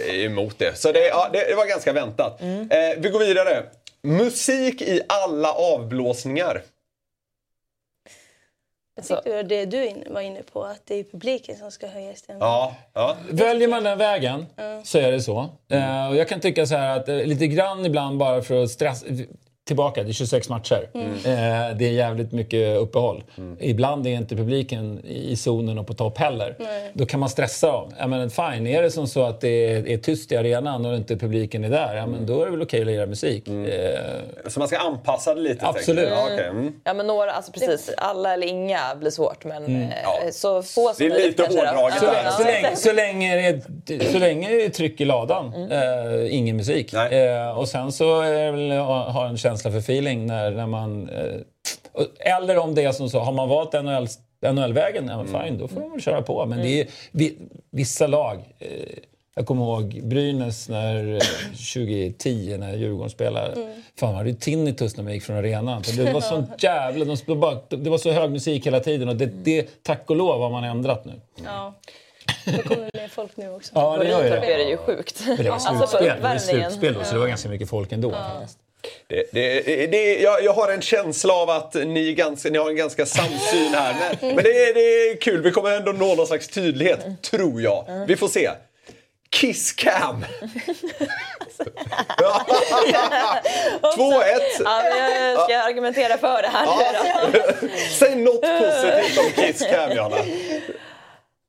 eh, 0.07 0.25
emot 0.25 0.59
det. 0.59 0.77
Så 0.77 0.91
det, 0.91 1.07
ja, 1.07 1.29
det, 1.33 1.55
var 1.55 1.65
ganska 1.65 1.93
väntat. 1.93 2.41
Eh, 2.41 2.47
vi 2.97 3.09
går 3.09 3.19
vidare. 3.19 3.63
Musik 4.01 4.81
i 4.81 5.01
alla 5.07 5.53
avblåsningar. 5.53 6.63
Jag 8.95 9.07
tyckte 9.07 9.43
det 9.43 9.65
du 9.65 9.93
var 10.07 10.21
inne 10.21 10.43
på, 10.43 10.63
att 10.63 10.81
det 10.85 10.95
är 10.95 11.03
publiken 11.03 11.57
som 11.57 11.71
ska 11.71 11.87
höja 11.87 12.15
stämningen. 12.15 12.47
Ja, 12.47 12.75
ja. 12.93 13.17
Väljer 13.29 13.67
man 13.67 13.83
den 13.83 13.97
vägen 13.97 14.45
så 14.83 14.97
är 14.97 15.11
det 15.11 15.21
så. 15.21 15.49
Eh, 15.69 16.07
och 16.09 16.15
jag 16.15 16.27
kan 16.27 16.39
tycka 16.39 16.65
så 16.65 16.75
här 16.75 16.99
att 16.99 17.09
eh, 17.09 17.15
lite 17.15 17.47
grann 17.47 17.85
ibland 17.85 18.17
bara 18.17 18.41
för 18.41 18.63
att 18.63 18.69
stressa 18.69 19.05
tillbaka 19.69 20.03
till 20.03 20.13
26 20.13 20.49
matcher. 20.49 20.89
Eh, 20.93 21.01
det 21.77 21.85
är 21.87 21.91
jävligt 21.91 22.31
mycket 22.31 22.77
uppehåll. 22.77 23.23
Ibland 23.59 24.07
är 24.07 24.11
inte 24.11 24.35
publiken 24.35 24.99
i 25.05 25.35
zonen 25.35 25.79
och 25.79 25.87
på 25.87 25.93
topp 25.93 26.17
heller. 26.17 26.55
Då 26.93 27.05
kan 27.05 27.19
man 27.19 27.29
stressa 27.29 27.71
dem. 27.71 27.91
Ja, 27.99 28.07
men 28.07 28.29
fine, 28.29 28.67
är 28.67 28.81
det 28.81 28.91
som 28.91 29.07
så 29.07 29.23
att 29.23 29.41
det 29.41 29.49
är, 29.71 29.87
är 29.87 29.97
tyst 29.97 30.31
i 30.31 30.37
arenan 30.37 30.85
och 30.85 30.95
inte 30.95 31.15
publiken 31.17 31.63
är 31.63 31.69
där, 31.69 31.95
ja, 31.95 32.05
men 32.07 32.25
då 32.25 32.41
är 32.41 32.45
det 32.45 32.51
väl 32.51 32.61
okej 32.61 32.81
att 32.81 32.87
lira 32.87 33.05
musik. 33.05 33.47
Eh, 33.47 33.53
Så 34.47 34.59
man 34.59 34.67
ska 34.67 34.77
anpassa 34.77 35.35
det 35.35 35.41
lite? 35.41 35.65
Absolut. 35.67 36.09
Ja, 36.11 36.23
okej. 36.33 36.47
mm. 36.47 36.73
Ja, 36.83 36.93
men 36.93 37.07
några, 37.07 37.31
alltså 37.31 37.51
precis, 37.51 37.89
alla 37.97 38.33
eller 38.33 38.47
inga 38.47 38.79
blir 38.99 39.11
svårt, 39.11 39.45
men 39.45 39.65
eh, 39.81 39.89
Ja. 40.03 40.31
så 40.31 40.63
få 40.63 40.93
som 40.93 41.09
Det 41.09 41.15
är 41.15 41.27
lite 41.27 41.43
hårdraget 41.43 41.99
Så, 41.99 42.05
där. 42.05 42.13
länge, 42.13 42.31
så, 42.31 42.43
länge, 42.43 42.75
så, 42.75 42.93
länge 42.93 43.35
det 43.85 43.95
är, 43.95 44.11
så 44.11 44.19
länge 44.19 44.49
det 44.49 44.65
är 44.65 44.69
tryck 44.69 45.01
i 45.01 45.05
ladan, 45.05 45.53
eh, 45.71 46.35
ingen 46.35 46.57
musik. 46.57 46.93
Nej. 46.93 47.27
Eh, 47.27 47.57
och 47.57 47.67
sen 47.67 47.91
så 47.91 48.21
är 48.21 48.45
det 48.45 48.51
väl 48.51 48.71
ha 48.79 49.27
en 49.27 49.37
känsla 49.37 49.58
för 49.63 49.77
feeling 49.77 50.25
när, 50.25 50.51
när 50.51 50.67
man... 50.67 51.09
Eh, 51.09 51.35
eller 52.19 52.57
om 52.57 52.75
det 52.75 52.83
är 52.83 52.91
som 52.91 53.09
så, 53.09 53.19
har 53.19 53.31
man 53.31 53.49
valt 53.49 53.73
NHL, 53.73 54.07
NHL-vägen, 54.53 55.07
ja, 55.07 55.23
men 55.23 55.43
fine, 55.43 55.57
då 55.57 55.67
får 55.67 55.79
man 55.81 55.91
väl 55.91 56.01
köra 56.01 56.21
på. 56.21 56.45
Men 56.45 56.61
det 56.61 56.81
är 56.81 56.87
vi, 57.11 57.37
vissa 57.71 58.07
lag... 58.07 58.37
Eh, 58.59 58.69
jag 59.35 59.45
kommer 59.45 59.63
ihåg 59.65 60.01
Brynäs 60.03 60.69
när, 60.69 61.13
eh, 61.13 61.19
2010 61.51 62.57
när 62.59 62.75
Djurgården 62.75 63.09
spelade. 63.09 63.55
Fan, 63.99 64.09
man 64.09 64.15
hade 64.15 64.29
ju 64.29 64.35
tinnitus 64.35 64.97
när 64.97 65.03
man 65.03 65.13
gick 65.13 65.23
från 65.23 65.35
arenan. 65.37 65.83
Det 65.97 66.13
var 66.13 66.21
sånt 66.21 66.49
jävla... 66.63 67.15
De 67.25 67.39
bara, 67.39 67.57
det 67.69 67.89
var 67.89 67.97
så 67.97 68.11
hög 68.11 68.31
musik 68.31 68.67
hela 68.67 68.79
tiden 68.79 69.09
och 69.09 69.15
det, 69.15 69.25
det, 69.25 69.83
tack 69.83 70.09
och 70.09 70.15
lov 70.15 70.41
har 70.41 70.49
man 70.49 70.63
ändrat 70.63 71.05
nu. 71.05 71.13
Ja. 71.45 71.73
Det 72.45 72.63
kommer 72.63 72.89
mer 72.93 73.07
folk 73.07 73.37
nu 73.37 73.49
också. 73.49 73.71
Ja, 73.75 73.97
det 73.97 74.09
gör 74.09 74.23
ju 74.23 74.29
är 74.29 74.41
det 74.41 74.63
det. 74.63 74.69
ju 74.69 74.77
sjukt. 74.77 75.23
Men 75.27 75.37
det 75.37 75.43
var 75.43 75.51
Alltså, 75.51 75.97
slutspel, 75.97 76.15
det 76.21 76.29
var 76.29 76.37
slutspel 76.37 76.93
då, 76.93 77.03
så 77.03 77.13
det 77.13 77.19
var 77.19 77.27
ganska 77.27 77.49
mycket 77.49 77.69
folk 77.69 77.91
ändå. 77.91 78.11
faktiskt. 78.11 78.59
Det, 79.07 79.23
det, 79.31 79.87
det, 79.87 80.19
jag, 80.21 80.43
jag 80.43 80.53
har 80.53 80.71
en 80.71 80.81
känsla 80.81 81.33
av 81.33 81.49
att 81.49 81.73
ni, 81.73 82.13
ganska, 82.13 82.49
ni 82.49 82.57
har 82.57 82.69
en 82.69 82.75
ganska 82.75 83.05
samsyn 83.05 83.73
här. 83.73 83.95
Men, 83.99 84.19
men 84.35 84.43
det, 84.43 84.69
är- 84.69 84.73
det 84.73 84.81
är 85.11 85.21
kul, 85.21 85.41
vi 85.41 85.51
kommer 85.51 85.71
ändå 85.71 85.91
nå 85.91 86.15
någon 86.15 86.27
slags 86.27 86.47
tydlighet, 86.47 86.99
tror 87.21 87.61
jag. 87.61 88.05
Vi 88.07 88.15
får 88.15 88.27
se. 88.27 88.49
Kisscam. 89.31 90.25
2-1. 92.17 92.17
Ja, 94.65 94.83
jag 94.87 95.43
ska 95.43 95.57
argumentera 95.59 96.17
för 96.17 96.41
det 96.41 96.47
här 96.47 96.65
då. 96.65 96.81
Säg 97.99 98.15
något 98.15 98.41
positivt 98.41 99.17
om 99.19 99.31
Kisscam, 99.43 99.91
Johanna. 99.91 100.17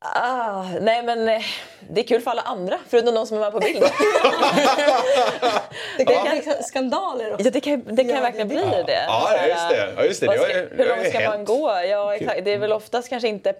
Ah, 0.04 0.64
nej 0.80 1.02
men 1.02 1.28
eh, 1.28 1.42
det 1.90 2.00
är 2.00 2.04
kul 2.04 2.20
för 2.20 2.30
alla 2.30 2.42
andra, 2.42 2.78
förutom 2.88 3.14
de 3.14 3.26
som 3.26 3.36
är 3.36 3.40
med 3.40 3.52
på 3.52 3.58
bild. 3.58 3.84
Det 5.96 6.04
kan 6.04 6.22
bli 6.30 6.42
skandaler 6.62 7.32
också. 7.32 7.44
Ja, 7.46 7.50
det 7.50 7.60
kan, 7.60 7.84
det 7.94 8.04
kan 8.04 8.22
verkligen 8.22 8.48
bli 8.48 8.64
det. 8.86 9.04
Ja, 9.06 9.46
just 9.48 9.68
det. 9.68 9.92
Ja, 9.96 10.04
just 10.04 10.20
det. 10.20 10.26
Vad 10.26 10.36
Det 10.36 10.40
har 10.40 10.48
ska, 10.48 10.56
ju- 10.58 10.68
hur 10.70 10.76
det 10.76 10.82
har 10.82 10.88
långt 10.96 11.04
ju 11.06 11.10
ska 11.10 11.20
man 11.20 11.32
hänt. 11.32 11.48
gå? 11.48 11.70
Ja, 11.88 12.14
exakt. 12.16 12.44
Det 12.44 12.52
är 12.54 12.58
väl 12.58 12.72
oftast 12.72 13.08
kanske 13.08 13.28
inte 13.28 13.54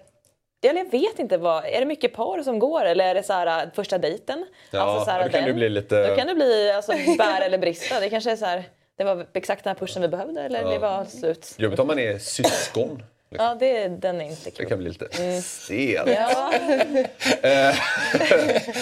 Eller 0.63 0.77
jag 0.83 0.91
vet 0.91 1.19
inte, 1.19 1.37
vad, 1.37 1.65
är 1.65 1.79
det 1.79 1.85
mycket 1.85 2.13
par 2.13 2.43
som 2.43 2.59
går 2.59 2.85
eller 2.85 3.05
är 3.05 3.13
det 3.15 3.23
så 3.23 3.33
här, 3.33 3.47
äh, 3.63 3.69
första 3.75 3.97
dejten? 3.97 4.45
Ja, 4.71 4.79
alltså, 4.81 5.05
så 5.05 5.11
här, 5.11 5.23
då 5.23 5.29
kan 5.29 5.43
det 5.43 5.53
bli 5.53 5.69
lite- 5.69 6.07
Då 6.07 6.15
kan 6.15 6.27
det 6.27 6.35
bli 6.35 6.71
alltså, 6.71 6.91
bär 7.17 7.41
eller 7.41 7.57
brista. 7.57 7.99
Det 7.99 8.09
kanske 8.09 8.31
är 8.31 8.35
så 8.35 8.45
här, 8.45 8.63
det 8.97 9.03
var 9.03 9.25
exakt 9.33 9.63
den 9.63 9.71
här 9.75 9.79
pushen 9.79 10.01
vi 10.01 10.07
behövde 10.07 10.41
eller 10.41 10.63
det 10.71 10.79
var 10.79 11.05
slut. 11.05 11.53
Jobbigt 11.57 11.79
om 11.79 11.87
man 11.87 11.99
är 11.99 12.17
syskon. 12.17 13.03
Ja, 13.37 13.55
det, 13.59 13.87
den 13.87 14.21
är 14.21 14.25
inte 14.25 14.41
Det 14.45 14.51
kul. 14.51 14.65
kan 14.69 14.77
bli 14.79 14.89
lite 14.89 15.41
stel. 15.41 16.09
Ja, 16.09 16.53
Eh, 17.41 17.75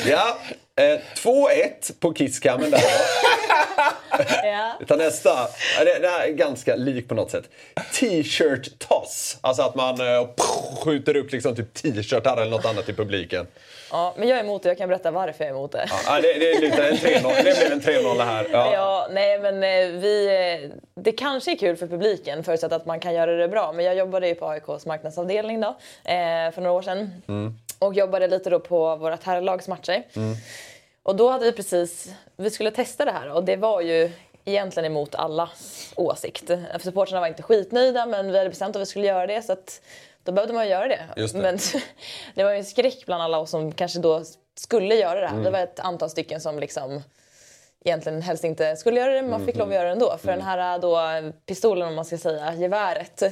ja, 0.08 0.38
eh, 0.80 1.00
2-1 1.16 2.00
på 2.00 2.14
Kisskammen 2.14 2.72
där. 2.72 2.82
ja. 4.44 4.76
Vi 4.80 4.86
tar 4.86 4.98
nästa. 4.98 5.48
Det, 5.78 6.00
det 6.00 6.08
här 6.08 6.28
är 6.28 6.32
ganska 6.32 6.76
lik 6.76 7.08
på 7.08 7.16
något 7.16 7.32
sätt. 7.32 7.44
T-shirt 7.94 8.80
toss. 8.80 9.38
Alltså 9.42 9.64
att 9.64 9.76
man 9.76 10.02
eh, 10.02 10.28
skjuter 10.84 11.16
upp 11.16 11.32
liksom 11.32 11.56
typ 11.56 11.74
t-shirtar 11.74 12.38
eller 12.38 12.52
något 12.52 12.66
annat 12.66 12.90
i 12.90 12.94
publiken. 12.94 13.48
ja, 13.92 14.14
men 14.18 14.28
jag 14.28 14.38
är 14.38 14.44
emot 14.44 14.64
det. 14.64 14.70
Jag 14.70 14.78
kan 14.78 14.90
berätta 14.90 15.12
varför 15.12 15.44
jag 15.44 15.52
är 15.52 15.56
emot 15.56 15.72
det. 15.72 15.90
Ja, 16.06 16.22
det, 16.22 16.34
det, 16.34 16.52
är 16.52 16.62
lite 16.62 16.88
en 16.88 16.96
3-0. 16.96 17.44
det 17.44 17.60
blev 17.60 17.72
en 17.72 17.82
3-0 17.82 18.24
här. 18.24 18.48
Ja. 18.52 18.74
Ja, 18.74 19.08
nej 19.12 19.40
men 19.40 19.56
eh, 19.56 20.00
vi, 20.02 20.28
eh, 20.64 20.70
det 20.96 21.12
kanske 21.12 21.52
är 21.52 21.56
kul 21.56 21.78
för 21.78 21.88
publiken 21.88 22.44
förutsatt 22.44 22.72
att 22.72 22.86
man 22.86 23.00
kan 23.00 23.14
göra 23.14 23.36
det 23.36 23.48
bra. 23.48 23.72
Men 23.72 23.86
jag 23.86 23.96
jobbade 23.96 24.28
ju 24.28 24.36
på 24.36 24.48
AIKs 24.48 24.86
marknadsavdelning 24.86 25.62
då, 25.62 25.68
eh, 26.04 26.52
för 26.52 26.62
några 26.62 26.72
år 26.72 26.82
sedan. 26.82 27.22
Och 27.80 27.94
jobbade 27.94 28.28
lite 28.28 28.50
då 28.50 28.60
på 28.60 28.96
vårt 28.96 29.24
herrlags 29.24 29.68
matcher. 29.68 30.04
Och 31.10 31.16
då 31.16 31.30
hade 31.30 31.46
vi 31.46 31.52
precis, 31.52 32.14
vi 32.36 32.50
skulle 32.50 32.72
testa 32.72 33.06
det 33.06 33.12
här 33.12 33.32
och 33.32 33.44
det 33.44 33.56
var 33.56 33.82
ju 33.82 34.12
egentligen 34.46 34.92
emot 34.92 35.16
allas 35.16 35.94
åsikt. 35.96 36.48
För 36.48 36.80
Supportrarna 36.80 37.20
var 37.20 37.28
inte 37.28 37.44
skitnöjda 37.44 38.06
men 38.06 38.32
vi 38.32 38.38
hade 38.38 38.50
bestämt 38.50 38.76
att 38.76 38.82
vi 38.82 38.86
skulle 38.86 39.08
göra 39.08 39.28
det 39.28 39.42
så 39.42 39.54
att 39.54 39.82
då 40.24 40.32
behövde 40.32 40.54
man 40.54 40.66
ju 40.66 40.72
göra 40.72 40.88
det. 40.88 41.02
Det. 41.16 41.34
Men 41.34 41.60
det 42.36 42.44
var 42.44 42.52
ju 42.52 42.58
en 42.58 42.66
skräck 42.66 43.06
bland 43.06 43.24
alla 43.24 43.40
oss 43.40 43.50
som 43.50 43.72
kanske 43.72 44.00
då 44.00 44.24
skulle 44.56 44.96
göra 44.96 45.22
det 45.22 45.28
här. 45.28 45.44
Det 45.44 45.52
var 45.52 45.60
ett 45.60 45.80
antal 45.80 46.10
stycken 46.10 46.42
som 46.42 46.60
liksom 46.60 47.04
egentligen 47.86 48.22
helst 48.22 48.44
inte 48.44 48.76
skulle 48.76 49.00
göra 49.00 49.14
det 49.14 49.22
men 49.22 49.32
man 49.32 49.46
fick 49.46 49.56
lov 49.56 49.68
att 49.68 49.74
göra 49.74 49.86
det 49.86 49.92
ändå. 49.92 50.18
För 50.18 50.32
den 50.32 50.42
här 50.42 50.80
då 50.80 51.00
pistolen 51.46 51.88
om 51.88 51.96
man 51.96 52.06
ska 52.06 52.18
säga, 52.18 52.54
geväret, 52.58 53.24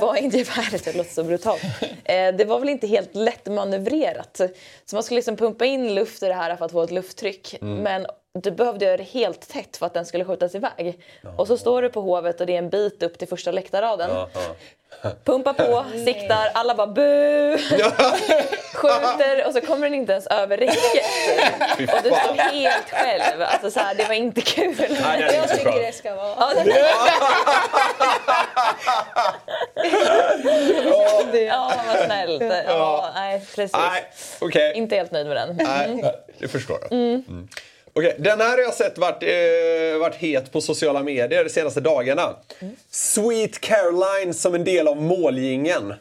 var 0.00 0.16
inte 0.16 0.38
geväret, 0.38 0.84
det 0.84 0.96
låter 0.96 1.10
så 1.10 1.24
brutalt. 1.24 1.62
Eh, 2.04 2.34
det 2.34 2.44
var 2.44 2.58
väl 2.58 2.68
inte 2.68 2.86
helt 2.86 3.14
lättmanövrerat. 3.14 4.40
Så 4.84 4.96
man 4.96 5.02
skulle 5.02 5.18
liksom 5.18 5.36
pumpa 5.36 5.64
in 5.64 5.94
luft 5.94 6.22
i 6.22 6.26
det 6.26 6.34
här 6.34 6.56
för 6.56 6.64
att 6.64 6.72
få 6.72 6.82
ett 6.82 6.90
lufttryck. 6.90 7.56
Men 7.60 8.06
du 8.38 8.50
behövde 8.50 8.84
göra 8.84 8.96
det 8.96 9.02
helt 9.02 9.48
tätt 9.48 9.76
för 9.76 9.86
att 9.86 9.94
den 9.94 10.06
skulle 10.06 10.24
skjutas 10.24 10.54
iväg. 10.54 10.98
Och 11.36 11.46
så 11.46 11.56
står 11.58 11.82
du 11.82 11.88
på 11.88 12.00
Hovet 12.00 12.40
och 12.40 12.46
det 12.46 12.54
är 12.54 12.58
en 12.58 12.70
bit 12.70 13.02
upp 13.02 13.18
till 13.18 13.28
första 13.28 13.50
läktarraden. 13.50 14.10
Ja, 14.10 14.28
ja. 14.34 15.10
Pumpa 15.24 15.54
på, 15.54 15.84
siktar, 16.04 16.50
alla 16.54 16.74
bara 16.74 16.86
bu! 16.86 17.58
Skjuter 18.74 19.46
och 19.46 19.52
så 19.52 19.60
kommer 19.60 19.86
den 19.86 19.94
inte 19.94 20.12
ens 20.12 20.26
över 20.26 20.56
räcket. 20.56 21.94
Och 21.94 22.02
du 22.02 22.08
står 22.08 22.52
helt 22.52 22.90
själv. 22.90 23.42
Alltså 23.42 23.70
så 23.70 23.80
här, 23.80 23.94
det 23.94 24.04
var 24.04 24.14
inte 24.14 24.40
kul. 24.40 24.74
Nej, 24.78 24.88
det 24.88 25.24
är 25.24 25.34
Jag 25.34 25.48
tycker 25.48 25.64
bra. 25.64 25.78
det 25.78 25.92
ska 25.92 26.14
vara. 26.14 26.34
Ja, 26.38 26.52
det... 31.32 31.42
ja 31.42 31.72
vad 31.86 32.04
snällt. 32.04 32.42
Ja, 32.66 33.10
nej, 33.14 33.46
precis. 33.54 33.72
Nej, 33.72 34.04
okej. 34.40 34.72
Inte 34.74 34.96
helt 34.96 35.10
nöjd 35.10 35.26
med 35.26 35.36
den. 35.36 35.56
Nej, 35.56 36.14
det 36.38 36.48
förstår 36.48 36.78
jag. 36.80 36.92
Mm. 36.92 37.48
Okej, 37.94 38.16
den 38.18 38.40
här 38.40 38.50
har 38.50 38.58
jag 38.58 38.74
sett 38.74 38.98
varit, 38.98 39.22
eh, 39.22 39.98
varit 40.00 40.14
het 40.14 40.52
på 40.52 40.60
sociala 40.60 41.02
medier 41.02 41.44
de 41.44 41.50
senaste 41.50 41.80
dagarna. 41.80 42.36
Sweet 42.90 43.60
Caroline 43.60 44.34
som 44.34 44.54
en 44.54 44.64
del 44.64 44.88
av 44.88 45.02
målgingen. 45.02 45.94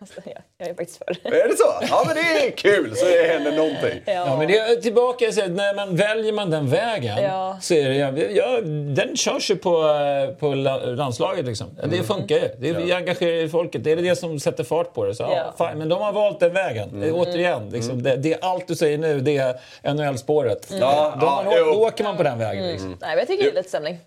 Alltså, 0.00 0.20
ja, 0.24 0.40
jag 0.60 0.68
är 0.70 0.74
faktiskt 0.74 0.98
för. 0.98 1.32
Är 1.34 1.48
det 1.48 1.56
så? 1.56 1.64
Ja, 1.90 2.02
men 2.06 2.14
det 2.16 2.46
är 2.46 2.50
kul 2.50 2.96
så 2.96 3.04
det 3.04 3.28
händer 3.32 3.52
någonting. 3.52 4.00
Ja, 4.04 4.36
men 4.38 4.48
det 4.48 4.58
är 4.58 4.76
tillbaka 4.76 5.32
så 5.32 5.42
att 5.44 5.50
när 5.50 5.74
man 5.74 5.96
väljer 5.96 6.32
man 6.32 6.50
den 6.50 6.70
vägen 6.70 7.22
Ja. 7.22 7.58
så 7.62 7.74
är 7.74 7.88
det, 7.88 7.94
ja, 7.94 8.12
ja, 8.30 8.60
den 8.94 9.16
körs 9.16 9.50
ju 9.50 9.56
på, 9.56 9.70
eh, 9.88 10.34
på 10.34 10.54
la- 10.54 10.76
landslaget 10.84 11.44
liksom. 11.46 11.66
Det 11.90 12.02
funkar 12.02 12.34
ju. 12.36 12.48
Det 12.58 12.68
är, 12.68 12.74
Vi 12.74 12.92
engagerar 12.92 13.32
ju 13.36 13.48
folket. 13.48 13.84
Det 13.84 13.92
är 13.92 13.96
det 13.96 14.16
som 14.16 14.40
sätter 14.40 14.64
fart 14.64 14.94
på 14.94 15.04
det. 15.04 15.14
Så, 15.14 15.22
ja. 15.22 15.52
Ja. 15.58 15.66
fine. 15.68 15.78
Men 15.78 15.88
de 15.88 16.02
har 16.02 16.12
valt 16.12 16.40
den 16.40 16.52
vägen. 16.52 17.02
Eh, 17.02 17.14
Återigen, 17.14 17.70
liksom, 17.70 18.02
det, 18.02 18.16
det 18.16 18.32
är 18.32 18.38
allt 18.42 18.68
du 18.68 18.74
säger 18.76 18.98
nu, 18.98 19.20
det 19.20 19.36
är 19.36 19.94
NHL-spåret. 19.94 20.68
Ja, 20.80 21.14
Då, 21.20 21.26
ja, 21.26 21.42
man, 21.44 21.54
jo. 21.58 21.64
då 21.64 21.86
åker 21.86 22.04
man 22.04 22.16
på 22.16 22.22
den 22.22 22.38
vägen. 22.38 22.66
Liksom. 22.68 22.88
Nej, 22.88 22.96
men 23.00 23.18
jag 23.18 23.26
tycker 23.28 23.44
det 23.44 23.50
är 23.50 23.54
lite 23.54 23.68
stämning. 23.68 23.98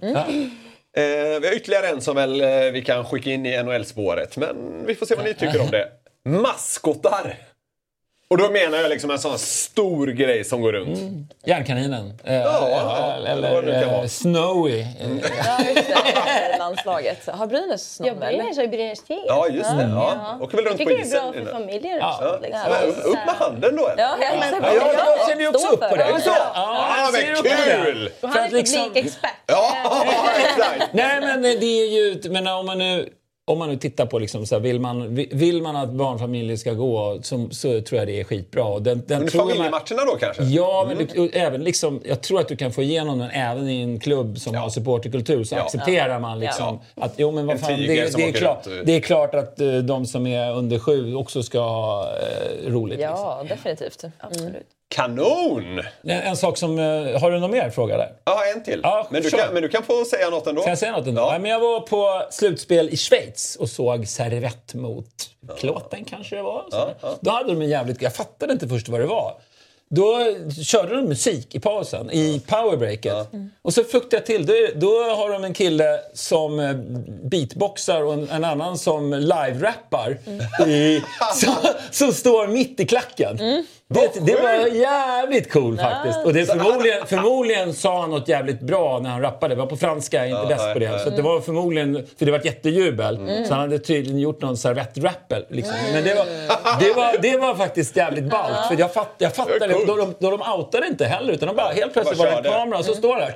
Ja. 0.00 0.24
Eh, 0.96 1.40
vi 1.40 1.46
har 1.48 1.56
ytterligare 1.56 1.86
en 1.88 2.00
som 2.00 2.16
väl 2.16 2.40
eh, 2.40 2.48
vi 2.72 2.82
kan 2.86 3.04
skicka 3.04 3.30
in 3.30 3.46
i 3.46 3.62
NHL-spåret. 3.62 4.36
Men 4.36 4.56
vi 4.86 4.94
får 4.94 5.06
se 5.06 5.14
vad 5.14 5.24
ni 5.24 5.34
tycker 5.34 5.60
om 5.60 5.70
det. 5.70 5.88
Maskotar! 6.28 7.36
Och 8.30 8.38
då 8.38 8.50
menar 8.50 8.78
jag 8.78 8.88
liksom 8.90 9.10
en 9.10 9.18
sån 9.18 9.38
stor 9.38 10.06
grej 10.06 10.44
som 10.44 10.60
går 10.62 10.72
runt. 10.72 10.98
Järnkaninen. 11.46 12.12
Eh, 12.24 12.34
ja, 12.34 13.12
eller 13.26 13.62
nu 13.62 13.72
kan 13.72 13.94
eh. 13.94 14.06
Snowy. 14.06 14.80
Eh, 14.80 14.86
Ja, 15.46 15.58
just 15.74 15.88
det. 15.88 16.56
Landslaget. 16.58 17.26
Har 17.26 17.46
Brynäs 17.46 18.00
Jag 18.04 18.14
någon 18.14 18.22
eller? 18.22 18.38
Brynäs 18.38 18.56
har 18.56 18.62
ju 18.64 18.68
Brynäs 18.70 19.02
Tigers. 19.04 19.22
Ja, 19.26 19.48
just 19.48 19.70
det. 19.70 19.82
Ja. 19.94 20.38
Åker 20.40 20.56
väl 20.56 20.64
Jag 20.64 20.70
runt 20.70 20.78
på 20.80 20.84
tycker 20.88 20.94
det 20.96 21.00
är 21.02 21.06
isen. 21.06 21.32
bra 21.32 21.44
för 21.44 21.52
familjer 21.52 21.98
Ja. 21.98 22.16
och 22.16 22.24
så. 22.34 22.40
Liksom. 22.42 22.60
Ja, 22.70 22.78
upp, 22.86 23.04
upp 23.04 23.14
med 23.26 23.34
handen 23.34 23.76
då. 23.76 23.88
eller? 23.88 24.02
Ja, 24.02 24.16
ja, 24.20 24.30
men, 24.40 24.62
Ja, 24.62 24.92
jag 25.18 25.28
ser 25.28 25.36
ni 25.36 25.48
också 25.48 25.68
upp 25.68 25.80
på 25.80 25.96
det? 25.96 26.02
Ja, 26.02 26.08
Är 26.08 26.12
det 26.14 26.20
så? 26.20 26.30
ja. 26.30 26.52
Ja, 26.98 27.10
ser 27.12 27.26
men 27.42 27.84
kul! 27.84 28.10
Och 28.20 28.28
han 28.28 28.44
är 28.44 28.50
liksom- 28.50 28.84
publikexpert. 28.84 29.30
Ja, 29.46 30.04
exakt! 30.38 30.92
Nej, 30.92 31.20
men 31.20 31.42
det 31.42 31.66
är 31.82 31.86
ju... 31.90 32.30
Men 32.30 32.46
om 32.46 32.66
man 32.66 32.78
nu, 32.78 33.08
om 33.44 33.58
man 33.58 33.68
nu 33.68 33.76
tittar 33.76 34.06
på 34.06 34.18
liksom 34.18 34.46
så 34.46 34.54
här, 34.54 34.62
vill, 34.62 34.80
man, 34.80 35.14
vill 35.14 35.62
man 35.62 35.76
att 35.76 35.90
barnfamiljer 35.90 36.56
ska 36.56 36.72
gå 36.72 37.18
så, 37.22 37.48
så 37.50 37.80
tror 37.80 37.98
jag 37.98 38.08
det 38.08 38.20
är 38.20 38.24
skitbra. 38.24 38.78
Den, 38.78 39.02
den 39.06 39.28
familjematcherna 39.30 40.04
då 40.06 40.16
kanske? 40.20 40.42
Ja, 40.44 40.84
men 40.88 41.08
du, 41.14 41.28
även 41.28 41.64
liksom, 41.64 42.00
jag 42.04 42.20
tror 42.20 42.40
att 42.40 42.48
du 42.48 42.56
kan 42.56 42.72
få 42.72 42.82
igenom 42.82 43.18
den 43.18 43.30
även 43.30 43.68
i 43.68 43.82
en 43.82 44.00
klubb 44.00 44.38
som 44.38 44.54
har 44.54 44.68
supporterkultur. 44.70 45.44
Så 45.44 45.54
Ja. 45.54 45.62
accepterar 45.62 46.18
man 46.20 46.40
liksom 46.40 46.78
att 46.94 47.14
jo, 47.16 47.30
men 47.30 47.46
vad 47.46 47.60
fan, 47.60 47.70
det, 47.80 47.86
det, 48.16 48.28
är 48.28 48.32
klart, 48.32 48.66
och- 48.66 48.72
det 48.86 48.92
är 48.96 49.00
klart 49.00 49.34
att 49.34 49.60
eh, 49.60 49.74
de 49.76 50.06
som 50.06 50.26
är 50.26 50.52
under 50.56 50.78
sju 50.78 51.14
också 51.14 51.42
ska 51.42 51.60
ha 51.60 52.08
eh, 52.10 52.70
roligt. 52.70 52.98
Liksom. 52.98 53.16
Ja, 53.16 53.44
definitivt. 53.48 54.04
Mm. 54.40 54.52
Kanon! 54.92 55.82
En, 56.02 56.36
sak 56.36 56.58
som... 56.58 56.78
Eh, 56.78 57.20
har 57.20 57.30
du 57.30 57.38
någon 57.38 57.50
mer 57.50 57.70
fråga 57.70 57.96
där? 57.96 58.12
Ja, 58.24 58.40
en 58.54 58.62
till. 58.62 58.80
Ja, 58.82 59.06
men, 59.10 59.22
du 59.22 59.30
kan, 59.30 59.54
men 59.54 59.62
du 59.62 59.68
kan 59.68 59.82
få 59.82 60.04
säga 60.04 60.30
något 60.30 60.46
ändå. 60.46 60.62
Kan 60.62 60.70
jag 60.70 60.78
säga 60.78 60.92
något 60.92 61.06
ändå? 61.06 61.20
Ja. 61.20 61.32
Ja. 61.32 61.38
men 61.38 61.50
jag 61.50 61.60
var 61.60 61.80
på 61.80 62.22
slutspel 62.30 62.88
i 62.88 62.96
Schweiz 62.96 63.56
och 63.56 63.68
såg 63.68 64.08
Servett 64.08 64.74
mot 64.74 65.06
Plåten 65.58 66.04
kanske 66.04 66.36
det 66.36 66.42
var. 66.42 66.64
Så. 66.70 67.16
Då 67.20 67.30
hade 67.30 67.48
de 67.48 67.62
en 67.62 67.68
jävligt... 67.68 68.02
Jag 68.02 68.14
fattade 68.14 68.52
inte 68.52 68.68
först 68.68 68.88
vad 68.88 69.00
det 69.00 69.06
var. 69.06 69.34
Då 69.94 70.18
körde 70.64 70.96
de 70.96 71.04
musik 71.04 71.54
i 71.54 71.60
pausen, 71.60 72.10
i 72.10 72.42
powerbreaket. 72.46 73.28
Och 73.62 73.74
så 73.74 73.84
fuktade 73.84 74.16
jag 74.16 74.26
till. 74.26 74.46
Då, 74.46 74.54
då 74.74 75.14
har 75.14 75.30
de 75.30 75.44
en 75.44 75.54
kille 75.54 76.00
som 76.14 76.60
eh, 76.60 76.74
beatboxar 77.30 78.02
och 78.02 78.12
en, 78.12 78.30
en 78.30 78.44
annan 78.44 78.78
som 78.78 79.12
live-rappar. 79.12 80.18
I, 80.68 81.02
som, 81.34 81.54
som 81.90 82.12
står 82.12 82.46
mitt 82.46 82.80
i 82.80 82.86
klacken. 82.86 83.38
Det, 83.94 84.26
det 84.26 84.42
var 84.42 84.66
jävligt 84.66 85.52
cool 85.52 85.78
faktiskt. 85.78 86.18
Och 86.24 86.32
det 86.32 86.46
förmodligen, 86.46 87.06
förmodligen 87.06 87.74
sa 87.74 88.00
han 88.00 88.10
något 88.10 88.28
jävligt 88.28 88.60
bra 88.60 88.98
när 88.98 89.10
han 89.10 89.20
rappade. 89.20 89.54
Det 89.54 89.58
var 89.58 89.66
på 89.66 89.76
franska, 89.76 90.26
jag 90.26 90.38
är 90.38 90.42
inte 90.42 90.54
bäst 90.54 90.72
på 90.72 90.78
det. 90.78 90.98
Så 90.98 91.10
det 91.10 91.22
var 91.22 91.40
förmodligen, 91.40 92.06
för 92.18 92.26
det 92.26 92.32
var 92.32 92.38
ett 92.38 92.44
jättejubel. 92.44 93.16
Så 93.48 93.54
han 93.54 93.60
hade 93.60 93.78
tydligen 93.78 94.18
gjort 94.18 94.42
någon 94.42 94.56
servettrappel. 94.56 95.44
Liksom. 95.48 95.74
Men 95.92 96.04
det 96.04 96.14
var, 96.14 96.26
det, 96.80 96.92
var, 96.92 97.22
det 97.22 97.36
var 97.36 97.54
faktiskt 97.54 97.96
jävligt 97.96 98.24
ballt. 98.24 98.68
För 98.68 98.76
jag, 98.78 98.94
fatt, 98.94 99.14
jag 99.18 99.34
fattade, 99.34 99.74
coolt. 99.74 99.86
då, 99.86 99.96
de, 99.96 100.14
då 100.18 100.30
de 100.30 100.52
outade 100.52 100.86
inte 100.86 101.04
heller. 101.04 101.32
Utan 101.32 101.46
de 101.46 101.56
bara, 101.56 101.72
helt 101.72 101.92
plötsligt 101.92 102.18
Bara 102.18 102.34
var 102.34 102.42
det 102.42 102.48
en 102.48 102.54
kamera 102.54 102.78
och 102.78 102.84
så 102.84 102.94
står 102.94 103.16
det. 103.16 103.34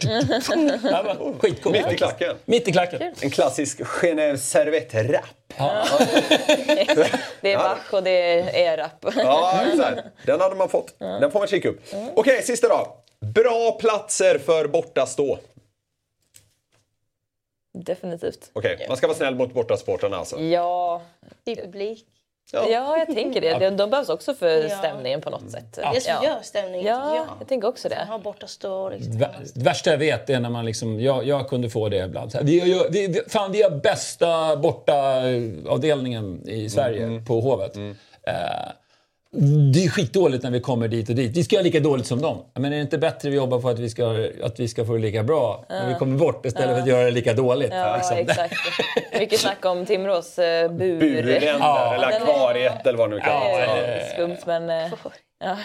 Det 0.00 1.02
var 1.02 1.38
skitcoolt. 1.38 1.76
Mitt 1.76 1.92
i 1.92 1.96
klacken. 1.96 2.36
Mitt 2.44 2.68
i 2.68 2.72
klacken. 2.72 3.14
En 3.20 3.30
klassisk 3.30 3.80
Genève 3.80 4.36
Servette-rap. 5.56 7.20
Det 7.40 7.52
är 7.52 7.56
Bach 7.58 7.92
och 7.94 8.02
det 8.02 8.40
är 8.64 8.76
rap. 8.76 9.04
Ja, 9.16 9.60
exakt. 9.72 10.02
Den 10.26 10.40
hade 10.40 10.54
man 10.54 10.68
fått. 10.68 10.98
Den 10.98 11.30
får 11.30 11.38
man 11.38 11.48
kika 11.48 11.68
upp. 11.68 11.80
Okej, 12.14 12.42
sista 12.42 12.68
då. 12.68 12.96
Bra 13.20 13.72
platser 13.80 14.38
för 14.38 14.68
bortastå. 14.68 15.38
Definitivt. 17.72 18.50
Okej, 18.52 18.84
man 18.88 18.96
ska 18.96 19.06
vara 19.06 19.16
snäll 19.16 19.34
mot 19.34 19.54
bortasportarna 19.54 20.16
alltså. 20.16 20.40
Ja, 20.40 21.02
I 21.44 21.56
publik. 21.56 22.06
Ja, 22.52 22.98
jag 22.98 23.06
tänker 23.16 23.40
det. 23.40 23.58
De, 23.58 23.76
de 23.76 23.90
behövs 23.90 24.08
också 24.08 24.34
för 24.34 24.62
Ja. 24.62 24.68
stämningen 24.78 25.20
på 25.20 25.30
något 25.30 25.50
sätt. 25.50 25.78
Det 25.94 26.00
som 26.00 26.12
ja. 26.22 26.24
gör 26.24 26.38
stämningen 26.42 26.86
Ja, 26.86 27.16
jag. 27.16 27.26
jag 27.40 27.48
tänker 27.48 27.68
också 27.68 27.88
Man 27.88 27.98
det. 27.98 28.04
har 28.12 28.18
borta 28.18 28.46
stå 28.46 28.88
liksom. 28.90 29.18
Det 29.18 29.28
värsta 29.64 29.90
jag 29.90 29.98
vet 29.98 30.30
är 30.30 30.40
när 30.40 30.50
man 30.50 30.64
liksom, 30.64 31.00
jag, 31.00 31.24
jag 31.26 31.48
kunde 31.48 31.70
få 31.70 31.88
det 31.88 31.96
ibland. 32.04 32.32
Så 32.32 32.38
här, 32.38 32.44
Vi, 32.44 32.72
har- 32.72 32.88
vi, 32.90 33.20
fan, 33.28 33.52
vi 33.52 33.62
har 33.62 33.70
bästa 33.70 34.56
bortaavdelningen 34.56 36.48
i 36.48 36.70
Sverige 36.70 37.22
på 37.26 37.40
Hovet. 37.40 37.76
Eh, 37.76 38.32
det 39.72 39.84
är 39.84 39.88
skitdåligt 39.88 40.42
när 40.44 40.50
vi 40.50 40.60
kommer 40.60 40.88
dit 40.88 41.08
och 41.08 41.14
dit. 41.14 41.36
Vi 41.36 41.44
ska 41.44 41.54
göra 41.56 41.62
lika 41.64 41.80
dåligt 41.80 42.06
som 42.06 42.20
dem. 42.22 42.38
Men 42.54 42.64
är 42.64 42.70
det 42.76 42.82
inte 42.82 42.98
bättre 42.98 43.30
vi 43.30 43.36
jobbar 43.36 43.60
på 43.60 43.68
att 43.68 43.78
vi 43.78 43.90
ska, 43.90 44.28
att 44.42 44.60
vi 44.60 44.68
ska 44.68 44.84
få 44.84 44.92
det 44.92 44.98
lika 44.98 45.22
bra 45.22 45.64
när 45.68 45.88
vi 45.88 45.94
kommer 45.94 46.18
bort 46.18 46.46
istället 46.46 46.74
för 46.76 46.82
att 46.82 46.88
göra 46.88 47.04
det 47.04 47.10
lika 47.10 47.34
dåligt? 47.34 47.70
Ja, 47.72 47.96
liksom. 47.96 48.16
exakt. 48.16 48.54
Mycket 49.18 49.40
snack 49.40 49.64
om 49.64 49.86
Timrås 49.86 50.38
eh, 50.38 50.72
bur. 50.72 51.00
Buren 51.00 51.42
Ja. 51.60 51.94
eller 51.94 52.06
akvariet 52.06 52.86
eller 52.86 52.98
vad 52.98 53.10
det 53.10 53.16
nu 53.16 53.20
kallas. 53.22 53.46
Det 53.56 53.98
Ja. 54.08 54.14
skumt 54.14 54.36
men... 54.46 54.70
eh, 54.70 54.92
Ja, 55.44 55.56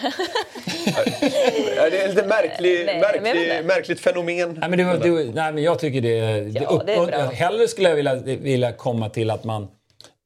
det 1.90 2.02
är 2.02 2.08
lite 2.08 2.26
märklig, 2.26 2.86
Nej, 2.86 3.00
märklig, 3.00 3.42
inte. 3.42 3.62
märkligt 3.62 4.00
fenomen. 4.00 4.56
Nej, 4.60 4.68
men 4.70 4.78
det, 4.78 4.84
var- 4.84 4.94
det, 5.24 5.34
nej, 5.34 5.52
men 5.52 5.62
jag 5.62 5.78
tycker 5.78 6.00
det, 6.00 6.20
det, 6.40 6.60
Ja, 6.60 6.82
det 6.86 6.94
är 6.94 7.06
bra. 7.06 7.18
Hellre 7.18 7.68
skulle 7.68 7.88
jag 7.88 7.96
vilja, 7.96 8.14
vilja 8.24 8.72
komma 8.72 9.08
till 9.08 9.30
att 9.30 9.44
man 9.44 9.62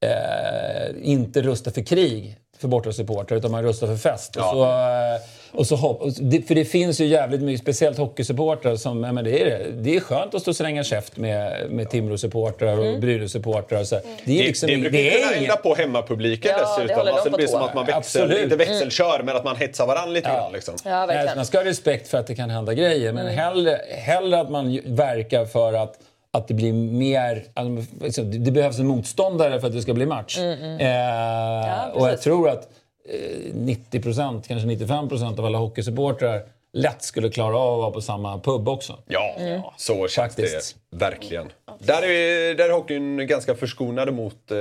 eh, 0.04 0.94
inte 1.02 1.42
rustar 1.42 1.70
för 1.70 1.82
krig 1.82 2.36
för 2.60 2.68
bortasupportrar 2.68 3.38
utan 3.38 3.50
man 3.50 3.62
rustar 3.62 3.86
för 3.86 3.96
fest. 3.96 4.36
Och 4.36 4.42
så, 4.42 4.62
eh, 4.64 5.20
och 5.52 5.66
så 5.66 5.76
hopp, 5.76 6.02
och 6.02 6.12
det, 6.20 6.42
för 6.42 6.54
det 6.54 6.64
finns 6.64 7.00
ju 7.00 7.06
jävligt 7.06 7.40
mycket, 7.40 7.62
speciellt 7.62 7.98
hockeysupportrar 7.98 8.76
som, 8.76 9.04
ja, 9.04 9.12
men 9.12 9.24
det, 9.24 9.42
är, 9.42 9.66
det 9.72 9.96
är 9.96 10.00
skönt 10.00 10.34
att 10.34 10.42
stå 10.42 10.50
och 10.50 10.56
slänga 10.56 10.84
käft 10.84 11.16
med, 11.16 11.70
med 11.70 11.88
Timrå-supportrar 11.90 12.78
och 12.78 12.86
Mm. 12.86 13.00
Brynäs-supportrar. 13.00 13.80
och 13.80 13.86
Så. 13.86 13.94
Det 14.24 14.32
är 14.32 14.38
Det, 14.38 14.46
liksom 14.46 14.66
det 14.66 14.72
ing- 14.74 14.80
brukar 14.80 14.98
det 14.98 15.04
ju 15.04 15.10
kunna 15.10 15.36
inget... 15.36 15.62
på 15.62 15.74
hemmapubliken 15.74 16.50
Ja, 16.50 16.58
det 16.58 16.82
dessutom. 16.82 16.96
håller 16.96 17.10
de 17.10 17.14
Alltså, 17.14 17.30
det 17.30 17.36
blir 17.36 17.46
som 17.46 17.62
att 17.62 17.74
man 17.74 17.86
växel, 17.86 18.22
Absolut. 18.22 18.44
inte 18.44 18.56
växelkör, 18.56 19.22
men 19.24 19.36
att 19.36 19.44
man 19.44 19.56
hetsar 19.56 19.86
varandra 19.86 20.12
lite 20.12 20.28
grann. 20.28 20.52
Liksom. 20.52 20.74
Ja, 20.84 21.08
man 21.36 21.46
ska 21.46 21.58
ha 21.58 21.64
respekt 21.64 22.08
för 22.08 22.18
att 22.18 22.26
det 22.26 22.34
kan 22.34 22.50
hända 22.50 22.74
grejer, 22.74 23.12
men 23.12 23.26
hellre, 23.26 23.80
hellre 23.98 24.40
att 24.40 24.50
man 24.50 24.80
verkar 24.84 25.44
för 25.44 25.72
att 25.72 25.98
att 26.32 26.48
det 26.48 26.54
blir 26.54 26.72
mer... 26.72 27.44
Alltså, 27.54 28.22
det 28.22 28.50
behövs 28.50 28.78
en 28.78 28.86
motståndare 28.86 29.60
för 29.60 29.66
att 29.66 29.72
det 29.72 29.82
ska 29.82 29.94
bli 29.94 30.06
match. 30.06 30.38
Eh, 30.38 31.88
och 31.92 32.08
jag 32.08 32.20
tror 32.20 32.48
att 32.48 32.68
eh, 33.08 33.54
90% 33.54 34.42
kanske 34.46 34.68
95% 34.68 35.38
av 35.38 35.44
alla 35.44 35.58
hockeysupportrar 35.58 36.42
lätt 36.72 37.02
skulle 37.02 37.30
klara 37.30 37.58
av 37.58 37.74
att 37.74 37.80
vara 37.80 37.90
på 37.90 38.00
samma 38.00 38.38
pub 38.38 38.68
också. 38.68 38.98
Ja, 39.06 39.34
så 39.76 39.94
känns 39.94 40.14
Faktiskt. 40.14 40.76
det 40.90 40.96
verkligen. 40.96 41.46
Där 41.78 42.02
är, 42.02 42.54
där 42.54 42.64
är 42.68 42.72
hockeyn 42.72 43.26
ganska 43.26 43.54
förskonade 43.54 44.12
mot 44.12 44.50
eh, 44.50 44.56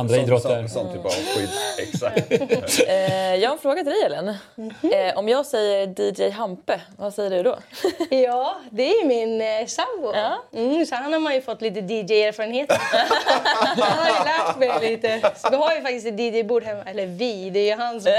Andra 0.00 0.14
sån- 0.14 0.24
idrotter. 0.24 0.68
Sån, 0.68 0.68
sån 0.68 0.92
typ 0.92 1.04
av 1.04 1.10
skit. 1.10 1.50
Exakt. 1.78 2.32
Eh, 2.88 3.34
jag 3.34 3.48
har 3.50 3.54
en 3.56 3.62
fråga 3.62 3.76
till 3.84 3.92
dig 3.92 4.02
Ellen. 4.06 4.28
Eh, 4.28 5.18
om 5.18 5.28
jag 5.28 5.46
säger 5.46 5.86
DJ 6.00 6.30
Hampe, 6.30 6.80
vad 6.96 7.14
säger 7.14 7.30
du 7.30 7.42
då? 7.42 7.58
Ja, 8.16 8.56
det 8.70 8.90
är 8.90 9.04
min 9.06 9.40
eh, 9.40 9.66
sambo. 9.66 10.12
Ja. 10.14 10.38
Mm, 10.54 10.86
så 10.86 10.94
han 10.94 11.12
har 11.12 11.20
man 11.20 11.34
ju 11.34 11.40
fått 11.40 11.60
lite 11.62 11.80
DJ-erfarenhet 11.80 12.72
Han 12.72 13.98
har 13.98 14.06
ju 14.06 14.24
lärt 14.24 14.58
mig 14.58 14.90
lite. 14.90 15.32
Så 15.36 15.50
vi 15.50 15.56
har 15.56 15.74
ju 15.74 15.80
faktiskt 15.80 16.06
ett 16.06 16.20
DJ-bord 16.20 16.62
hemma. 16.64 16.82
Eller 16.86 17.06
vi, 17.06 17.50
det 17.50 17.60
är 17.60 17.66
ju 17.66 17.74
han 17.82 18.00
som... 18.00 18.12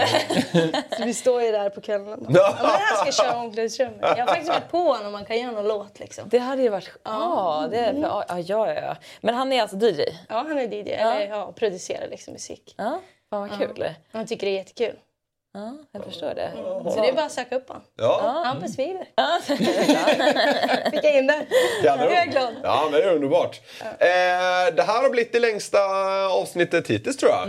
så 0.97 1.05
vi 1.05 1.13
står 1.13 1.43
ju 1.43 1.51
där 1.51 1.69
på 1.69 1.81
kvällarna. 1.81 2.17
Ja, 2.29 2.55
men 2.61 2.69
han 2.69 3.11
ska 3.11 3.23
köra 3.23 3.35
omklädningsrummet. 3.37 3.99
Jag 4.01 4.17
har 4.17 4.27
faktiskt 4.27 4.49
varit 4.49 4.71
på 4.71 4.77
honom 4.77 5.05
om 5.05 5.11
man 5.11 5.25
kan 5.25 5.39
göra 5.39 5.51
någon 5.51 5.67
låt 5.67 5.99
liksom. 5.99 6.23
Det 6.29 6.39
hade 6.39 6.61
ju 6.61 6.69
varit... 6.69 6.89
Ja, 7.03 7.67
det 7.71 7.88
är, 7.97 8.01
ja, 8.01 8.25
ja, 8.29 8.39
ja, 8.67 8.73
ja. 8.73 8.95
Men 9.21 9.35
han 9.35 9.53
är 9.53 9.61
alltså 9.61 9.77
DJ? 9.77 10.01
Ja, 10.29 10.35
han 10.47 10.57
är 10.57 10.73
DJ. 10.73 10.91
Eller 10.91 11.27
ja, 11.27 11.51
producerar 11.55 12.07
liksom 12.07 12.33
musik. 12.33 12.75
Ja, 12.77 13.01
fan 13.29 13.49
vad 13.49 13.59
kul. 13.59 13.89
Han 14.11 14.25
tycker 14.25 14.47
det 14.47 14.51
är 14.53 14.57
jättekul. 14.57 14.95
Ja, 15.53 15.77
jag 15.91 16.03
förstår 16.03 16.33
det. 16.35 16.51
Så 16.93 17.01
det 17.01 17.09
är 17.09 17.13
bara 17.13 17.25
att 17.25 17.31
söka 17.31 17.55
upp 17.55 17.67
honom. 17.67 17.83
Ja, 17.97 18.41
Hampus 18.45 18.79
Wiber. 18.79 19.05
Ja. 19.15 19.39
Fick 20.91 21.03
jag 21.03 21.17
in 21.17 21.27
den. 21.27 21.45
kanon. 21.83 22.03
Jag 22.05 22.13
är 22.13 22.25
glad. 22.25 22.53
Ja, 22.63 22.81
men 22.91 22.91
det 23.01 23.07
är 23.07 23.13
underbart. 23.15 23.61
Eh, 23.81 23.87
det 24.75 24.83
här 24.87 25.01
har 25.01 25.09
blivit 25.09 25.31
det 25.31 25.39
längsta 25.39 25.79
avsnittet 26.27 26.87
hittills 26.89 27.17
tror 27.17 27.31
jag. 27.31 27.47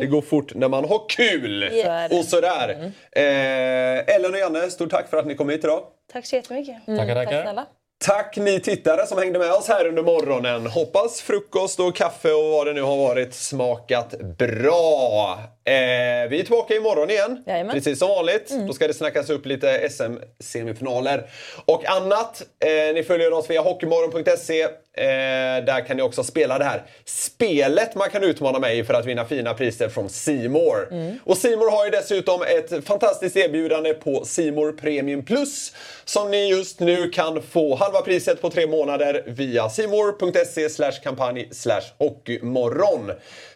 Det 0.00 0.06
går 0.06 0.22
fort 0.22 0.54
när 0.54 0.68
man 0.68 0.88
har 0.88 1.08
kul. 1.08 1.60
Det. 1.60 2.08
Och 2.18 2.24
sådär. 2.24 2.92
Eh, 3.12 4.14
Ellen 4.16 4.32
och 4.32 4.38
Janne, 4.38 4.70
stort 4.70 4.90
tack 4.90 5.08
för 5.10 5.16
att 5.16 5.26
ni 5.26 5.34
kom 5.34 5.48
hit 5.48 5.64
idag. 5.64 5.82
Tack 6.12 6.26
så 6.26 6.36
jättemycket. 6.36 6.86
Tackar, 6.86 7.14
Tack 7.14 7.24
tackar. 7.26 7.42
snälla. 7.42 7.66
Tack 8.06 8.36
ni 8.36 8.60
tittare 8.60 9.06
som 9.06 9.18
hängde 9.18 9.38
med 9.38 9.52
oss 9.52 9.68
här 9.68 9.86
under 9.86 10.02
morgonen. 10.02 10.66
Hoppas 10.66 11.20
frukost 11.20 11.80
och 11.80 11.96
kaffe 11.96 12.32
och 12.32 12.50
vad 12.50 12.66
det 12.66 12.72
nu 12.72 12.82
har 12.82 12.96
varit 12.96 13.34
smakat 13.34 14.14
bra. 14.38 15.38
Eh, 15.66 16.28
vi 16.28 16.40
är 16.40 16.42
tillbaka 16.42 16.74
imorgon 16.74 17.10
igen. 17.10 17.42
Jajamän. 17.46 17.74
Precis 17.74 17.98
som 17.98 18.08
vanligt. 18.08 18.52
Då 18.66 18.72
ska 18.72 18.86
det 18.86 18.94
snackas 18.94 19.30
upp 19.30 19.46
lite 19.46 19.88
SM-semifinaler 19.88 21.30
och 21.64 21.84
annat. 21.86 22.42
Eh, 22.64 22.94
ni 22.94 23.02
följer 23.02 23.32
oss 23.32 23.50
via 23.50 23.60
hockeymorgon.se. 23.60 24.62
Eh, 24.96 25.64
där 25.64 25.86
kan 25.86 25.96
ni 25.96 26.02
också 26.02 26.24
spela 26.24 26.58
det 26.58 26.64
här 26.64 26.82
spelet 27.04 27.94
man 27.94 28.10
kan 28.10 28.24
utmana 28.24 28.58
mig 28.58 28.84
för 28.84 28.94
att 28.94 29.06
vinna 29.06 29.24
fina 29.24 29.54
priser 29.54 29.88
från 29.88 30.08
Simor. 30.08 30.88
Och 31.24 31.38
Simor 31.38 31.70
har 31.70 31.84
ju 31.84 31.90
dessutom 31.90 32.42
ett 32.42 32.84
fantastiskt 32.86 33.36
erbjudande 33.36 33.94
på 33.94 34.24
Simor 34.24 34.72
Premium 34.72 35.24
Plus 35.24 35.72
som 36.04 36.30
ni 36.30 36.48
just 36.50 36.80
nu 36.80 37.10
kan 37.10 37.42
få 37.42 37.74
halva 37.74 38.00
priset 38.00 38.42
på 38.42 38.50
tre 38.50 38.66
månader 38.66 39.22
via 39.26 39.68
simor.se 39.68 40.90
kampanj 41.02 41.50
hockeymorgon. 41.98 43.12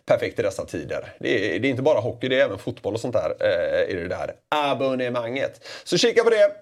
Perfekt 0.09 0.39
i 0.39 0.43
dessa 0.43 0.65
tider. 0.65 1.15
Det 1.21 1.57
är, 1.57 1.61
det 1.61 1.69
är 1.69 1.71
inte 1.71 1.83
bara 1.83 2.01
hockey, 2.01 2.29
det 2.29 2.41
är 2.41 2.45
även 2.45 2.59
fotboll 2.59 2.95
och 2.95 3.01
sånt 3.01 3.15
där 3.15 3.35
eh, 3.41 3.91
i 3.91 3.95
det 3.95 4.09
där 4.09 4.35
abonnemanget. 4.49 5.65
Så 5.85 5.99
kika 5.99 6.25
på 6.25 6.31
det. 6.31 6.53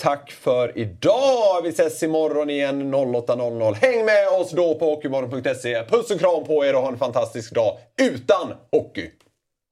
Tack 0.00 0.30
för 0.30 0.78
idag! 0.78 1.62
Vi 1.62 1.68
ses 1.68 2.02
imorgon 2.02 2.50
igen 2.50 2.94
08.00. 2.94 3.74
Häng 3.74 4.04
med 4.04 4.28
oss 4.28 4.50
då 4.50 4.74
på 4.74 4.84
hockeymorgon.se. 4.84 5.84
Puss 5.84 6.10
och 6.10 6.20
kram 6.20 6.44
på 6.44 6.64
er 6.64 6.74
och 6.74 6.80
ha 6.80 6.88
en 6.88 6.98
fantastisk 6.98 7.54
dag 7.54 7.78
utan 8.02 8.54
hockey! 8.72 9.10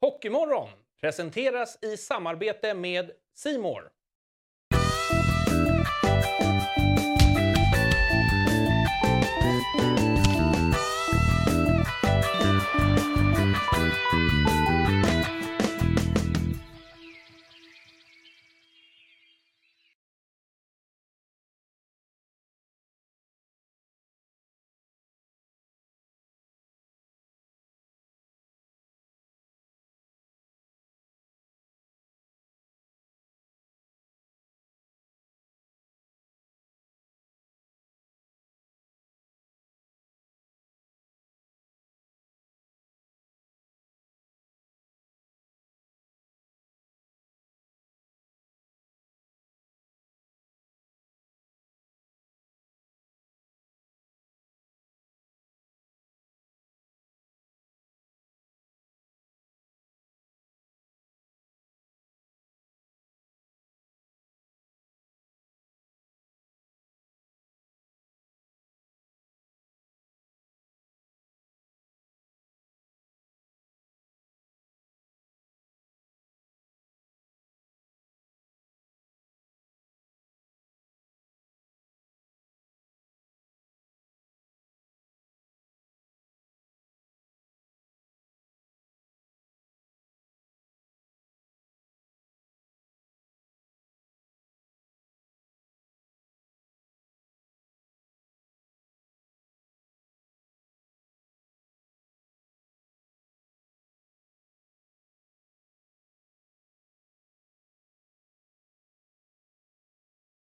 Hockeymorgon 0.00 0.68
presenteras 1.00 1.78
i 1.82 1.96
samarbete 1.96 2.74
med 2.74 3.10
Simor. 3.36 3.82